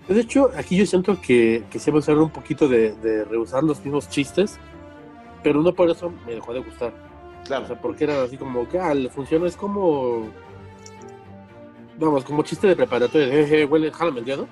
De 0.08 0.22
hecho, 0.22 0.52
aquí 0.56 0.78
yo 0.78 0.86
siento 0.86 1.20
que, 1.22 1.64
que 1.70 1.80
se 1.80 1.92
va 1.92 1.98
a 1.98 2.00
usar 2.00 2.18
un 2.18 2.30
poquito 2.30 2.68
de, 2.68 2.94
de 2.94 3.24
rehusar 3.26 3.64
los 3.64 3.80
mismos 3.84 4.10
chistes, 4.10 4.60
pero 5.44 5.62
no 5.62 5.74
por 5.74 5.90
eso 5.90 6.12
me 6.26 6.34
dejó 6.36 6.54
de 6.54 6.60
gustar. 6.62 6.94
O 7.42 7.44
Claro. 7.46 7.68
sea, 7.68 7.82
porque 7.82 8.04
era 8.04 8.22
así 8.24 8.38
como 8.38 8.68
que, 8.70 8.78
ah, 8.80 8.94
le 8.94 9.10
funciona, 9.10 9.48
es 9.48 9.56
como. 9.58 10.30
Vamos, 11.98 12.24
como 12.24 12.44
chiste 12.44 12.68
de 12.68 12.76
preparatoria, 12.76 13.28
de, 13.28 13.34
jeje, 13.46 13.66
huele, 13.66 13.92
jálame 13.92 14.20
el 14.20 14.26
dedo. 14.26 14.48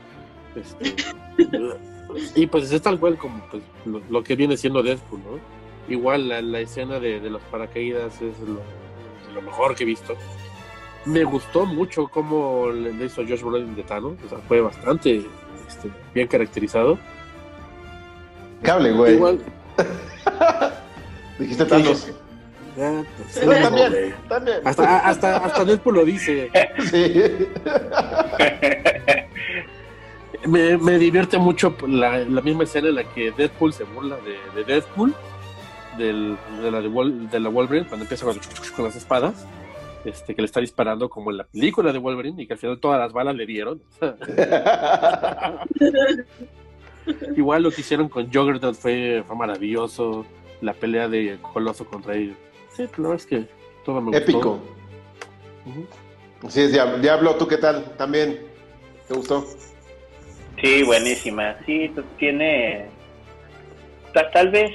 Este, 0.56 0.96
y 2.36 2.48
pues 2.48 2.72
es 2.72 2.82
tal 2.82 3.00
cual 3.00 3.18
como 3.18 3.42
pues, 3.50 3.64
lo, 3.86 4.02
lo 4.10 4.24
que 4.24 4.36
viene 4.36 4.58
siendo 4.58 4.82
Deadpool, 4.84 5.20
¿no? 5.20 5.40
Igual 5.94 6.28
la, 6.30 6.42
la 6.42 6.60
escena 6.60 7.00
de, 7.00 7.20
de 7.20 7.30
los 7.30 7.42
paracaídas 7.44 8.22
es 8.22 8.40
lo, 8.42 8.62
lo 9.34 9.42
mejor 9.42 9.76
que 9.76 9.84
he 9.84 9.88
visto. 9.88 10.16
Me 11.06 11.24
gustó 11.24 11.66
mucho 11.66 12.08
cómo 12.08 12.68
le 12.72 12.94
le 12.94 13.06
hizo 13.06 13.22
Josh 13.28 13.42
Brolin 13.42 13.76
de 13.76 13.84
Thanos, 13.84 14.14
o 14.26 14.30
sea, 14.30 14.38
fue 14.40 14.62
bastante 14.62 15.26
este, 15.68 15.90
bien 16.14 16.28
caracterizado. 16.28 17.00
Cable, 18.62 18.92
güey. 18.92 19.16
Igual, 19.16 19.40
Dijiste 21.40 21.66
Thanos. 21.66 22.12
Pues, 22.76 24.16
también. 24.30 24.58
Hasta, 24.64 25.00
hasta, 25.00 25.38
hasta 25.38 25.66
Deadpool 25.66 25.96
lo 25.96 26.06
dice. 26.06 26.50
Sí. 26.90 27.24
Me, 30.46 30.78
me 30.78 30.98
divierte 30.98 31.38
mucho 31.38 31.76
la, 31.86 32.20
la 32.20 32.40
misma 32.42 32.64
escena 32.64 32.88
en 32.88 32.96
la 32.96 33.04
que 33.04 33.32
Deadpool 33.32 33.74
se 33.74 33.84
burla 33.84 34.16
de, 34.18 34.38
de 34.56 34.64
Deadpool, 34.64 35.14
del, 35.98 36.38
de, 36.62 36.72
la 36.72 36.80
de, 36.82 36.90
Wol- 36.90 37.30
de 37.30 37.40
la 37.42 37.50
Wolverine, 37.50 37.86
cuando 37.88 38.06
empieza 38.06 38.24
con, 38.26 38.40
con 38.74 38.86
las 38.86 38.96
espadas, 38.96 39.46
este, 40.06 40.34
que 40.36 40.42
le 40.42 40.46
está 40.46 40.62
disparando 40.62 41.10
como 41.10 41.32
en 41.32 41.38
la 41.38 41.44
película 41.44 41.92
de 41.92 42.00
Wolverine 42.00 42.42
y 42.44 42.48
que 42.48 42.54
al 42.54 42.60
final 42.60 42.80
todas 42.80 42.98
las 43.00 43.12
balas 43.12 43.36
le 43.36 43.46
dieron. 43.46 43.82
Igual 47.36 47.64
lo 47.64 47.72
que 47.72 47.82
hicieron 47.82 48.10
con 48.10 48.26
Juggernaut 48.32 48.76
fue, 48.76 49.24
fue 49.26 49.36
maravilloso, 49.36 50.26
la 50.62 50.74
pelea 50.74 51.08
de 51.08 51.38
Coloso 51.54 51.86
contra 51.86 52.16
él. 52.16 52.36
Sí, 52.76 52.84
la 52.98 53.10
verdad 53.10 53.16
es 53.16 53.26
que 53.26 53.46
todo 53.86 54.02
me 54.02 54.08
gustó. 54.12 54.18
Épico. 54.24 54.60
Ujú. 55.66 56.50
Sí, 56.50 56.62
es 56.62 56.72
Diablo. 56.72 57.36
¿tú 57.36 57.48
qué 57.48 57.58
tal? 57.58 57.84
También. 57.98 58.40
¿Te 59.08 59.14
gustó? 59.14 59.46
Sí, 60.62 60.84
buenísima. 60.84 61.56
Sí, 61.66 61.90
t- 61.90 62.02
tiene. 62.18 62.86
ta- 64.14 64.30
tal 64.32 64.50
vez 64.50 64.72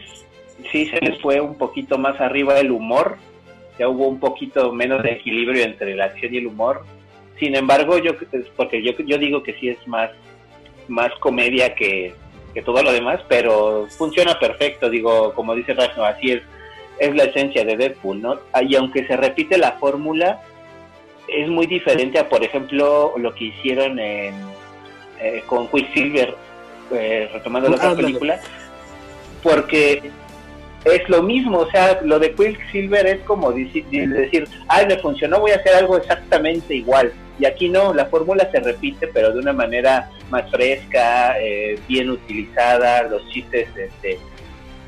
sí 0.72 0.86
se 0.86 1.00
les 1.00 1.20
fue 1.20 1.40
un 1.40 1.56
poquito 1.56 1.98
más 1.98 2.20
arriba 2.20 2.58
el 2.58 2.70
humor. 2.70 3.16
Ya 3.78 3.88
hubo 3.88 4.06
un 4.08 4.20
poquito 4.20 4.72
menos 4.72 5.02
de 5.02 5.12
equilibrio 5.12 5.64
entre 5.64 5.94
la 5.96 6.06
acción 6.06 6.32
y 6.34 6.38
el 6.38 6.46
humor. 6.46 6.84
Sin 7.38 7.56
embargo, 7.56 7.98
yo 7.98 8.12
porque 8.56 8.82
yo, 8.82 8.92
yo 9.04 9.18
digo 9.18 9.42
que 9.42 9.54
sí 9.54 9.68
es 9.68 9.88
más, 9.88 10.10
más 10.86 11.10
comedia 11.18 11.74
que, 11.74 12.14
que 12.54 12.62
todo 12.62 12.82
lo 12.82 12.92
demás, 12.92 13.20
pero 13.28 13.86
funciona 13.98 14.38
perfecto. 14.38 14.88
Digo, 14.88 15.34
como 15.34 15.54
dice 15.54 15.74
Ragno, 15.74 16.04
así 16.04 16.30
es, 16.32 16.42
es 16.98 17.14
la 17.14 17.24
esencia 17.24 17.64
de 17.64 17.76
Deadpool, 17.76 18.22
¿no? 18.22 18.38
Ah, 18.52 18.62
Y 18.62 18.76
aunque 18.76 19.06
se 19.06 19.16
repite 19.16 19.58
la 19.58 19.72
fórmula, 19.72 20.40
es 21.28 21.48
muy 21.48 21.66
diferente 21.66 22.18
a, 22.18 22.28
por 22.28 22.44
ejemplo, 22.44 23.14
lo 23.18 23.34
que 23.34 23.44
hicieron 23.46 23.98
en 23.98 24.34
eh, 25.20 25.42
con 25.46 25.68
Quicksilver, 25.68 26.34
eh, 26.92 27.28
retomando 27.32 27.68
la 27.70 27.76
otra 27.76 27.88
película, 27.96 28.40
porque 29.42 30.10
es 30.84 31.08
lo 31.08 31.22
mismo, 31.22 31.58
o 31.60 31.70
sea, 31.70 32.00
lo 32.02 32.18
de 32.18 32.32
Quicksilver 32.34 33.06
es 33.06 33.20
como 33.22 33.52
deci- 33.52 33.84
de- 33.90 34.06
decir, 34.06 34.46
ay, 34.68 34.86
me 34.86 34.98
funcionó, 34.98 35.40
voy 35.40 35.52
a 35.52 35.56
hacer 35.56 35.74
algo 35.76 35.96
exactamente 35.96 36.74
igual. 36.74 37.12
Y 37.38 37.46
aquí 37.46 37.68
no, 37.68 37.92
la 37.92 38.06
fórmula 38.06 38.48
se 38.50 38.60
repite, 38.60 39.08
pero 39.08 39.32
de 39.32 39.40
una 39.40 39.52
manera 39.52 40.10
más 40.30 40.48
fresca, 40.50 41.38
eh, 41.40 41.78
bien 41.88 42.10
utilizada, 42.10 43.02
los 43.02 43.28
chistes, 43.30 43.68
este, 43.76 44.18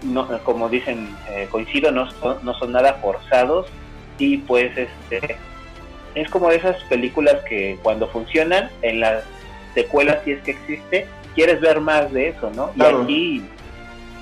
no, 0.04 0.28
como 0.44 0.68
dicen, 0.68 1.08
eh, 1.30 1.48
coincido, 1.50 1.90
no 1.90 2.08
son, 2.10 2.38
no 2.44 2.54
son 2.54 2.72
nada 2.72 2.94
forzados. 2.94 3.66
Y 4.18 4.38
pues 4.38 4.72
este 4.78 5.36
es 6.14 6.28
como 6.30 6.48
de 6.48 6.56
esas 6.56 6.82
películas 6.84 7.42
que 7.48 7.78
cuando 7.82 8.08
funcionan 8.08 8.70
en 8.82 9.00
las 9.00 9.24
secuelas 9.74 10.20
si 10.24 10.32
es 10.32 10.42
que 10.42 10.52
existe 10.52 11.06
quieres 11.34 11.60
ver 11.60 11.80
más 11.80 12.10
de 12.12 12.28
eso 12.28 12.50
no 12.56 12.70
Claro. 12.70 13.02
y 13.02 13.04
aquí 13.04 13.42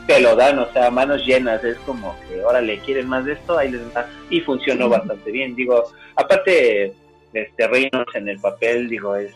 te 0.08 0.20
lo 0.20 0.34
dan 0.34 0.58
o 0.58 0.70
sea 0.72 0.90
manos 0.90 1.24
llenas 1.24 1.62
es 1.62 1.76
como 1.86 2.16
que 2.28 2.42
órale 2.42 2.80
quieren 2.80 3.06
más 3.06 3.24
de 3.24 3.34
esto 3.34 3.56
ahí 3.56 3.70
les 3.70 3.94
da 3.94 4.08
y 4.28 4.40
funcionó 4.40 4.88
bastante 4.88 5.30
bien. 5.30 5.54
Digo 5.54 5.84
aparte 6.16 6.92
este 7.34 7.66
Reynolds 7.66 8.14
en 8.14 8.28
el 8.28 8.40
papel 8.40 8.88
digo 8.88 9.16
es 9.16 9.34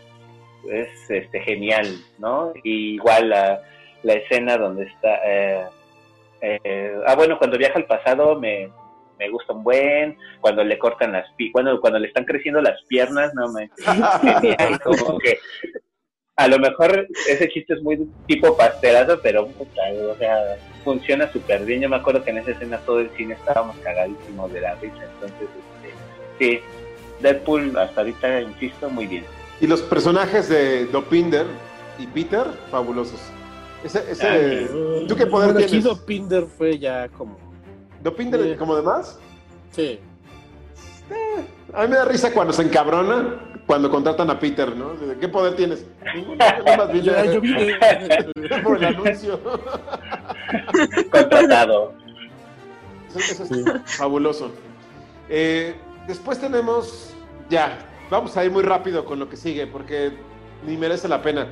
es 0.71 0.89
este 1.11 1.41
genial 1.41 1.87
no 2.19 2.53
y 2.63 2.95
igual 2.95 3.31
la, 3.31 3.63
la 4.03 4.13
escena 4.15 4.57
donde 4.57 4.85
está 4.85 5.21
eh, 5.27 5.67
eh, 6.41 6.95
ah 7.07 7.15
bueno 7.15 7.39
cuando 7.39 7.59
viaja 7.59 7.79
al 7.79 7.87
pasado 7.87 8.39
me 8.39 8.71
me 9.19 9.29
gusta 9.31 9.53
un 9.53 9.65
buen 9.65 10.17
cuando 10.41 10.63
le 10.63 10.79
cortan 10.79 11.13
las 11.13 11.27
cuando 11.53 11.81
cuando 11.81 11.99
le 11.99 12.09
están 12.09 12.25
creciendo 12.25 12.61
las 12.61 12.81
piernas 12.85 13.35
no 13.35 13.53
me 13.53 13.69
genial 14.41 14.81
como 14.81 15.19
que 15.19 15.39
a 16.37 16.47
lo 16.47 16.59
mejor 16.61 17.09
ese 17.29 17.49
chiste 17.49 17.75
es 17.75 17.83
muy 17.83 18.09
tipo 18.27 18.57
pastelazo 18.57 19.21
pero 19.21 19.47
puta, 19.49 19.83
o 20.09 20.17
sea 20.17 20.57
funciona 20.85 21.31
súper 21.33 21.65
bien. 21.65 21.83
Yo 21.83 21.89
me 21.89 21.97
acuerdo 21.97 22.25
que 22.25 22.31
en 22.31 22.39
esa 22.39 22.53
escena 22.53 22.79
todo 22.79 23.01
el 23.01 23.11
cine 23.11 23.35
estábamos 23.35 23.77
cagadísimos 23.79 24.53
de 24.53 24.61
la 24.61 24.75
risa 24.77 25.05
entonces 25.15 25.49
este, 25.59 25.95
sí 26.39 26.61
Deadpool 27.21 27.77
hasta 27.79 28.01
ahorita 28.03 28.41
insisto 28.43 28.89
muy 28.91 29.07
bien 29.07 29.25
Y 29.61 29.67
los 29.67 29.81
personajes 29.83 30.49
de 30.49 30.87
Dopinder 30.87 31.47
y 31.99 32.07
Peter, 32.07 32.45
fabulosos. 32.71 33.21
Ese, 33.85 34.05
ese, 34.11 34.69
Ah, 34.69 35.05
¿Tú 35.09 35.17
qué 35.17 35.27
poder 35.27 35.53
Bueno, 35.53 35.59
aquí 35.61 35.67
tienes? 35.67 35.85
Dopinder 35.85 36.47
fue 36.47 36.79
ya 36.79 37.09
como. 37.09 37.37
¿Dopinder 38.03 38.41
Sí. 38.43 38.55
como 38.57 38.77
demás? 38.77 39.19
Sí. 39.73 39.99
A 41.75 41.83
mí 41.83 41.89
me 41.89 41.97
da 41.97 42.05
risa 42.05 42.33
cuando 42.33 42.53
se 42.53 42.63
encabrona, 42.63 43.35
cuando 43.67 43.91
contratan 43.91 44.31
a 44.31 44.39
Peter, 44.39 44.75
¿no? 44.77 44.95
¿De 44.95 45.17
¿Qué 45.19 45.29
poder 45.29 45.57
tienes? 45.57 45.85
Ninguno, 46.15 46.37
yo 46.67 46.77
más 46.77 46.93
bien 46.93 47.05
Ya, 47.05 47.25
yo 47.25 47.41
vine. 47.41 47.77
por 48.63 48.77
el 48.79 48.85
anuncio. 48.85 49.41
contratado 51.11 51.95
Eso, 53.17 53.43
eso 53.43 53.55
es 53.55 53.97
fabuloso. 53.97 54.51
Eh, 55.29 55.75
después 56.09 56.41
tenemos, 56.41 57.15
ya, 57.49 57.79
vamos 58.11 58.37
a 58.37 58.45
ir 58.45 58.51
muy 58.51 58.63
rápido 58.63 59.05
con 59.05 59.21
lo 59.21 59.29
que 59.29 59.37
sigue, 59.37 59.67
porque 59.69 60.13
ni 60.67 60.77
merece 60.77 61.07
la 61.07 61.23
pena. 61.23 61.47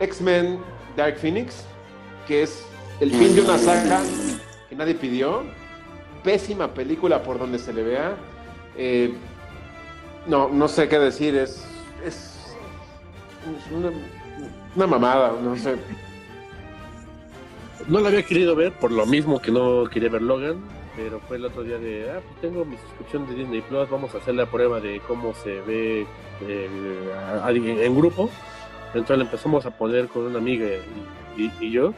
X-Men 0.00 0.60
Dark 0.96 1.18
Phoenix, 1.18 1.64
que 2.26 2.44
es 2.44 2.64
el 3.00 3.10
fin 3.10 3.34
de 3.34 3.42
una 3.42 3.58
saga 3.58 4.00
que 4.68 4.76
nadie 4.76 4.94
pidió. 4.94 5.42
Pésima 6.22 6.72
película 6.72 7.22
por 7.22 7.38
donde 7.38 7.58
se 7.58 7.72
le 7.72 7.82
vea. 7.82 8.16
Eh, 8.76 9.12
no, 10.26 10.48
no 10.48 10.68
sé 10.68 10.88
qué 10.88 10.98
decir, 10.98 11.36
es, 11.36 11.64
es, 12.04 12.56
una 14.74 14.86
mamada, 14.86 15.32
no 15.42 15.56
sé. 15.56 15.76
No 17.88 18.00
la 18.00 18.08
había 18.08 18.22
querido 18.22 18.54
ver 18.54 18.72
por 18.72 18.92
lo 18.92 19.06
mismo 19.06 19.40
que 19.40 19.50
no 19.50 19.84
quería 19.90 20.10
ver 20.10 20.22
Logan, 20.22 20.60
pero 20.98 21.20
fue 21.20 21.36
el 21.36 21.44
otro 21.44 21.62
día 21.62 21.78
de, 21.78 22.10
ah, 22.10 22.20
pues 22.26 22.40
tengo 22.40 22.64
mi 22.64 22.76
suscripción 22.76 23.24
de 23.28 23.36
Disney 23.36 23.60
Plus, 23.60 23.88
vamos 23.88 24.12
a 24.16 24.18
hacer 24.18 24.34
la 24.34 24.46
prueba 24.46 24.80
de 24.80 24.98
cómo 25.06 25.32
se 25.32 25.60
ve 25.60 26.06
eh, 26.42 27.12
a- 27.14 27.46
a- 27.46 27.50
en 27.52 27.96
grupo. 27.96 28.28
Entonces 28.88 29.18
le 29.18 29.24
empezamos 29.24 29.64
a 29.64 29.78
poner 29.78 30.08
con 30.08 30.24
una 30.26 30.38
amiga 30.38 30.66
y, 31.36 31.42
y- 31.44 31.52
y 31.60 31.70
yo. 31.70 31.94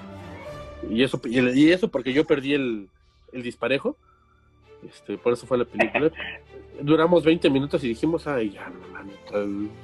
Y 0.91 1.03
eso, 1.03 1.19
y, 1.25 1.41
y 1.41 1.73
eso 1.73 1.89
porque 1.89 2.13
yo 2.13 2.27
perdí 2.27 2.53
el, 2.53 2.89
el 3.33 3.43
disparejo. 3.43 3.97
Este, 4.87 5.17
por 5.17 5.33
eso 5.33 5.47
fue 5.47 5.57
la 5.57 5.65
película. 5.65 6.11
Duramos 6.83 7.25
20 7.25 7.49
minutos 7.49 7.83
y 7.85 7.89
dijimos, 7.89 8.27
ay, 8.27 8.51
ya, 8.51 8.71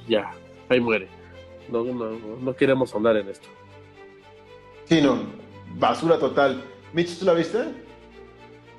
ya, 0.07 0.31
ahí 0.69 0.79
muere. 0.79 1.07
No, 1.71 1.83
no, 1.83 2.11
no 2.39 2.55
queremos 2.55 2.93
hablar 2.93 3.17
en 3.17 3.29
esto. 3.29 3.47
Sí, 4.85 5.01
no, 5.01 5.17
basura 5.75 6.19
total. 6.19 6.63
Mitch, 6.93 7.17
¿tú 7.17 7.25
la 7.25 7.33
viste? 7.33 7.59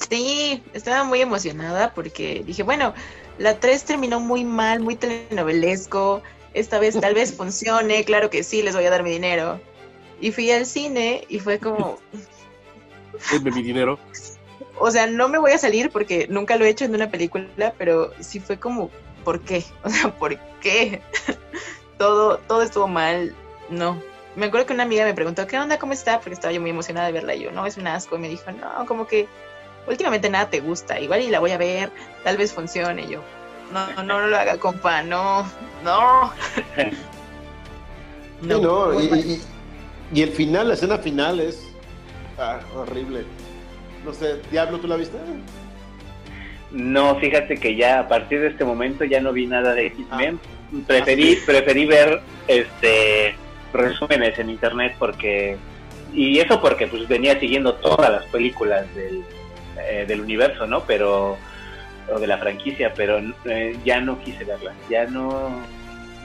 Sí, 0.08 0.62
estaba 0.74 1.04
muy 1.04 1.20
emocionada 1.20 1.92
porque 1.94 2.42
dije, 2.46 2.62
bueno, 2.62 2.94
la 3.38 3.58
3 3.58 3.84
terminó 3.84 4.20
muy 4.20 4.44
mal, 4.44 4.80
muy 4.80 4.96
telenovelesco. 4.96 6.22
Esta 6.54 6.78
vez 6.78 6.98
tal 7.00 7.14
vez 7.14 7.32
funcione, 7.36 8.04
claro 8.04 8.30
que 8.30 8.42
sí, 8.42 8.62
les 8.62 8.74
voy 8.74 8.84
a 8.84 8.90
dar 8.90 9.02
mi 9.02 9.10
dinero. 9.10 9.60
Y 10.20 10.32
fui 10.32 10.50
al 10.50 10.66
cine 10.66 11.24
y 11.28 11.38
fue 11.38 11.58
como, 11.58 11.98
Denme 13.30 13.50
mi 13.50 13.62
dinero. 13.62 13.98
o 14.78 14.90
sea, 14.90 15.06
no 15.06 15.28
me 15.28 15.38
voy 15.38 15.52
a 15.52 15.58
salir 15.58 15.90
porque 15.90 16.26
nunca 16.28 16.56
lo 16.56 16.64
he 16.64 16.68
hecho 16.68 16.84
en 16.84 16.94
una 16.94 17.10
película, 17.10 17.74
pero 17.78 18.12
sí 18.20 18.40
fue 18.40 18.58
como, 18.58 18.90
¿por 19.24 19.40
qué? 19.40 19.64
O 19.84 19.90
sea, 19.90 20.14
¿por 20.14 20.38
qué? 20.60 21.02
todo, 21.98 22.38
todo 22.38 22.62
estuvo 22.62 22.88
mal, 22.88 23.34
no. 23.68 24.00
Me 24.36 24.46
acuerdo 24.46 24.66
que 24.66 24.72
una 24.72 24.84
amiga 24.84 25.04
me 25.04 25.14
preguntó, 25.14 25.46
¿qué 25.46 25.58
onda? 25.58 25.78
¿Cómo 25.78 25.92
está? 25.92 26.20
Porque 26.20 26.34
estaba 26.34 26.52
yo 26.52 26.60
muy 26.60 26.70
emocionada 26.70 27.06
de 27.06 27.12
verla 27.12 27.34
y 27.34 27.40
yo, 27.40 27.50
no, 27.50 27.66
es 27.66 27.76
un 27.76 27.88
asco. 27.88 28.16
Y 28.16 28.20
me 28.20 28.28
dijo, 28.28 28.52
no, 28.52 28.86
como 28.86 29.06
que 29.06 29.26
últimamente 29.88 30.28
nada 30.30 30.48
te 30.50 30.60
gusta, 30.60 31.00
igual 31.00 31.22
y 31.22 31.28
la 31.30 31.40
voy 31.40 31.50
a 31.52 31.58
ver, 31.58 31.90
tal 32.24 32.36
vez 32.36 32.52
funcione. 32.52 33.02
Y 33.02 33.08
yo, 33.08 33.22
no, 33.72 33.86
no, 33.96 34.02
no 34.20 34.26
lo 34.26 34.36
haga, 34.36 34.58
compa, 34.58 35.02
no, 35.02 35.42
no. 35.84 36.32
Sí, 38.40 38.46
no, 38.46 39.00
y, 39.02 39.08
mal. 39.08 39.18
y- 39.18 39.42
y 40.14 40.22
el 40.22 40.30
final, 40.30 40.68
la 40.68 40.74
escena 40.74 40.98
final 40.98 41.40
es 41.40 41.60
ah, 42.38 42.60
horrible. 42.74 43.24
No 44.04 44.12
sé, 44.14 44.40
Diablo, 44.50 44.78
¿tú 44.78 44.86
la 44.86 44.94
viste? 44.96 45.18
No, 46.70 47.16
fíjate 47.18 47.56
que 47.56 47.74
ya 47.74 47.98
a 48.00 48.08
partir 48.08 48.40
de 48.40 48.48
este 48.48 48.64
momento 48.64 49.04
ya 49.04 49.20
no 49.20 49.32
vi 49.32 49.46
nada 49.46 49.74
de 49.74 49.86
X-Men. 49.86 50.38
Preferí, 50.86 51.36
preferí 51.44 51.84
ver 51.86 52.20
este 52.46 53.34
resúmenes 53.72 54.38
en 54.38 54.50
internet 54.50 54.94
porque 54.98 55.56
y 56.14 56.38
eso 56.38 56.60
porque 56.60 56.86
pues 56.86 57.06
venía 57.08 57.38
siguiendo 57.40 57.74
todas 57.74 58.10
las 58.10 58.24
películas 58.26 58.86
del, 58.94 59.24
eh, 59.88 60.04
del 60.06 60.20
universo, 60.20 60.66
¿no? 60.66 60.84
Pero 60.84 61.36
o 62.10 62.18
de 62.18 62.26
la 62.26 62.38
franquicia, 62.38 62.92
pero 62.94 63.18
eh, 63.44 63.76
ya 63.84 64.00
no 64.00 64.18
quise 64.22 64.42
verlas, 64.44 64.74
ya 64.88 65.04
no 65.06 65.50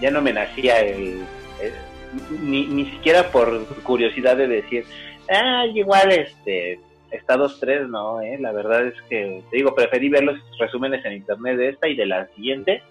ya 0.01 0.11
no 0.11 0.21
me 0.21 0.31
nacía 0.34 0.80
el, 0.80 1.23
el- 1.61 2.39
ni, 2.41 2.65
ni 2.67 2.89
siquiera 2.91 3.30
por 3.31 3.65
curiosidad 3.84 4.38
de 4.38 4.47
decir, 4.47 4.85
ah, 5.30 5.65
igual 5.73 6.11
este 6.11 6.80
está 7.11 7.35
2-3, 7.38 7.88
no, 7.89 8.21
eh, 8.21 8.38
la 8.39 8.51
verdad 8.51 8.88
es 8.88 8.93
que, 9.09 9.43
te 9.49 9.57
digo, 9.57 9.73
preferí 9.75 10.09
ver 10.09 10.23
los 10.23 10.39
resúmenes 10.59 11.03
en 11.05 11.13
internet 11.13 11.57
de 11.57 11.69
esta 11.69 11.88
y 11.88 11.95
de 11.95 12.05
la 12.05 12.27
siguiente, 12.35 12.81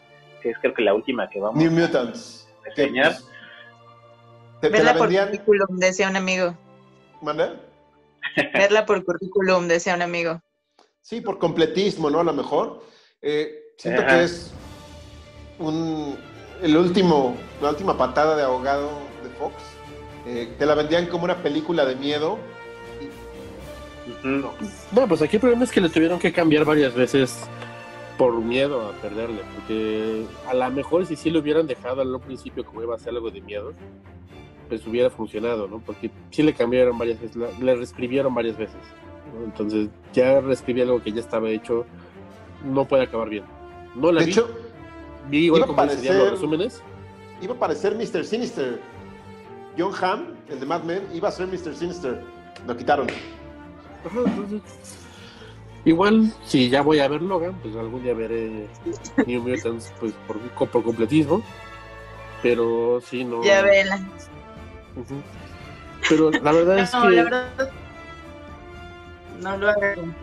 que 0.43 0.51
es 0.51 0.59
creo 0.61 0.75
que 0.75 0.83
la 0.83 0.95
última 0.95 1.29
que 1.31 1.41
vamos 1.41 1.57
New 1.63 1.71
Mutants. 1.73 2.49
a 2.65 2.69
enseñar. 2.69 3.15
¿Te, 4.61 4.69
te 4.69 4.73
Verla 4.73 4.93
la 4.93 4.99
por 4.99 5.09
currículum, 5.09 5.79
decía 5.79 6.09
un 6.09 6.17
amigo. 6.17 6.55
¿Manda? 7.21 7.55
Verla 8.55 8.87
por 8.87 9.05
currículum, 9.05 9.67
decía 9.67 9.95
un 9.95 10.03
amigo. 10.03 10.41
Sí, 11.03 11.21
por 11.21 11.39
completismo, 11.39 12.09
¿no? 12.11 12.21
A 12.21 12.25
lo 12.25 12.33
mejor. 12.33 12.83
Eh, 13.21 13.75
siento 13.77 14.03
Ajá. 14.03 14.17
que 14.17 14.25
es 14.25 14.53
un, 15.59 16.17
el 16.63 16.77
último, 16.77 17.37
la 17.61 17.71
última 17.71 17.99
patada 17.99 18.37
de 18.37 18.43
ahogado 18.43 18.89
de 19.23 19.29
Fox. 19.31 19.55
Eh, 20.27 20.55
te 20.59 20.65
la 20.65 20.75
vendían 20.75 21.07
como 21.07 21.25
una 21.25 21.43
película 21.43 21.85
de 21.85 21.97
miedo. 21.97 22.39
Ujú. 24.25 24.49
No, 24.93 25.09
pues 25.09 25.23
aquí 25.23 25.37
el 25.37 25.41
problema 25.41 25.65
es 25.65 25.71
que 25.71 25.81
le 25.81 25.89
tuvieron 25.89 26.19
que 26.19 26.33
cambiar 26.33 26.65
varias 26.65 26.95
veces 26.95 27.49
por 28.19 28.35
miedo 28.41 28.89
a 28.89 28.93
perderle, 29.01 29.43
porque 29.55 30.25
a 30.49 30.55
lo 30.55 30.71
mejor 30.71 31.07
si 31.07 31.17
sí 31.17 31.31
lo 31.31 31.41
hubieran 31.41 31.67
dejado 31.67 32.03
al 32.03 32.21
principio 32.21 32.65
como 32.65 32.83
iba 32.83 32.95
a 32.95 32.99
ser 32.99 33.11
algo 33.11 33.31
de 33.31 33.41
miedo, 33.41 33.73
pues 34.69 34.87
hubiera 34.87 35.11
funcionado, 35.11 35.67
¿no? 35.67 35.81
Porque 35.81 36.11
sí 36.31 36.43
le 36.43 36.53
cambiaron 36.53 36.99
varias 36.99 37.21
veces, 37.21 37.37
le 37.61 37.75
reescribieron 37.75 38.35
varias 38.35 38.57
veces. 38.57 38.79
¿No? 39.35 39.45
Entonces 39.45 39.89
ya 40.13 40.41
reescribí 40.41 40.81
algo 40.83 41.03
que 41.03 41.13
ya 41.13 41.21
estaba 41.21 41.49
hecho, 41.51 41.85
no 42.65 42.85
puede 42.87 43.05
acabar 43.05 43.29
bien. 43.29 43.45
No 43.95 44.11
la 44.13 44.21
De 44.21 44.27
vi, 44.27 44.33
hecho, 44.33 44.49
vi 45.29 45.45
igual 45.47 45.61
iba 45.63 45.65
a 45.73 45.77
como 45.77 45.89
serían 45.91 46.17
los 46.19 46.25
parecer- 46.27 46.33
resúmenes. 46.33 46.83
iba 47.41 47.53
a 47.53 47.57
aparecer 47.57 47.95
Mr. 47.97 48.25
Sinister. 48.25 48.81
John 49.79 49.93
Hamm, 50.01 50.35
el 50.51 50.61
de 50.61 50.67
Mad 50.67 50.83
Men, 50.83 51.03
iba 51.15 51.29
a 51.29 51.33
ser 51.33 51.47
Mr. 51.47 51.75
Sinister. 51.75 52.23
Lo 52.67 52.77
quitaron. 52.77 53.07
Ajá, 54.05 54.19
entonces, 54.27 54.61
igual, 55.85 56.33
si 56.45 56.69
ya 56.69 56.83
voy 56.83 56.99
a 57.01 57.09
ver 57.09 57.23
Logan, 57.23 57.55
pues 57.63 57.75
algún 57.77 58.03
día 58.03 58.13
veré 58.15 58.67
New 59.27 59.43
Mutants 59.43 59.93
pues, 59.99 60.13
por, 60.27 60.39
por 60.69 60.83
completismo. 60.85 61.43
Pero 62.43 63.01
sí, 63.01 63.25
no. 63.25 63.43
Ya 63.45 63.63
vela. 63.63 63.99
Pero 66.09 66.31
la 66.31 66.53
verdad 66.53 66.79
es 66.81 66.93
No, 66.93 67.03
que. 67.03 67.11
la 67.11 67.23
verdad. 67.25 67.71
No 69.43 69.57
lo 69.57 69.69
hagan. 69.69 70.15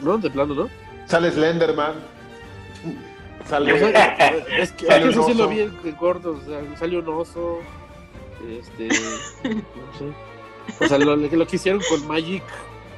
No, 0.00 0.18
de 0.18 0.30
plano, 0.30 0.54
¿no? 0.54 0.68
Sale 1.06 1.30
Slenderman. 1.30 1.94
Sale. 3.46 3.72
O 3.72 3.78
sea, 3.78 4.14
es 4.58 4.72
que, 4.72 4.86
Sale 4.86 4.98
es 4.98 5.02
que 5.02 5.04
un 5.04 5.10
eso 5.10 5.22
sí 5.24 5.34
lo 5.34 5.44
oso. 5.44 5.48
vi 5.48 5.60
en 5.60 5.94
corto. 5.96 6.32
O 6.32 6.40
sea, 6.40 6.60
salió 6.76 7.00
un 7.00 7.08
oso. 7.08 7.60
Este. 8.48 8.88
no 9.48 9.98
sé. 9.98 10.84
O 10.84 10.86
sea, 10.86 10.98
lo, 10.98 11.16
lo 11.16 11.46
que 11.46 11.56
hicieron 11.56 11.80
con 11.88 12.06
Magic, 12.06 12.42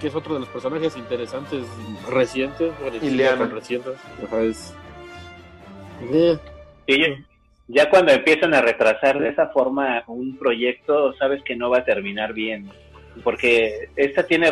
que 0.00 0.08
es 0.08 0.14
otro 0.14 0.34
de 0.34 0.40
los 0.40 0.48
personajes 0.48 0.96
interesantes 0.96 1.64
recientes. 2.08 2.72
Bueno, 2.80 3.38
tan 3.38 3.50
recientes. 3.50 3.94
Ajá, 4.26 4.42
es. 4.42 4.74
Sí, 6.00 6.38
ya, 6.88 7.06
ya 7.68 7.90
cuando 7.90 8.10
empiezan 8.10 8.54
a 8.54 8.62
retrasar 8.62 9.20
de 9.20 9.28
esa 9.28 9.48
forma 9.48 10.02
un 10.08 10.36
proyecto, 10.36 11.14
sabes 11.18 11.42
que 11.44 11.54
no 11.54 11.70
va 11.70 11.78
a 11.78 11.84
terminar 11.84 12.32
bien. 12.32 12.68
Porque 13.22 13.88
esta 13.96 14.22
tiene, 14.24 14.50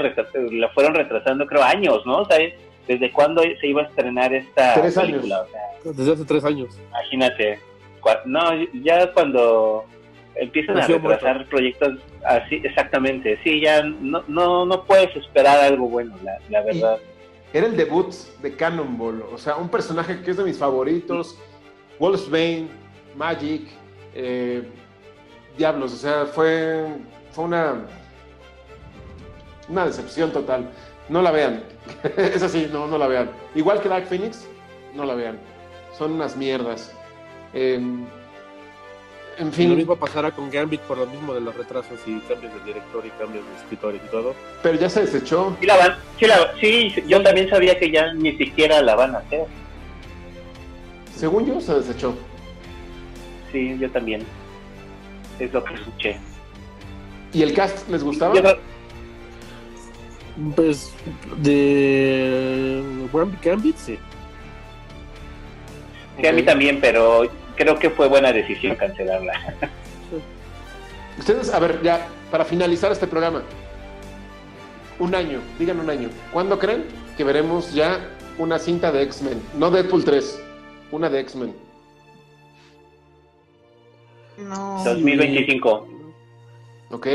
la 0.50 0.68
fueron 0.70 0.94
retrasando 0.94 1.46
creo 1.46 1.62
años, 1.62 2.04
¿no? 2.04 2.18
O 2.18 2.24
sea, 2.26 2.38
¿desde 2.86 3.10
cuándo 3.12 3.42
se 3.60 3.66
iba 3.66 3.82
a 3.82 3.86
estrenar 3.86 4.32
esta 4.34 4.74
Tres 4.74 4.96
años. 4.98 5.10
película? 5.10 5.42
O 5.42 5.46
sea, 5.48 5.92
desde 5.92 6.12
hace 6.12 6.24
tres 6.24 6.44
años. 6.44 6.78
imagínate. 6.90 7.60
No, 8.24 8.40
ya 8.82 9.12
cuando 9.12 9.84
empiezan 10.34 10.78
a 10.78 10.86
retrasar 10.86 11.46
proyectos 11.46 11.98
así, 12.24 12.60
exactamente, 12.64 13.38
sí, 13.42 13.60
ya 13.60 13.82
no, 13.82 14.22
no, 14.28 14.64
no 14.64 14.84
puedes 14.84 15.14
esperar 15.16 15.58
algo 15.60 15.88
bueno, 15.88 16.14
la, 16.22 16.38
la 16.48 16.62
verdad. 16.62 16.98
Era 17.52 17.66
el 17.66 17.76
debut 17.76 18.12
de 18.42 18.54
Cannonball. 18.54 19.22
O 19.32 19.38
sea, 19.38 19.56
un 19.56 19.68
personaje 19.68 20.20
que 20.22 20.30
es 20.30 20.36
de 20.36 20.44
mis 20.44 20.58
favoritos. 20.58 21.38
Wolfsbane, 21.98 22.68
Magic, 23.16 23.62
eh, 24.14 24.62
Diablos. 25.56 25.92
O 25.94 25.96
sea, 25.96 26.26
fue, 26.26 26.86
fue 27.32 27.44
una, 27.44 27.86
una 29.68 29.86
decepción 29.86 30.32
total. 30.32 30.70
No 31.08 31.22
la 31.22 31.30
vean. 31.30 31.62
es 32.16 32.42
así, 32.42 32.68
no, 32.72 32.86
no 32.86 32.98
la 32.98 33.06
vean. 33.08 33.30
Igual 33.54 33.80
que 33.80 33.88
Dark 33.88 34.06
Phoenix, 34.06 34.46
no 34.94 35.04
la 35.04 35.14
vean. 35.14 35.38
Son 35.96 36.12
unas 36.12 36.36
mierdas. 36.36 36.92
Eh, 37.54 37.74
en 37.76 38.08
Y 39.38 39.44
lo 39.44 39.52
fin, 39.52 39.76
mismo 39.76 39.96
pasará 39.96 40.32
con 40.32 40.50
Gambit 40.50 40.80
por 40.82 40.98
lo 40.98 41.06
mismo 41.06 41.32
de 41.32 41.40
los 41.40 41.56
retrasos 41.56 41.98
y 42.06 42.18
cambios 42.20 42.52
de 42.54 42.60
director 42.64 43.06
y 43.06 43.10
cambios 43.10 43.44
de 43.46 43.54
escritores 43.62 44.00
y 44.04 44.10
todo. 44.10 44.34
pero 44.62 44.76
ya 44.78 44.88
se 44.90 45.02
desechó. 45.02 45.56
Sí, 45.60 45.66
la 45.66 45.76
van, 45.76 45.96
sí, 46.18 46.26
la- 46.26 46.52
sí, 46.60 46.94
yo 47.06 47.22
también 47.22 47.48
sabía 47.48 47.78
que 47.78 47.90
ya 47.90 48.12
ni 48.14 48.36
siquiera 48.36 48.82
la 48.82 48.96
van 48.96 49.14
a 49.14 49.18
hacer. 49.18 49.46
Según 51.16 51.46
yo, 51.46 51.60
se 51.60 51.74
desechó. 51.74 52.14
Sí, 53.52 53.76
yo 53.78 53.90
también. 53.90 54.24
Es 55.38 55.52
lo 55.52 55.62
que 55.64 55.74
escuché. 55.74 56.16
¿Y 57.32 57.42
el 57.42 57.54
cast 57.54 57.88
les 57.88 58.02
gustaba? 58.02 58.34
Yo 58.34 58.42
Pues 60.54 60.92
de 61.38 62.82
Gambit, 63.12 63.42
Gambit 63.42 63.76
sí. 63.76 63.98
sí, 66.20 66.26
a 66.26 66.32
mí 66.32 66.42
también, 66.42 66.80
pero 66.80 67.22
creo 67.56 67.76
que 67.78 67.90
fue 67.90 68.08
buena 68.08 68.32
decisión 68.32 68.76
cancelarla. 68.76 69.32
Ustedes, 71.18 71.52
a 71.52 71.58
ver, 71.58 71.82
ya, 71.82 72.06
para 72.30 72.44
finalizar 72.44 72.92
este 72.92 73.08
programa, 73.08 73.42
un 75.00 75.14
año, 75.14 75.40
digan 75.58 75.80
un 75.80 75.90
año. 75.90 76.08
¿Cuándo 76.32 76.58
creen 76.58 76.84
que 77.16 77.24
veremos 77.24 77.74
ya 77.74 77.98
una 78.38 78.60
cinta 78.60 78.92
de 78.92 79.02
X-Men? 79.02 79.42
No 79.56 79.70
Deadpool 79.70 80.04
3, 80.04 80.40
una 80.92 81.10
de 81.10 81.20
X-Men. 81.20 81.54
No. 84.38 84.84
2025. 84.84 85.88
¿Ok? 86.90 87.06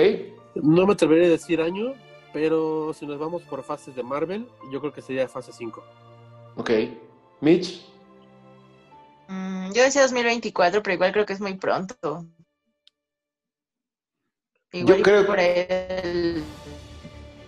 No 0.56 0.86
me 0.86 0.94
atrevería 0.94 1.28
a 1.28 1.32
decir 1.32 1.62
año, 1.62 1.94
pero 2.34 2.94
si 2.94 3.06
nos 3.06 3.18
vamos 3.20 3.44
por 3.44 3.64
fases 3.64 3.96
de 3.96 4.04
Marvel, 4.04 4.48
yo 4.72 4.80
creo 4.82 4.92
que 4.92 5.02
sería 5.02 5.28
fase 5.30 5.52
5. 5.54 5.84
Ok. 6.56 6.72
Mitch, 7.42 7.86
Mm, 9.30 9.72
yo 9.72 9.82
decía 9.84 10.02
2024, 10.02 10.84
pero 10.84 10.96
igual 10.96 11.14
creo 11.14 11.26
que 11.26 11.32
es 11.34 11.40
muy 11.40 11.54
pronto. 11.56 12.26
Igual 14.74 14.98
Yo 14.98 15.04
creo- 15.04 15.26
por 15.26 15.40
el 15.40 16.44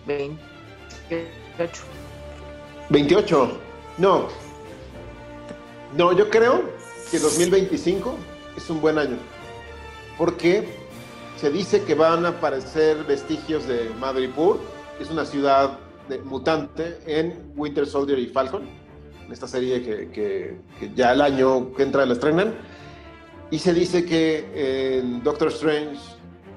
28. 0.06 1.82
28. 2.88 3.58
No. 3.98 4.28
No, 5.94 6.12
yo 6.12 6.30
creo 6.30 6.62
que 7.10 7.18
2025 7.18 8.14
es 8.56 8.70
un 8.70 8.80
buen 8.80 8.98
año. 8.98 9.18
Porque 10.16 10.66
se 11.38 11.50
dice 11.50 11.84
que 11.84 11.94
van 11.94 12.24
a 12.24 12.30
aparecer 12.30 13.04
vestigios 13.04 13.66
de 13.66 13.90
Madripoor, 14.00 14.60
es 15.00 15.10
una 15.10 15.24
ciudad 15.24 15.78
de- 16.08 16.18
mutante 16.18 16.98
en 17.06 17.52
Winter 17.56 17.86
Soldier 17.86 18.18
y 18.18 18.26
Falcon, 18.26 18.62
en 19.26 19.32
esta 19.32 19.46
serie 19.48 19.82
que, 19.82 20.10
que- 20.10 20.56
que 20.78 20.94
ya 20.94 21.12
el 21.12 21.20
año 21.20 21.72
que 21.74 21.82
entra 21.82 22.06
la 22.06 22.12
estrenan. 22.14 22.54
Y 23.50 23.58
se 23.58 23.72
dice 23.74 24.04
que 24.04 24.98
en 24.98 25.22
Doctor 25.22 25.48
Strange 25.48 25.98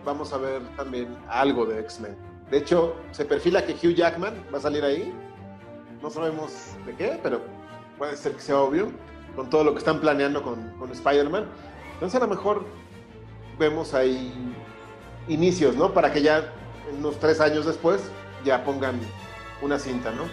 vamos 0.05 0.33
a 0.33 0.37
ver 0.37 0.61
también 0.75 1.07
algo 1.27 1.65
de 1.65 1.79
X-Men. 1.81 2.15
De 2.49 2.57
hecho, 2.57 2.95
se 3.11 3.25
perfila 3.25 3.63
que 3.65 3.73
Hugh 3.73 3.93
Jackman 3.93 4.33
va 4.53 4.57
a 4.57 4.61
salir 4.61 4.83
ahí. 4.83 5.13
No 6.01 6.09
sabemos 6.09 6.51
de 6.85 6.95
qué, 6.95 7.19
pero 7.21 7.41
puede 7.97 8.15
ser 8.17 8.31
que 8.33 8.41
sea 8.41 8.59
obvio, 8.59 8.87
con 9.35 9.49
todo 9.49 9.63
lo 9.63 9.73
que 9.73 9.79
están 9.79 9.99
planeando 9.99 10.41
con, 10.41 10.71
con 10.79 10.91
Spider-Man. 10.91 11.45
Entonces 11.93 12.19
a 12.19 12.23
lo 12.25 12.29
mejor 12.29 12.65
vemos 13.59 13.93
ahí 13.93 14.33
inicios, 15.27 15.75
¿no? 15.75 15.93
Para 15.93 16.11
que 16.11 16.21
ya 16.21 16.51
unos 16.97 17.19
tres 17.19 17.39
años 17.39 17.65
después 17.65 18.01
ya 18.43 18.63
pongan 18.63 18.99
una 19.61 19.79
cinta, 19.79 20.11
¿no? 20.11 20.23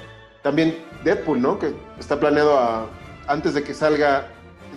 También 0.43 0.77
Deadpool, 1.05 1.41
¿no? 1.41 1.59
Que 1.59 1.73
está 1.99 2.19
planeado 2.21 2.59
a, 2.59 2.87
antes 3.27 3.55
de 3.55 3.65
que 3.65 3.75
salga 3.75 4.29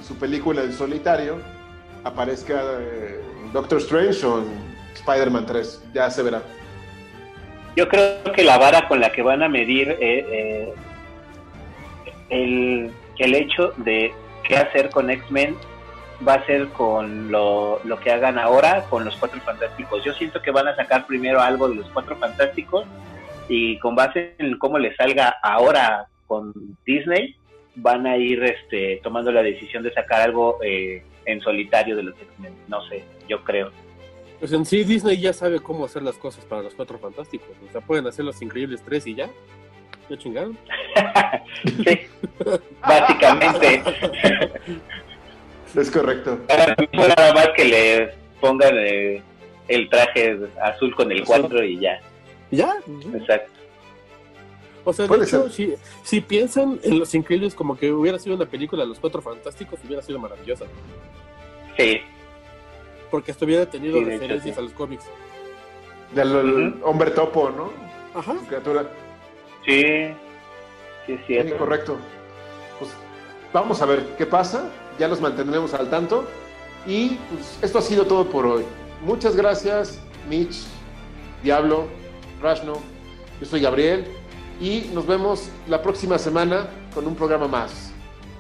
su 0.06 0.16
película 0.18 0.64
en 0.64 0.74
solitario, 0.74 1.38
aparezca 2.04 2.62
eh, 2.80 3.22
Doctor 3.54 3.80
Strange 3.80 4.26
o 4.26 4.44
Spider-Man 4.96 5.46
3. 5.46 5.84
Ya 5.94 6.10
se 6.10 6.24
verá. 6.24 6.42
Yo 7.76 7.88
creo 7.88 8.24
que 8.36 8.44
la 8.44 8.58
vara 8.58 8.88
con 8.88 9.00
la 9.00 9.12
que 9.12 9.22
van 9.22 9.44
a 9.44 9.48
medir 9.48 9.90
eh, 9.90 9.98
eh, 10.02 10.74
el, 12.30 12.92
el 13.18 13.36
hecho 13.36 13.74
de 13.78 14.14
qué 14.44 14.58
hacer 14.58 14.90
con 14.90 15.10
X-Men 15.10 15.56
va 16.28 16.34
a 16.34 16.46
ser 16.46 16.68
con 16.70 17.32
lo, 17.32 17.80
lo 17.86 18.00
que 18.00 18.12
hagan 18.12 18.38
ahora 18.38 18.86
con 18.90 19.06
los 19.06 19.16
Cuatro 19.16 19.40
Fantásticos. 19.42 20.04
Yo 20.04 20.14
siento 20.14 20.42
que 20.42 20.52
van 20.52 20.68
a 20.68 20.76
sacar 20.76 21.06
primero 21.06 21.40
algo 21.40 21.70
de 21.70 21.76
los 21.76 21.88
Cuatro 21.90 22.18
Fantásticos 22.18 22.86
y 23.50 23.78
con 23.80 23.96
base 23.96 24.36
en 24.38 24.58
cómo 24.58 24.78
les 24.78 24.96
salga 24.96 25.36
ahora 25.44 26.08
con 26.28 26.54
Disney, 26.86 27.36
van 27.76 28.06
a 28.08 28.16
ir 28.16 28.44
este, 28.44 29.02
tomando 29.04 29.32
la 29.32 29.42
decisión 29.42 29.84
de 29.84 29.92
sacar 29.94 30.22
algo 30.22 30.60
eh, 30.64 31.04
en 31.26 31.42
solitario 31.42 31.96
de 31.96 32.04
los 32.04 32.16
X-Men. 32.16 32.54
No 32.68 32.82
sé, 32.88 33.04
yo 33.28 33.44
creo. 33.44 33.72
Pues 34.40 34.54
en 34.54 34.66
sí 34.66 34.84
Disney 34.84 35.20
ya 35.20 35.34
sabe 35.34 35.60
cómo 35.60 35.86
hacer 35.86 36.04
las 36.04 36.16
cosas 36.16 36.46
para 36.46 36.62
los 36.62 36.74
cuatro 36.74 36.98
fantásticos. 36.98 37.50
O 37.68 37.72
sea, 37.72 37.82
pueden 37.82 38.08
hacer 38.08 38.24
los 38.24 38.42
increíbles 38.42 38.82
tres 38.86 39.06
y 39.08 39.16
ya. 39.16 39.30
Ya 40.10 40.18
chingaron. 40.18 40.58
sí, 41.66 42.00
básicamente. 42.82 43.84
Es 45.76 45.92
correcto. 45.92 46.40
Nada 46.94 47.34
más 47.34 47.50
que 47.56 47.66
le 47.66 48.10
pongan 48.42 48.76
eh, 48.76 49.22
el 49.68 49.88
traje 49.88 50.36
azul 50.62 50.96
con 50.96 51.12
el 51.12 51.24
4 51.24 51.64
y 51.64 51.80
ya. 51.80 52.02
Ya. 52.52 52.76
Exacto. 53.14 53.52
O 54.86 54.94
sea, 54.94 55.08
de 55.08 55.24
hecho, 55.24 55.50
si, 55.50 55.76
si 56.04 56.22
piensan 56.22 56.80
en 56.84 57.00
Los 57.00 57.14
Increíbles 57.14 57.54
como 57.54 57.78
que 57.78 57.92
hubiera 57.92 58.18
sido 58.18 58.36
una 58.36 58.46
película 58.46 58.84
de 58.84 58.90
los 58.90 59.00
Cuatro 59.00 59.22
Fantásticos, 59.22 59.80
hubiera 59.86 60.02
sido 60.02 60.18
maravillosa. 60.20 60.66
Sí, 61.78 62.00
Porque 63.12 63.32
esto 63.32 63.46
hubiera 63.46 63.66
tenido 63.70 63.96
Sí, 63.98 64.02
hecho, 64.02 64.10
referencias 64.10 64.56
sí. 64.56 64.60
a 64.60 64.64
los 64.64 64.74
cómics. 64.74 65.06
Del 66.16 66.80
hombre 66.84 67.12
topo, 67.12 67.52
¿no? 67.52 67.72
Ajá. 68.18 68.34
Su 68.40 68.46
criatura. 68.48 68.90
sí, 69.66 69.82
sí 71.06 71.14
es 71.14 71.20
Sí, 71.20 71.24
cierto. 71.28 71.58
correcto. 71.58 71.98
Pues 72.80 72.92
vamos 73.54 73.82
a 73.82 73.86
ver 73.86 74.06
qué 74.18 74.26
pasa. 74.26 74.72
Ya 74.98 75.08
los 75.08 75.22
mantendremos 75.22 75.74
al 75.74 75.90
tanto. 75.90 76.26
Y 76.88 77.10
pues, 77.32 77.60
esto 77.62 77.78
ha 77.80 77.82
sido 77.82 78.06
todo 78.06 78.26
por 78.30 78.46
hoy. 78.48 78.64
Muchas 79.04 79.36
gracias, 79.36 80.00
Mitch, 80.30 80.64
Diablo, 81.44 81.88
Rashno. 82.42 82.82
Yo 83.40 83.46
soy 83.46 83.62
Gabriel. 83.62 84.06
Y 84.60 84.90
nos 84.94 85.08
vemos 85.08 85.50
la 85.68 85.82
próxima 85.82 86.18
semana 86.18 86.68
con 86.94 87.08
un 87.08 87.16
programa 87.16 87.48
más. 87.48 87.92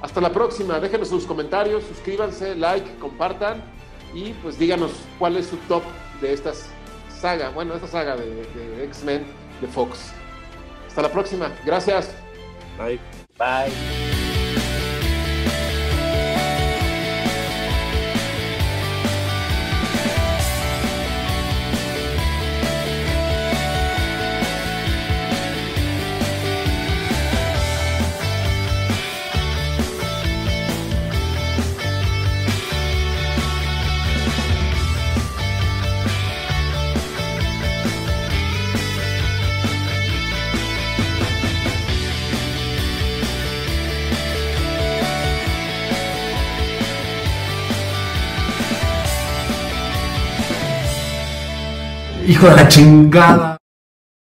Hasta 0.01 0.19
la 0.19 0.31
próxima. 0.31 0.80
Déjenos 0.80 1.09
sus 1.09 1.26
comentarios, 1.26 1.84
suscríbanse, 1.85 2.55
like, 2.55 2.97
compartan. 2.99 3.63
Y 4.13 4.34
pues 4.34 4.59
díganos 4.59 4.91
cuál 5.17 5.38
es 5.38 5.47
su 5.47 5.57
top 5.67 5.84
de 6.19 6.34
estas 6.34 6.69
saga, 7.19 7.49
bueno, 7.49 7.76
esta 7.76 7.88
saga 7.88 8.15
de, 8.15 8.26
de 8.26 8.84
X-Men 8.85 9.26
de 9.61 9.67
Fox. 9.67 10.11
Hasta 10.88 11.01
la 11.01 11.11
próxima. 11.11 11.51
Gracias. 11.65 12.11
Bye. 12.77 12.99
Bye. 13.38 14.09
Hijo 52.30 52.47
de 52.47 52.56
la 52.57 52.68
chingada. 52.68 53.59